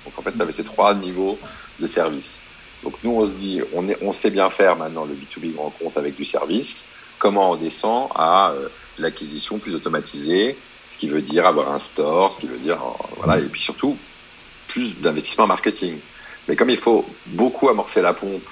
Donc 0.04 0.18
en 0.18 0.22
fait, 0.22 0.32
tu 0.32 0.42
avais 0.42 0.52
ces 0.52 0.64
trois 0.64 0.94
niveaux 0.94 1.38
de 1.78 1.86
service. 1.86 2.32
Donc 2.82 2.94
nous, 3.02 3.12
on 3.12 3.24
se 3.24 3.30
dit, 3.32 3.60
on 4.02 4.12
sait 4.12 4.30
bien 4.30 4.48
faire 4.50 4.76
maintenant 4.76 5.04
le 5.04 5.14
B2B 5.14 5.54
grand 5.54 5.70
compte 5.70 5.96
avec 5.96 6.16
du 6.16 6.24
service. 6.24 6.82
Comment 7.18 7.52
on 7.52 7.56
descend 7.56 8.08
à 8.14 8.50
euh, 8.50 8.68
l'acquisition 8.98 9.58
plus 9.58 9.74
automatisée, 9.74 10.56
ce 10.92 10.98
qui 10.98 11.08
veut 11.08 11.20
dire 11.20 11.46
avoir 11.46 11.72
un 11.72 11.78
store, 11.78 12.32
ce 12.32 12.40
qui 12.40 12.46
veut 12.46 12.58
dire, 12.58 12.76
euh, 12.82 13.04
voilà, 13.18 13.38
et 13.38 13.44
puis 13.46 13.60
surtout 13.60 13.96
plus 14.68 14.98
d'investissement 15.00 15.46
marketing. 15.46 15.98
Mais 16.48 16.56
comme 16.56 16.70
il 16.70 16.78
faut 16.78 17.04
beaucoup 17.26 17.68
amorcer 17.68 18.00
la 18.00 18.14
pompe 18.14 18.48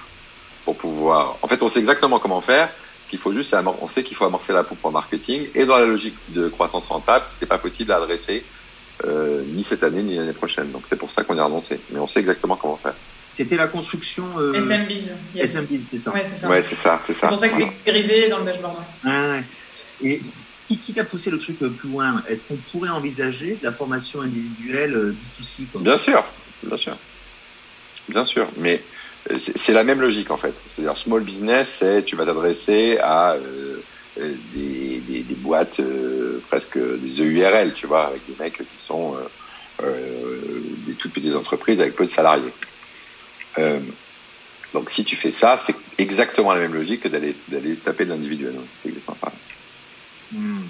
pour 0.64 0.76
pouvoir, 0.76 1.36
en 1.40 1.48
fait, 1.48 1.62
on 1.62 1.68
sait 1.68 1.78
exactement 1.78 2.18
comment 2.18 2.42
faire. 2.42 2.68
Qu'il 3.08 3.18
faut 3.18 3.32
juste, 3.32 3.54
on 3.80 3.88
sait 3.88 4.02
qu'il 4.02 4.16
faut 4.16 4.26
amorcer 4.26 4.52
la 4.52 4.64
pompe 4.64 4.84
en 4.84 4.90
marketing 4.90 5.46
et 5.54 5.64
dans 5.64 5.78
la 5.78 5.86
logique 5.86 6.16
de 6.28 6.48
croissance 6.48 6.86
rentable, 6.86 7.24
c'était 7.26 7.46
pas 7.46 7.58
possible 7.58 7.90
à 7.92 7.96
adresser 7.96 8.44
euh, 9.04 9.42
ni 9.54 9.64
cette 9.64 9.82
année 9.82 10.02
ni 10.02 10.16
l'année 10.16 10.32
prochaine. 10.32 10.70
Donc 10.70 10.82
c'est 10.88 10.96
pour 10.96 11.10
ça 11.10 11.24
qu'on 11.24 11.36
y 11.36 11.40
a 11.40 11.44
renoncé. 11.44 11.80
Mais 11.90 12.00
on 12.00 12.06
sait 12.08 12.20
exactement 12.20 12.56
comment 12.56 12.76
faire. 12.76 12.94
C'était 13.32 13.56
la 13.56 13.66
construction 13.68 14.24
euh, 14.38 14.54
SMBs. 14.54 15.12
Yes. 15.34 15.52
SMB, 15.52 15.80
c'est 15.90 15.98
ça. 15.98 16.12
Ouais, 16.12 16.24
c'est 16.24 16.36
ça. 16.36 16.48
Ouais, 16.48 16.64
c'est 16.66 16.74
ça, 16.74 17.00
c'est 17.06 17.12
c'est 17.12 17.20
ça. 17.20 17.28
pour 17.28 17.38
ça 17.38 17.48
que 17.48 17.54
c'est 17.54 17.70
grisé 17.86 18.28
dans 18.28 18.38
le 18.38 18.44
dashboard. 18.44 18.74
Ouais, 19.04 19.10
ouais. 19.10 19.44
Et 20.02 20.22
qui, 20.68 20.76
qui 20.76 20.92
t'a 20.92 21.04
poussé 21.04 21.30
le 21.30 21.38
truc 21.38 21.56
euh, 21.62 21.70
plus 21.70 21.88
loin 21.88 22.22
Est-ce 22.28 22.44
qu'on 22.44 22.56
pourrait 22.56 22.90
envisager 22.90 23.56
de 23.60 23.64
la 23.64 23.72
formation 23.72 24.20
individuelle 24.20 24.94
euh, 24.94 25.16
B2C 25.40 25.66
quoi? 25.72 25.80
Bien 25.80 25.98
sûr, 25.98 26.22
bien 26.62 26.76
sûr, 26.76 26.96
bien 28.08 28.24
sûr. 28.24 28.46
Mais 28.58 28.74
euh, 28.74 28.97
c'est 29.36 29.72
la 29.72 29.84
même 29.84 30.00
logique 30.00 30.30
en 30.30 30.36
fait. 30.36 30.54
C'est-à-dire 30.64 30.96
small 30.96 31.22
business, 31.22 31.76
c'est 31.80 32.04
tu 32.04 32.16
vas 32.16 32.24
t'adresser 32.24 32.98
à 32.98 33.32
euh, 33.32 33.82
euh, 34.18 34.34
des, 34.54 35.00
des, 35.00 35.22
des 35.22 35.34
boîtes 35.34 35.80
euh, 35.80 36.42
presque 36.48 36.78
des 36.78 37.20
EURL, 37.20 37.74
tu 37.74 37.86
vois, 37.86 38.08
avec 38.08 38.26
des 38.26 38.34
mecs 38.42 38.56
qui 38.56 38.78
sont 38.78 39.16
euh, 39.82 40.50
des 40.86 40.94
toutes 40.94 41.12
petites 41.12 41.34
entreprises 41.34 41.80
avec 41.80 41.94
peu 41.94 42.06
de 42.06 42.10
salariés. 42.10 42.52
Donc 44.72 44.90
si 44.90 45.04
tu 45.04 45.16
fais 45.16 45.30
ça, 45.30 45.56
c'est 45.56 45.74
exactement 45.96 46.52
la 46.52 46.60
même 46.60 46.74
logique 46.74 47.00
que 47.00 47.08
d'aller 47.08 47.34
d'aller 47.48 47.74
taper 47.76 48.04
de 48.04 48.10
l'individuel. 48.10 48.54
C'est 48.82 48.90
exactement 48.90 49.16
pareil. 49.20 49.38
Hmm. 50.32 50.62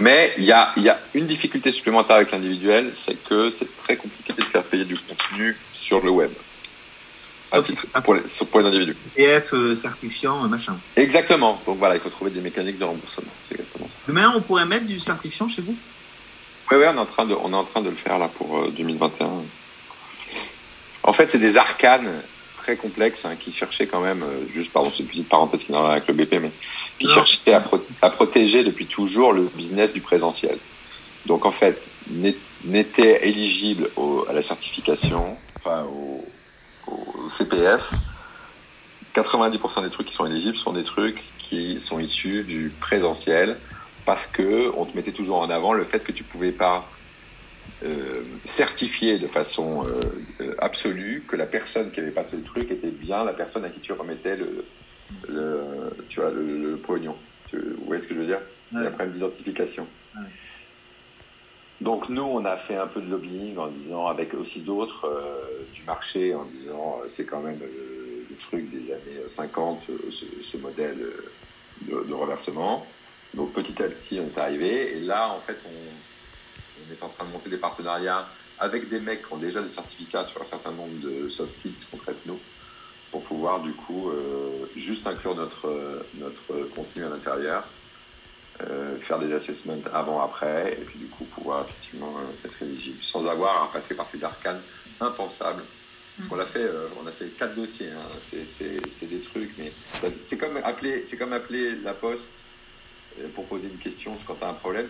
Mais 0.00 0.34
il 0.38 0.44
y 0.44 0.52
a, 0.52 0.72
il 0.76 0.82
y 0.82 0.88
a 0.88 0.98
une 1.14 1.26
difficulté 1.26 1.70
supplémentaire 1.70 2.16
avec 2.16 2.32
l'individuel, 2.32 2.92
c'est 3.00 3.22
que 3.22 3.50
c'est 3.50 3.76
très 3.76 3.96
compliqué 3.96 4.32
de 4.32 4.42
faire 4.42 4.64
payer 4.64 4.84
du 4.84 4.96
contenu 4.96 5.56
sur 5.72 6.00
le 6.04 6.10
web. 6.10 6.30
Sauf 6.30 6.40
Ah, 6.40 6.40
si 6.40 7.24
t'as 7.26 7.35
pour, 8.04 8.14
les, 8.14 8.22
pour 8.50 8.60
les 8.60 8.66
individus. 8.66 8.96
Euh, 9.18 9.74
certifiant, 9.74 10.44
euh, 10.44 10.48
machin. 10.48 10.76
Exactement. 10.96 11.60
Donc 11.66 11.78
voilà, 11.78 11.94
il 11.94 12.00
faut 12.00 12.10
trouver 12.10 12.30
des 12.30 12.40
mécaniques 12.40 12.78
de 12.78 12.84
remboursement. 12.84 13.30
C'est 13.48 13.54
exactement 13.54 13.86
ça. 13.86 13.94
Demain, 14.08 14.32
on 14.36 14.40
pourrait 14.40 14.66
mettre 14.66 14.86
du 14.86 14.98
certifiant 15.00 15.48
chez 15.48 15.62
vous? 15.62 15.74
Oui, 16.70 16.76
oui, 16.78 16.84
on 16.88 16.94
est 16.96 16.98
en 16.98 17.06
train 17.06 17.24
de, 17.26 17.34
on 17.34 17.52
est 17.52 17.56
en 17.56 17.64
train 17.64 17.80
de 17.82 17.90
le 17.90 17.94
faire 17.96 18.18
là 18.18 18.28
pour 18.28 18.58
euh, 18.58 18.72
2021. 18.76 19.28
En 21.04 21.12
fait, 21.12 21.30
c'est 21.30 21.38
des 21.38 21.56
arcanes 21.56 22.10
très 22.58 22.76
complexes 22.76 23.24
hein, 23.24 23.36
qui 23.38 23.52
cherchaient 23.52 23.86
quand 23.86 24.00
même, 24.00 24.22
euh, 24.24 24.44
juste 24.52 24.72
pardon, 24.72 24.90
c'est 24.94 25.02
une 25.04 25.08
petite 25.08 25.28
parenthèse 25.28 25.62
qui 25.62 25.70
n'a 25.72 25.80
rien 25.80 25.90
avec 25.90 26.08
le 26.08 26.14
BP, 26.14 26.32
mais 26.42 26.50
qui 26.98 27.06
Non. 27.06 27.14
cherchaient 27.14 27.52
à, 27.52 27.60
pro- 27.60 27.84
à 28.02 28.10
protéger 28.10 28.64
depuis 28.64 28.86
toujours 28.86 29.32
le 29.32 29.42
business 29.54 29.92
du 29.92 30.00
présentiel. 30.00 30.58
Donc 31.26 31.46
en 31.46 31.52
fait, 31.52 31.80
n'é- 32.10 32.36
n'était 32.64 33.28
éligible 33.28 33.88
au- 33.94 34.26
à 34.28 34.32
la 34.32 34.42
certification, 34.42 35.36
enfin 35.60 35.84
au, 35.84 36.24
au 36.86 37.28
CPF, 37.30 37.90
90% 39.14 39.82
des 39.82 39.90
trucs 39.90 40.06
qui 40.08 40.14
sont 40.14 40.26
éligibles 40.26 40.56
sont 40.56 40.72
des 40.72 40.84
trucs 40.84 41.22
qui 41.38 41.80
sont 41.80 41.98
issus 41.98 42.42
du 42.42 42.70
présentiel 42.80 43.56
parce 44.04 44.26
que 44.26 44.70
on 44.76 44.84
te 44.84 44.94
mettait 44.96 45.12
toujours 45.12 45.38
en 45.38 45.50
avant 45.50 45.72
le 45.72 45.84
fait 45.84 46.00
que 46.00 46.12
tu 46.12 46.22
pouvais 46.22 46.52
pas 46.52 46.88
euh, 47.84 48.22
certifier 48.44 49.18
de 49.18 49.26
façon 49.26 49.84
euh, 49.86 50.00
euh, 50.40 50.54
absolue 50.58 51.24
que 51.26 51.36
la 51.36 51.46
personne 51.46 51.90
qui 51.90 52.00
avait 52.00 52.10
passé 52.10 52.36
le 52.36 52.42
truc 52.42 52.70
était 52.70 52.90
bien 52.90 53.24
la 53.24 53.32
personne 53.32 53.64
à 53.64 53.70
qui 53.70 53.80
tu 53.80 53.92
remettais 53.92 54.36
le, 54.36 54.64
le 55.28 55.60
tu 56.08 56.20
vois 56.20 56.30
le, 56.30 56.70
le 56.70 56.76
pognon. 56.76 57.16
Tu, 57.50 57.56
vous 57.58 57.86
voyez 57.86 58.02
ce 58.02 58.06
que 58.06 58.14
je 58.14 58.20
veux 58.20 58.26
dire? 58.26 58.40
Il 58.72 58.76
y 58.76 58.78
a 58.78 58.80
Ouais. 58.82 58.86
un 58.88 58.90
problème 58.90 59.12
d'identification. 59.14 59.86
Ouais. 60.16 60.22
Donc 61.80 62.08
nous, 62.08 62.22
on 62.22 62.44
a 62.44 62.56
fait 62.56 62.76
un 62.76 62.86
peu 62.86 63.00
de 63.00 63.10
lobbying 63.10 63.58
en 63.58 63.68
disant, 63.68 64.06
avec 64.06 64.32
aussi 64.34 64.60
d'autres 64.60 65.06
euh, 65.06 65.64
du 65.74 65.82
marché, 65.82 66.34
en 66.34 66.44
disant, 66.44 67.00
euh, 67.02 67.06
c'est 67.08 67.26
quand 67.26 67.40
même 67.40 67.58
euh, 67.60 68.24
le 68.30 68.36
truc 68.36 68.70
des 68.70 68.92
années 68.92 69.28
50, 69.28 69.82
euh, 69.90 70.10
ce, 70.10 70.56
modèle 70.56 70.96
de, 71.82 72.04
de 72.08 72.14
reversement. 72.14 72.86
Donc 73.34 73.52
petit 73.52 73.82
à 73.82 73.88
petit, 73.88 74.18
on 74.20 74.26
est 74.26 74.40
arrivé. 74.40 74.96
Et 74.96 75.00
là, 75.00 75.28
en 75.28 75.40
fait, 75.40 75.58
on, 75.66 76.92
est 76.92 77.02
en 77.02 77.08
train 77.08 77.24
de 77.24 77.32
monter 77.32 77.50
des 77.50 77.56
partenariats 77.56 78.26
avec 78.58 78.88
des 78.88 79.00
mecs 79.00 79.26
qui 79.26 79.32
ont 79.34 79.38
déjà 79.38 79.60
des 79.60 79.68
certificats 79.68 80.24
sur 80.24 80.40
un 80.40 80.44
certain 80.44 80.70
nombre 80.70 80.98
de 81.02 81.28
soft 81.28 81.52
skills 81.52 81.84
qu'on 81.90 81.98
traite 81.98 82.24
nous, 82.26 82.38
pour 83.10 83.22
pouvoir 83.24 83.60
du 83.60 83.72
coup 83.72 84.10
juste 84.76 85.06
inclure 85.08 85.34
notre 85.34 85.68
contenu 86.74 87.04
à 87.04 87.08
l'intérieur 87.08 87.64
euh, 88.62 88.96
faire 88.98 89.18
des 89.18 89.34
assessments 89.34 89.76
avant 89.92 90.22
après 90.22 90.72
et 90.72 90.84
puis 90.84 90.98
du 90.98 91.06
coup 91.06 91.24
pouvoir 91.24 91.66
effectivement 91.68 92.14
euh, 92.16 92.48
être 92.48 92.62
éligible 92.62 93.02
sans 93.02 93.26
avoir 93.26 93.64
à 93.64 93.72
passer 93.72 93.94
par 93.94 94.08
ces 94.08 94.24
arcanes 94.24 94.60
impensables 95.00 95.62
parce 96.16 96.28
qu'on 96.28 96.36
l'a 96.36 96.46
fait 96.46 96.64
euh, 96.64 96.88
on 97.02 97.06
a 97.06 97.12
fait 97.12 97.26
quatre 97.38 97.54
dossiers 97.54 97.90
hein. 97.90 98.06
c'est, 98.30 99.06
des 99.10 99.20
trucs 99.20 99.50
mais 99.58 99.70
bah, 100.00 100.08
c'est 100.08 100.38
comme 100.38 100.56
appeler 100.64 101.04
comme 101.18 101.34
appeler 101.34 101.74
la 101.84 101.92
poste 101.92 102.24
euh, 103.20 103.28
pour 103.34 103.46
poser 103.46 103.68
une 103.68 103.78
question 103.78 104.16
quand 104.26 104.36
tu 104.36 104.44
as 104.44 104.48
un 104.48 104.54
problème 104.54 104.86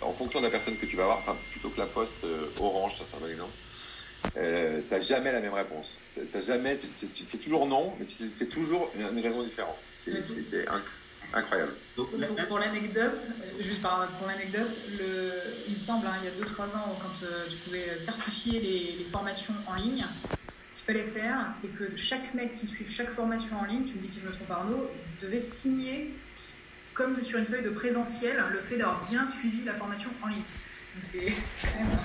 en 0.00 0.12
fonction 0.12 0.40
de 0.40 0.46
la 0.46 0.50
personne 0.50 0.76
que 0.76 0.86
tu 0.86 0.96
vas 0.96 1.04
avoir 1.04 1.36
plutôt 1.52 1.68
que 1.68 1.78
la 1.78 1.86
poste 1.86 2.26
orange 2.58 2.98
ça 2.98 3.04
c'est 3.06 3.24
un 3.24 3.28
exemple 3.30 3.52
euh, 4.36 4.80
t'as 4.90 5.00
jamais 5.00 5.30
la 5.30 5.40
même 5.40 5.54
réponse 5.54 5.94
t'as 6.32 6.40
jamais 6.40 6.78
c'est 7.30 7.38
toujours 7.38 7.66
non 7.66 7.94
mais 8.00 8.06
c'est 8.36 8.50
toujours 8.50 8.90
une, 8.98 9.20
raison 9.20 9.44
différente 9.44 9.78
c'est, 10.04 10.68
Ouais. 10.68 10.80
Incroyable 11.34 11.72
Donc, 11.96 12.08
Pour, 12.10 12.46
pour 12.46 12.58
l'anecdote, 12.58 13.18
euh, 13.28 13.62
juste 13.62 13.82
par, 13.82 14.06
pour 14.18 14.26
l'anecdote, 14.26 14.70
le- 14.98 15.32
il 15.68 15.74
me 15.74 15.78
semble, 15.78 16.06
hein, 16.06 16.14
il 16.22 16.24
y 16.24 16.28
a 16.28 16.44
2-3 16.46 16.64
ans, 16.76 16.98
quand 17.00 17.24
euh, 17.26 17.46
tu 17.50 17.56
pouvais 17.58 17.98
certifier 17.98 18.60
les, 18.60 18.96
les 18.98 19.04
formations 19.10 19.54
en 19.66 19.74
ligne, 19.74 20.04
ce 20.04 20.74
qu'il 20.76 20.84
fallait 20.86 21.04
faire, 21.10 21.46
c'est 21.60 21.68
que 21.78 21.96
chaque 21.96 22.34
mec 22.34 22.56
qui 22.58 22.66
suit 22.66 22.86
chaque 22.88 23.10
formation 23.14 23.58
en 23.60 23.64
ligne, 23.64 23.84
tu 23.84 23.94
me 23.96 24.00
dis 24.06 24.12
si 24.12 24.20
je 24.20 24.26
me 24.28 24.32
trompe 24.34 24.50
Arnaud, 24.50 24.90
devait 25.22 25.40
signer, 25.40 26.12
comme 26.94 27.22
sur 27.22 27.38
une 27.38 27.46
feuille 27.46 27.64
de 27.64 27.70
présentiel, 27.70 28.42
le 28.50 28.58
fait 28.58 28.76
d'avoir 28.78 29.00
bien 29.10 29.26
suivi 29.26 29.64
la 29.64 29.74
formation 29.74 30.10
en 30.22 30.28
ligne. 30.28 30.36
Donc 30.38 31.02
c'est 31.04 31.32
quand 31.62 31.78
même 31.78 31.98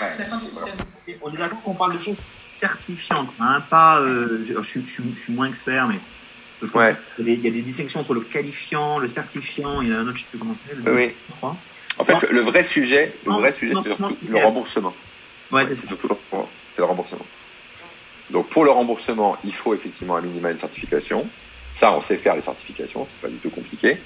Ouais, 0.00 0.16
la 0.18 0.24
fin 0.26 0.38
du 0.38 0.46
système. 0.46 0.74
On 1.20 1.34
est 1.34 1.36
d'accord 1.36 1.62
qu'on 1.62 1.74
parle 1.74 1.98
de 1.98 2.02
choses 2.02 2.18
certifiantes, 2.20 3.28
hein, 3.38 3.60
pas. 3.68 4.00
euh, 4.00 4.44
je, 4.46 4.54
je 4.54 4.62
suis, 4.62 4.86
je 4.86 4.90
suis- 4.92 5.12
je 5.14 5.20
suis 5.20 5.32
moins 5.32 5.46
expert, 5.46 5.88
mais. 5.88 6.00
Je 6.62 6.68
crois 6.68 6.84
Ouais. 6.88 6.96
qu'il 7.16 7.26
y 7.26 7.32
a 7.32 7.34
des- 7.34 7.40
Il 7.40 7.44
y 7.44 7.48
a 7.48 7.50
des 7.50 7.62
distinctions 7.62 8.00
entre 8.00 8.14
le 8.14 8.20
qualifiant, 8.22 8.98
le 8.98 9.08
certifiant, 9.08 9.80
il 9.80 9.88
y 9.88 9.92
en 9.92 9.96
a 9.96 10.00
un 10.00 10.06
autre, 10.06 10.16
je 10.16 10.24
sais 10.24 10.28
plus 10.30 10.38
comment 10.38 10.54
c'est, 10.54 10.74
le 10.74 10.94
Oui. 10.94 11.16
En 11.98 12.04
fait, 12.04 12.20
le, 12.28 12.34
le 12.34 12.40
vrai 12.40 12.64
sujet, 12.64 13.20
le 13.24 13.32
vrai 13.32 13.52
sujet, 13.52 13.74
c'est 13.74 13.88
surtout 13.94 14.16
le 14.22 14.38
remboursement. 14.38 14.94
Ouais, 15.50 15.64
c'est 15.64 15.74
ça. 15.74 15.86
surtout 15.86 16.08
le, 16.08 16.14
c'est 16.70 16.82
le 16.82 16.86
remboursement. 16.86 17.26
Donc 18.30 18.50
pour 18.50 18.64
le 18.64 18.70
remboursement, 18.70 19.36
il 19.42 19.54
faut 19.54 19.74
effectivement 19.74 20.16
un 20.16 20.20
minima 20.22 20.50
une 20.50 20.56
certification. 20.56 21.30
Ça, 21.72 21.92
on 21.94 22.00
sait 22.00 22.16
faire 22.16 22.34
les 22.34 22.40
certifications, 22.40 23.04
c'est 23.04 23.20
pas 23.20 23.28
du 23.28 23.38
tout 23.40 23.50
compliqué. 23.50 23.98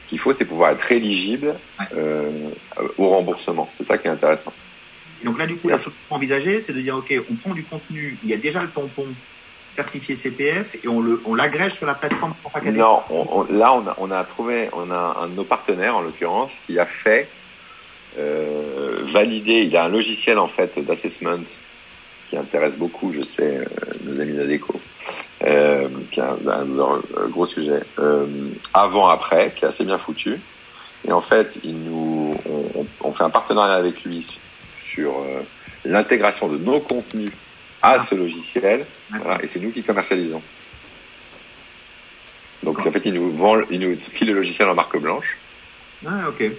Ce 0.00 0.06
qu'il 0.06 0.18
faut, 0.18 0.32
c'est 0.32 0.44
pouvoir 0.44 0.70
être 0.72 0.90
éligible 0.92 1.60
euh, 1.92 2.50
au 2.98 3.08
remboursement. 3.08 3.70
C'est 3.72 3.84
ça 3.84 3.96
qui 3.98 4.08
est 4.08 4.10
intéressant. 4.10 4.52
Et 5.20 5.24
donc 5.24 5.38
là, 5.38 5.46
du 5.46 5.56
coup, 5.58 5.68
la 5.68 5.78
solution 5.78 6.02
envisagée, 6.10 6.58
c'est 6.60 6.72
de 6.72 6.80
dire, 6.80 6.96
OK, 6.96 7.14
on 7.30 7.36
prend 7.36 7.54
du 7.54 7.64
contenu, 7.64 8.18
il 8.22 8.28
y 8.30 8.34
a 8.34 8.38
déjà 8.38 8.60
le 8.62 8.72
tampon 8.72 9.16
certifié 9.72 10.16
CPF 10.16 10.76
et 10.84 10.88
on 10.88 11.00
le, 11.00 11.20
on 11.24 11.34
l'agrège 11.34 11.72
sur 11.72 11.86
la 11.86 11.94
plateforme 11.94 12.34
Non, 12.72 13.00
on, 13.10 13.44
là, 13.50 13.72
on 13.72 13.86
a, 13.86 13.96
on 13.98 14.10
a 14.10 14.22
trouvé, 14.24 14.68
on 14.72 14.90
a 14.90 15.18
un 15.22 15.28
de 15.28 15.34
nos 15.34 15.44
partenaires, 15.44 15.96
en 15.96 16.02
l'occurrence, 16.02 16.56
qui 16.66 16.78
a 16.78 16.84
fait 16.84 17.28
euh, 18.18 19.02
valider, 19.06 19.62
il 19.62 19.76
a 19.76 19.84
un 19.84 19.88
logiciel, 19.88 20.38
en 20.38 20.48
fait, 20.48 20.78
d'assessment 20.78 21.44
qui 22.28 22.36
intéresse 22.36 22.76
beaucoup, 22.76 23.12
je 23.12 23.22
sais, 23.22 23.58
euh, 23.58 23.64
nos 24.04 24.20
amis 24.20 24.34
d'ADECO, 24.34 24.80
euh, 25.44 25.88
qui 26.10 26.20
est 26.20 26.22
un, 26.22 26.36
un, 26.48 27.28
gros 27.28 27.46
sujet, 27.46 27.80
euh, 27.98 28.26
avant-après, 28.74 29.52
qui 29.56 29.64
est 29.64 29.68
assez 29.68 29.84
bien 29.84 29.98
foutu. 29.98 30.38
Et 31.06 31.12
en 31.12 31.22
fait, 31.22 31.54
il 31.64 31.76
nous, 31.84 32.34
on, 32.48 32.86
on 33.00 33.12
fait 33.12 33.24
un 33.24 33.30
partenariat 33.30 33.74
avec 33.74 34.04
lui 34.04 34.38
sur 34.84 35.12
l'intégration 35.84 36.48
de 36.48 36.58
nos 36.58 36.78
contenus 36.80 37.30
à 37.82 37.94
ah. 37.94 38.00
ce 38.00 38.14
logiciel, 38.14 38.86
voilà, 39.10 39.42
et 39.42 39.48
c'est 39.48 39.60
nous 39.60 39.70
qui 39.70 39.82
commercialisons. 39.82 40.42
Donc 42.62 42.78
en 42.78 42.92
fait, 42.92 43.02
il 43.04 43.14
nous 43.14 43.32
vend, 43.32 43.60
il 43.70 43.80
nous 43.80 43.96
file 43.96 44.28
le 44.28 44.34
logiciel 44.34 44.68
en 44.68 44.74
marque 44.74 44.96
blanche. 44.98 45.36
Ah 46.06 46.28
ok. 46.28 46.50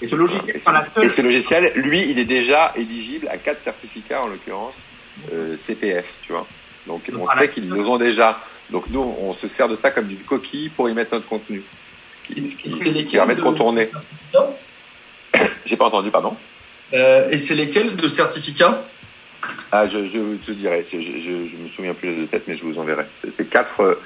Et 0.00 0.06
ce 0.06 0.16
logiciel, 0.16 0.60
voilà. 0.64 0.86
et, 1.00 1.06
et 1.06 1.08
ce 1.08 1.22
logiciel, 1.22 1.72
lui, 1.76 2.08
il 2.08 2.18
est 2.18 2.24
déjà 2.24 2.72
éligible 2.76 3.28
à 3.28 3.38
quatre 3.38 3.62
certificats 3.62 4.22
en 4.22 4.28
l'occurrence 4.28 4.74
euh, 5.32 5.56
CPF, 5.56 6.06
tu 6.22 6.32
vois. 6.32 6.46
Donc, 6.86 7.02
on 7.16 7.26
sait 7.26 7.48
qu'ils 7.48 7.68
nous 7.68 7.88
ont 7.88 7.98
déjà. 7.98 8.40
Donc 8.70 8.88
nous, 8.88 9.14
on 9.20 9.34
se 9.34 9.48
sert 9.48 9.68
de 9.68 9.76
ça 9.76 9.90
comme 9.90 10.06
d'une 10.06 10.18
coquille 10.18 10.70
pour 10.70 10.88
y 10.88 10.94
mettre 10.94 11.14
notre 11.14 11.26
contenu, 11.26 11.62
qui, 12.26 12.56
qui, 12.56 13.04
qui 13.04 13.16
permet 13.16 13.34
de 13.34 13.42
contourner. 13.42 13.90
J'ai 15.66 15.76
pas 15.76 15.86
entendu, 15.86 16.10
pardon. 16.10 16.36
Euh, 16.94 17.28
et 17.30 17.38
c'est 17.38 17.54
lesquels 17.54 17.96
de 17.96 18.08
certificats? 18.08 18.82
Ah, 19.70 19.88
je, 19.88 20.04
je 20.06 20.36
te 20.36 20.52
dirai. 20.52 20.84
Je, 20.84 21.00
je, 21.00 21.18
je, 21.18 21.56
me 21.56 21.68
souviens 21.68 21.94
plus 21.94 22.14
de 22.14 22.26
tête, 22.26 22.44
mais 22.46 22.56
je 22.56 22.64
vous 22.64 22.78
enverrai. 22.78 23.06
C'est 23.30 23.48
quatre, 23.48 23.98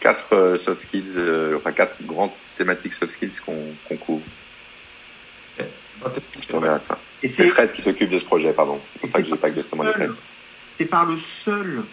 quatre 0.00 0.34
euh, 0.34 0.58
soft 0.58 0.82
skills, 0.82 1.14
euh, 1.16 1.56
enfin 1.56 1.72
quatre 1.72 2.02
grandes 2.02 2.32
thématiques 2.56 2.92
soft 2.92 3.12
skills 3.12 3.40
qu'on 3.44 3.74
qu 3.88 3.96
couvre. 3.96 4.22
Je 6.04 6.48
t'enverrai 6.48 6.80
ça. 6.82 6.98
C'est 7.24 7.46
Fred 7.48 7.72
qui 7.72 7.82
s'occupe 7.82 8.10
de 8.10 8.18
ce 8.18 8.24
projet, 8.24 8.52
pardon. 8.52 8.80
C'est 8.92 8.98
pour 8.98 9.08
ça 9.08 9.22
que 9.22 9.28
j'ai 9.28 9.36
pas 9.36 9.48
exactement 9.48 9.84
les 9.84 9.92
c'est 10.74 10.86
par 10.86 11.04
le 11.04 11.16
seul 11.16 11.84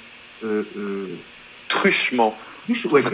euh, 0.44 0.64
euh, 0.78 1.08
truchement. 1.68 2.38
Truche, 2.66 2.86
ouais, 2.86 3.02
le 3.02 3.10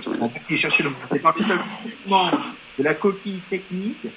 c'est 1.11 1.19
par 1.19 1.33
le 1.36 1.43
seul 1.43 1.57
truchement 1.57 2.29
de 2.77 2.83
la 2.83 2.93
coquille 2.93 3.41
technique 3.49 4.07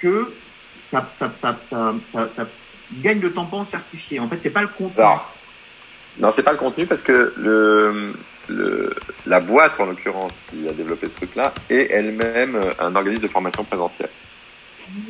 que 0.00 0.32
ça, 0.46 1.08
ça, 1.12 1.32
ça, 1.34 1.58
ça, 1.60 2.28
ça 2.28 2.48
gagne 2.92 3.20
le 3.20 3.32
tampon 3.32 3.64
certifié. 3.64 4.20
En 4.20 4.28
fait, 4.28 4.40
c'est 4.40 4.50
pas 4.50 4.62
le 4.62 4.68
contenu. 4.68 5.04
Non, 6.18 6.32
c'est 6.32 6.42
pas 6.42 6.52
le 6.52 6.58
contenu 6.58 6.86
parce 6.86 7.02
que 7.02 7.34
la 9.26 9.40
boîte, 9.40 9.78
en 9.78 9.86
l'occurrence, 9.86 10.38
qui 10.50 10.68
a 10.68 10.72
développé 10.72 11.08
ce 11.08 11.14
truc-là, 11.14 11.52
est 11.70 11.90
elle-même 11.90 12.60
un 12.78 12.94
organisme 12.94 13.22
de 13.22 13.28
formation 13.28 13.64
présentielle. 13.64 14.10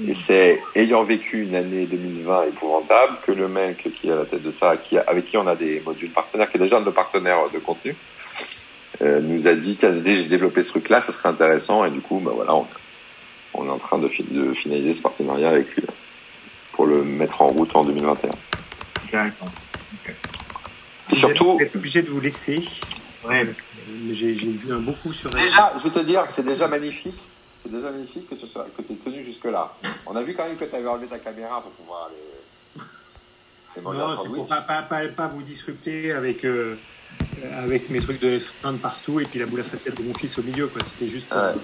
Et 0.06 0.14
c'est 0.14 0.60
ayant 0.74 1.04
vécu 1.04 1.44
une 1.44 1.54
année 1.54 1.86
2020 1.86 2.46
épouvantable 2.48 3.16
que 3.24 3.32
le 3.32 3.48
mec 3.48 3.88
qui 3.94 4.08
est 4.08 4.12
à 4.12 4.16
la 4.16 4.24
tête 4.24 4.42
de 4.42 4.50
ça, 4.50 4.74
avec 5.06 5.26
qui 5.26 5.36
on 5.36 5.46
a 5.46 5.54
des 5.54 5.80
modules 5.84 6.10
partenaires, 6.10 6.50
qui 6.50 6.56
est 6.56 6.60
déjà 6.60 6.78
un 6.78 6.80
de 6.80 6.86
nos 6.86 6.92
partenaires 6.92 7.48
de 7.52 7.58
contenu, 7.58 7.94
euh, 9.02 9.20
nous 9.20 9.46
a 9.46 9.54
dit 9.54 9.78
j'ai 9.80 10.24
développé 10.24 10.62
ce 10.62 10.70
truc-là, 10.70 11.00
ça 11.00 11.12
serait 11.12 11.28
intéressant. 11.28 11.84
Et 11.84 11.90
du 11.90 12.00
coup, 12.00 12.20
bah 12.24 12.32
voilà, 12.34 12.54
on, 13.54 13.66
est 13.66 13.70
en 13.70 13.78
train 13.78 13.98
de, 13.98 14.08
finaliser 14.08 14.94
ce 14.94 15.02
partenariat 15.02 15.50
avec 15.50 15.74
lui 15.76 15.84
pour 16.78 16.86
le 16.86 17.02
mettre 17.02 17.42
en 17.42 17.48
route 17.48 17.74
en 17.74 17.82
2021. 17.82 18.30
Intéressant. 19.06 19.46
Et 21.10 21.14
surtout, 21.16 21.54
vous 21.54 21.60
êtes 21.60 21.74
obligé 21.74 22.02
de 22.02 22.08
vous 22.08 22.20
laisser. 22.20 22.62
Ouais. 23.26 23.52
J'ai 24.12 24.32
vu 24.32 24.72
un 24.72 24.78
beaucoup 24.78 25.12
sur. 25.12 25.28
Déjà, 25.30 25.72
je 25.76 25.82
vais 25.82 25.90
te 25.90 26.04
dire, 26.04 26.24
c'est 26.30 26.46
déjà 26.46 26.68
magnifique 26.68 27.18
c'est 27.60 27.72
déjà 27.72 27.90
magnifique 27.90 28.30
que 28.30 28.36
tu 28.36 28.46
sois, 28.46 28.68
que 28.76 28.92
aies 28.92 28.96
tenu 28.96 29.24
jusque-là. 29.24 29.74
On 30.06 30.14
a 30.14 30.22
vu 30.22 30.34
quand 30.34 30.46
même 30.46 30.56
que 30.56 30.64
tu 30.64 30.76
avais 30.76 30.86
enlevé 30.86 31.08
ta 31.08 31.18
caméra 31.18 31.60
pour 31.60 31.72
pouvoir 31.72 32.06
aller, 32.06 32.84
aller 33.74 33.82
manger 33.82 33.98
non, 33.98 34.10
un 34.10 34.16
sandwich. 34.16 34.36
Pour 34.36 34.46
pas, 34.46 34.60
pas, 34.60 34.82
pas, 34.82 35.08
pas, 35.08 35.26
vous 35.26 35.42
disrupter 35.42 36.12
avec, 36.12 36.44
euh, 36.44 36.76
avec 37.56 37.90
mes 37.90 38.00
trucs 38.00 38.20
de 38.20 38.38
fin 38.38 38.72
de 38.72 38.78
partout 38.78 39.18
et 39.18 39.24
puis 39.24 39.40
la 39.40 39.46
boule 39.46 39.60
à 39.60 39.64
facettes 39.64 39.98
de 39.98 40.04
mon 40.04 40.14
fils 40.14 40.38
au 40.38 40.42
milieu. 40.44 40.70
C'était 40.94 41.10
juste 41.10 41.34
ouais. 41.34 41.60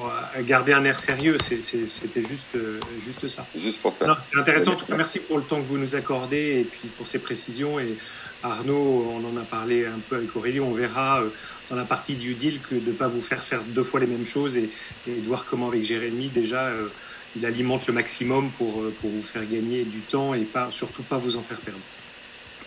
Pour, 0.00 0.10
euh, 0.10 0.42
garder 0.42 0.72
un 0.72 0.84
air 0.84 0.98
sérieux. 0.98 1.36
C'était 1.48 2.22
juste, 2.22 2.56
euh, 2.56 2.80
juste 3.04 3.34
ça. 3.34 3.44
Juste 3.56 3.80
pour 3.80 3.94
ça. 3.96 4.18
Intéressant. 4.34 4.72
En 4.72 4.76
tout 4.76 4.86
cas, 4.86 4.96
merci 4.96 5.18
pour 5.18 5.38
le 5.38 5.44
temps 5.44 5.56
que 5.56 5.66
vous 5.66 5.78
nous 5.78 5.94
accordez 5.94 6.60
et 6.60 6.64
puis 6.64 6.88
pour 6.96 7.06
ces 7.06 7.18
précisions. 7.18 7.78
Et 7.78 7.96
Arnaud, 8.42 9.12
on 9.14 9.18
en 9.18 9.40
a 9.40 9.44
parlé 9.44 9.86
un 9.86 9.98
peu 10.08 10.16
avec 10.16 10.34
Aurélie. 10.34 10.60
On 10.60 10.72
verra 10.72 11.22
dans 11.70 11.76
la 11.76 11.84
partie 11.84 12.14
du 12.14 12.34
deal 12.34 12.60
que 12.60 12.74
de 12.74 12.90
ne 12.90 12.92
pas 12.92 13.08
vous 13.08 13.22
faire 13.22 13.42
faire 13.42 13.60
deux 13.68 13.84
fois 13.84 14.00
les 14.00 14.06
mêmes 14.06 14.26
choses 14.26 14.56
et, 14.56 14.68
et 15.08 15.14
de 15.14 15.26
voir 15.26 15.46
comment 15.48 15.68
avec 15.68 15.84
Jérémy 15.84 16.28
déjà 16.28 16.66
euh, 16.66 16.88
il 17.36 17.46
alimente 17.46 17.86
le 17.86 17.92
maximum 17.92 18.50
pour, 18.50 18.80
euh, 18.80 18.94
pour 19.00 19.08
vous 19.08 19.22
faire 19.22 19.44
gagner 19.48 19.84
du 19.84 20.00
temps 20.00 20.34
et 20.34 20.40
pas, 20.40 20.68
surtout 20.72 21.04
pas 21.04 21.16
vous 21.16 21.36
en 21.36 21.42
faire 21.42 21.58
perdre. 21.58 21.80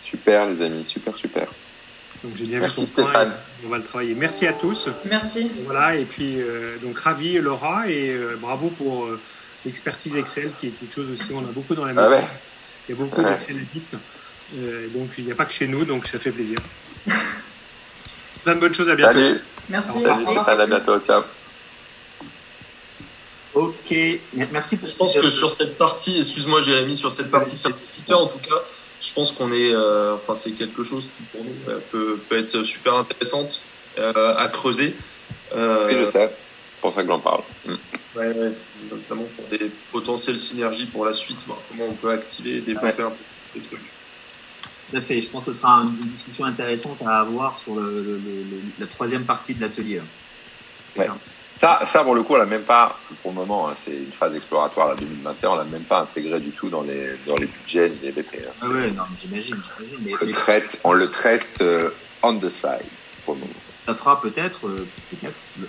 Super 0.02 0.46
les 0.46 0.62
amis, 0.62 0.84
super 0.86 1.14
super. 1.16 1.48
Donc 2.24 2.32
j'ai 2.38 2.46
bien 2.46 2.60
Merci 2.60 2.86
Stéphane. 2.86 3.32
On 3.64 3.68
va 3.68 3.76
le 3.76 3.84
travailler. 3.84 4.14
Merci 4.14 4.46
à 4.46 4.54
tous. 4.54 4.88
Merci. 5.04 5.50
Voilà 5.66 5.94
et 5.94 6.04
puis 6.04 6.40
euh, 6.40 6.76
donc 6.82 6.98
ravi 6.98 7.34
Laura 7.38 7.86
et 7.88 8.10
euh, 8.10 8.36
bravo 8.40 8.68
pour 8.68 9.04
euh, 9.04 9.20
l'expertise 9.66 10.16
Excel 10.16 10.50
qui 10.58 10.68
est 10.68 10.70
quelque 10.70 10.94
chose 10.94 11.08
aussi 11.12 11.32
on 11.34 11.40
a 11.40 11.52
beaucoup 11.52 11.74
dans 11.74 11.84
la 11.84 11.92
maison. 11.92 12.08
Ah 12.10 12.16
ouais. 12.16 12.24
Il 12.88 12.94
y 12.94 12.98
a 12.98 13.04
beaucoup 13.04 13.20
ouais. 13.20 13.30
d'Excel 13.30 13.60
donc 14.94 15.08
il 15.18 15.24
n'y 15.24 15.32
a 15.32 15.34
pas 15.34 15.44
que 15.44 15.52
chez 15.52 15.68
nous 15.68 15.84
donc 15.84 16.06
ça 16.06 16.18
fait 16.18 16.30
plaisir. 16.30 16.58
Plein 18.44 18.54
de 18.54 18.60
bonnes 18.60 18.74
choses, 18.74 18.90
à 18.90 18.94
bientôt. 18.94 19.14
Salut. 19.14 19.40
Merci. 19.70 20.02
Salut, 20.02 20.24
Stéphane, 20.24 20.60
à 20.60 20.66
bientôt, 20.66 20.98
ciao. 21.00 21.22
Ok, 23.54 23.94
merci 24.50 24.76
pour 24.76 24.88
Je 24.88 24.96
pense 24.96 25.14
que 25.14 25.30
sur 25.30 25.50
cette 25.50 25.78
partie, 25.78 26.18
excuse-moi 26.18 26.60
Jérémy, 26.60 26.96
sur 26.96 27.12
cette 27.12 27.30
partie 27.30 27.56
certificat 27.56 28.16
en 28.16 28.26
tout 28.26 28.38
cas, 28.38 28.56
je 29.04 29.12
pense 29.12 29.32
qu'on 29.32 29.52
est, 29.52 29.74
euh, 29.74 30.14
enfin 30.14 30.34
c'est 30.36 30.52
quelque 30.52 30.82
chose 30.82 31.10
qui 31.16 31.22
pour 31.24 31.44
nous 31.44 31.72
euh, 31.72 31.78
peut, 31.90 32.18
peut, 32.28 32.38
être 32.38 32.62
super 32.62 32.94
intéressante 32.94 33.60
euh, 33.98 34.36
à 34.36 34.48
creuser. 34.48 34.94
Euh, 35.54 35.88
oui, 35.88 35.96
je 35.98 36.10
sais, 36.10 36.30
c'est 36.30 36.80
pour 36.80 36.94
ça 36.94 37.02
que 37.02 37.08
j'en 37.08 37.20
parle. 37.20 37.42
Mm. 37.66 37.72
Ouais, 38.16 38.28
ouais, 38.28 38.52
notamment 38.90 39.24
pour 39.36 39.46
des 39.48 39.70
potentielles 39.92 40.38
synergies 40.38 40.86
pour 40.86 41.04
la 41.04 41.12
suite, 41.12 41.38
comment 41.46 41.88
on 41.90 41.94
peut 41.94 42.10
activer 42.10 42.56
et 42.56 42.60
développer 42.60 43.02
ouais. 43.02 43.08
un 43.08 43.10
peu 43.10 43.16
ces 43.54 43.60
trucs. 43.60 43.80
Tout 44.90 44.96
à 44.96 45.00
fait. 45.00 45.20
Je 45.20 45.28
pense 45.28 45.44
que 45.46 45.52
ce 45.52 45.58
sera 45.58 45.80
une 45.80 46.08
discussion 46.08 46.44
intéressante 46.44 46.98
à 47.04 47.20
avoir 47.20 47.58
sur 47.58 47.74
le, 47.74 48.02
le, 48.02 48.16
le, 48.16 48.60
la 48.78 48.86
troisième 48.86 49.24
partie 49.24 49.54
de 49.54 49.60
l'atelier. 49.60 50.00
Ouais. 50.96 51.08
Ça, 51.60 51.80
ça, 51.86 52.02
pour 52.02 52.14
le 52.14 52.22
coup, 52.22 52.34
on 52.34 52.38
l'a 52.38 52.46
même 52.46 52.62
pas, 52.62 52.98
pour 53.22 53.30
le 53.30 53.36
moment, 53.36 53.68
hein, 53.68 53.74
c'est 53.84 53.92
une 53.92 54.12
phase 54.12 54.34
exploratoire, 54.34 54.88
la 54.88 54.94
2021, 54.96 55.50
on 55.50 55.54
l'a 55.56 55.64
même 55.64 55.82
pas 55.82 56.00
intégré 56.00 56.40
du 56.40 56.50
tout 56.50 56.68
dans 56.68 56.82
les, 56.82 57.10
dans 57.26 57.36
les 57.36 57.46
budgets 57.46 57.88
des 57.88 58.10
BP. 58.10 58.34
Hein. 58.34 58.52
Ah 58.60 58.68
ouais, 58.68 58.90
non, 58.90 59.04
j'imagine. 59.22 59.56
Mais, 60.00 60.12
on, 60.20 60.26
le 60.26 60.32
traite, 60.32 60.80
on 60.84 60.92
le 60.92 61.10
traite 61.10 61.46
euh, 61.60 61.90
on 62.22 62.34
the 62.38 62.50
side, 62.50 62.86
pour 63.24 63.34
le 63.34 63.40
moment. 63.40 63.52
Ça 63.86 63.94
fera 63.94 64.20
peut-être 64.20 64.66
euh, 64.66 64.86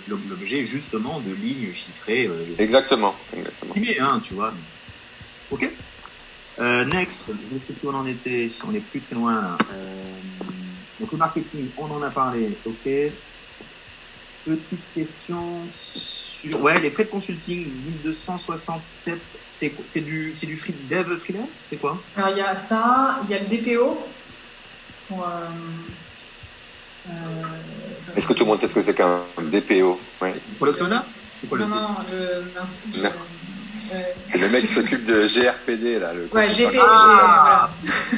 l'objet 0.08 0.64
justement 0.64 1.20
de 1.20 1.32
lignes 1.32 1.72
chiffrées. 1.72 2.26
Euh, 2.26 2.44
exactement. 2.58 3.14
exactement. 3.34 3.74
Hein, 4.00 4.22
tu 4.26 4.34
vois. 4.34 4.52
Ok. 5.50 5.70
Next, 6.58 7.24
je 7.28 7.54
ne 7.54 7.60
sais 7.60 7.74
plus 7.74 7.86
où 7.86 7.90
on 7.90 7.96
en 7.96 8.06
était, 8.06 8.50
on 8.66 8.72
n'est 8.72 8.80
plus 8.80 9.00
très 9.00 9.14
loin 9.14 9.56
donc 10.98 11.12
le 11.12 11.18
marketing, 11.18 11.68
on 11.76 11.90
en 11.90 12.02
a 12.02 12.10
parlé, 12.10 12.48
ok. 12.64 12.90
Petite 14.46 14.78
question 14.94 15.42
sur... 15.74 16.62
Ouais, 16.62 16.78
les 16.78 16.90
frais 16.92 17.02
de 17.02 17.08
consulting, 17.08 17.66
1267, 18.04 19.18
c'est 19.58 20.00
du, 20.00 20.32
du 20.40 20.56
free, 20.56 20.72
dev 20.88 21.16
freelance 21.18 21.64
C'est 21.68 21.76
quoi? 21.76 22.00
Alors 22.16 22.30
il 22.30 22.38
y 22.38 22.42
a 22.42 22.54
ça, 22.54 23.18
il 23.24 23.30
y 23.30 23.34
a 23.34 23.40
le 23.40 23.46
DPO. 23.46 24.06
Pour, 25.08 25.24
euh, 25.24 25.48
euh, 27.08 27.12
Est-ce 28.16 28.28
que 28.28 28.34
tout 28.34 28.44
le 28.44 28.50
monde 28.50 28.60
sait 28.60 28.68
ce 28.68 28.74
que 28.74 28.82
c'est 28.84 28.94
qu'un 28.94 29.18
DPO 29.36 29.98
ouais. 30.22 30.34
Pour 30.58 30.66
le 30.66 30.74
clona 30.74 31.04
Non, 31.50 31.66
non, 31.66 31.88
le... 32.12 32.44
Merci, 32.54 33.02
non. 33.02 33.10
C'est 34.30 34.38
le 34.38 34.48
mec 34.48 34.60
qui 34.60 34.72
s'occupe 34.72 35.06
de 35.06 35.26
GRPD, 35.26 35.98
là. 35.98 36.12
Le 36.12 36.28
ouais, 36.32 36.48
GP, 36.50 36.76
ah, 36.80 37.70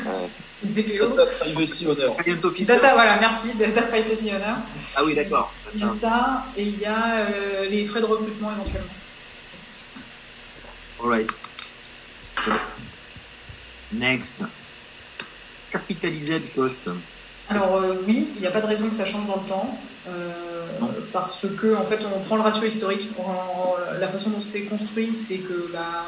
voilà. 0.04 0.28
DPO. 0.62 1.08
Data 1.08 1.30
Privacy 1.40 1.86
Owner. 1.86 2.64
Data, 2.66 2.94
voilà, 2.94 3.18
merci, 3.18 3.48
Data 3.54 3.82
Privacy 3.82 4.30
Owner. 4.30 4.56
Ah 4.94 5.04
oui, 5.04 5.14
d'accord. 5.14 5.52
Il 5.74 5.80
y 5.80 5.84
a 5.84 5.90
ça, 6.00 6.44
et 6.56 6.62
il 6.62 6.78
y 6.78 6.86
a 6.86 7.16
euh, 7.20 7.66
les 7.68 7.86
frais 7.86 8.00
de 8.00 8.06
recrutement 8.06 8.50
éventuellement. 8.52 8.92
Alright. 11.02 11.30
Next. 13.92 14.36
Capitalisé 15.70 16.40
de 16.40 16.46
cost. 16.54 16.88
Alors 17.50 17.76
euh, 17.76 17.94
oui, 18.06 18.28
il 18.36 18.40
n'y 18.40 18.46
a 18.46 18.50
pas 18.50 18.60
de 18.60 18.66
raison 18.66 18.88
que 18.88 18.94
ça 18.94 19.04
change 19.04 19.26
dans 19.26 19.36
le 19.36 19.48
temps. 19.48 19.78
Euh, 20.08 20.32
parce 21.12 21.44
que 21.60 21.74
en 21.74 21.84
fait, 21.84 22.00
on 22.14 22.20
prend 22.20 22.36
le 22.36 22.42
ratio 22.42 22.64
historique. 22.64 23.08
La 24.00 24.08
façon 24.08 24.30
dont 24.30 24.42
c'est 24.42 24.62
construit, 24.62 25.14
c'est 25.16 25.38
que 25.38 25.70
bah, 25.72 26.04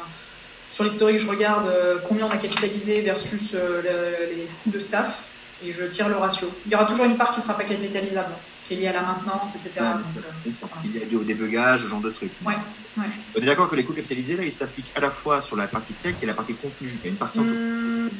sur 0.73 0.85
l'historique, 0.85 1.19
je 1.21 1.27
regarde 1.29 1.71
combien 2.09 2.27
on 2.27 2.31
a 2.31 2.37
capitalisé 2.37 3.01
versus 3.03 3.53
le- 3.53 4.35
les 4.37 4.47
coûts 4.63 4.71
de 4.71 4.81
staff 4.81 5.21
et 5.65 5.73
je 5.73 5.85
tire 5.85 6.09
le 6.09 6.17
ratio. 6.17 6.51
Il 6.67 6.73
y 6.73 6.75
aura 6.75 6.85
toujours 6.87 7.05
une 7.05 7.17
part 7.17 7.31
qui 7.33 7.39
ne 7.39 7.43
sera 7.43 7.55
pas 7.55 7.65
capitalisable, 7.65 8.33
qui 8.71 8.77
est 8.77 8.79
liée 8.83 8.87
à 8.87 8.93
la 8.93 9.03
maintenance, 9.03 9.51
etc. 9.57 9.81
Donc, 9.81 10.25
euh, 10.25 10.51
Il 10.85 10.97
y 10.97 11.03
a 11.03 11.07
du 11.07 11.17
débugage, 11.25 11.83
ce 11.83 11.89
genre 11.89 12.01
de 12.01 12.11
trucs. 12.11 12.31
Ouais, 12.47 12.55
ouais. 12.99 13.05
On 13.37 13.43
est 13.43 13.47
d'accord 13.47 13.69
que 13.69 13.75
les 13.75 13.83
coûts 13.83 13.93
capitalisés, 13.93 14.37
là, 14.37 14.45
ils 14.45 14.53
s'appliquent 14.53 14.93
à 14.95 15.01
la 15.01 15.11
fois 15.11 15.41
sur 15.41 15.57
la 15.57 15.67
partie 15.67 15.93
tech 15.95 16.15
et 16.23 16.27
la 16.27 16.35
partie 16.35 16.55
contenu. 16.55 16.89
Il 16.89 17.01
y 17.05 17.07
a 17.07 17.09
une 17.11 17.17
partie 17.17 17.41
en 17.41 17.43
tout. 17.43 17.49
Hum, 17.49 18.11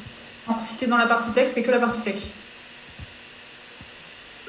non, 0.49 0.55
si 0.59 0.75
tu 0.75 0.83
es 0.83 0.87
dans 0.87 0.97
la 0.97 1.05
partie 1.07 1.29
tech, 1.31 1.51
c'est 1.53 1.63
que 1.63 1.71
la 1.71 1.79
partie 1.79 2.01
tech. 2.01 2.15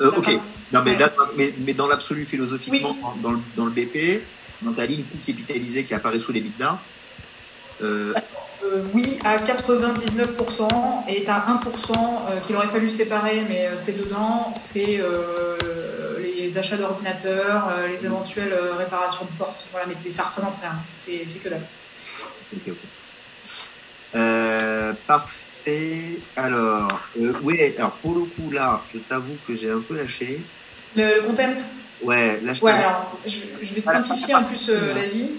Euh, 0.01 0.09
ok. 0.11 0.15
partie- 0.25 0.41
Non, 0.73 0.83
mais, 0.83 0.91
ouais. 0.93 0.99
là, 0.99 1.13
mais, 1.37 1.55
mais 1.59 1.73
dans 1.73 1.87
l'absolu, 1.87 2.25
philosophiquement, 2.25 2.97
dans, 3.23 3.31
le, 3.31 3.39
dans 3.57 3.65
le 3.67 3.71
BP, 3.71 4.23
dans 4.63 4.73
ta 4.73 4.85
ligne 4.87 5.05
coût 5.05 5.19
capitalisé 5.25 5.85
qui 5.85 5.95
apparaît 5.95 6.19
sous 6.19 6.33
les 6.33 6.41
bidas, 6.41 6.79
euh, 7.81 8.13
Euh, 8.65 8.83
oui, 8.95 9.19
à 9.25 9.39
99%, 9.39 10.69
et 11.09 11.27
à 11.29 11.41
1% 11.41 11.93
euh, 12.31 12.41
qu'il 12.47 12.55
aurait 12.57 12.69
fallu 12.69 12.91
séparer, 12.91 13.43
mais 13.49 13.67
euh, 13.67 13.73
c'est 13.85 13.97
dedans, 13.99 14.53
c'est 14.57 15.01
les 16.23 16.57
achats 16.59 16.77
d'ordinateurs, 16.77 17.71
les 17.89 18.05
éventuelles 18.05 18.55
réparations 18.79 19.25
de 19.25 19.31
portes. 19.39 19.65
Voilà, 19.73 19.87
mais 19.87 20.11
ça 20.11 20.25
représente 20.25 20.55
rien, 20.61 20.73
c'est 21.05 21.25
que 21.43 21.49
dalle. 21.49 21.61
ok, 22.55 22.63
ok. 22.69 22.77
Euh, 24.15 24.93
parfait. 25.07 26.19
Alors, 26.37 26.89
euh, 27.21 27.33
oui, 27.43 27.59
alors 27.79 27.93
pour 27.93 28.15
le 28.15 28.21
coup, 28.23 28.51
là, 28.53 28.83
je 28.93 28.99
t'avoue 28.99 29.37
que 29.47 29.57
j'ai 29.57 29.71
un 29.71 29.81
peu 29.81 29.97
lâché. 29.97 30.41
Le, 30.97 31.17
le 31.17 31.23
content? 31.23 31.55
Ouais, 32.03 32.41
là, 32.43 32.53
je 32.53 32.61
Ouais, 32.61 32.73
t'avoue- 32.73 32.83
alors, 32.85 33.19
je, 33.25 33.31
je 33.67 33.75
vais 33.75 33.81
te 33.81 33.87
simplifier 33.87 34.35
en 34.35 34.43
plus 34.45 34.69
euh, 34.69 34.93
la 34.95 35.03
vie 35.07 35.31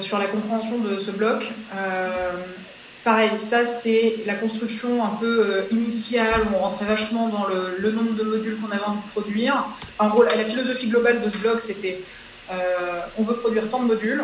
sur 0.00 0.18
la 0.18 0.26
compréhension 0.26 0.78
de 0.78 0.98
ce 0.98 1.10
bloc. 1.10 1.44
Euh, 1.74 2.30
pareil, 3.04 3.30
ça 3.38 3.64
c'est 3.64 4.16
la 4.26 4.34
construction 4.34 5.04
un 5.04 5.16
peu 5.20 5.40
euh, 5.40 5.62
initiale 5.70 6.42
où 6.42 6.56
on 6.56 6.58
rentrait 6.58 6.86
vachement 6.86 7.28
dans 7.28 7.46
le, 7.46 7.90
nombre 7.92 8.14
de 8.14 8.24
modules 8.24 8.56
qu'on 8.56 8.72
avait 8.72 8.84
envie 8.84 8.98
de 8.98 9.10
produire. 9.12 9.64
En 9.98 10.08
gros, 10.08 10.24
la, 10.24 10.44
philosophie 10.44 10.88
globale 10.88 11.20
de 11.22 11.30
ce 11.30 11.38
bloc 11.38 11.60
c'était 11.60 12.00
euh, 12.50 13.00
on 13.18 13.22
veut 13.22 13.36
produire 13.36 13.68
tant 13.68 13.80
de 13.80 13.86
modules. 13.86 14.22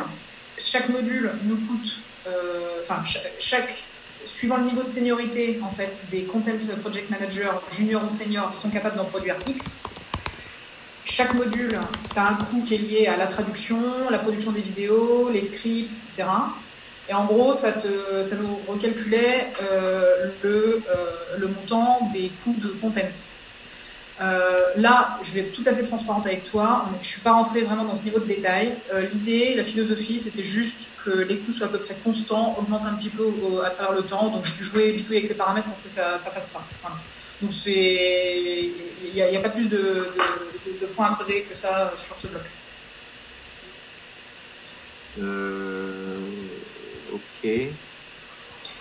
Chaque 0.58 0.88
module 0.88 1.30
nous 1.44 1.56
coûte, 1.56 1.96
euh, 2.26 2.80
enfin, 2.82 3.04
cha- 3.04 3.20
chaque, 3.40 3.82
suivant 4.26 4.56
le 4.56 4.64
niveau 4.64 4.82
de 4.82 4.88
seniorité 4.88 5.60
en 5.62 5.70
fait 5.70 5.92
des 6.10 6.22
content 6.22 6.52
project 6.80 7.10
managers, 7.10 7.50
juniors 7.76 8.02
ou 8.08 8.12
seniors, 8.12 8.52
ils 8.54 8.58
sont 8.58 8.70
capables 8.70 8.96
d'en 8.96 9.04
produire 9.04 9.36
X. 9.46 9.78
Chaque 11.04 11.34
module 11.34 11.78
a 12.16 12.28
un 12.28 12.34
coût 12.34 12.62
qui 12.66 12.74
est 12.74 12.78
lié 12.78 13.06
à 13.06 13.16
la 13.16 13.26
traduction, 13.26 13.80
la 14.10 14.18
production 14.18 14.52
des 14.52 14.60
vidéos, 14.60 15.30
les 15.32 15.42
scripts, 15.42 15.90
etc. 16.16 16.28
Et 17.08 17.14
en 17.14 17.24
gros, 17.24 17.54
ça, 17.54 17.72
te, 17.72 17.88
ça 18.24 18.36
nous 18.36 18.58
recalculait 18.68 19.48
euh, 19.60 20.28
le, 20.42 20.82
euh, 20.88 21.38
le 21.38 21.48
montant 21.48 22.08
des 22.12 22.30
coûts 22.44 22.54
de 22.58 22.68
content. 22.68 23.00
Euh, 24.20 24.58
là, 24.76 25.18
je 25.24 25.32
vais 25.32 25.40
être 25.40 25.52
tout 25.52 25.64
à 25.66 25.74
fait 25.74 25.82
transparente 25.82 26.26
avec 26.26 26.48
toi. 26.50 26.86
Je 26.94 27.00
ne 27.00 27.04
suis 27.04 27.20
pas 27.20 27.32
rentrée 27.32 27.62
vraiment 27.62 27.84
dans 27.84 27.96
ce 27.96 28.04
niveau 28.04 28.20
de 28.20 28.26
détail. 28.26 28.72
L'idée, 29.12 29.54
la 29.56 29.64
philosophie, 29.64 30.20
c'était 30.20 30.44
juste 30.44 30.78
que 31.04 31.10
les 31.10 31.36
coûts 31.38 31.50
soient 31.50 31.66
à 31.66 31.70
peu 31.70 31.78
près 31.78 31.96
constants, 32.04 32.54
augmentent 32.56 32.86
un 32.86 32.94
petit 32.94 33.08
peu 33.08 33.24
à 33.66 33.70
travers 33.70 33.96
le 33.96 34.02
temps. 34.02 34.28
Donc, 34.28 34.44
je 34.60 34.68
jouais 34.68 34.92
bitouiller 34.92 35.18
avec 35.18 35.30
les 35.30 35.36
paramètres 35.36 35.66
pour 35.66 35.82
que 35.82 35.90
ça, 35.90 36.18
ça 36.18 36.30
fasse 36.30 36.52
ça. 36.52 36.60
Voilà. 36.82 36.96
Donc, 37.42 37.52
c'est, 37.52 38.70
il 39.04 39.12
n'y 39.14 39.36
a, 39.36 39.40
pas 39.40 39.48
plus 39.48 39.68
de, 39.68 39.76
de- 39.76 40.72
de- 40.72 40.80
de 40.80 40.86
points 40.94 41.10
à 41.10 41.14
creuser 41.14 41.42
que 41.42 41.56
ça 41.56 41.92
sur 42.06 42.16
ce 42.22 42.28
bloc. 42.28 42.42
Euh, 45.20 46.16
ok. 47.12 47.50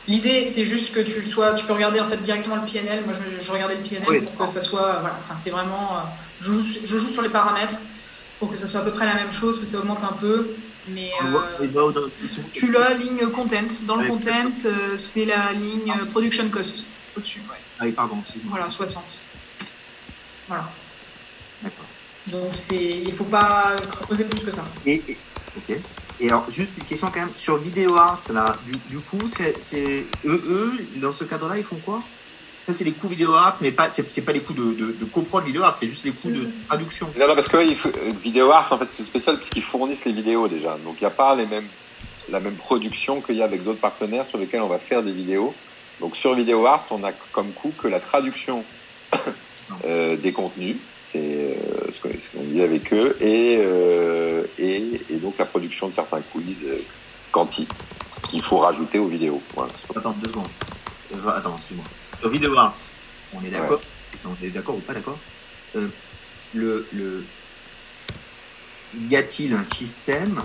L'idée, 0.07 0.47
c'est 0.47 0.65
juste 0.65 0.93
que 0.93 0.99
tu 0.99 1.21
le 1.21 1.25
sois, 1.25 1.53
tu 1.53 1.65
peux 1.65 1.73
regarder 1.73 1.99
en 1.99 2.07
fait 2.07 2.17
directement 2.17 2.55
le 2.55 2.61
PNL. 2.71 3.03
Moi, 3.05 3.13
je, 3.15 3.43
je 3.43 3.51
regardais 3.51 3.75
le 3.75 3.81
PNL 3.83 4.05
Oui. 4.07 4.21
pour 4.21 4.45
que 4.47 4.51
ça 4.51 4.61
soit, 4.61 4.99
voilà. 4.99 5.15
Enfin, 5.25 5.35
c'est 5.41 5.49
vraiment, 5.51 5.97
euh, 5.97 5.99
je 6.39 6.53
joue, 6.53 6.63
je 6.83 6.97
joue 6.97 7.09
sur 7.09 7.21
les 7.21 7.29
paramètres 7.29 7.75
pour 8.39 8.51
que 8.51 8.57
ça 8.57 8.67
soit 8.67 8.81
à 8.81 8.83
peu 8.83 8.91
près 8.91 9.05
la 9.05 9.13
même 9.15 9.31
chose, 9.31 9.59
que 9.59 9.65
ça 9.65 9.77
augmente 9.77 10.03
un 10.03 10.13
peu, 10.13 10.55
mais 10.87 11.11
euh, 11.23 11.67
tu 12.53 12.71
l'as 12.71 12.93
ligne 12.95 13.27
content. 13.27 13.67
Dans 13.83 13.95
le 13.95 14.07
content, 14.07 14.51
euh, 14.65 14.97
c'est 14.97 15.25
la 15.25 15.51
ligne 15.53 15.91
euh, 15.91 16.05
production 16.05 16.49
cost 16.49 16.85
au-dessus. 17.15 17.41
ouais. 17.41 17.60
Ah 17.81 17.85
oui, 17.85 17.91
pardon. 17.93 18.15
Voilà, 18.45 18.69
60. 18.69 19.03
Voilà. 20.47 20.69
D'accord. 21.63 21.85
Donc 22.27 22.51
c'est, 22.53 22.75
il 22.75 23.11
faut 23.13 23.23
pas 23.23 23.75
creuser 24.03 24.25
plus 24.25 24.45
que 24.45 24.51
ça. 24.51 24.63
Et, 24.85 25.01
et- 25.07 25.17
ok. 25.57 25.77
Et 26.19 26.27
alors, 26.27 26.45
juste 26.51 26.69
une 26.77 26.83
question 26.83 27.07
quand 27.07 27.21
même 27.21 27.31
sur 27.35 27.57
Video 27.57 27.95
Arts, 27.95 28.21
là, 28.31 28.55
du, 28.67 28.73
du 28.95 28.99
coup, 28.99 29.27
c'est, 29.27 29.55
c'est, 29.59 30.05
eux, 30.25 30.43
eux, 30.47 30.73
dans 30.97 31.11
ce 31.13 31.23
cadre-là, 31.23 31.57
ils 31.57 31.63
font 31.63 31.77
quoi? 31.83 32.03
Ça, 32.63 32.73
c'est 32.73 32.83
les 32.83 32.91
coûts 32.91 33.07
Video 33.07 33.33
Arts, 33.33 33.57
mais 33.61 33.71
pas, 33.71 33.89
c'est, 33.89 34.03
pas 34.21 34.31
les 34.31 34.41
coûts 34.41 34.53
de, 34.53 34.61
de, 34.73 34.91
de 34.99 35.05
coprod 35.05 35.43
Video 35.43 35.63
Arts, 35.63 35.77
c'est 35.79 35.87
juste 35.89 36.03
les 36.03 36.11
coûts 36.11 36.29
de 36.29 36.47
traduction. 36.67 37.09
Non, 37.19 37.27
non, 37.27 37.33
parce 37.35 37.47
que 37.47 37.67
il 37.67 37.75
faut, 37.75 37.89
euh, 37.89 38.11
Video 38.21 38.51
Art, 38.51 38.71
en 38.71 38.77
fait, 38.77 38.87
c'est 38.95 39.03
spécial 39.03 39.37
puisqu'ils 39.37 39.63
fournissent 39.63 40.05
les 40.05 40.11
vidéos 40.11 40.47
déjà. 40.47 40.77
Donc, 40.85 40.97
il 40.97 41.03
n'y 41.03 41.07
a 41.07 41.09
pas 41.09 41.33
les 41.35 41.47
mêmes, 41.47 41.65
la 42.29 42.39
même 42.39 42.53
production 42.53 43.19
qu'il 43.21 43.37
y 43.37 43.41
a 43.41 43.45
avec 43.45 43.63
d'autres 43.63 43.79
partenaires 43.79 44.27
sur 44.27 44.37
lesquels 44.37 44.61
on 44.61 44.67
va 44.67 44.77
faire 44.77 45.01
des 45.01 45.11
vidéos. 45.11 45.55
Donc, 46.01 46.17
sur 46.17 46.33
Video 46.33 46.65
Art, 46.65 46.85
on 46.89 47.03
a 47.03 47.11
comme 47.31 47.51
coût 47.53 47.71
que 47.77 47.87
la 47.87 47.99
traduction 47.99 48.65
euh, 49.85 50.17
des 50.17 50.33
contenus. 50.33 50.77
C'est 51.11 51.19
euh, 51.19 51.91
ce 51.91 52.01
qu'on 52.01 52.43
dit 52.43 52.61
avec 52.61 52.91
eux. 52.91 53.15
Et, 53.21 53.59
euh, 53.61 54.43
et, 54.57 54.99
et 55.09 55.17
donc, 55.17 55.37
la 55.37 55.45
production 55.45 55.89
de 55.89 55.93
certains 55.93 56.21
quiz 56.21 56.57
quanti 57.31 57.67
qu'il 58.29 58.41
faut 58.41 58.57
rajouter 58.57 58.97
aux 58.97 59.07
vidéos. 59.07 59.41
Voilà. 59.53 59.71
Attends, 59.95 60.15
deux 60.23 60.29
secondes. 60.29 60.47
Attends, 61.27 61.55
excuse-moi. 61.55 61.85
Sur 62.19 62.29
Video 62.29 62.57
Arts, 62.57 62.77
on 63.33 63.45
est 63.45 63.49
d'accord? 63.49 63.81
On 64.25 64.45
est 64.45 64.49
d'accord 64.49 64.75
ou 64.75 64.79
pas 64.79 64.93
d'accord? 64.93 65.19
Le, 65.75 66.87
le... 66.93 67.23
Y 68.95 69.15
a-t-il 69.15 69.53
un 69.53 69.63
système 69.63 70.41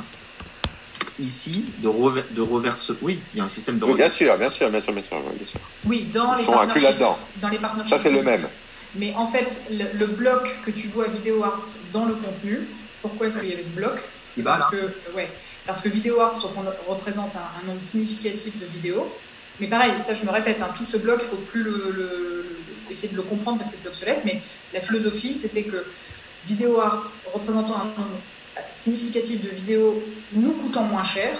ici 1.18 1.74
de, 1.78 1.88
rever... 1.88 2.24
de 2.30 2.40
reverse 2.40 2.92
Oui, 3.00 3.28
il 3.32 3.38
y 3.38 3.40
a 3.40 3.44
un 3.44 3.48
système 3.48 3.78
de 3.78 3.84
Oui, 3.84 3.94
bien 3.94 4.04
reverse. 4.04 4.16
sûr, 4.16 4.38
bien 4.38 4.50
sûr, 4.50 4.70
bien 4.70 4.80
sûr, 4.80 4.92
bien 4.92 5.02
sûr. 5.02 5.22
bien 5.32 5.46
sûr. 5.46 5.60
Oui, 5.84 6.10
dans 6.10 6.34
Ils 6.34 6.38
les 6.38 6.44
sont 6.44 6.58
inclus 6.58 6.80
là-dedans. 6.82 7.18
Dans 7.36 7.48
les. 7.48 7.58
Ça, 7.88 7.98
c'est 7.98 8.10
le 8.10 8.22
même. 8.22 8.48
Mais 8.94 9.14
en 9.14 9.30
fait, 9.30 9.62
le, 9.70 9.92
le 9.92 10.06
bloc 10.06 10.62
que 10.64 10.70
tu 10.70 10.88
vois 10.88 11.08
Video 11.08 11.42
Arts 11.44 11.62
dans 11.92 12.04
le 12.06 12.16
contenu, 12.16 12.76
pourquoi 13.02 13.26
est-ce 13.28 13.38
qu'il 13.38 13.48
y 13.48 13.52
avait 13.52 13.62
ce 13.64 13.70
bloc? 13.70 14.00
C'est 14.24 14.42
parce 14.42 14.64
que, 14.70 15.10
ouais, 15.12 15.30
parce 15.66 15.80
que 15.80 15.88
Video 15.88 16.20
Arts 16.20 16.38
repre- 16.40 16.84
représente 16.86 17.36
un, 17.36 17.50
un 17.60 17.62
nombre 17.64 17.80
significatif 17.80 18.58
de 18.58 18.66
vidéos. 18.66 19.22
Mais 19.58 19.68
pareil, 19.68 19.98
ça 20.00 20.12
je 20.14 20.24
me 20.24 20.30
répète, 20.30 20.60
hein, 20.60 20.72
tout 20.76 20.84
ce 20.84 20.96
bloc, 20.98 21.20
il 21.22 21.28
faut 21.28 21.38
plus 21.38 21.62
le, 21.62 21.90
le- 21.90 22.64
le- 22.66 22.84
essayer 22.90 23.08
de 23.08 23.16
le 23.16 23.22
comprendre 23.22 23.58
parce 23.58 23.70
que 23.70 23.76
c'est 23.78 23.88
obsolète. 23.88 24.22
Mais 24.24 24.42
la 24.72 24.80
philosophie, 24.80 25.34
c'était 25.34 25.66
que 25.66 25.94
Video 26.42 26.78
Arts 26.80 27.04
représentant 27.24 27.76
un 27.76 27.84
nombre 27.86 28.32
significatif 28.70 29.42
de 29.42 29.48
vidéos 29.48 30.02
nous 30.32 30.52
coûtant 30.52 30.84
moins 30.84 31.04
cher, 31.04 31.36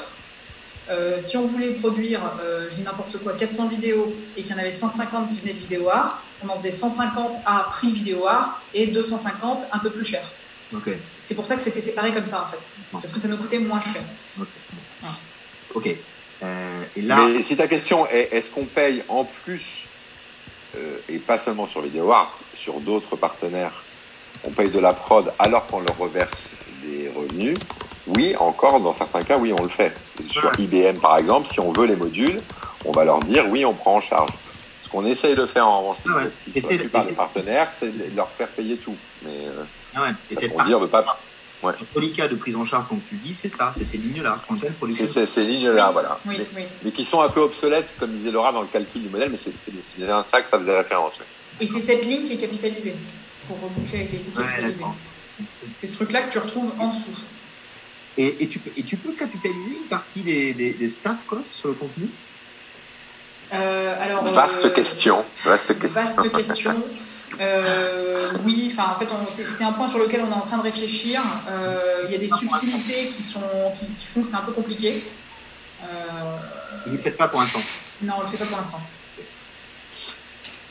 euh, 0.89 1.21
si 1.21 1.37
on 1.37 1.47
voulait 1.47 1.73
produire, 1.73 2.21
euh, 2.41 2.69
je 2.71 2.77
dis 2.77 2.83
n'importe 2.83 3.19
quoi, 3.19 3.33
400 3.33 3.69
vidéos 3.69 4.15
et 4.37 4.43
qu'il 4.43 4.53
y 4.53 4.55
en 4.55 4.59
avait 4.59 4.73
150 4.73 5.29
qui 5.29 5.41
venaient 5.41 5.53
de 5.53 5.59
Video 5.59 5.89
Arts, 5.89 6.23
on 6.45 6.49
en 6.49 6.57
faisait 6.57 6.71
150 6.71 7.33
à 7.45 7.67
prix 7.71 7.91
Video 7.91 8.27
Arts 8.27 8.63
et 8.73 8.87
250 8.87 9.65
un 9.73 9.79
peu 9.79 9.91
plus 9.91 10.05
cher. 10.05 10.23
Ok. 10.75 10.91
C'est 11.19 11.35
pour 11.35 11.47
ça 11.47 11.57
que 11.57 11.63
c'était 11.63 11.81
séparé 11.81 12.13
comme 12.13 12.27
ça 12.27 12.43
en 12.43 12.51
fait. 12.51 12.59
Parce 12.93 13.13
que 13.13 13.21
ça 13.21 13.29
nous 13.29 13.37
coûtait 13.37 13.59
moins 13.59 13.81
cher. 13.81 14.03
Ok. 14.39 14.49
Voilà. 15.01 15.17
Euh, 16.43 16.83
et 16.97 17.03
là, 17.03 17.29
Mais 17.29 17.43
si 17.43 17.57
ta 17.57 17.67
question 17.67 18.07
est 18.07 18.29
est-ce 18.33 18.51
qu'on 18.51 18.65
paye 18.65 19.03
en 19.09 19.25
plus, 19.25 19.87
euh, 20.77 20.99
et 21.09 21.19
pas 21.19 21.39
seulement 21.39 21.67
sur 21.67 21.81
Video 21.81 22.11
Art, 22.13 22.39
sur 22.55 22.81
d'autres 22.81 23.17
partenaires, 23.17 23.73
on 24.45 24.51
paye 24.51 24.69
de 24.69 24.79
la 24.79 24.93
prod 24.93 25.33
alors 25.39 25.67
qu'on 25.67 25.81
leur 25.81 25.97
reverse 25.97 26.31
des 26.87 27.09
revenus 27.15 27.57
Oui, 28.07 28.37
encore 28.39 28.81
dans 28.81 28.95
certains 28.95 29.23
cas, 29.23 29.37
oui, 29.39 29.53
on 29.59 29.63
le 29.63 29.69
fait. 29.69 29.93
Sur 30.31 30.45
Ouais. 30.45 30.51
IBM 30.59 30.99
par 31.01 31.19
exemple, 31.19 31.49
si 31.53 31.59
on 31.61 31.73
veut 31.73 31.87
les 31.87 31.97
modules, 31.97 32.41
on 32.85 32.93
va 32.93 33.05
leur 33.05 33.19
dire 33.21 33.45
oui, 33.49 33.65
on 33.65 33.75
prend 33.75 33.97
en 33.97 34.01
charge. 34.01 34.31
Ce 34.85 34.89
qu'on 34.89 35.05
essaye 35.05 35.35
de 35.35 35.45
faire 35.47 35.67
en 35.67 35.81
revanche, 35.81 35.97
Ah 36.09 36.17
ouais. 36.19 36.31
Et 36.55 36.63
c'est- 36.63 36.75
la 36.75 36.79
plupart 36.81 37.03
des 37.03 37.11
c'est- 37.11 37.15
partenaires, 37.17 37.69
c'est 37.81 37.87
de 38.13 38.17
leur 38.17 38.29
faire 38.31 38.47
payer 38.49 38.77
tout. 38.77 38.95
Mais 39.25 39.31
euh, 39.47 39.65
ah 39.97 40.03
ouais. 40.03 40.09
et 40.31 40.49
pour 40.49 40.63
dire 40.63 40.79
de 40.81 40.87
pas. 40.87 41.05
Le 41.65 41.73
reliquat 41.97 42.29
de 42.29 42.37
prise 42.37 42.55
en 42.55 42.65
charge, 42.65 42.85
comme 42.89 43.01
tu 43.09 43.17
dis, 43.17 43.35
c'est 43.35 43.49
ça, 43.49 43.73
c'est 43.77 43.83
ces 43.83 43.97
lignes-là. 43.99 44.39
C'est 44.97 45.07
c'est- 45.09 45.27
ces 45.27 45.43
lignes-là, 45.45 45.91
voilà. 45.91 46.17
Oui, 46.27 46.37
Mais- 46.39 46.47
oui. 46.55 46.63
mais 46.85 46.91
qui 46.93 47.05
sont 47.05 47.21
un 47.23 47.29
peu 47.29 47.41
obsolètes, 47.41 47.89
comme 47.99 48.11
disait 48.13 48.31
Laura, 48.31 48.53
dans 48.53 48.61
le 48.61 48.69
calcul 48.69 49.03
du 49.03 49.09
modèle, 49.09 49.31
mais 49.31 49.39
c'est 49.43 49.51
c'est- 49.65 49.73
c'est 49.83 50.05
bien 50.05 50.23
ça 50.23 50.41
que 50.43 50.49
ça 50.49 50.59
faisait 50.61 50.77
référence. 50.77 51.15
ouais. 51.19 51.65
Et 51.65 51.69
c'est 51.69 51.81
cette 51.81 52.05
ligne 52.05 52.25
qui 52.27 52.35
est 52.35 52.37
capitalisée 52.37 52.95
pour 53.49 53.57
reboucler 53.61 54.01
avec 54.01 54.13
les 54.13 54.19
coûts 54.19 54.39
Ouais, 54.39 54.45
capitalisés. 54.45 54.85
C'est 55.81 55.87
ce 55.89 55.93
truc-là 55.93 56.23
que 56.23 56.33
tu 56.33 56.39
retrouves 56.39 56.71
en 56.79 56.89
dessous. 56.89 57.03
Et, 58.19 58.37
et, 58.45 58.49
tu, 58.49 58.59
peux- 58.59 58.71
et 58.77 58.83
tu 58.83 58.97
peux 58.97 59.13
capitaliser 59.13 59.77
une 59.83 59.89
partie 59.89 60.21
des, 60.21 60.55
des, 60.55 60.71
des 60.73 60.89
staff 60.89 61.17
costs 61.27 61.53
sur 61.53 61.69
le 61.69 61.75
contenu? 61.75 62.09
Euh, 63.53 63.95
alors, 64.03 64.25
Vaste 64.25 64.65
euh, 64.65 64.71
question. 64.71 65.25
Vaste 65.45 65.79
question. 65.79 66.03
Vaste 66.03 66.33
question. 66.33 66.75
Euh, 67.39 68.31
oui, 68.47 68.73
enfin 68.73 68.93
en 68.93 68.99
fait 68.99 69.07
c'est 69.57 69.65
un 69.65 69.73
point 69.73 69.89
sur 69.91 69.99
lequel 69.99 70.23
on 70.23 70.31
est 70.31 70.35
en 70.35 70.41
train 70.47 70.57
de 70.57 70.63
réfléchir. 70.63 71.21
Euh, 71.51 72.05
Il 72.07 72.13
y 72.13 72.15
a 72.15 72.19
des 72.19 72.29
subtilités 72.31 73.09
qui, 73.15 73.23
sont, 73.23 73.41
qui, 73.79 73.85
qui 73.87 74.07
font 74.07 74.23
que 74.23 74.29
c'est 74.29 74.37
un 74.37 74.41
peu 74.43 74.53
compliqué. 74.53 75.03
Euh, 75.83 75.87
Vous 76.87 76.93
ne 76.93 76.97
le 76.97 77.03
faites 77.03 77.19
pas 77.19 77.29
pour 77.29 77.41
l'instant. 77.41 77.61
non, 78.03 78.15
on 78.17 78.21
le 78.23 78.29
fait 78.29 78.39
pas 78.39 78.47
pour 78.47 78.57
l'instant. 78.57 78.81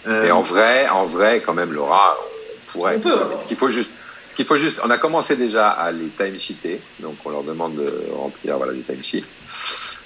Euh, 0.08 0.26
Et 0.26 0.32
en 0.32 0.42
vrai, 0.42 0.88
en 0.90 1.06
vrai, 1.06 1.44
quand 1.46 1.54
même, 1.54 1.72
Laura, 1.72 2.16
on 2.18 2.72
pourrait. 2.72 2.96
On 2.98 3.02
peut. 3.02 3.20
Ce 3.44 3.48
qu'il 3.48 3.58
faut 3.58 3.70
juste, 3.70 3.92
ce 4.36 4.38
qu'il 4.38 4.48
faut 4.48 4.58
juste, 4.58 4.82
on 4.84 4.90
a 4.90 4.98
commencé 4.98 5.38
déjà 5.38 5.70
à 5.70 5.94
les 5.94 6.08
timesheeter, 6.08 6.82
donc 7.00 7.16
on 7.24 7.30
leur 7.30 7.44
demande 7.44 7.76
de 7.76 8.04
remplir 8.12 8.58
voilà 8.58 8.74
des 8.74 8.82
timesheets, 8.82 9.24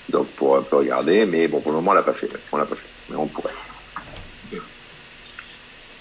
donc 0.09 0.27
pour 0.33 0.55
un 0.55 0.61
peu 0.61 0.75
regarder, 0.75 1.25
mais 1.25 1.47
bon, 1.47 1.61
pour 1.61 1.71
le 1.71 1.77
moment, 1.77 1.91
on 1.91 1.95
l'a 1.95 2.03
pas 2.03 2.13
fait, 2.13 2.29
on 2.51 2.57
l'a 2.57 2.65
pas 2.65 2.75
fait, 2.75 2.87
mais 3.09 3.15
on 3.15 3.25
pourrait. 3.25 3.53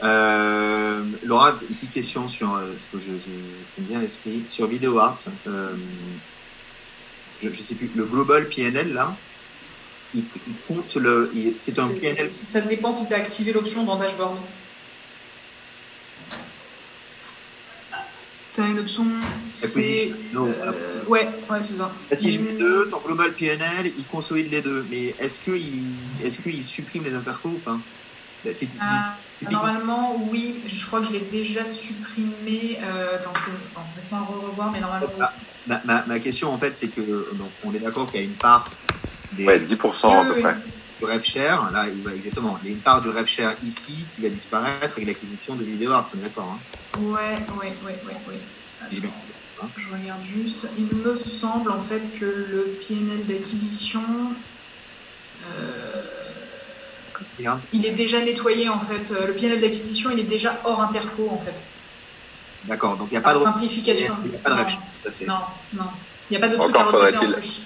Euh, 0.03 1.03
Laura, 1.25 1.55
une 1.69 1.75
petite 1.75 1.93
question 1.93 2.29
sur, 2.29 2.55
euh, 2.55 2.67
parce 2.93 3.03
que 3.03 3.11
je, 3.11 3.15
je, 3.15 3.31
c'est 3.75 3.87
bien 3.87 3.99
l'esprit, 3.99 4.45
sur 4.47 4.67
Video 4.67 4.99
Arts. 4.99 5.25
Euh, 5.47 5.71
je, 7.43 7.49
je 7.49 7.63
sais 7.63 7.75
plus, 7.75 7.91
le 7.97 8.05
Global 8.05 8.47
PNL 8.47 8.93
là, 8.93 9.17
il, 10.15 10.23
il 10.47 10.55
compte 10.69 10.95
le, 10.97 11.33
c'est 11.63 11.79
un 11.79 11.89
PNL. 11.89 12.31
Ça 12.31 12.61
dépend 12.61 12.93
si 12.93 13.07
tu 13.07 13.15
as 13.15 13.17
activé 13.17 13.55
l'option 13.55 13.85
dans 13.85 13.97
Dashboard. 13.97 14.37
Tu 18.55 18.61
as 18.61 18.65
une 18.79 18.85
option, 18.85 19.05
c'est... 19.57 20.13
Non, 20.33 20.47
euh, 20.47 20.73
ouais, 21.09 21.29
ouais, 21.51 21.59
c'est 21.63 21.77
ça. 21.77 21.91
Là, 22.11 22.17
si 22.17 22.31
je 22.31 22.41
mets 22.41 22.53
deux, 22.53 22.89
ton 22.91 22.99
Global 23.05 23.33
PNL, 23.33 23.87
il 23.99 24.05
consolide 24.05 24.51
les 24.51 24.63
deux. 24.63 24.85
Mais 24.91 25.15
est-ce 25.21 25.41
qu'il 25.41 25.83
est 26.25 26.43
qu'il 26.43 26.65
supprime 26.65 27.05
les 27.05 27.15
intercos 27.15 27.49
ou 27.51 27.59
pas? 27.59 27.79
Petite- 28.45 28.71
Ah, 28.81 29.17
normalement, 29.51 30.17
oui, 30.31 30.55
je 30.69 30.87
crois 30.87 31.01
que 31.01 31.07
je 31.09 31.13
l'ai 31.13 31.21
déjà 31.33 31.67
supprimé. 31.67 32.79
Euh, 32.83 33.17
attends, 33.17 33.33
laisse-moi 33.97 34.21
revoir, 34.21 34.71
mais 34.71 34.81
normalement. 34.81 35.09
Ah, 35.21 35.33
ma, 35.67 35.81
ma, 35.85 36.05
ma 36.07 36.19
question 36.21 36.53
en 36.53 36.59
fait, 36.59 36.77
c'est 36.77 36.89
que 36.89 37.01
donc, 37.35 37.51
on 37.65 37.75
est 37.75 37.81
d'accord 37.81 38.11
qu'il 38.11 38.21
y 38.21 38.23
a 38.23 38.27
une 38.27 38.33
part 38.35 38.71
des, 39.33 39.45
Ouais, 39.45 39.59
10% 39.59 40.21
à 40.21 40.25
peu 40.25 40.41
près. 40.41 40.55
du 41.01 41.05
rev 41.05 41.23
share. 41.25 41.71
Là, 41.73 41.87
il 41.89 42.03
va 42.03 42.15
exactement. 42.15 42.59
Il 42.63 42.69
y 42.71 42.73
a 42.73 42.75
une 42.77 42.81
part 42.81 43.03
du 43.03 43.09
rev 43.09 43.27
share 43.27 43.55
ici 43.67 44.05
qui 44.15 44.23
va 44.23 44.29
disparaître 44.29 44.95
avec 44.97 45.07
l'acquisition 45.09 45.57
de 45.57 45.65
Video 45.65 45.91
Arts. 45.93 46.09
On 46.15 46.19
est 46.19 46.23
d'accord. 46.23 46.55
Hein 46.55 46.99
Ouais, 47.01 47.35
ouais, 47.61 47.73
ouais, 47.85 47.99
ouais, 48.07 48.17
ouais. 48.29 48.39
Attends, 48.83 49.69
je 49.77 49.95
regarde 49.95 50.21
juste. 50.25 50.67
Il 50.79 50.87
me 50.97 51.19
semble 51.19 51.71
en 51.71 51.83
fait 51.83 52.03
que 52.19 52.25
le 52.25 52.79
PNL 52.87 53.27
d'acquisition. 53.27 54.01
euh, 55.51 56.03
il 57.73 57.87
est 57.87 57.93
déjà 57.93 58.21
nettoyé 58.21 58.69
en 58.69 58.81
fait. 58.81 59.13
Euh, 59.13 59.27
Le 59.29 59.33
PNL 59.33 59.61
d'acquisition, 59.61 60.11
il 60.11 60.21
est 60.21 60.25
déjà 60.25 60.59
hors 60.65 60.81
interco 60.81 61.29
en 61.31 61.39
fait. 61.39 61.55
D'accord. 62.65 62.97
Donc 62.97 63.09
il 63.11 63.15
n'y 63.15 63.19
a 63.19 63.21
pas 63.21 63.35
de 63.35 63.43
simplification. 63.43 64.15
Il 64.25 64.31
n'y 64.31 64.37
a 64.37 64.39
pas 64.41 64.51
de 64.51 65.27
Non. 65.27 65.35
Non. 65.75 65.85
Il 66.31 66.37
n'y 66.37 66.37
a 66.37 66.41
pas 66.41 66.49
de 66.49 66.57
truc 66.57 66.69
Encore 66.69 66.83
à 66.83 66.85
retraiter 66.87 67.17
en 67.17 67.21
faudrait-il- 67.21 67.41
plus. 67.41 67.61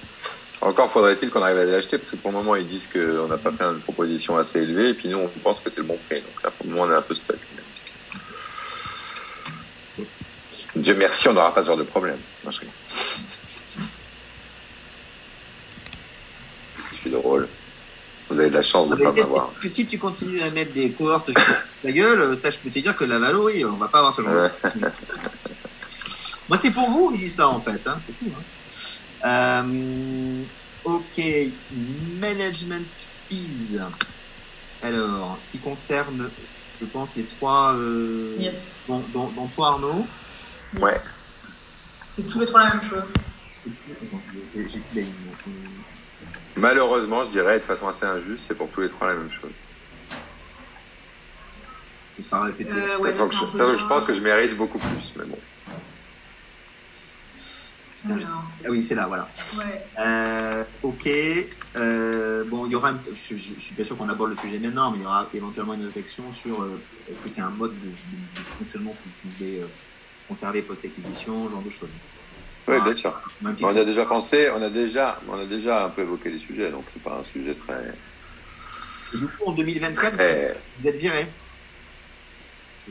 Encore 0.60 0.92
faudrait-il 0.92 1.30
qu'on 1.30 1.42
arrive 1.42 1.58
à 1.58 1.64
les 1.64 1.74
acheter, 1.74 1.98
parce 1.98 2.10
que 2.12 2.16
pour 2.16 2.30
le 2.30 2.36
moment, 2.36 2.54
ils 2.54 2.66
disent 2.68 2.86
qu'on 2.92 3.26
n'a 3.26 3.36
pas 3.36 3.50
fait 3.50 3.64
une 3.64 3.80
proposition 3.80 4.38
assez 4.38 4.60
élevée, 4.60 4.90
et 4.90 4.94
puis 4.94 5.08
nous, 5.08 5.18
on 5.18 5.26
pense 5.42 5.58
que 5.58 5.68
c'est 5.70 5.78
le 5.80 5.86
bon 5.86 5.98
prix. 6.08 6.20
Donc 6.20 6.42
là, 6.44 6.50
pour 6.50 6.66
le 6.66 6.72
moment, 6.72 6.84
on 6.84 6.92
est 6.92 6.96
un 6.96 7.02
peu 7.02 7.14
stuck. 7.16 7.36
Dieu 10.74 10.94
merci, 10.94 11.28
on 11.28 11.32
n'aura 11.34 11.54
pas 11.54 11.62
ce 11.62 11.66
genre 11.68 11.76
de 11.76 11.82
problème. 11.82 12.18
Non, 12.44 12.50
je. 12.50 12.60
Je 16.92 16.96
suis 16.98 17.10
drôle. 17.10 17.48
Vous 18.30 18.38
avez 18.40 18.48
de 18.48 18.54
la 18.54 18.62
chance 18.62 18.88
de 18.88 18.94
ne 18.96 19.02
pas 19.04 19.12
m'avoir. 19.12 19.50
que 19.60 19.68
si 19.68 19.84
tu 19.86 19.98
continues 19.98 20.40
à 20.40 20.50
mettre 20.50 20.72
des 20.72 20.90
cohortes 20.90 21.28
se 21.28 21.34
la 21.84 21.92
gueule, 21.92 22.36
ça 22.38 22.48
je 22.50 22.58
peux 22.58 22.70
te 22.70 22.78
dire 22.78 22.96
que 22.96 23.04
la 23.04 23.18
valo, 23.18 23.46
oui, 23.46 23.64
on 23.64 23.72
va 23.72 23.88
pas 23.88 23.98
avoir 23.98 24.14
ce 24.14 24.22
genre 24.22 24.32
de. 24.32 24.50
Moi, 26.48 26.56
c'est 26.58 26.70
pour 26.70 26.88
vous 26.90 27.10
que 27.10 27.16
je 27.16 27.22
dis 27.24 27.30
ça, 27.30 27.48
en 27.48 27.60
fait. 27.60 27.80
Hein, 27.86 27.96
c'est 28.04 28.12
tout. 28.18 28.30
Hein. 29.24 29.64
Euh, 29.64 30.42
ok. 30.84 31.22
Management 32.20 32.86
fees. 33.28 33.78
Alors, 34.82 35.38
qui 35.50 35.58
concerne, 35.58 36.28
je 36.80 36.84
pense, 36.86 37.10
les 37.16 37.24
trois. 37.24 37.74
Euh, 37.74 38.34
Yes. 38.38 38.54
dont, 38.88 39.02
dont- 39.12 39.30
dont 39.36 39.46
toi, 39.48 39.68
Arnaud. 39.68 40.06
Yes. 40.74 40.82
Ouais. 40.82 41.00
C'est 42.10 42.26
tous 42.28 42.40
les 42.40 42.46
trois 42.46 42.64
la 42.64 42.74
même 42.74 42.82
chose. 42.82 43.04
Euh, 44.56 44.62
Malheureusement, 46.56 47.24
je 47.24 47.30
dirais 47.30 47.58
de 47.58 47.64
façon 47.64 47.88
assez 47.88 48.04
injuste, 48.04 48.44
c'est 48.46 48.54
pour 48.56 48.68
tous 48.70 48.82
les 48.82 48.88
trois 48.90 49.08
la 49.08 49.14
même 49.14 49.30
chose. 49.30 49.50
Ce 52.16 52.22
sera 52.22 52.42
répété. 52.44 52.70
Euh, 52.70 52.74
De 52.98 53.02
ouais, 53.02 53.10
toute 53.12 53.18
façon, 53.18 53.28
que 53.28 53.78
je, 53.78 53.84
pense 53.86 54.04
que 54.04 54.12
je 54.12 54.20
mérite 54.20 54.54
beaucoup 54.56 54.78
plus, 54.78 55.14
mais 55.16 55.24
bon. 55.24 55.38
Alors, 58.10 58.44
Ah 58.64 58.68
oui, 58.68 58.82
c'est 58.82 58.94
là, 58.96 59.06
voilà. 59.06 59.28
ouais. 59.58 59.86
Euh, 59.98 60.64
ok. 60.82 61.08
Euh, 61.76 62.44
bon, 62.46 62.66
il 62.66 62.72
y 62.72 62.74
aura. 62.74 62.90
un- 62.90 63.00
Je, 63.14 63.36
je, 63.36 63.50
je 63.56 63.60
suis 63.60 63.74
pas 63.74 63.84
sûr 63.84 63.96
qu'on 63.96 64.08
aborde 64.08 64.30
le 64.32 64.36
sujet 64.36 64.58
maintenant, 64.58 64.90
mais 64.90 64.98
il 64.98 65.02
y 65.02 65.06
aura 65.06 65.26
éventuellement 65.32 65.72
une 65.74 65.86
réflexion 65.86 66.24
sur 66.32 66.62
euh, 66.62 66.78
est-ce 67.08 67.18
que 67.18 67.28
c'est 67.28 67.40
un 67.40 67.50
mode 67.50 67.72
de, 67.80 67.86
de- 67.86 67.90
de 67.90 68.44
fonctionnement 68.58 68.90
que 68.90 68.96
vous 69.04 69.30
pouvez 69.30 69.60
euh, 69.62 69.66
conserver 70.32 70.62
post-acquisition, 70.62 71.46
ce 71.46 71.52
genre 71.52 71.62
de 71.62 71.70
choses. 71.70 71.90
Oui, 72.68 72.76
Ah. 72.80 72.84
bien 72.84 72.92
sûr. 72.94 73.12
On 73.60 73.76
a 73.76 73.84
déjà 73.84 74.04
pensé, 74.06 74.48
on 74.50 74.62
a 74.62 74.70
déjà, 74.70 75.20
on 75.28 75.38
a 75.38 75.44
déjà 75.46 75.84
un 75.84 75.88
peu 75.90 76.02
évoqué 76.02 76.30
les 76.30 76.38
sujets, 76.38 76.70
donc 76.70 76.84
c'est 76.92 77.02
pas 77.02 77.18
un 77.20 77.24
sujet 77.32 77.54
très. 77.54 77.92
Et 79.14 79.18
du 79.18 79.26
coup, 79.26 79.44
en 79.46 79.52
2024, 79.52 80.14
très... 80.16 80.56
vous 80.78 80.86
êtes 80.86 80.96
viré. 80.96 81.26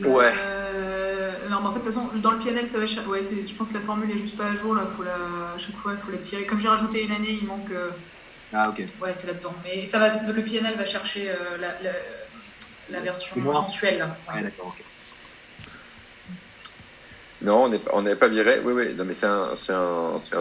Ouais. 0.00 0.32
Euh, 0.38 1.32
non, 1.50 1.60
mais 1.60 1.66
en 1.68 1.72
fait, 1.72 1.80
de 1.80 1.84
toute 1.84 1.94
façon, 1.94 2.08
dans 2.16 2.30
le 2.30 2.38
PNL, 2.38 2.66
ça 2.68 2.78
va. 2.78 2.84
Ouais, 2.84 3.20
je 3.22 3.54
pense 3.54 3.68
que 3.70 3.74
la 3.74 3.80
formule 3.80 4.10
est 4.10 4.18
juste 4.18 4.36
pas 4.36 4.46
à 4.46 4.54
jour. 4.56 4.74
Là, 4.74 4.86
faut 4.96 5.02
la... 5.02 5.14
À 5.14 5.58
chaque 5.58 5.76
fois, 5.76 5.92
il 5.94 5.98
faut 5.98 6.10
la 6.12 6.18
tirer. 6.18 6.46
Comme 6.46 6.60
j'ai 6.60 6.68
rajouté 6.68 7.02
une 7.04 7.12
année, 7.12 7.38
il 7.42 7.46
manque. 7.46 7.70
euh, 7.72 7.90
Ah, 8.54 8.68
ok. 8.70 8.82
Ouais, 9.02 9.12
c'est 9.14 9.26
là-dedans. 9.26 9.54
Mais 9.64 9.84
ça 9.84 9.98
va. 9.98 10.08
Le 10.08 10.42
PNL 10.42 10.76
va 10.76 10.84
chercher 10.86 11.30
euh, 11.30 11.34
la, 11.60 11.68
la, 11.82 11.92
la 12.90 13.00
version 13.00 13.36
mensuelle. 13.38 13.98
là. 13.98 14.06
Ouais. 14.28 14.36
Ouais, 14.36 14.42
d'accord, 14.42 14.68
ok. 14.68 14.84
Non, 17.42 17.70
on 17.92 18.02
n'est 18.02 18.14
pas- 18.14 18.28
viré. 18.28 18.60
Oui, 18.64 18.72
oui. 18.72 18.94
Non, 18.94 19.04
mais 19.04 19.14
c'est 19.14 19.26
un, 19.26 19.54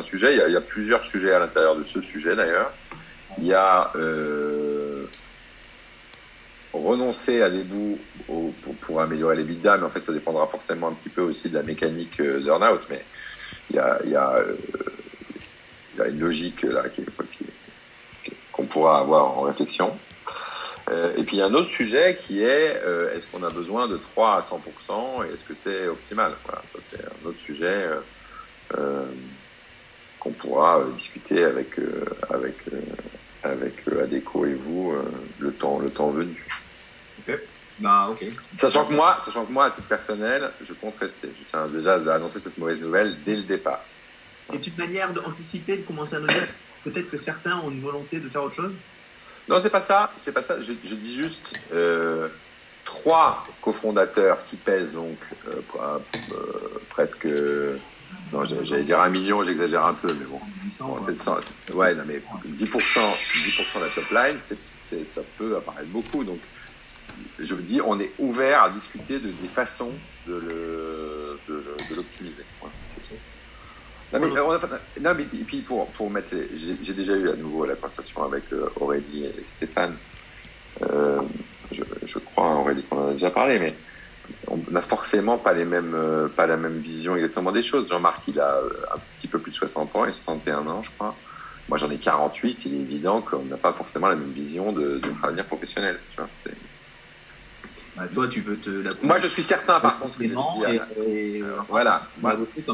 sujet. 0.03 0.35
Il 0.47 0.53
y, 0.53 0.55
a, 0.55 0.61
plusieurs 0.61 1.05
sujets 1.05 1.33
à 1.33 1.39
l'intérieur 1.39 1.75
de 1.75 1.83
ce 1.83 2.01
sujet 2.01 2.35
d'ailleurs. 2.35 2.71
Il 3.39 3.45
y 3.45 3.53
a 3.53 3.91
euh, 3.95 5.05
renoncer 6.73 7.41
à 7.41 7.49
des 7.49 7.63
bouts 7.63 7.97
pour, 8.81 9.01
améliorer 9.01 9.35
les 9.37 9.43
bidas, 9.43 9.77
mais 9.77 9.85
en 9.85 9.89
fait, 9.89 10.05
ça 10.05 10.11
dépendra 10.11 10.45
forcément 10.47 10.89
un 10.89 10.93
petit 10.93 11.09
peu 11.09 11.21
aussi 11.21 11.49
de 11.49 11.55
la 11.55 11.63
mécanique 11.63 12.19
euh, 12.19 12.39
d'earnout. 12.39 12.81
Mais 12.89 13.03
euh, 13.75 13.97
il 14.03 14.11
y 14.11 14.15
a 14.15 16.07
une 16.07 16.19
logique 16.19 16.63
là 16.63 16.83
qu'on 18.51 18.65
pourra 18.65 18.99
avoir 18.99 19.37
en 19.37 19.41
réflexion. 19.41 19.91
Euh, 20.89 21.15
et 21.15 21.23
puis 21.23 21.37
il 21.37 21.39
y 21.39 21.41
a 21.41 21.45
un 21.45 21.53
autre 21.53 21.69
sujet 21.69 22.17
qui 22.25 22.41
est 22.41 22.81
euh, 22.83 23.15
est-ce 23.15 23.27
qu'on 23.27 23.43
a 23.43 23.49
besoin 23.49 23.87
de 23.87 23.97
3 23.97 24.37
à 24.37 24.41
100% 24.41 25.25
et 25.25 25.33
est-ce 25.33 25.43
que 25.43 25.53
c'est 25.53 25.87
optimal 25.87 26.33
Voilà, 26.43 26.61
ça 26.73 26.79
c'est 26.89 27.05
un 27.05 27.29
autre 27.29 27.39
sujet 27.39 27.65
euh, 27.65 27.99
euh, 28.77 29.05
qu'on 30.19 30.31
pourra 30.31 30.79
euh, 30.79 30.91
discuter 30.97 31.43
avec 31.43 31.77
euh, 31.77 32.03
avec 32.29 32.55
euh, 32.73 32.79
avec 33.43 33.87
euh, 33.87 34.03
Adeco 34.03 34.45
et 34.45 34.53
vous 34.53 34.91
euh, 34.91 35.03
le 35.39 35.53
temps 35.53 35.79
le 35.79 35.89
temps 35.89 36.09
venu. 36.09 36.43
Bah, 37.79 38.09
ok. 38.11 38.25
Sachant 38.59 38.85
que 38.85 38.93
moi, 38.93 39.17
sachant 39.25 39.45
que 39.45 39.51
moi 39.51 39.65
à 39.65 39.71
titre 39.71 39.87
personnel, 39.87 40.51
je 40.63 40.73
compte 40.73 40.97
rester. 40.99 41.29
Je 41.29 41.49
tiens 41.49 41.65
déjà 41.67 41.93
à 41.93 42.15
annoncer 42.15 42.39
cette 42.39 42.57
mauvaise 42.57 42.79
nouvelle 42.79 43.15
dès 43.25 43.35
le 43.35 43.43
départ. 43.43 43.83
C'est 44.49 44.65
une 44.67 44.75
manière 44.77 45.11
d'anticiper, 45.13 45.77
de 45.77 45.83
commencer 45.83 46.15
à 46.15 46.19
nous 46.19 46.27
dire 46.27 46.47
peut-être 46.83 47.09
que 47.09 47.17
certains 47.17 47.59
ont 47.59 47.71
une 47.71 47.81
volonté 47.81 48.19
de 48.19 48.29
faire 48.29 48.43
autre 48.43 48.55
chose. 48.55 48.75
Non, 49.51 49.59
c'est 49.61 49.69
pas 49.69 49.81
ça. 49.81 50.09
C'est 50.23 50.31
pas 50.31 50.41
ça. 50.41 50.61
Je, 50.61 50.71
je 50.85 50.95
dis 50.95 51.13
juste 51.13 51.41
euh, 51.73 52.29
trois 52.85 53.43
cofondateurs 53.61 54.45
qui 54.45 54.55
pèsent 54.55 54.93
donc 54.93 55.17
euh, 55.49 55.61
euh, 56.31 56.79
presque. 56.89 57.27
Non, 58.31 58.45
j'allais 58.45 58.83
dire 58.83 59.01
un 59.01 59.09
million, 59.09 59.43
j'exagère 59.43 59.85
un 59.85 59.93
peu, 59.93 60.07
mais 60.13 60.25
bon. 60.25 60.39
Bon, 60.79 60.95
Quoi. 60.95 61.05
700, 61.05 61.35
c'est- 61.67 61.73
ouais, 61.73 61.93
non, 61.95 62.03
mais 62.07 62.21
10%, 62.45 62.65
10% 62.65 63.79
de 63.79 63.83
la 63.83 63.89
top 63.89 64.09
line, 64.11 64.37
ça 65.13 65.21
peut 65.37 65.57
apparaître 65.57 65.89
beaucoup. 65.89 66.23
Donc, 66.23 66.39
je 67.39 67.53
vous 67.53 67.61
dis, 67.61 67.81
on 67.85 67.99
est 67.99 68.11
ouvert 68.19 68.63
à 68.63 68.69
discuter 68.69 69.19
de, 69.19 69.27
des 69.31 69.47
façons 69.49 69.91
de, 70.27 70.33
le, 70.33 71.39
de, 71.49 71.53
le- 71.55 71.89
de 71.89 71.95
l'optimiser. 71.95 72.43
Voilà, 72.61 72.73
c'est 72.95 73.09
tout. 73.09 73.21
Non, 74.13 74.19
mais, 74.19 74.39
on 74.39 74.51
a 74.51 74.59
non, 74.99 75.15
mais 75.15 75.23
et 75.33 75.45
puis 75.45 75.63
pour, 75.63 75.91
pour 75.93 76.11
mettre, 76.11 76.35
les- 76.35 76.55
j'ai, 76.57 76.77
j'ai 76.83 76.93
déjà 76.93 77.13
eu 77.15 77.29
à 77.29 77.35
nouveau 77.37 77.65
la 77.65 77.75
conversation 77.75 78.23
avec 78.23 78.51
euh, 78.51 78.69
Aurélie 78.75 79.25
et 79.25 79.45
Stéphane. 79.47 79.99
Euh, 80.83 81.21
je, 81.71 81.83
je 82.03 82.19
crois, 82.19 82.55
Aurélie, 82.59 82.85
qu'on 82.87 82.97
en 82.99 83.07
a 83.09 83.13
déjà 83.13 83.31
parlé, 83.31 83.59
mais 83.59 83.79
on 84.47 84.57
n'a 84.71 84.81
forcément 84.81 85.39
pas 85.39 85.53
les 85.53 85.65
mêmes, 85.65 85.95
euh, 85.95 86.29
pas 86.29 86.47
la 86.47 86.57
même 86.57 86.81
vision 86.81 87.15
exactement 87.15 87.51
des 87.51 87.61
choses. 87.63 87.89
Jean-Marc, 87.89 88.27
il 88.27 88.39
a 88.39 88.57
euh, 88.59 88.69
un 88.95 88.99
petit 89.17 89.29
peu 89.29 89.41
plus 89.41 89.51
de 89.51 89.57
60 89.57 89.95
ans 89.95 90.05
et 90.05 90.11
61 90.11 90.67
ans, 90.67 90.81
je 90.81 90.91
crois. 90.91 91.21
Moi, 91.69 91.77
j'en 91.77 91.89
ai 91.91 91.99
48. 91.99 92.65
Il 92.65 92.75
est 92.75 92.81
évident 92.83 93.21
qu'on 93.23 93.45
n'a 93.45 93.57
pas 93.57 93.73
forcément 93.73 94.07
la 94.09 94.15
même 94.15 94.33
vision 94.33 94.73
de, 94.73 94.99
de 94.99 95.09
notre 95.09 95.25
avenir 95.25 95.47
professionnel. 95.47 96.01
Tu 96.09 96.21
vois, 96.21 96.31
Bah, 97.95 98.03
toi, 98.13 98.27
tu 98.27 98.39
veux 98.41 98.55
te 98.57 98.69
la 98.69 98.91
Moi, 99.03 99.19
je 99.19 99.27
suis 99.27 99.43
certain, 99.43 99.79
par 99.79 99.99
contre. 99.99 100.17
que 100.17 100.23
complément 100.23 100.63
je 100.65 100.75
et, 100.75 100.79
dis, 100.79 101.37
et, 101.37 101.41
euh, 101.41 101.45
euh, 101.45 101.57
voilà. 101.67 102.07
Non, 102.21 102.29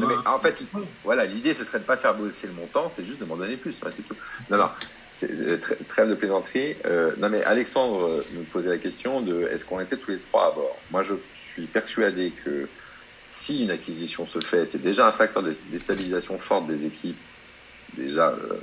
mais 0.06 0.14
un- 0.24 0.30
en 0.32 0.38
fait, 0.38 0.56
voilà, 1.04 1.24
l'idée, 1.24 1.54
ce 1.54 1.64
serait 1.64 1.80
de 1.80 1.84
pas 1.84 1.96
faire 1.96 2.14
bosser 2.14 2.46
le 2.46 2.52
montant, 2.52 2.92
c'est 2.96 3.04
juste 3.04 3.18
de 3.18 3.24
m'en 3.24 3.36
donner 3.36 3.56
plus. 3.56 3.74
c'est 3.96 4.02
tout. 4.06 4.14
Non, 4.50 4.68
euh, 5.24 5.56
trê- 5.58 5.76
trêve 5.88 6.08
de 6.08 6.14
plaisanterie. 6.14 6.76
Euh, 6.86 7.12
non, 7.18 7.28
mais 7.30 7.42
Alexandre 7.42 8.22
nous 8.34 8.42
posait 8.44 8.68
la 8.68 8.78
question 8.78 9.20
de 9.20 9.48
est-ce 9.50 9.64
qu'on 9.64 9.80
était 9.80 9.96
tous 9.96 10.12
les 10.12 10.18
trois 10.18 10.48
à 10.48 10.50
bord? 10.52 10.76
Moi, 10.92 11.02
je 11.02 11.14
suis 11.52 11.66
persuadé 11.66 12.32
que 12.44 12.68
si 13.28 13.64
une 13.64 13.70
acquisition 13.72 14.24
se 14.26 14.38
fait, 14.38 14.66
c'est 14.66 14.80
déjà 14.82 15.08
un 15.08 15.12
facteur 15.12 15.42
de 15.42 15.52
déstabilisation 15.72 16.38
forte 16.38 16.68
des 16.68 16.86
équipes, 16.86 17.18
déjà 17.96 18.28
euh, 18.28 18.54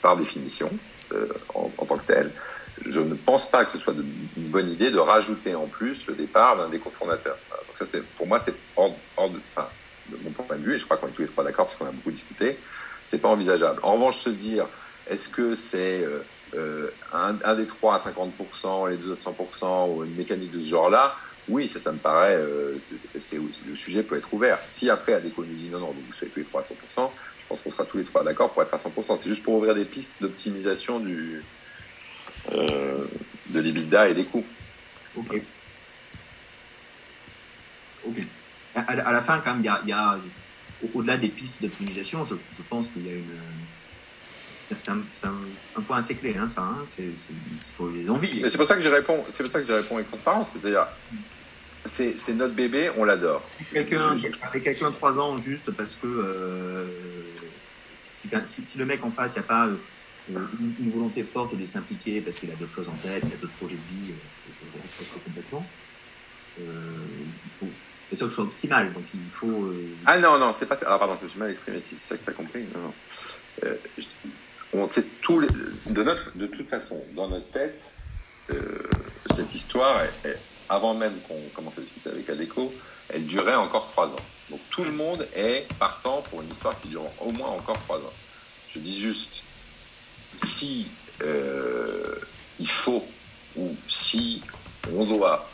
par 0.00 0.16
définition, 0.16 0.70
en, 1.54 1.70
en 1.78 1.84
tant 1.86 1.96
que 1.96 2.06
tel. 2.06 2.30
Je 2.86 3.00
ne 3.00 3.14
pense 3.14 3.50
pas 3.50 3.64
que 3.64 3.72
ce 3.72 3.78
soit 3.78 3.94
une 3.94 4.48
bonne 4.48 4.70
idée 4.70 4.90
de 4.90 4.98
rajouter 4.98 5.54
en 5.54 5.66
plus 5.66 6.06
le 6.06 6.14
départ 6.14 6.56
d'un 6.56 6.68
des 6.68 6.78
cofondateurs. 6.78 7.38
Donc 7.50 7.88
ça, 7.90 7.98
pour 8.16 8.26
moi, 8.26 8.38
c'est 8.38 8.54
hors, 8.76 8.94
hors 9.16 9.30
de, 9.30 9.38
enfin, 9.54 9.68
de 10.10 10.16
mon 10.22 10.30
point 10.30 10.56
de 10.56 10.62
vue, 10.62 10.74
et 10.74 10.78
je 10.78 10.84
crois 10.84 10.96
qu'on 10.96 11.08
est 11.08 11.12
tous 11.12 11.22
les 11.22 11.28
trois 11.28 11.44
d'accord 11.44 11.66
parce 11.66 11.78
qu'on 11.78 11.86
a 11.86 11.92
beaucoup 11.92 12.10
discuté, 12.10 12.58
c'est 13.06 13.18
pas 13.18 13.28
envisageable. 13.28 13.80
En 13.82 13.94
revanche, 13.94 14.18
se 14.18 14.30
dire, 14.30 14.66
est-ce 15.08 15.28
que 15.28 15.54
c'est 15.54 16.02
euh, 16.02 16.20
euh, 16.54 16.90
un, 17.12 17.54
des 17.54 17.66
trois 17.66 17.96
à 17.96 17.98
50%, 17.98 18.90
les 18.90 18.96
deux 18.96 19.12
à 19.12 19.30
100%, 19.30 19.94
ou 19.94 20.04
une 20.04 20.14
mécanique 20.14 20.52
de 20.52 20.60
ce 20.60 20.68
genre-là, 20.68 21.14
oui, 21.48 21.68
ça, 21.68 21.78
ça 21.78 21.92
me 21.92 21.98
paraît, 21.98 22.36
euh, 22.36 22.78
le 23.14 23.76
sujet 23.76 24.02
peut 24.02 24.16
être 24.16 24.32
ouvert. 24.32 24.58
Si 24.70 24.88
après, 24.88 25.14
Adéco 25.14 25.44
nous 25.44 25.54
dit 25.54 25.68
non, 25.70 25.80
non, 25.80 25.90
vous 25.90 26.14
soyez 26.14 26.32
tous 26.32 26.40
les 26.40 26.46
trois 26.46 26.62
à 26.62 26.64
100%, 26.64 27.10
je 27.40 27.48
pense 27.48 27.60
qu'on 27.60 27.70
sera 27.70 27.84
tous 27.84 27.98
les 27.98 28.04
trois 28.04 28.24
d'accord 28.24 28.50
pour 28.50 28.62
être 28.62 28.72
à 28.72 28.78
100%. 28.78 29.18
C'est 29.18 29.28
juste 29.28 29.42
pour 29.42 29.54
ouvrir 29.54 29.74
des 29.74 29.84
pistes 29.84 30.14
d'optimisation 30.20 31.00
du, 31.00 31.42
euh, 32.52 33.04
de 33.48 33.60
l'EBITDA 33.60 34.08
et 34.08 34.14
des 34.14 34.24
coûts. 34.24 34.44
Ok. 35.16 35.40
Ok. 38.06 38.16
À, 38.74 38.80
à- 38.80 39.08
à 39.08 39.12
la 39.12 39.20
fin, 39.22 39.40
quand 39.44 39.52
même, 39.54 39.62
il 39.62 39.66
y 39.66 39.92
a, 39.92 40.16
y 40.16 40.20
au-delà 40.92 41.16
des 41.16 41.28
pistes 41.28 41.62
d'optimisation, 41.62 42.24
je, 42.26 42.34
je 42.34 42.62
pense 42.68 42.86
qu'il 42.88 43.06
y 43.06 43.10
a 43.10 43.12
une. 43.14 43.24
C'est 44.68 44.90
un, 44.90 44.98
c'est 45.12 45.26
un- 45.26 45.32
un 45.76 45.80
point 45.82 45.98
assez 45.98 46.14
clé, 46.14 46.34
hein, 46.38 46.48
ça. 46.48 46.62
Hein, 46.62 46.78
c'est, 46.86 47.02
il 47.04 47.58
faut 47.76 47.90
les 47.90 48.08
envies. 48.10 48.42
C'est 48.50 48.56
pour 48.58 48.66
ça 48.66 48.74
que 48.74 48.80
je 48.82 48.88
réponds, 48.88 49.24
c'est 49.30 49.42
pour 49.42 49.52
ça 49.52 49.60
que 49.60 49.66
je 49.66 49.72
réponds 49.72 49.96
avec 49.96 50.08
transparence. 50.08 50.48
C'est-à-dire, 50.52 50.86
c'est, 51.86 52.16
notre 52.34 52.54
bébé, 52.54 52.90
on 52.96 53.04
l'adore. 53.04 53.42
Quelqu'un, 53.72 54.16
avec 54.42 54.64
quelqu'un 54.64 54.90
trois 54.90 55.20
ans 55.20 55.36
juste 55.38 55.70
parce 55.70 55.94
que 55.94 56.06
euh, 56.06 56.86
si, 57.96 58.10
si- 58.46 58.64
si 58.64 58.78
le 58.78 58.86
mec 58.86 59.04
en 59.04 59.10
face, 59.10 59.32
il 59.36 59.40
n'y 59.40 59.44
a 59.44 59.48
pas 59.48 59.66
euh, 59.66 59.76
une, 60.30 60.90
volonté 60.90 61.22
forte 61.22 61.56
de 61.56 61.66
s'impliquer 61.66 62.20
parce 62.20 62.36
qu'il 62.36 62.50
a 62.50 62.54
d'autres 62.54 62.74
choses 62.74 62.88
en 62.88 62.96
tête, 63.06 63.22
il 63.26 63.32
a 63.32 63.36
d'autres 63.36 63.52
projets 63.54 63.76
de 63.76 63.94
vie, 63.94 64.12
euh, 64.12 64.76
je 64.76 64.82
respecte 64.82 65.24
complètement. 65.24 65.66
Euh, 66.60 66.62
il 67.62 67.68
faut, 67.68 67.72
sûr 68.14 68.26
que 68.26 68.30
ce 68.30 68.34
soit 68.36 68.44
optimal, 68.44 68.92
donc 68.92 69.04
il 69.14 69.20
faut. 69.32 69.46
euh, 69.48 69.88
Ah 70.06 70.18
non, 70.18 70.38
non, 70.38 70.54
c'est 70.58 70.66
pas. 70.66 70.78
Ah 70.86 70.98
pardon, 70.98 71.16
je 71.20 71.24
me 71.24 71.30
suis 71.30 71.38
mal 71.38 71.50
exprimé, 71.50 71.82
c'est 71.88 72.08
ça 72.08 72.16
que 72.16 72.24
tu 72.24 72.30
as 72.30 72.32
compris. 72.32 72.64
Non, 72.74 72.80
non. 72.80 72.94
Euh, 73.64 73.74
on 74.72 74.88
sait 74.88 75.04
tous 75.22 75.40
les, 75.40 75.48
de, 75.86 76.02
notre, 76.02 76.36
de 76.36 76.46
toute 76.46 76.68
façon, 76.68 77.00
dans 77.14 77.28
notre 77.28 77.48
tête, 77.50 77.84
euh, 78.50 78.82
cette 79.36 79.54
histoire, 79.54 80.02
avant 80.68 80.94
même 80.94 81.14
qu'on 81.28 81.40
commence 81.54 81.78
à 81.78 81.80
discuter 81.80 82.10
avec 82.10 82.28
Adeco, 82.28 82.72
elle 83.08 83.26
durait 83.26 83.54
encore 83.54 83.90
trois 83.92 84.08
ans. 84.08 84.16
Donc 84.50 84.60
tout 84.70 84.84
le 84.84 84.92
monde 84.92 85.26
est 85.34 85.66
partant 85.78 86.22
pour 86.22 86.42
une 86.42 86.50
histoire 86.50 86.78
qui 86.80 86.88
dure 86.88 87.04
au 87.20 87.30
moins 87.30 87.48
encore 87.48 87.78
trois 87.78 87.98
ans. 87.98 88.12
Je 88.74 88.80
dis 88.80 88.98
juste, 88.98 89.42
si 90.46 90.86
euh, 91.22 92.16
il 92.58 92.68
faut, 92.68 93.04
ou 93.56 93.74
si 93.88 94.42
on 94.92 95.04
doit, 95.04 95.48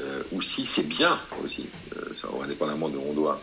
euh, 0.00 0.22
ou 0.32 0.42
si 0.42 0.66
c'est 0.66 0.82
bien 0.82 1.20
aussi, 1.44 1.68
euh, 1.96 2.14
ça, 2.20 2.28
indépendamment 2.42 2.88
de 2.88 2.98
on 2.98 3.12
doit, 3.12 3.40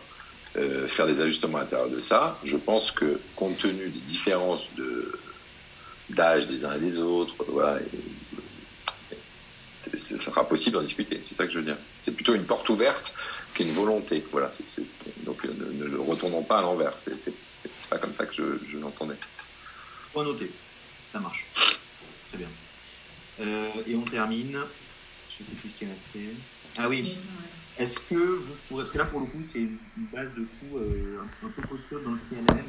faire 0.86 1.08
des 1.08 1.20
ajustements 1.20 1.58
à 1.58 1.62
l'intérieur 1.62 1.88
de 1.88 1.98
ça, 1.98 2.38
je 2.44 2.56
pense 2.56 2.92
que 2.92 3.18
compte 3.34 3.58
tenu 3.58 3.88
des 3.88 4.00
différences 4.00 4.72
de 4.76 5.18
d'âge 6.10 6.46
des 6.46 6.64
uns 6.64 6.74
et 6.74 6.78
des 6.78 6.96
autres, 6.98 7.34
voilà, 7.48 7.80
ça 9.96 10.18
sera 10.18 10.46
possible 10.46 10.76
d'en 10.76 10.82
discuter. 10.82 11.20
C'est 11.28 11.34
ça 11.34 11.46
que 11.46 11.52
je 11.52 11.58
veux 11.58 11.64
dire. 11.64 11.76
C'est 11.98 12.12
plutôt 12.12 12.34
une 12.34 12.44
porte 12.44 12.68
ouverte 12.68 13.14
qu'une 13.52 13.72
volonté. 13.72 14.24
Voilà. 14.30 14.52
donc 15.24 15.42
ne, 15.44 15.86
le 15.86 16.00
retournons 16.00 16.42
pas 16.42 16.58
à 16.58 16.62
l'envers. 16.62 16.92
C'est 17.04 17.32
pas 17.90 17.98
comme 17.98 18.14
ça 18.14 18.26
que 18.26 18.34
je, 18.34 18.42
je 18.70 18.78
l'entendais. 18.78 19.16
Point 20.12 20.24
noté. 20.24 20.50
Ça 21.14 21.20
marche. 21.20 21.44
Très 22.28 22.38
bien. 22.38 22.48
Euh, 23.38 23.70
et 23.86 23.94
on 23.94 24.02
termine. 24.02 24.58
Je 25.38 25.44
sais 25.44 25.52
plus 25.52 25.70
ce 25.70 25.74
qui 25.76 25.84
est 25.84 25.88
resté. 25.88 26.34
Ah 26.76 26.88
oui. 26.88 27.16
Est-ce 27.78 28.00
que 28.00 28.16
vous 28.16 28.54
pourrez. 28.68 28.82
Parce 28.82 28.90
que 28.90 28.98
là, 28.98 29.04
pour 29.04 29.20
le 29.20 29.26
coup, 29.26 29.40
c'est 29.44 29.60
une 29.60 29.78
base 30.12 30.34
de 30.34 30.40
coût 30.40 30.76
euh, 30.76 31.20
un, 31.44 31.48
peu 31.50 31.62
costaud 31.68 32.00
dans 32.00 32.10
le 32.10 32.18
PNL. 32.18 32.64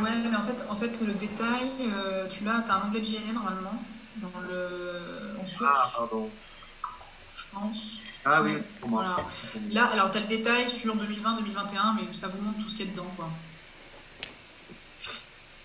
Ouais, 0.00 0.30
mais 0.30 0.34
en 0.34 0.42
fait, 0.42 0.56
en 0.70 0.76
fait 0.76 0.98
le 1.06 1.12
détail, 1.12 1.70
euh, 1.82 2.26
tu 2.30 2.44
l'as, 2.44 2.62
tu 2.64 2.70
as 2.70 2.76
un 2.76 2.88
onglet 2.88 3.04
JNN 3.04 3.34
normalement, 3.34 3.84
dans 4.16 4.40
le, 4.40 5.38
en 5.38 5.46
source, 5.46 5.70
Ah, 5.70 5.92
pardon. 5.94 6.30
je 7.36 7.42
pense. 7.52 7.98
Ah 8.24 8.42
oui, 8.42 8.52
Ouais, 8.52 8.62
pour 8.80 8.88
moi. 8.88 9.02
Voilà. 9.04 9.28
Là, 9.70 9.86
alors 9.92 10.10
tu 10.10 10.16
as 10.16 10.22
le 10.22 10.28
détail 10.28 10.66
sur 10.70 10.96
2020-2021, 10.96 11.96
mais 11.96 12.14
ça 12.14 12.28
vous 12.28 12.40
montre 12.40 12.58
tout 12.58 12.70
ce 12.70 12.74
qu'il 12.74 12.86
y 12.86 12.88
a 12.88 12.92
dedans. 12.92 13.12
Quoi. 13.18 13.28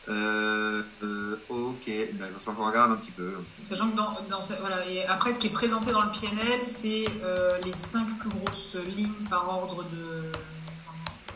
Euh, 0.10 0.84
euh, 1.04 1.38
ok, 1.50 1.84
ben, 1.86 1.96
il 2.12 2.18
va 2.20 2.28
falloir 2.40 2.56
qu'on 2.56 2.66
regarde 2.68 2.92
un 2.92 2.96
petit 2.96 3.12
peu. 3.12 3.34
Sachant 3.68 3.90
que 3.90 3.98
dans, 3.98 4.16
dans 4.30 4.42
ce- 4.42 4.54
voilà, 4.62 4.86
et 4.88 5.06
après, 5.06 5.34
ce 5.34 5.40
qui 5.40 5.48
est 5.48 5.52
présenté 5.52 5.92
dans 5.92 6.02
le 6.02 6.12
PNL, 6.12 6.64
c'est 6.64 7.06
euh, 7.24 7.58
les 7.66 7.74
cinq 7.74 8.08
plus 8.20 8.30
grosses 8.30 8.76
lignes 8.96 9.12
par 9.30 9.50
ordre 9.50 9.84
de- 9.84 10.32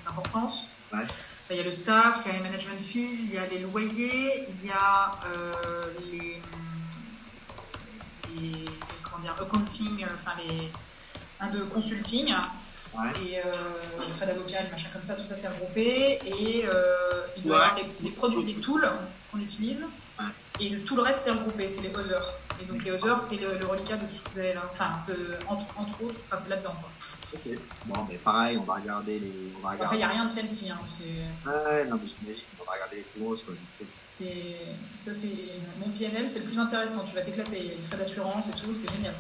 d'importance. 0.06 0.68
Ouais. 0.94 1.06
Il 1.50 1.58
y 1.58 1.60
a 1.60 1.64
le 1.64 1.72
staff, 1.74 2.22
il 2.26 2.32
y 2.32 2.36
a 2.36 2.38
les 2.38 2.44
management 2.44 2.80
fees, 2.80 3.18
il 3.26 3.34
y 3.34 3.38
a 3.38 3.46
les 3.46 3.60
loyers, 3.60 4.46
il 4.48 4.68
y 4.68 4.72
a 4.72 5.20
euh, 5.36 5.84
les, 6.10 6.42
les 8.40 8.66
comment 9.04 9.22
dire, 9.22 9.36
accounting, 9.38 10.04
euh, 10.04 10.08
enfin 10.24 10.38
les 10.48 10.70
un 11.42 11.50
de 11.50 11.60
consulting 11.64 12.34
Ouais. 12.94 13.10
et 13.26 13.38
euh, 13.40 13.42
les 14.06 14.14
frais 14.14 14.26
d'avocat, 14.28 14.64
les 14.64 14.70
machins 14.70 14.90
comme 14.92 15.04
ça, 15.04 15.14
tout 15.14 15.26
ça 15.26 15.36
c'est 15.36 15.48
regroupé 15.48 16.20
et 16.26 16.66
euh, 16.66 16.92
il 17.38 17.44
doit 17.44 17.56
y 17.56 17.60
Ouais. 17.60 17.66
avoir 17.66 17.76
les, 17.78 17.86
les 18.04 18.12
produits, 18.12 18.44
les 18.54 18.60
tools 18.62 18.90
qu'on 19.32 19.40
utilise 19.40 19.82
Ouais. 20.20 20.26
et 20.60 20.70
le- 20.70 20.82
tout 20.84 20.96
le 20.98 21.02
reste 21.02 21.22
c'est 21.22 21.32
regroupé, 21.32 21.68
c'est 21.70 21.82
les 21.82 21.96
others. 21.96 22.34
Et 22.62 22.66
donc 22.66 22.84
les 22.84 22.92
others 22.92 23.18
c'est 23.18 23.38
le, 23.38 23.58
le 23.58 23.66
reliquat 23.66 23.96
de 23.96 24.06
tout 24.06 24.16
ce 24.16 24.22
que 24.22 24.30
vous 24.34 24.40
avez 24.40 24.54
là, 24.54 24.64
enfin 24.74 24.90
de, 25.08 25.16
entre, 25.48 25.66
entre 25.80 26.04
autres, 26.04 26.20
enfin 26.26 26.38
c'est 26.44 26.50
là-dedans 26.50 26.76
quoi. 26.82 26.90
Ok. 27.34 27.58
Bon, 27.86 28.04
ben 28.04 28.18
pareil, 28.18 28.58
on 28.58 28.64
va 28.64 28.74
regarder 28.76 29.18
les. 29.20 29.32
On 29.58 29.66
va 29.66 29.72
Après 29.72 29.96
il 29.96 30.00
n'y 30.00 30.04
a 30.04 30.10
rien 30.10 30.26
de 30.26 30.32
fancy, 30.38 30.70
hein, 30.70 30.78
c'est. 30.86 31.50
Ouais, 31.50 31.86
non, 31.86 31.98
mais 32.04 32.10
j'imagine 32.20 32.44
qu'on 32.60 32.66
va 32.66 32.74
regarder 32.74 33.06
les 33.16 33.22
grosses. 33.24 33.42
Quoi. 33.44 33.54
Ça 34.06 35.14
c'est 35.14 35.38
mon 35.80 35.88
PNL, 35.98 36.30
c'est 36.30 36.40
le 36.40 36.46
plus 36.46 36.60
intéressant. 36.60 37.06
Tu 37.06 37.16
vas 37.16 37.22
t'éclater. 37.22 37.58
Il 37.58 37.66
y 37.66 37.70
a 37.70 37.76
les 37.76 37.82
frais 37.88 37.98
d'assurance 37.98 38.48
et 38.48 38.52
tout, 38.52 38.74
c'est 38.74 38.94
génial. 38.94 39.14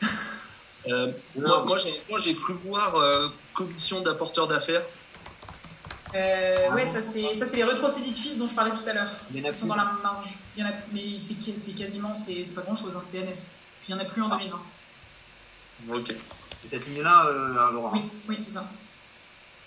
Euh, 0.88 1.12
moi, 1.36 1.64
moi, 1.64 1.78
j'ai, 1.78 2.00
moi, 2.08 2.18
j'ai 2.18 2.34
cru 2.34 2.54
voir 2.54 2.96
euh, 2.96 3.28
commission 3.54 4.00
d'apporteurs 4.00 4.48
d'affaires. 4.48 4.82
Euh, 6.14 6.72
ouais, 6.72 6.86
ça 6.86 7.02
c'est, 7.02 7.34
ça 7.34 7.44
c'est 7.44 7.56
les 7.56 7.64
rétrocédits 7.64 8.12
de 8.12 8.16
fils 8.16 8.38
dont 8.38 8.46
je 8.46 8.54
parlais 8.54 8.70
tout 8.70 8.88
à 8.88 8.92
l'heure. 8.94 9.10
Ils 9.34 9.44
sont 9.44 9.60
plus. 9.60 9.68
dans 9.68 9.74
la 9.74 9.92
marge. 10.02 10.38
Il 10.56 10.62
y 10.62 10.66
en 10.66 10.70
a, 10.70 10.72
mais 10.92 11.18
c'est, 11.18 11.34
quasiment, 11.74 12.14
c'est, 12.16 12.44
c'est 12.46 12.54
pas 12.54 12.62
grand 12.62 12.74
chose, 12.74 12.94
hein, 12.96 13.02
c'est 13.02 13.18
NS. 13.18 13.46
Puis 13.82 13.90
il 13.90 13.94
y 13.94 13.94
en 13.94 14.00
a 14.00 14.04
plus 14.04 14.22
en 14.22 14.28
2020. 14.30 14.60
Ok. 15.94 16.14
C'est 16.56 16.66
cette 16.66 16.86
ligne-là, 16.88 17.26
euh, 17.26 17.72
Laura. 17.72 17.92
Oui, 17.92 18.02
oui, 18.28 18.36
c'est 18.40 18.52
ça. 18.52 18.64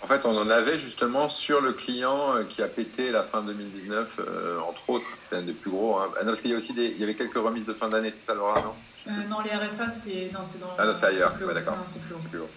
En 0.02 0.06
fait, 0.08 0.26
on 0.26 0.36
en 0.36 0.50
avait 0.50 0.80
justement 0.80 1.28
sur 1.28 1.60
le 1.60 1.72
client 1.72 2.36
euh, 2.36 2.44
qui 2.44 2.60
a 2.60 2.66
pété 2.66 3.10
la 3.12 3.22
fin 3.22 3.42
2019, 3.42 4.08
euh, 4.18 4.58
entre 4.60 4.90
autres. 4.90 5.06
C'est 5.30 5.36
un 5.36 5.42
des 5.42 5.52
plus 5.52 5.70
gros. 5.70 5.96
Hein. 5.96 6.10
Ah 6.16 6.20
non, 6.20 6.28
parce 6.28 6.40
qu'il 6.40 6.50
y 6.50 6.54
a 6.54 6.56
aussi 6.56 6.72
des, 6.74 6.86
il 6.86 6.98
y 6.98 7.04
avait 7.04 7.14
quelques 7.14 7.34
remises 7.34 7.64
de 7.64 7.72
fin 7.72 7.88
d'année, 7.88 8.10
c'est 8.10 8.24
ça, 8.24 8.34
Laura, 8.34 8.60
non? 8.60 8.74
Euh, 9.08 9.10
non, 9.28 9.40
les 9.40 9.50
RFA, 9.50 9.88
c'est, 9.88 10.30
non, 10.32 10.44
c'est 10.44 10.58
dans. 10.60 10.74
Ah 10.76 10.86
non, 10.86 10.94
c'est 10.98 11.06
ailleurs. 11.06 11.34
Ouais, 11.40 11.54
d'accord. 11.54 11.76
Non, 11.76 11.84
c'est 11.86 12.02
plus 12.02 12.14
haut. 12.14 12.18
plus 12.30 12.40
haut. 12.40 12.50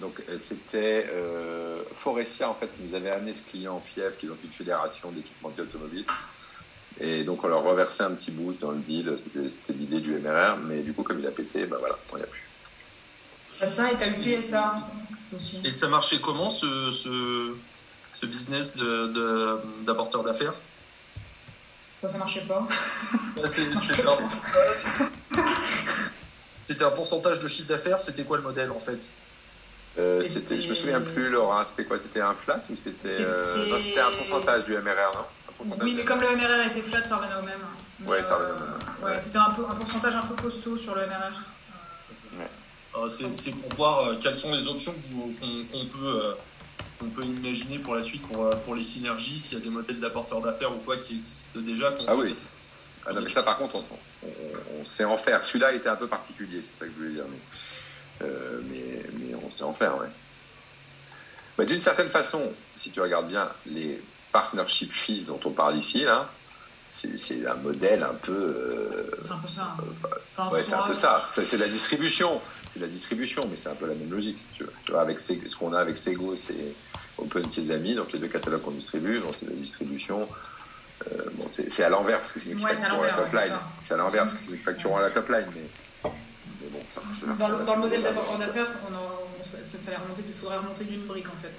Donc 0.00 0.22
c'était 0.38 1.06
euh, 1.12 1.82
Forestia 1.92 2.48
en 2.48 2.54
fait 2.54 2.66
qui 2.68 2.82
nous 2.82 2.94
avait 2.94 3.10
amené 3.10 3.34
ce 3.34 3.42
client 3.42 3.78
fief 3.80 4.16
qui 4.16 4.24
est 4.24 4.28
donc 4.30 4.38
une 4.42 4.50
fédération 4.50 5.10
d'équipementiers 5.12 5.64
automobiles. 5.64 6.06
Et 6.98 7.24
donc 7.24 7.44
on 7.44 7.48
leur 7.48 7.62
reversait 7.62 8.02
un 8.02 8.12
petit 8.12 8.30
bout 8.30 8.54
dans 8.54 8.70
le 8.70 8.78
deal, 8.78 9.14
c'était 9.18 9.72
l'idée 9.74 10.00
du 10.00 10.14
MRR, 10.14 10.56
mais 10.66 10.80
du 10.80 10.94
coup 10.94 11.02
comme 11.02 11.18
il 11.18 11.26
a 11.26 11.30
pété, 11.30 11.66
bah 11.66 11.76
voilà, 11.78 11.98
il 12.12 12.16
n'y 12.16 12.22
a 12.22 12.26
plus. 12.26 12.51
Ça 13.66 13.90
et 13.92 13.96
t'as 13.96 14.08
eu 14.08 14.14
PSA 14.40 14.74
aussi. 15.36 15.60
Et 15.64 15.70
ça 15.72 15.88
marchait 15.88 16.18
comment 16.20 16.50
ce, 16.50 16.90
ce, 16.90 17.54
ce 18.14 18.26
business 18.26 18.76
de, 18.76 19.06
de, 19.08 19.58
d'apporteur 19.82 20.22
d'affaires? 20.24 20.54
Ça, 22.00 22.08
ça 22.08 22.18
marchait 22.18 22.42
pas. 22.46 22.66
C'était 26.66 26.84
un 26.84 26.90
pourcentage. 26.90 27.38
De 27.38 27.48
chiffre 27.48 27.68
d'affaires. 27.68 28.00
C'était 28.00 28.24
quoi 28.24 28.36
le 28.38 28.42
modèle 28.42 28.70
en 28.70 28.80
fait? 28.80 29.06
Euh, 29.98 30.24
C'était- 30.24 30.60
je 30.60 30.70
me 30.70 30.74
souviens 30.74 31.00
plus 31.00 31.28
Laura, 31.28 31.64
c'était 31.66 31.84
quoi? 31.84 31.98
C'était 31.98 32.20
un 32.22 32.34
flat 32.34 32.62
ou 32.70 32.76
c'était 32.76 33.08
euh, 33.22 33.78
C'était- 33.78 34.00
un 34.00 34.10
pourcentage 34.10 34.64
du 34.64 34.72
MRR, 34.74 35.12
non? 35.14 35.20
Un 35.48 35.52
pourcentage 35.56 35.84
Oui, 35.84 35.94
mais 35.94 36.04
comme 36.04 36.20
le 36.20 36.28
MRR 36.34 36.66
était 36.68 36.80
flat, 36.82 37.04
ça 37.04 37.16
revenait 37.16 37.34
au 37.34 37.44
même. 37.44 37.58
Mais, 38.00 38.08
Ouais, 38.08 38.22
ça 38.24 38.36
revenait 38.36 38.52
au 38.52 38.54
euh, 38.54 38.58
même. 38.60 38.78
ouais, 39.04 39.10
Ouais. 39.10 39.20
c'était 39.20 39.36
un, 39.38 39.50
peu, 39.50 39.62
un 39.70 39.74
pourcentage 39.74 40.14
un 40.14 40.22
peu 40.22 40.34
costaud 40.42 40.78
sur 40.78 40.94
le 40.94 41.02
MRR. 41.06 41.40
Ah, 42.94 42.98
Euh, 43.04 43.08
c'est 43.34 43.50
pour 43.52 43.74
voir 43.76 44.06
euh, 44.06 44.16
quelles 44.20 44.36
sont 44.36 44.52
les 44.54 44.66
options 44.68 44.94
qu'on 45.10 45.86
peut, 45.86 45.98
euh, 46.06 46.34
qu'on 46.98 47.06
peut 47.06 47.24
imaginer 47.24 47.78
pour 47.78 47.94
la 47.94 48.02
suite, 48.02 48.22
pour, 48.26 48.50
pour 48.60 48.74
les 48.74 48.82
synergies, 48.82 49.40
s'il 49.40 49.58
y 49.58 49.60
a 49.60 49.64
des 49.64 49.70
modèles 49.70 49.98
d'apporteurs 50.00 50.40
d'affaires 50.40 50.72
ou 50.72 50.78
quoi 50.78 50.96
qui 50.98 51.14
existent 51.16 51.60
déjà. 51.60 51.94
Ah 52.06 52.14
oui. 52.16 52.36
Ah 53.06 53.12
non, 53.12 53.20
mais 53.22 53.28
ça, 53.28 53.42
par 53.42 53.58
contre, 53.58 53.76
on, 53.76 53.84
on, 54.26 54.80
on 54.80 54.84
sait 54.84 55.04
en 55.04 55.16
faire. 55.16 55.44
Celui-là 55.44 55.72
était 55.72 55.88
un 55.88 55.96
peu 55.96 56.06
particulier, 56.06 56.62
c'est 56.62 56.78
ça 56.80 56.84
que 56.86 56.92
je 56.92 56.96
voulais 56.98 57.14
dire. 57.14 57.24
Mais, 57.30 58.26
euh, 58.28 58.60
mais, 58.70 59.02
mais 59.18 59.34
on 59.34 59.50
sait 59.50 59.64
en 59.64 59.74
faire, 59.74 59.98
ouais. 59.98 60.06
Bah, 61.58 61.64
D'une 61.64 61.82
certaine 61.82 62.08
façon, 62.10 62.52
si 62.76 62.90
tu 62.90 63.00
regardes 63.00 63.26
bien, 63.28 63.48
les 63.66 64.00
partnership 64.30 64.92
fees 64.92 65.26
dont 65.26 65.40
on 65.44 65.50
parle 65.50 65.76
ici, 65.76 66.04
là, 66.04 66.30
c'est 66.88 67.18
c'est 67.18 67.44
un 67.46 67.54
modèle 67.54 68.02
un 68.02 68.14
peu. 68.14 68.32
euh, 68.32 69.10
C'est 69.22 69.32
un 69.32 69.38
peu 69.38 69.48
ça. 69.48 69.76
Enfin, 70.36 70.50
Ouais, 70.54 70.62
c'est 70.62 70.74
un 70.74 70.82
peu 70.86 70.94
ça. 70.94 71.24
C'est 71.34 71.42
c'est 71.42 71.56
la 71.58 71.68
distribution. 71.68 72.40
C'est 72.72 72.80
la 72.80 72.86
distribution, 72.86 73.42
mais 73.50 73.56
c'est 73.56 73.68
un 73.68 73.74
peu 73.74 73.86
la 73.86 73.94
même 73.94 74.10
logique. 74.10 74.38
Tu 74.54 74.64
vois, 74.64 74.72
Tu 74.86 74.92
vois, 74.92 75.02
avec 75.02 75.20
ce 75.20 75.56
qu'on 75.56 75.74
a 75.74 75.80
avec 75.80 75.96
Sego, 75.98 76.34
c'est 76.36 76.72
Open 77.18 77.50
Sesame, 77.50 77.94
donc 77.94 78.12
les 78.12 78.18
deux 78.18 78.28
catalogues 78.28 78.62
qu'on 78.62 78.70
distribue, 78.70 79.18
donc 79.20 79.34
c'est 79.38 79.46
la 79.46 79.52
distribution. 79.52 80.26
Euh, 81.10 81.24
bon, 81.34 81.48
c'est 81.50 81.82
à 81.82 81.88
l'envers 81.88 82.20
parce 82.20 82.32
que 82.32 82.40
c'est 82.40 82.50
nous 82.50 82.58
qui 82.58 82.64
Ouais, 82.64 82.74
c'est 82.74 82.84
à 82.84 82.88
la 82.96 83.10
top 83.12 83.32
ouais, 83.32 83.46
line. 83.48 83.56
C'est 83.84 83.94
à 83.94 83.96
l'envers 83.98 84.22
parce 84.22 84.34
que 84.36 84.40
c'est 84.40 84.50
nous 84.50 84.56
qui 84.56 84.62
facturons 84.62 84.98
la 84.98 85.10
top 85.10 85.28
line, 85.28 85.46
mais, 85.54 85.60
mais 86.04 86.68
bon, 86.70 86.78
ça, 86.94 87.00
ça- 87.20 87.26
Dans 87.34 87.48
le, 87.48 87.58
ça- 87.58 87.64
dans 87.64 87.74
le 87.74 87.80
modèle 87.80 88.02
d'apporteur 88.04 88.38
d'affaires, 88.38 88.68
on, 88.88 88.94
en- 88.94 88.98
on, 89.40 89.44
ça, 89.44 89.58
ça 89.64 89.78
fallait 89.84 89.96
remonter, 89.98 90.22
il 90.26 90.32
faudrait 90.34 90.58
remonter 90.58 90.84
d'une 90.84 91.02
brique 91.02 91.26
en 91.28 91.36
fait. 91.42 91.52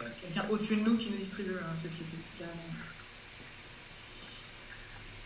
Ouais. 0.00 0.06
Quelqu'un 0.22 0.44
au-dessus 0.50 0.76
de 0.76 0.80
nous 0.88 0.96
qui 0.96 1.10
nous 1.10 1.18
distribue, 1.18 1.54
hein, 1.60 1.66
c'est 1.82 1.88
ce 1.88 1.94
qui 1.96 2.04
fait 2.04 2.16
carrément. 2.38 2.62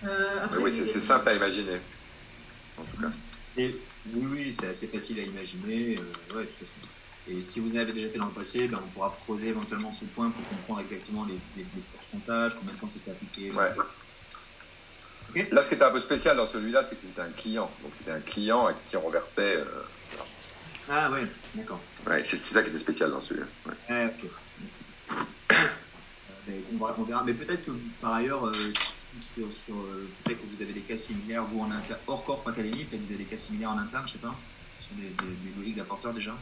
Euh, 0.04 0.44
après, 0.44 0.58
oui, 0.58 0.90
c'est 0.92 1.00
simple 1.00 1.28
à 1.28 1.34
imaginer. 1.34 1.80
En 2.78 2.82
tout 2.82 3.00
cas. 3.02 3.10
Et, 3.58 3.76
oui, 4.06 4.26
oui, 4.26 4.52
c'est 4.52 4.68
assez 4.68 4.88
facile 4.88 5.20
à 5.20 5.22
imaginer. 5.22 5.98
euh, 5.98 6.34
ouais. 6.34 6.48
Et 7.26 7.42
si 7.44 7.60
vous 7.60 7.76
avez 7.76 7.92
déjà 7.92 8.10
fait 8.10 8.18
dans 8.18 8.26
le 8.28 8.34
passé, 8.34 8.66
ben, 8.68 8.82
on 8.84 8.90
pourra 8.90 9.18
creuser 9.20 9.48
éventuellement 9.48 9.92
ce 9.92 10.04
point 10.06 10.30
pour 10.30 10.48
comprendre 10.48 10.80
exactement 10.80 11.24
les, 11.24 11.40
les- 11.54 11.64
les 11.74 11.82
pourcentages, 11.82 12.56
combien 12.58 12.74
de 12.74 12.78
temps 12.80 12.88
c'était 12.88 13.10
appliqué. 13.10 13.52
Ouais. 13.52 13.70
Là, 15.52 15.62
ce 15.62 15.68
qui 15.68 15.74
était 15.76 15.84
un 15.84 15.92
peu 15.92 16.00
spécial 16.00 16.36
dans 16.36 16.46
celui-là, 16.46 16.82
c'est 16.82 16.96
que 16.96 17.00
c'était 17.02 17.20
un 17.20 17.32
client. 17.32 17.76
Donc 17.82 17.94
c'était 17.94 18.10
un 18.10 18.20
client 18.20 18.66
à 18.66 18.74
qui 18.74 18.96
on 18.96 19.04
reversait. 19.04 19.56
euh, 19.58 19.82
Ah 20.88 21.10
ouais, 21.12 21.28
d'accord. 21.54 21.84
Ouais, 22.06 22.24
c'est 22.24 22.36
ça 22.36 22.62
qui 22.62 22.70
était 22.70 22.78
spécial 22.78 23.10
dans 23.10 23.20
celui-là. 23.20 23.46
Ouais. 23.66 24.14
Ok. 24.14 24.30
Euh, 26.28 26.32
mais 26.46 26.64
on, 26.70 26.78
verra, 26.78 26.96
on 27.00 27.04
verra. 27.04 27.24
Mais 27.24 27.34
peut-être 27.34 27.64
que 27.64 27.72
par 28.00 28.12
ailleurs, 28.14 28.44
euh, 28.46 28.52
sur, 29.20 29.46
sur, 29.64 29.74
euh, 29.76 30.08
peut-être 30.24 30.40
que 30.40 30.46
vous 30.56 30.62
avez 30.62 30.72
des 30.72 30.80
cas 30.80 30.96
similaires, 30.96 31.44
vous 31.44 31.60
en 31.60 31.70
interne, 31.70 31.98
hors 32.06 32.24
Corp 32.24 32.46
Academy, 32.46 32.84
peut-être 32.84 33.00
que 33.02 33.06
vous 33.06 33.14
avez 33.14 33.24
des 33.24 33.30
cas 33.30 33.36
similaires 33.36 33.70
en 33.70 33.78
interne, 33.78 34.04
je 34.06 34.12
sais 34.12 34.18
pas, 34.18 34.34
sur 34.86 34.94
des, 34.96 35.08
des, 35.08 35.50
des 35.50 35.56
logiques 35.58 35.76
d'apporteurs 35.76 36.14
déjà. 36.14 36.34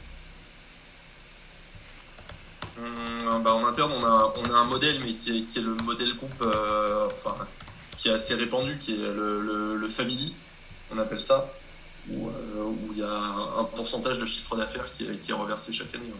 Hum, 2.79 3.43
bah, 3.43 3.55
en 3.55 3.67
interne, 3.67 3.93
on 3.93 4.05
a, 4.05 4.33
on 4.37 4.45
a 4.55 4.57
un 4.59 4.65
modèle, 4.65 5.01
mais 5.05 5.15
qui 5.15 5.37
est, 5.39 5.43
qui 5.43 5.59
est 5.59 5.63
le 5.63 5.75
modèle 5.75 6.15
groupe, 6.17 6.43
euh, 6.43 7.09
enfin, 7.17 7.37
qui 7.97 8.09
est 8.09 8.13
assez 8.13 8.35
répandu, 8.35 8.79
qui 8.79 8.93
est 8.95 8.97
le, 8.99 9.41
le, 9.43 9.77
le 9.77 9.89
family, 9.89 10.35
on 10.93 10.99
appelle 10.99 11.21
ça, 11.21 11.51
où 12.09 12.29
euh, 12.29 12.63
où 12.65 12.91
il 12.93 12.99
y 12.99 13.03
a 13.03 13.11
un, 13.13 13.65
pourcentage 13.65 14.19
de 14.19 14.27
chiffre 14.27 14.57
d'affaires 14.57 14.91
qui 14.93 15.05
est, 15.07 15.17
qui 15.19 15.31
est 15.33 15.35
reversé 15.35 15.73
chaque 15.73 15.93
année. 15.95 16.05
ouais. 16.07 16.13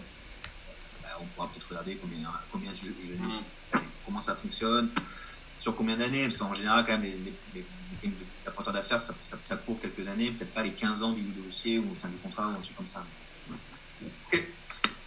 Bah, 1.03 1.09
on 1.21 1.25
pourra 1.27 1.49
peut-être 1.49 1.69
regarder 1.69 1.97
combien, 2.01 2.29
combien 2.51 2.73
je, 2.75 2.87
je- 2.87 3.23
Hum. 3.23 3.81
comment 4.05 4.21
ça 4.21 4.35
fonctionne, 4.35 4.89
sur 5.69 5.77
combien 5.77 5.97
d'années, 5.99 6.23
parce 6.25 6.39
qu'en 6.39 6.55
général, 6.55 6.85
quand 6.87 6.93
même, 6.93 7.03
les, 7.03 7.11
les, 7.11 7.35
les, 7.55 7.65
les 8.03 8.13
apporteurs 8.47 8.73
d'affaires, 8.73 9.03
ça, 9.03 9.13
ça, 9.21 9.37
ça 9.43 9.57
court 9.57 9.79
quelques 9.81 10.09
années, 10.09 10.31
peut-être 10.31 10.55
pas 10.55 10.63
les 10.63 10.71
15 10.73 11.03
ans 11.03 11.13
du 11.13 11.21
dossier 11.23 11.79
ou 11.79 11.85
enfin, 11.93 12.09
du 12.09 12.17
contrat 12.17 12.47
ou 12.47 12.51
un 12.53 12.61
truc 12.63 12.75
comme 12.75 12.87
ça. 12.87 13.05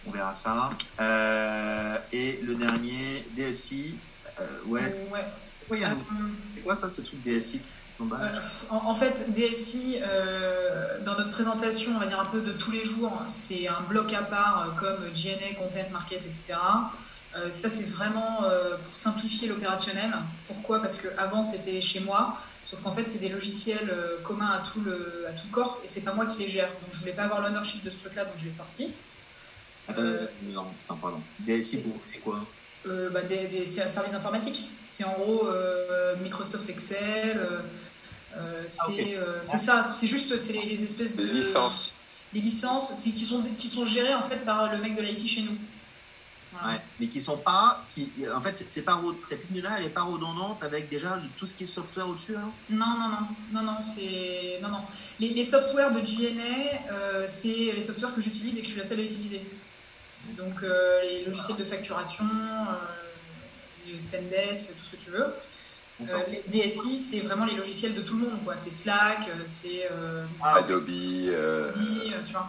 On 0.06 0.10
verra 0.12 0.32
ça. 0.32 0.70
Euh, 1.00 1.96
et 2.12 2.38
le 2.44 2.54
dernier, 2.54 3.26
DSI, 3.36 3.96
euh, 4.40 4.46
ouais, 4.66 4.90
c'est 4.92 5.02
Ouais. 5.10 5.24
quoi, 5.78 5.78
Euh, 5.78 6.74
c'est 6.76 6.80
ça, 6.80 6.88
ce 6.90 7.00
truc 7.00 7.20
DSI 7.24 7.60
Euh, 8.00 8.40
en, 8.70 8.76
en 8.76 8.94
fait, 8.96 9.26
DSI, 9.32 9.98
dans 11.04 11.16
notre 11.16 11.30
présentation, 11.30 11.96
on 11.96 11.98
va 12.00 12.06
dire 12.06 12.20
un 12.20 12.24
peu 12.26 12.40
de 12.40 12.52
tous 12.52 12.70
les 12.72 12.84
jours, 12.84 13.20
c'est 13.28 13.66
un 13.68 13.80
bloc 13.88 14.12
à 14.12 14.22
part 14.22 14.74
comme 14.78 15.08
GNA, 15.12 15.54
Content, 15.58 15.88
Market, 15.92 16.18
etc. 16.24 16.58
Euh, 17.36 17.50
ça, 17.50 17.70
c'est 17.70 17.84
vraiment 17.84 18.44
euh, 18.44 18.76
pour 18.76 18.94
simplifier 18.96 19.48
l'opérationnel. 19.48 20.12
Pourquoi? 20.46 20.80
Parce 20.82 20.96
qu'avant, 20.96 21.42
c'était 21.44 21.80
chez 21.80 22.00
moi, 22.00 22.36
sauf 22.64 22.82
qu'en 22.82 22.92
fait, 22.92 23.08
c'est 23.08 23.18
des 23.20 23.30
logiciels 23.30 23.88
euh, 23.90 24.18
communs 24.22 24.50
à 24.50 24.62
tout, 24.70 24.80
le, 24.80 25.24
à 25.28 25.32
tout 25.32 25.46
corps 25.50 25.80
et 25.84 25.88
c'est 25.88 26.02
pas 26.02 26.12
moi 26.12 26.26
qui 26.26 26.38
les 26.38 26.48
gère. 26.48 26.68
Donc, 26.68 26.92
je 26.92 26.98
voulais 26.98 27.12
pas 27.12 27.24
avoir 27.24 27.40
l'ownership 27.40 27.82
de 27.84 27.90
ce 27.90 27.96
truc-là, 27.96 28.24
donc 28.26 28.34
je 28.36 28.44
l'ai 28.44 28.50
sorti. 28.50 28.92
euh, 29.96 30.26
non, 30.44 30.66
enfin, 30.88 30.98
pardon. 31.00 31.20
DSI, 31.40 31.78
pour 31.78 31.94
c'est 32.04 32.18
quoi? 32.18 32.40
Euh, 32.86 33.10
bah, 33.10 33.22
des, 33.22 33.46
des- 33.46 33.66
c'est 33.66 33.82
un 33.82 33.88
service 33.88 34.12
informatique. 34.14 34.68
C'est 34.88 35.04
en 35.04 35.12
gros 35.12 35.46
euh, 35.46 36.14
Microsoft 36.22 36.68
Excel. 36.68 37.38
euh, 37.38 37.60
euh, 38.36 38.64
c'est 38.66 39.16
Ah, 39.16 39.20
euh, 39.20 39.44
ça. 39.44 39.90
C'est 39.92 40.06
juste 40.06 40.36
c'est 40.36 40.52
les, 40.52 40.64
les 40.66 40.84
espèces 40.84 41.16
de 41.16 41.22
Les 41.24 41.32
licences. 41.32 41.92
Les 42.34 42.40
licences, 42.40 42.92
c'est 42.94 43.10
qui 43.10 43.24
sont 43.24 43.42
qui 43.56 43.68
sont 43.68 43.84
gérées 43.84 44.14
en 44.14 44.22
fait 44.28 44.38
par 44.38 44.72
le 44.72 44.78
mec 44.78 44.96
de 44.96 45.02
l'IT 45.02 45.26
chez 45.28 45.42
nous. 45.42 45.56
Ouais, 46.54 46.78
mais 47.00 47.06
qui 47.08 47.20
sont 47.20 47.38
pas, 47.38 47.82
qui, 47.94 48.10
en 48.34 48.40
fait, 48.42 48.62
c'est 48.66 48.82
pas, 48.82 49.00
cette 49.22 49.48
ligne-là, 49.50 49.70
elle 49.78 49.86
est 49.86 49.88
pas 49.88 50.02
redondante 50.02 50.62
avec 50.62 50.88
déjà 50.90 51.18
tout 51.38 51.46
ce 51.46 51.54
qui 51.54 51.64
est 51.64 51.66
software 51.66 52.06
au-dessus, 52.08 52.36
hein? 52.36 52.50
Non 52.68 52.86
non 52.86 53.08
non 53.08 53.26
non 53.52 53.62
non 53.72 53.78
c'est 53.82 54.58
non 54.62 54.68
non. 54.68 54.80
Les, 55.18 55.30
les 55.30 55.44
softwares 55.44 55.92
de 55.92 56.00
GNA, 56.00 56.92
euh, 56.92 57.24
c'est 57.26 57.72
les 57.72 57.82
softwares 57.82 58.14
que 58.14 58.20
j'utilise 58.20 58.56
et 58.58 58.60
que 58.60 58.66
je 58.66 58.70
suis 58.72 58.78
la 58.78 58.84
seule 58.84 59.00
à 59.00 59.02
utiliser. 59.02 59.42
Donc 60.36 60.62
euh, 60.62 61.00
les 61.02 61.24
logiciels 61.24 61.56
de 61.56 61.64
facturation, 61.64 62.24
euh, 62.24 62.74
les 63.86 64.00
Spendesk, 64.00 64.66
tout 64.68 64.84
ce 64.90 64.96
que 64.96 65.02
tu 65.02 65.10
veux. 65.10 65.34
Euh, 66.08 66.18
les 66.28 66.42
DSI, 66.68 66.98
c'est 66.98 67.20
vraiment 67.20 67.44
les 67.46 67.54
logiciels 67.56 67.94
de 67.94 68.02
tout 68.02 68.16
le 68.16 68.26
monde, 68.28 68.44
quoi. 68.44 68.56
C'est 68.56 68.70
Slack, 68.70 69.28
c'est 69.46 69.88
euh, 69.90 70.24
Ah, 70.42 70.56
Adobe. 70.56 70.82
Adobe, 70.88 72.24
tu 72.26 72.32
vois. 72.32 72.48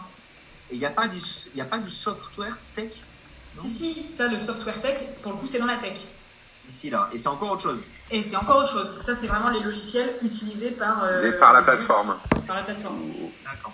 Et 0.70 0.74
il 0.74 0.78
n'y 0.78 0.86
a, 0.86 0.90
pas 0.90 1.08
du- 1.08 1.20
y 1.54 1.60
a 1.60 1.64
pas 1.64 1.78
du 1.78 1.90
software 1.90 2.58
tech? 2.76 2.90
Si, 3.56 3.70
si, 3.70 4.06
ça, 4.10 4.28
le 4.28 4.38
software 4.38 4.80
tech, 4.80 4.98
pour 5.22 5.32
le 5.32 5.38
coup, 5.38 5.46
c'est 5.46 5.58
dans 5.58 5.66
la 5.66 5.76
tech. 5.76 5.98
ici, 6.68 6.90
là. 6.90 7.08
Et 7.12 7.18
c'est 7.18 7.28
encore 7.28 7.52
autre 7.52 7.62
chose. 7.62 7.82
Et 8.10 8.22
c'est 8.22 8.36
encore 8.36 8.58
autre 8.58 8.70
chose. 8.72 8.88
Ça, 9.00 9.14
c'est 9.14 9.26
vraiment 9.26 9.50
les 9.50 9.60
logiciels 9.60 10.14
utilisés 10.22 10.72
par, 10.72 11.04
euh, 11.04 11.32
par 11.38 11.52
la 11.52 11.62
plateforme. 11.62 12.16
Par 12.46 12.56
la 12.56 12.62
plateforme. 12.62 13.00
D'accord. 13.44 13.72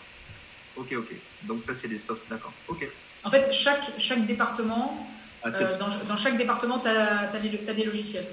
Ok, 0.77 0.95
ok. 0.97 1.15
Donc 1.45 1.63
ça, 1.63 1.75
c'est 1.75 1.89
des 1.89 1.99
soft. 1.99 2.23
D'accord. 2.29 2.53
Ok. 2.69 2.89
En 3.25 3.31
fait, 3.31 3.53
chaque, 3.53 3.93
chaque 3.99 4.25
département, 4.27 5.07
Ah, 5.43 5.49
euh, 5.49 5.79
dans, 5.79 5.89
dans 6.09 6.17
chaque 6.17 6.37
département, 6.37 6.79
tu 6.79 6.89
as, 6.89 7.27
des 7.75 7.85
logiciels. 7.85 8.27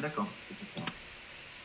D'accord. 0.00 0.26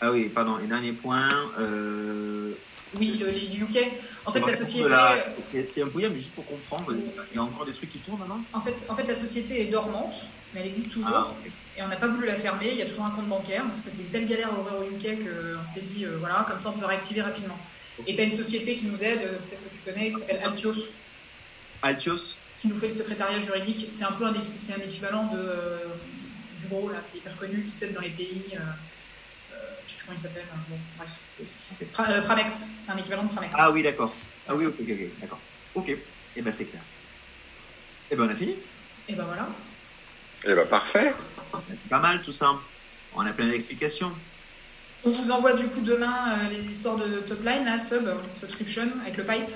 Ah 0.02 0.12
oui, 0.12 0.30
pardon. 0.30 0.60
Et 0.60 0.68
dernier 0.68 0.92
point. 0.92 1.30
Euh... 1.60 2.52
Oui, 3.00 3.18
le, 3.20 3.30
les 3.30 3.56
UK. 3.58 3.92
En 4.26 4.32
fait, 4.32 4.40
la 4.40 4.56
société, 4.56 4.90
la- 4.90 5.26
C'est 5.52 5.68
c'est 5.70 5.82
un 5.82 5.88
peu, 5.88 6.00
mais 6.00 6.16
juste 6.16 6.32
pour 6.32 6.46
comprendre, 6.46 6.94
il 7.32 7.36
y 7.36 7.40
a 7.40 7.44
encore 7.44 7.66
des 7.66 7.74
trucs 7.74 7.92
qui 7.92 8.00
tournent 8.00 8.20
maintenant 8.20 8.42
en 8.54 8.62
fait, 8.62 8.76
en 8.88 8.96
fait, 8.96 9.04
la 9.04 9.16
société 9.16 9.62
est 9.62 9.72
dormante, 9.72 10.16
mais 10.54 10.62
elle 10.62 10.68
existe 10.68 10.92
toujours. 10.92 11.10
Ah. 11.14 11.34
Et 11.78 11.82
on 11.82 11.88
n'a 11.88 11.96
pas 11.96 12.08
voulu 12.08 12.28
la 12.28 12.36
fermer. 12.36 12.70
Il 12.72 12.78
y 12.78 12.82
a 12.82 12.86
toujours 12.86 13.06
un 13.06 13.12
compte 13.12 13.28
bancaire 13.28 13.64
parce 13.66 13.82
que 13.82 13.90
c'est 13.90 14.04
une 14.04 14.10
telle 14.10 14.28
galère 14.28 14.50
à 14.54 14.60
ouvrir 14.60 14.76
au 14.80 14.84
UK 14.84 15.20
qu'on 15.24 15.68
s'est 15.68 15.82
dit, 15.82 16.06
euh, 16.06 16.18
voilà, 16.20 16.46
comme 16.48 16.58
ça, 16.58 16.70
on 16.70 16.80
peut 16.80 16.86
réactiver 16.86 17.22
rapidement. 17.22 17.58
Et 18.08 18.16
tu 18.16 18.22
as 18.22 18.26
une 18.26 18.32
société 18.32 18.76
qui 18.76 18.86
nous 18.86 19.04
aide, 19.04 19.20
euh, 19.22 19.38
peut-être 19.38 19.64
que 19.70 19.76
tu 19.76 19.82
connais, 19.92 20.12
qui 20.12 20.20
s'appelle 20.20 20.42
Altios, 20.44 20.88
Altios? 21.82 22.36
Qui 22.60 22.68
nous 22.70 22.78
fait 22.78 22.88
le 22.88 22.94
secrétariat 22.94 23.40
juridique. 23.40 23.86
C'est 23.90 24.06
un 24.06 24.14
peu 24.14 24.26
un, 24.26 24.34
équivalent 24.34 25.26
de, 25.34 25.38
euh, 25.38 25.78
du 26.62 26.68
bureau 26.68 26.90
là, 26.90 27.00
qui 27.12 27.18
est 27.18 27.20
hyper 27.22 27.36
connu, 27.38 27.64
qui 27.64 27.72
t'aide 27.74 27.94
dans 27.94 28.02
les 28.02 28.10
pays. 28.10 28.46
Euh, 28.54 28.58
euh, 28.58 29.56
je 29.86 29.92
sais 29.92 29.93
plus 29.93 29.93
comment 30.06 30.18
il 30.18 30.22
s'appelle. 30.22 30.46
hein, 30.54 30.60
bon. 30.70 31.06
Pra- 31.94 32.10
euh, 32.12 32.22
Pramex, 32.22 32.68
c'est 32.80 32.92
un 32.92 32.98
équivalent 32.98 33.24
de 33.24 33.30
Pramex. 33.32 33.56
Ah 33.58 33.72
oui, 33.72 33.84
d'accord. 33.84 34.14
Ah 34.48 34.56
oui, 34.56 34.66
ok, 34.66 34.76
ok, 34.82 34.88
ok. 34.90 35.20
D'accord. 35.22 35.40
Ok. 35.76 35.96
Et 36.36 36.42
ben 36.42 36.52
c'est 36.52 36.66
clair. 36.66 36.82
Et 38.12 38.16
ben 38.16 38.26
on 38.26 38.30
a 38.30 38.36
fini. 38.36 38.56
Et 39.08 39.14
ben 39.16 39.24
voilà. 39.24 39.48
Eh 40.46 40.54
ben 40.54 40.68
parfait. 40.68 41.14
C'est 41.70 41.90
pas 41.90 42.00
mal 42.00 42.22
tout 42.22 42.32
ça. 42.32 42.52
On 43.16 43.26
a 43.26 43.34
plein 43.34 43.48
d'explications. 43.48 44.12
On 45.06 45.10
vous 45.12 45.32
envoie 45.32 45.54
du 45.54 45.68
coup 45.68 45.82
demain 45.82 46.38
euh, 46.40 46.50
les 46.50 46.64
histoires 46.64 46.96
de 46.98 47.20
top 47.20 47.44
line, 47.44 47.66
là, 47.66 47.78
sub, 47.78 48.08
subscription, 48.40 48.88
avec 49.02 49.18
le 49.18 49.24
pipe. 49.24 49.50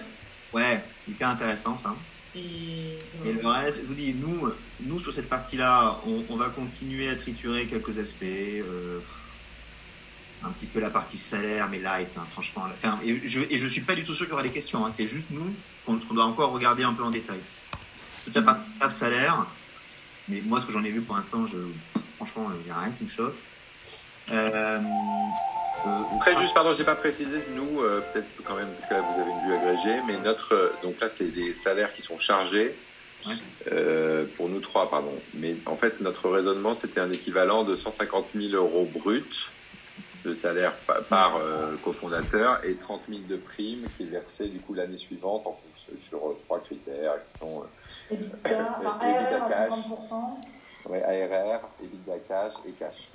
Ouais, 0.53 0.83
hyper 1.07 1.29
intéressant 1.29 1.75
ça. 1.75 1.95
Et, 2.35 2.97
Et 3.25 3.33
le 3.33 3.47
reste, 3.47 3.79
je 3.81 3.85
vous 3.87 3.93
dis, 3.95 4.13
nous, 4.13 4.51
nous 4.81 4.99
sur 4.99 5.11
cette 5.13 5.29
partie-là, 5.29 5.99
on, 6.05 6.23
on 6.29 6.35
va 6.35 6.49
continuer 6.49 7.09
à 7.09 7.15
triturer 7.15 7.65
quelques 7.65 7.97
aspects. 7.97 8.23
euh, 8.23 8.99
un 10.43 10.49
petit 10.49 10.65
peu 10.65 10.79
la 10.79 10.89
partie 10.89 11.17
salaire, 11.17 11.67
mais 11.69 11.79
light, 11.79 12.15
hein, 12.17 12.25
franchement. 12.31 12.63
Enfin, 12.77 12.99
et, 13.05 13.27
je, 13.27 13.39
et 13.49 13.57
je 13.59 13.67
suis 13.67 13.81
pas 13.81 13.95
du 13.95 14.03
tout 14.03 14.13
sûr 14.13 14.25
qu'il 14.25 14.31
y 14.31 14.33
aura 14.33 14.43
des 14.43 14.49
questions. 14.51 14.85
hein, 14.85 14.91
c'est 14.91 15.07
juste 15.07 15.27
nous 15.31 15.53
qu'on 15.85 15.95
doit 16.13 16.25
encore 16.25 16.51
regarder 16.51 16.83
un 16.83 16.93
peu 16.93 17.03
en 17.03 17.11
détail. 17.11 17.39
La 18.35 18.41
partie 18.41 18.69
table 18.79 18.91
salaire, 18.91 19.45
mais 20.27 20.41
moi, 20.45 20.59
ce 20.59 20.65
que 20.65 20.73
j'en 20.73 20.83
ai 20.83 20.91
vu 20.91 21.01
pour 21.01 21.15
l'instant, 21.15 21.45
je, 21.47 21.57
franchement, 22.17 22.49
il 22.59 22.65
n'y 22.65 22.71
a 22.71 22.79
rien 22.79 22.91
qui 22.91 23.05
me 23.05 23.09
choque. 23.09 23.35
Euh, 24.31 24.79
Après, 26.15 26.37
juste, 26.37 26.53
pardon, 26.53 26.73
j'ai 26.73 26.83
pas 26.83 26.95
précisé, 26.95 27.37
nous, 27.55 27.81
euh, 27.81 28.01
peut-être 28.13 28.27
quand 28.43 28.55
même, 28.55 28.67
parce 28.77 28.89
que 28.89 28.93
là, 28.95 29.01
vous 29.01 29.21
avez 29.21 29.31
une 29.31 29.47
vue 29.47 29.53
agrégée, 29.55 30.01
mais 30.05 30.17
notre, 30.19 30.53
euh, 30.53 30.69
donc 30.83 30.99
là, 30.99 31.09
c'est 31.09 31.33
des 31.33 31.53
salaires 31.53 31.93
qui 31.93 32.01
sont 32.01 32.19
chargés, 32.19 32.75
Ouais. 33.25 33.33
euh, 33.71 34.25
pour 34.35 34.47
nous 34.49 34.59
trois, 34.59 34.89
pardon. 34.89 35.13
Mais 35.33 35.55
en 35.65 35.75
fait, 35.77 36.01
notre 36.01 36.29
raisonnement, 36.29 36.75
c'était 36.75 36.99
un 36.99 37.11
équivalent 37.11 37.63
de 37.63 37.75
150 37.75 38.27
000 38.35 38.53
euros 38.53 38.89
bruts 38.93 39.23
de 40.27 40.33
salaire 40.33 40.73
pa- 40.85 41.01
par 41.01 41.37
euh, 41.37 41.75
cofondateur 41.83 42.63
et 42.65 42.75
30 42.75 43.01
000 43.07 43.21
de 43.29 43.37
primes 43.37 43.85
qui 43.95 44.03
est 44.03 44.07
versée, 44.07 44.47
du 44.49 44.59
coup, 44.59 44.73
l'année 44.73 44.97
suivante 44.97 45.47
en 45.47 45.53
fonction, 45.53 45.93
sur 46.09 46.27
euh, 46.29 46.37
trois 46.45 46.59
critères 46.59 47.13
qui 47.33 47.39
sont 47.39 47.63
euh, 48.11 48.13
EBITDA, 48.13 48.75
enfin 48.77 48.99
Et 49.01 49.05
ARR 49.15 49.43
à 49.43 49.47
cash. 49.47 49.73
50%. 49.87 50.89
ouais, 50.89 51.03
ARR, 51.03 51.61
EBITDA 51.81 52.19
cash 52.27 52.53
et 52.67 52.71
cash. 52.73 53.09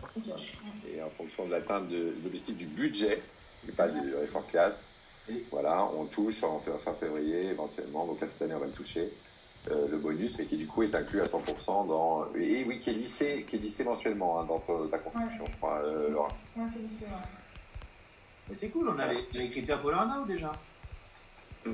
et 0.88 1.02
en 1.02 1.10
fonction 1.10 1.46
de 1.46 1.50
l'atteinte 1.50 1.88
de 1.88 2.14
l'objectif 2.24 2.56
du 2.56 2.64
budget, 2.66 3.22
et 3.68 3.72
pas 3.72 3.88
du 3.88 4.00
forecast, 4.32 4.82
voilà, 5.50 5.86
on 5.96 6.06
touche 6.06 6.42
en 6.42 6.58
fin 6.60 6.72
fin 6.78 6.94
février 6.94 7.46
éventuellement, 7.50 8.06
donc 8.06 8.20
là 8.20 8.26
cette 8.26 8.42
année 8.42 8.54
on 8.54 8.58
va 8.58 8.66
le 8.66 8.72
toucher, 8.72 9.08
euh, 9.70 9.86
le 9.88 9.96
bonus, 9.98 10.36
mais 10.38 10.44
qui 10.46 10.56
du 10.56 10.66
coup 10.66 10.82
est 10.82 10.94
inclus 10.94 11.20
à 11.20 11.26
100% 11.26 11.86
dans, 11.86 12.26
et 12.34 12.64
oui, 12.64 12.80
qui 12.80 12.90
est 12.90 12.94
lissé, 12.94 13.46
qui 13.48 13.56
est 13.56 13.58
lissé 13.60 13.84
mensuellement 13.84 14.40
hein, 14.40 14.44
dans 14.44 14.58
ta- 14.58 14.98
construction, 14.98 15.44
je 15.48 15.56
crois, 15.56 15.78
euh, 15.84 16.10
Laura. 16.10 16.28
Ouais, 16.56 16.64
c'est 16.72 16.80
c'est 16.98 17.06
vrai. 17.10 17.20
Mais 18.48 18.54
c'est 18.56 18.68
cool, 18.70 18.88
on 18.88 18.98
a 18.98 19.06
les, 19.06 19.24
les 19.34 19.50
critères 19.50 19.80
pour 19.80 19.90
Now 19.92 20.24
déjà. 20.26 20.50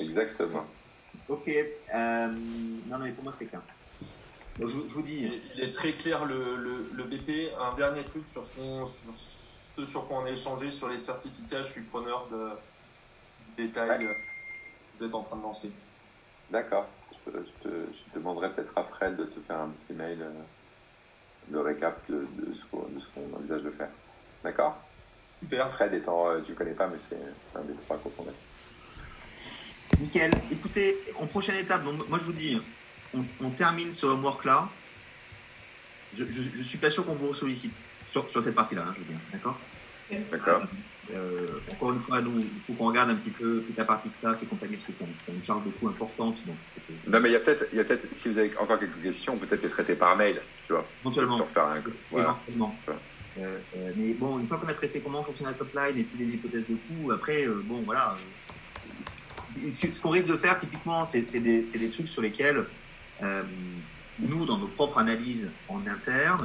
Exactement. 0.00 0.64
Ok. 1.28 1.48
Euh, 1.48 2.26
non, 2.86 2.98
mais 2.98 3.10
pour 3.12 3.24
moi, 3.24 3.32
c'est 3.32 3.46
clair. 3.46 3.62
Donc, 4.58 4.68
je, 4.68 4.74
vous- 4.74 4.88
je 4.88 4.94
vous 4.94 5.02
dis, 5.02 5.16
Il 5.22 5.40
il 5.56 5.60
est 5.64 5.70
très 5.72 5.92
clair 5.92 6.24
le, 6.24 6.56
le, 6.56 6.90
le 6.94 7.04
BP. 7.04 7.52
Un 7.60 7.74
dernier 7.74 8.04
truc 8.04 8.26
sur 8.26 8.44
ce, 8.44 8.54
qu'on- 8.56 8.86
sur 8.86 9.14
ce 9.14 9.86
sur 9.86 10.06
quoi 10.08 10.18
on 10.18 10.24
a 10.24 10.30
échangé 10.30 10.70
sur 10.72 10.88
les 10.88 10.98
certificats, 10.98 11.62
je 11.62 11.68
suis 11.70 11.82
preneur 11.82 12.26
de 12.32 12.48
détails 13.56 13.88
Ouais. 14.04 14.16
Vous 14.98 15.04
êtes 15.06 15.14
en 15.14 15.22
train 15.22 15.36
de 15.36 15.42
lancer. 15.42 15.72
D'accord. 16.50 16.88
Je, 17.12 17.30
te- 17.30 17.36
je 17.36 17.68
te, 17.68 17.74
je 17.92 18.12
te 18.12 18.18
demanderai 18.18 18.50
peut-être 18.52 18.72
après 18.76 19.12
de 19.12 19.24
te 19.24 19.40
faire 19.46 19.60
un 19.60 19.68
petit 19.68 19.92
mail 19.94 20.18
euh, 20.22 20.30
de 21.48 21.58
récap 21.58 22.00
de, 22.08 22.26
de 22.36 22.54
ce 22.54 22.60
qu'on 22.70 23.36
envisage 23.36 23.62
de 23.62 23.70
faire. 23.70 23.90
D'accord? 24.42 24.76
Super. 25.40 25.70
Fred 25.72 25.94
étant, 25.94 26.28
euh, 26.30 26.40
tu 26.40 26.54
connais 26.54 26.72
pas, 26.72 26.88
mais 26.88 26.98
c'est 27.08 27.18
un 27.56 27.62
des 27.62 27.74
trois 27.84 27.98
cofondateurs. 27.98 28.34
nickel. 30.00 30.32
Écoutez, 30.50 30.96
en 31.20 31.26
prochaine 31.26 31.56
étape, 31.56 31.84
donc 31.84 32.08
moi 32.08 32.18
je 32.18 32.24
vous 32.24 32.32
dis, 32.32 32.60
on, 33.14 33.24
on 33.40 33.50
termine 33.50 33.92
ce 33.92 34.06
homework-là. 34.06 34.68
Je, 36.14 36.24
je, 36.24 36.42
je 36.54 36.62
suis 36.62 36.78
pas 36.78 36.90
sûr 36.90 37.04
qu'on 37.04 37.14
vous 37.14 37.34
sollicite 37.34 37.74
sur, 38.10 38.28
sur 38.30 38.42
cette 38.42 38.54
partie-là, 38.54 38.82
hein, 38.88 38.94
je 38.94 39.00
veux 39.00 39.06
dire. 39.06 39.18
D'accord? 39.32 39.58
D'accord 40.30 40.62
Euh, 41.14 41.60
encore 41.70 41.92
une 41.92 42.00
fois, 42.00 42.20
nous, 42.20 42.40
il 42.40 42.60
faut 42.66 42.72
qu'on 42.74 42.88
regarde 42.88 43.10
un 43.10 43.14
petit 43.14 43.30
peu 43.30 43.62
toute 43.66 43.76
la 43.76 43.84
partie 43.84 44.10
staff 44.10 44.42
et 44.42 44.46
compagnie, 44.46 44.76
parce 44.76 44.98
que 44.98 45.04
c'est 45.20 45.32
une 45.32 45.42
charge 45.42 45.64
de 45.64 45.70
coût 45.70 45.88
importante. 45.88 46.36
Donc, 46.46 46.56
Non, 47.06 47.20
mais 47.20 47.30
il 47.30 47.32
y 47.32 47.36
a 47.36 47.40
peut-être, 47.40 47.66
il 47.72 47.78
y 47.78 47.80
a 47.80 47.84
peut-être, 47.84 48.06
si 48.16 48.28
vous 48.28 48.38
avez 48.38 48.52
encore 48.58 48.78
quelques 48.78 49.02
questions, 49.02 49.36
peut-être 49.36 49.62
les 49.62 49.70
traiter 49.70 49.94
par 49.94 50.16
mail, 50.16 50.40
tu 50.66 50.72
vois. 50.72 50.86
éventuellement. 51.02 51.38
Pour 51.38 51.48
faire 51.48 51.64
un, 51.64 51.82
voilà. 52.10 52.28
Éventuellement. 52.28 52.76
Voilà. 52.84 53.00
Euh, 53.40 53.58
euh, 53.76 53.92
mais 53.96 54.12
bon, 54.14 54.38
une 54.38 54.48
fois 54.48 54.58
qu'on 54.58 54.68
a 54.68 54.74
traité 54.74 55.00
comment 55.00 55.22
fonctionne 55.22 55.46
la 55.46 55.54
top 55.54 55.72
line 55.74 55.98
et 55.98 56.04
toutes 56.04 56.20
les 56.20 56.34
hypothèses 56.34 56.66
de 56.68 56.74
coût, 56.74 57.12
après, 57.12 57.46
bon, 57.64 57.82
voilà. 57.86 58.16
ce 59.54 60.00
qu'on 60.00 60.10
risque 60.10 60.28
de 60.28 60.36
faire, 60.36 60.58
typiquement, 60.58 61.04
c'est 61.04 61.22
des, 61.40 61.90
trucs 61.90 62.08
sur 62.08 62.22
lesquels 62.22 62.64
nous, 64.20 64.44
dans 64.44 64.58
nos 64.58 64.66
propres 64.66 64.98
analyses 64.98 65.50
en 65.68 65.80
interne, 65.86 66.44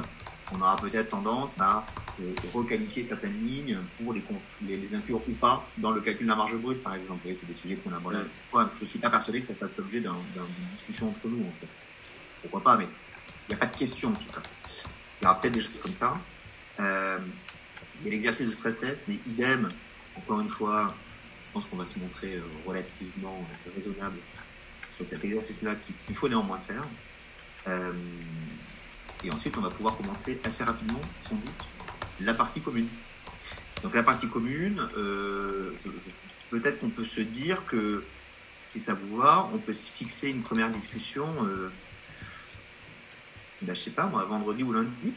on 0.52 0.60
aura 0.60 0.76
peut-être 0.76 1.10
tendance 1.10 1.58
à 1.60 1.84
euh, 2.20 2.32
requalifier 2.52 3.02
certaines 3.02 3.46
lignes 3.46 3.78
pour 3.98 4.12
les, 4.12 4.20
con- 4.20 4.40
les, 4.66 4.76
les 4.76 4.94
inclure 4.94 5.20
ou 5.28 5.32
pas 5.32 5.66
dans 5.78 5.90
le 5.90 6.00
calcul 6.00 6.26
de 6.26 6.30
la 6.30 6.36
marge 6.36 6.54
brute, 6.56 6.82
par 6.82 6.94
exemple. 6.94 7.14
Vous 7.14 7.22
voyez, 7.22 7.36
C'est 7.36 7.46
des 7.46 7.54
sujets 7.54 7.76
qu'on 7.76 7.92
a 7.92 7.96
abordés. 7.96 8.18
Ouais, 8.52 8.64
je 8.78 8.84
suis 8.84 8.98
pas 8.98 9.10
persuadé 9.10 9.40
que 9.40 9.46
ça 9.46 9.54
fasse 9.54 9.76
l'objet 9.76 10.00
d'un- 10.00 10.12
d'un- 10.34 10.44
d'une 10.44 10.68
discussion 10.70 11.08
entre 11.08 11.26
nous, 11.28 11.42
en 11.44 11.52
fait. 11.60 11.68
Pourquoi 12.42 12.62
pas, 12.62 12.76
mais 12.76 12.84
il 12.84 13.50
n'y 13.50 13.54
a 13.54 13.58
pas 13.58 13.66
de 13.66 13.76
question, 13.76 14.10
en 14.10 14.12
tout 14.12 14.32
cas. 14.32 14.42
Il 15.20 15.24
y 15.24 15.26
aura 15.26 15.40
peut-être 15.40 15.54
des 15.54 15.62
choses 15.62 15.80
comme 15.82 15.94
ça. 15.94 16.16
Euh, 16.80 17.18
il 18.00 18.06
y 18.06 18.08
a 18.08 18.10
l'exercice 18.12 18.46
de 18.46 18.52
stress 18.52 18.78
test, 18.78 19.06
mais 19.08 19.18
idem, 19.26 19.70
encore 20.16 20.40
une 20.40 20.50
fois, 20.50 20.94
je 21.48 21.52
pense 21.54 21.64
qu'on 21.70 21.76
va 21.76 21.86
se 21.86 21.98
montrer 21.98 22.36
euh, 22.36 22.42
relativement 22.66 23.46
euh, 23.66 23.70
raisonnable 23.74 24.16
sur 24.96 25.08
cet 25.08 25.24
exercice-là 25.24 25.74
qu'il 25.76 25.94
qu'il 26.06 26.14
faut 26.16 26.28
néanmoins 26.28 26.58
faire. 26.58 26.84
Euh, 27.68 27.92
et 29.24 29.32
ensuite, 29.32 29.56
on 29.56 29.60
va 29.60 29.70
pouvoir 29.70 29.96
commencer 29.96 30.38
assez 30.44 30.64
rapidement, 30.64 31.00
sans 31.28 31.34
doute, 31.34 31.64
la 32.20 32.34
partie 32.34 32.60
commune. 32.60 32.88
Donc 33.82 33.94
la 33.94 34.02
partie 34.02 34.28
commune, 34.28 34.80
euh, 34.96 35.72
peut-être 36.50 36.80
qu'on 36.80 36.88
peut 36.88 37.04
se 37.04 37.20
dire 37.20 37.64
que 37.66 38.04
si 38.64 38.80
ça 38.80 38.94
vous 38.94 39.16
va, 39.16 39.48
on 39.54 39.58
peut 39.58 39.72
se 39.72 39.90
fixer 39.90 40.28
une 40.28 40.42
première 40.42 40.70
discussion, 40.70 41.26
euh, 41.44 41.70
ben, 43.62 43.74
je 43.74 43.80
sais 43.80 43.90
pas, 43.90 44.06
moi, 44.06 44.24
vendredi 44.24 44.62
ou 44.62 44.72
lundi, 44.72 45.12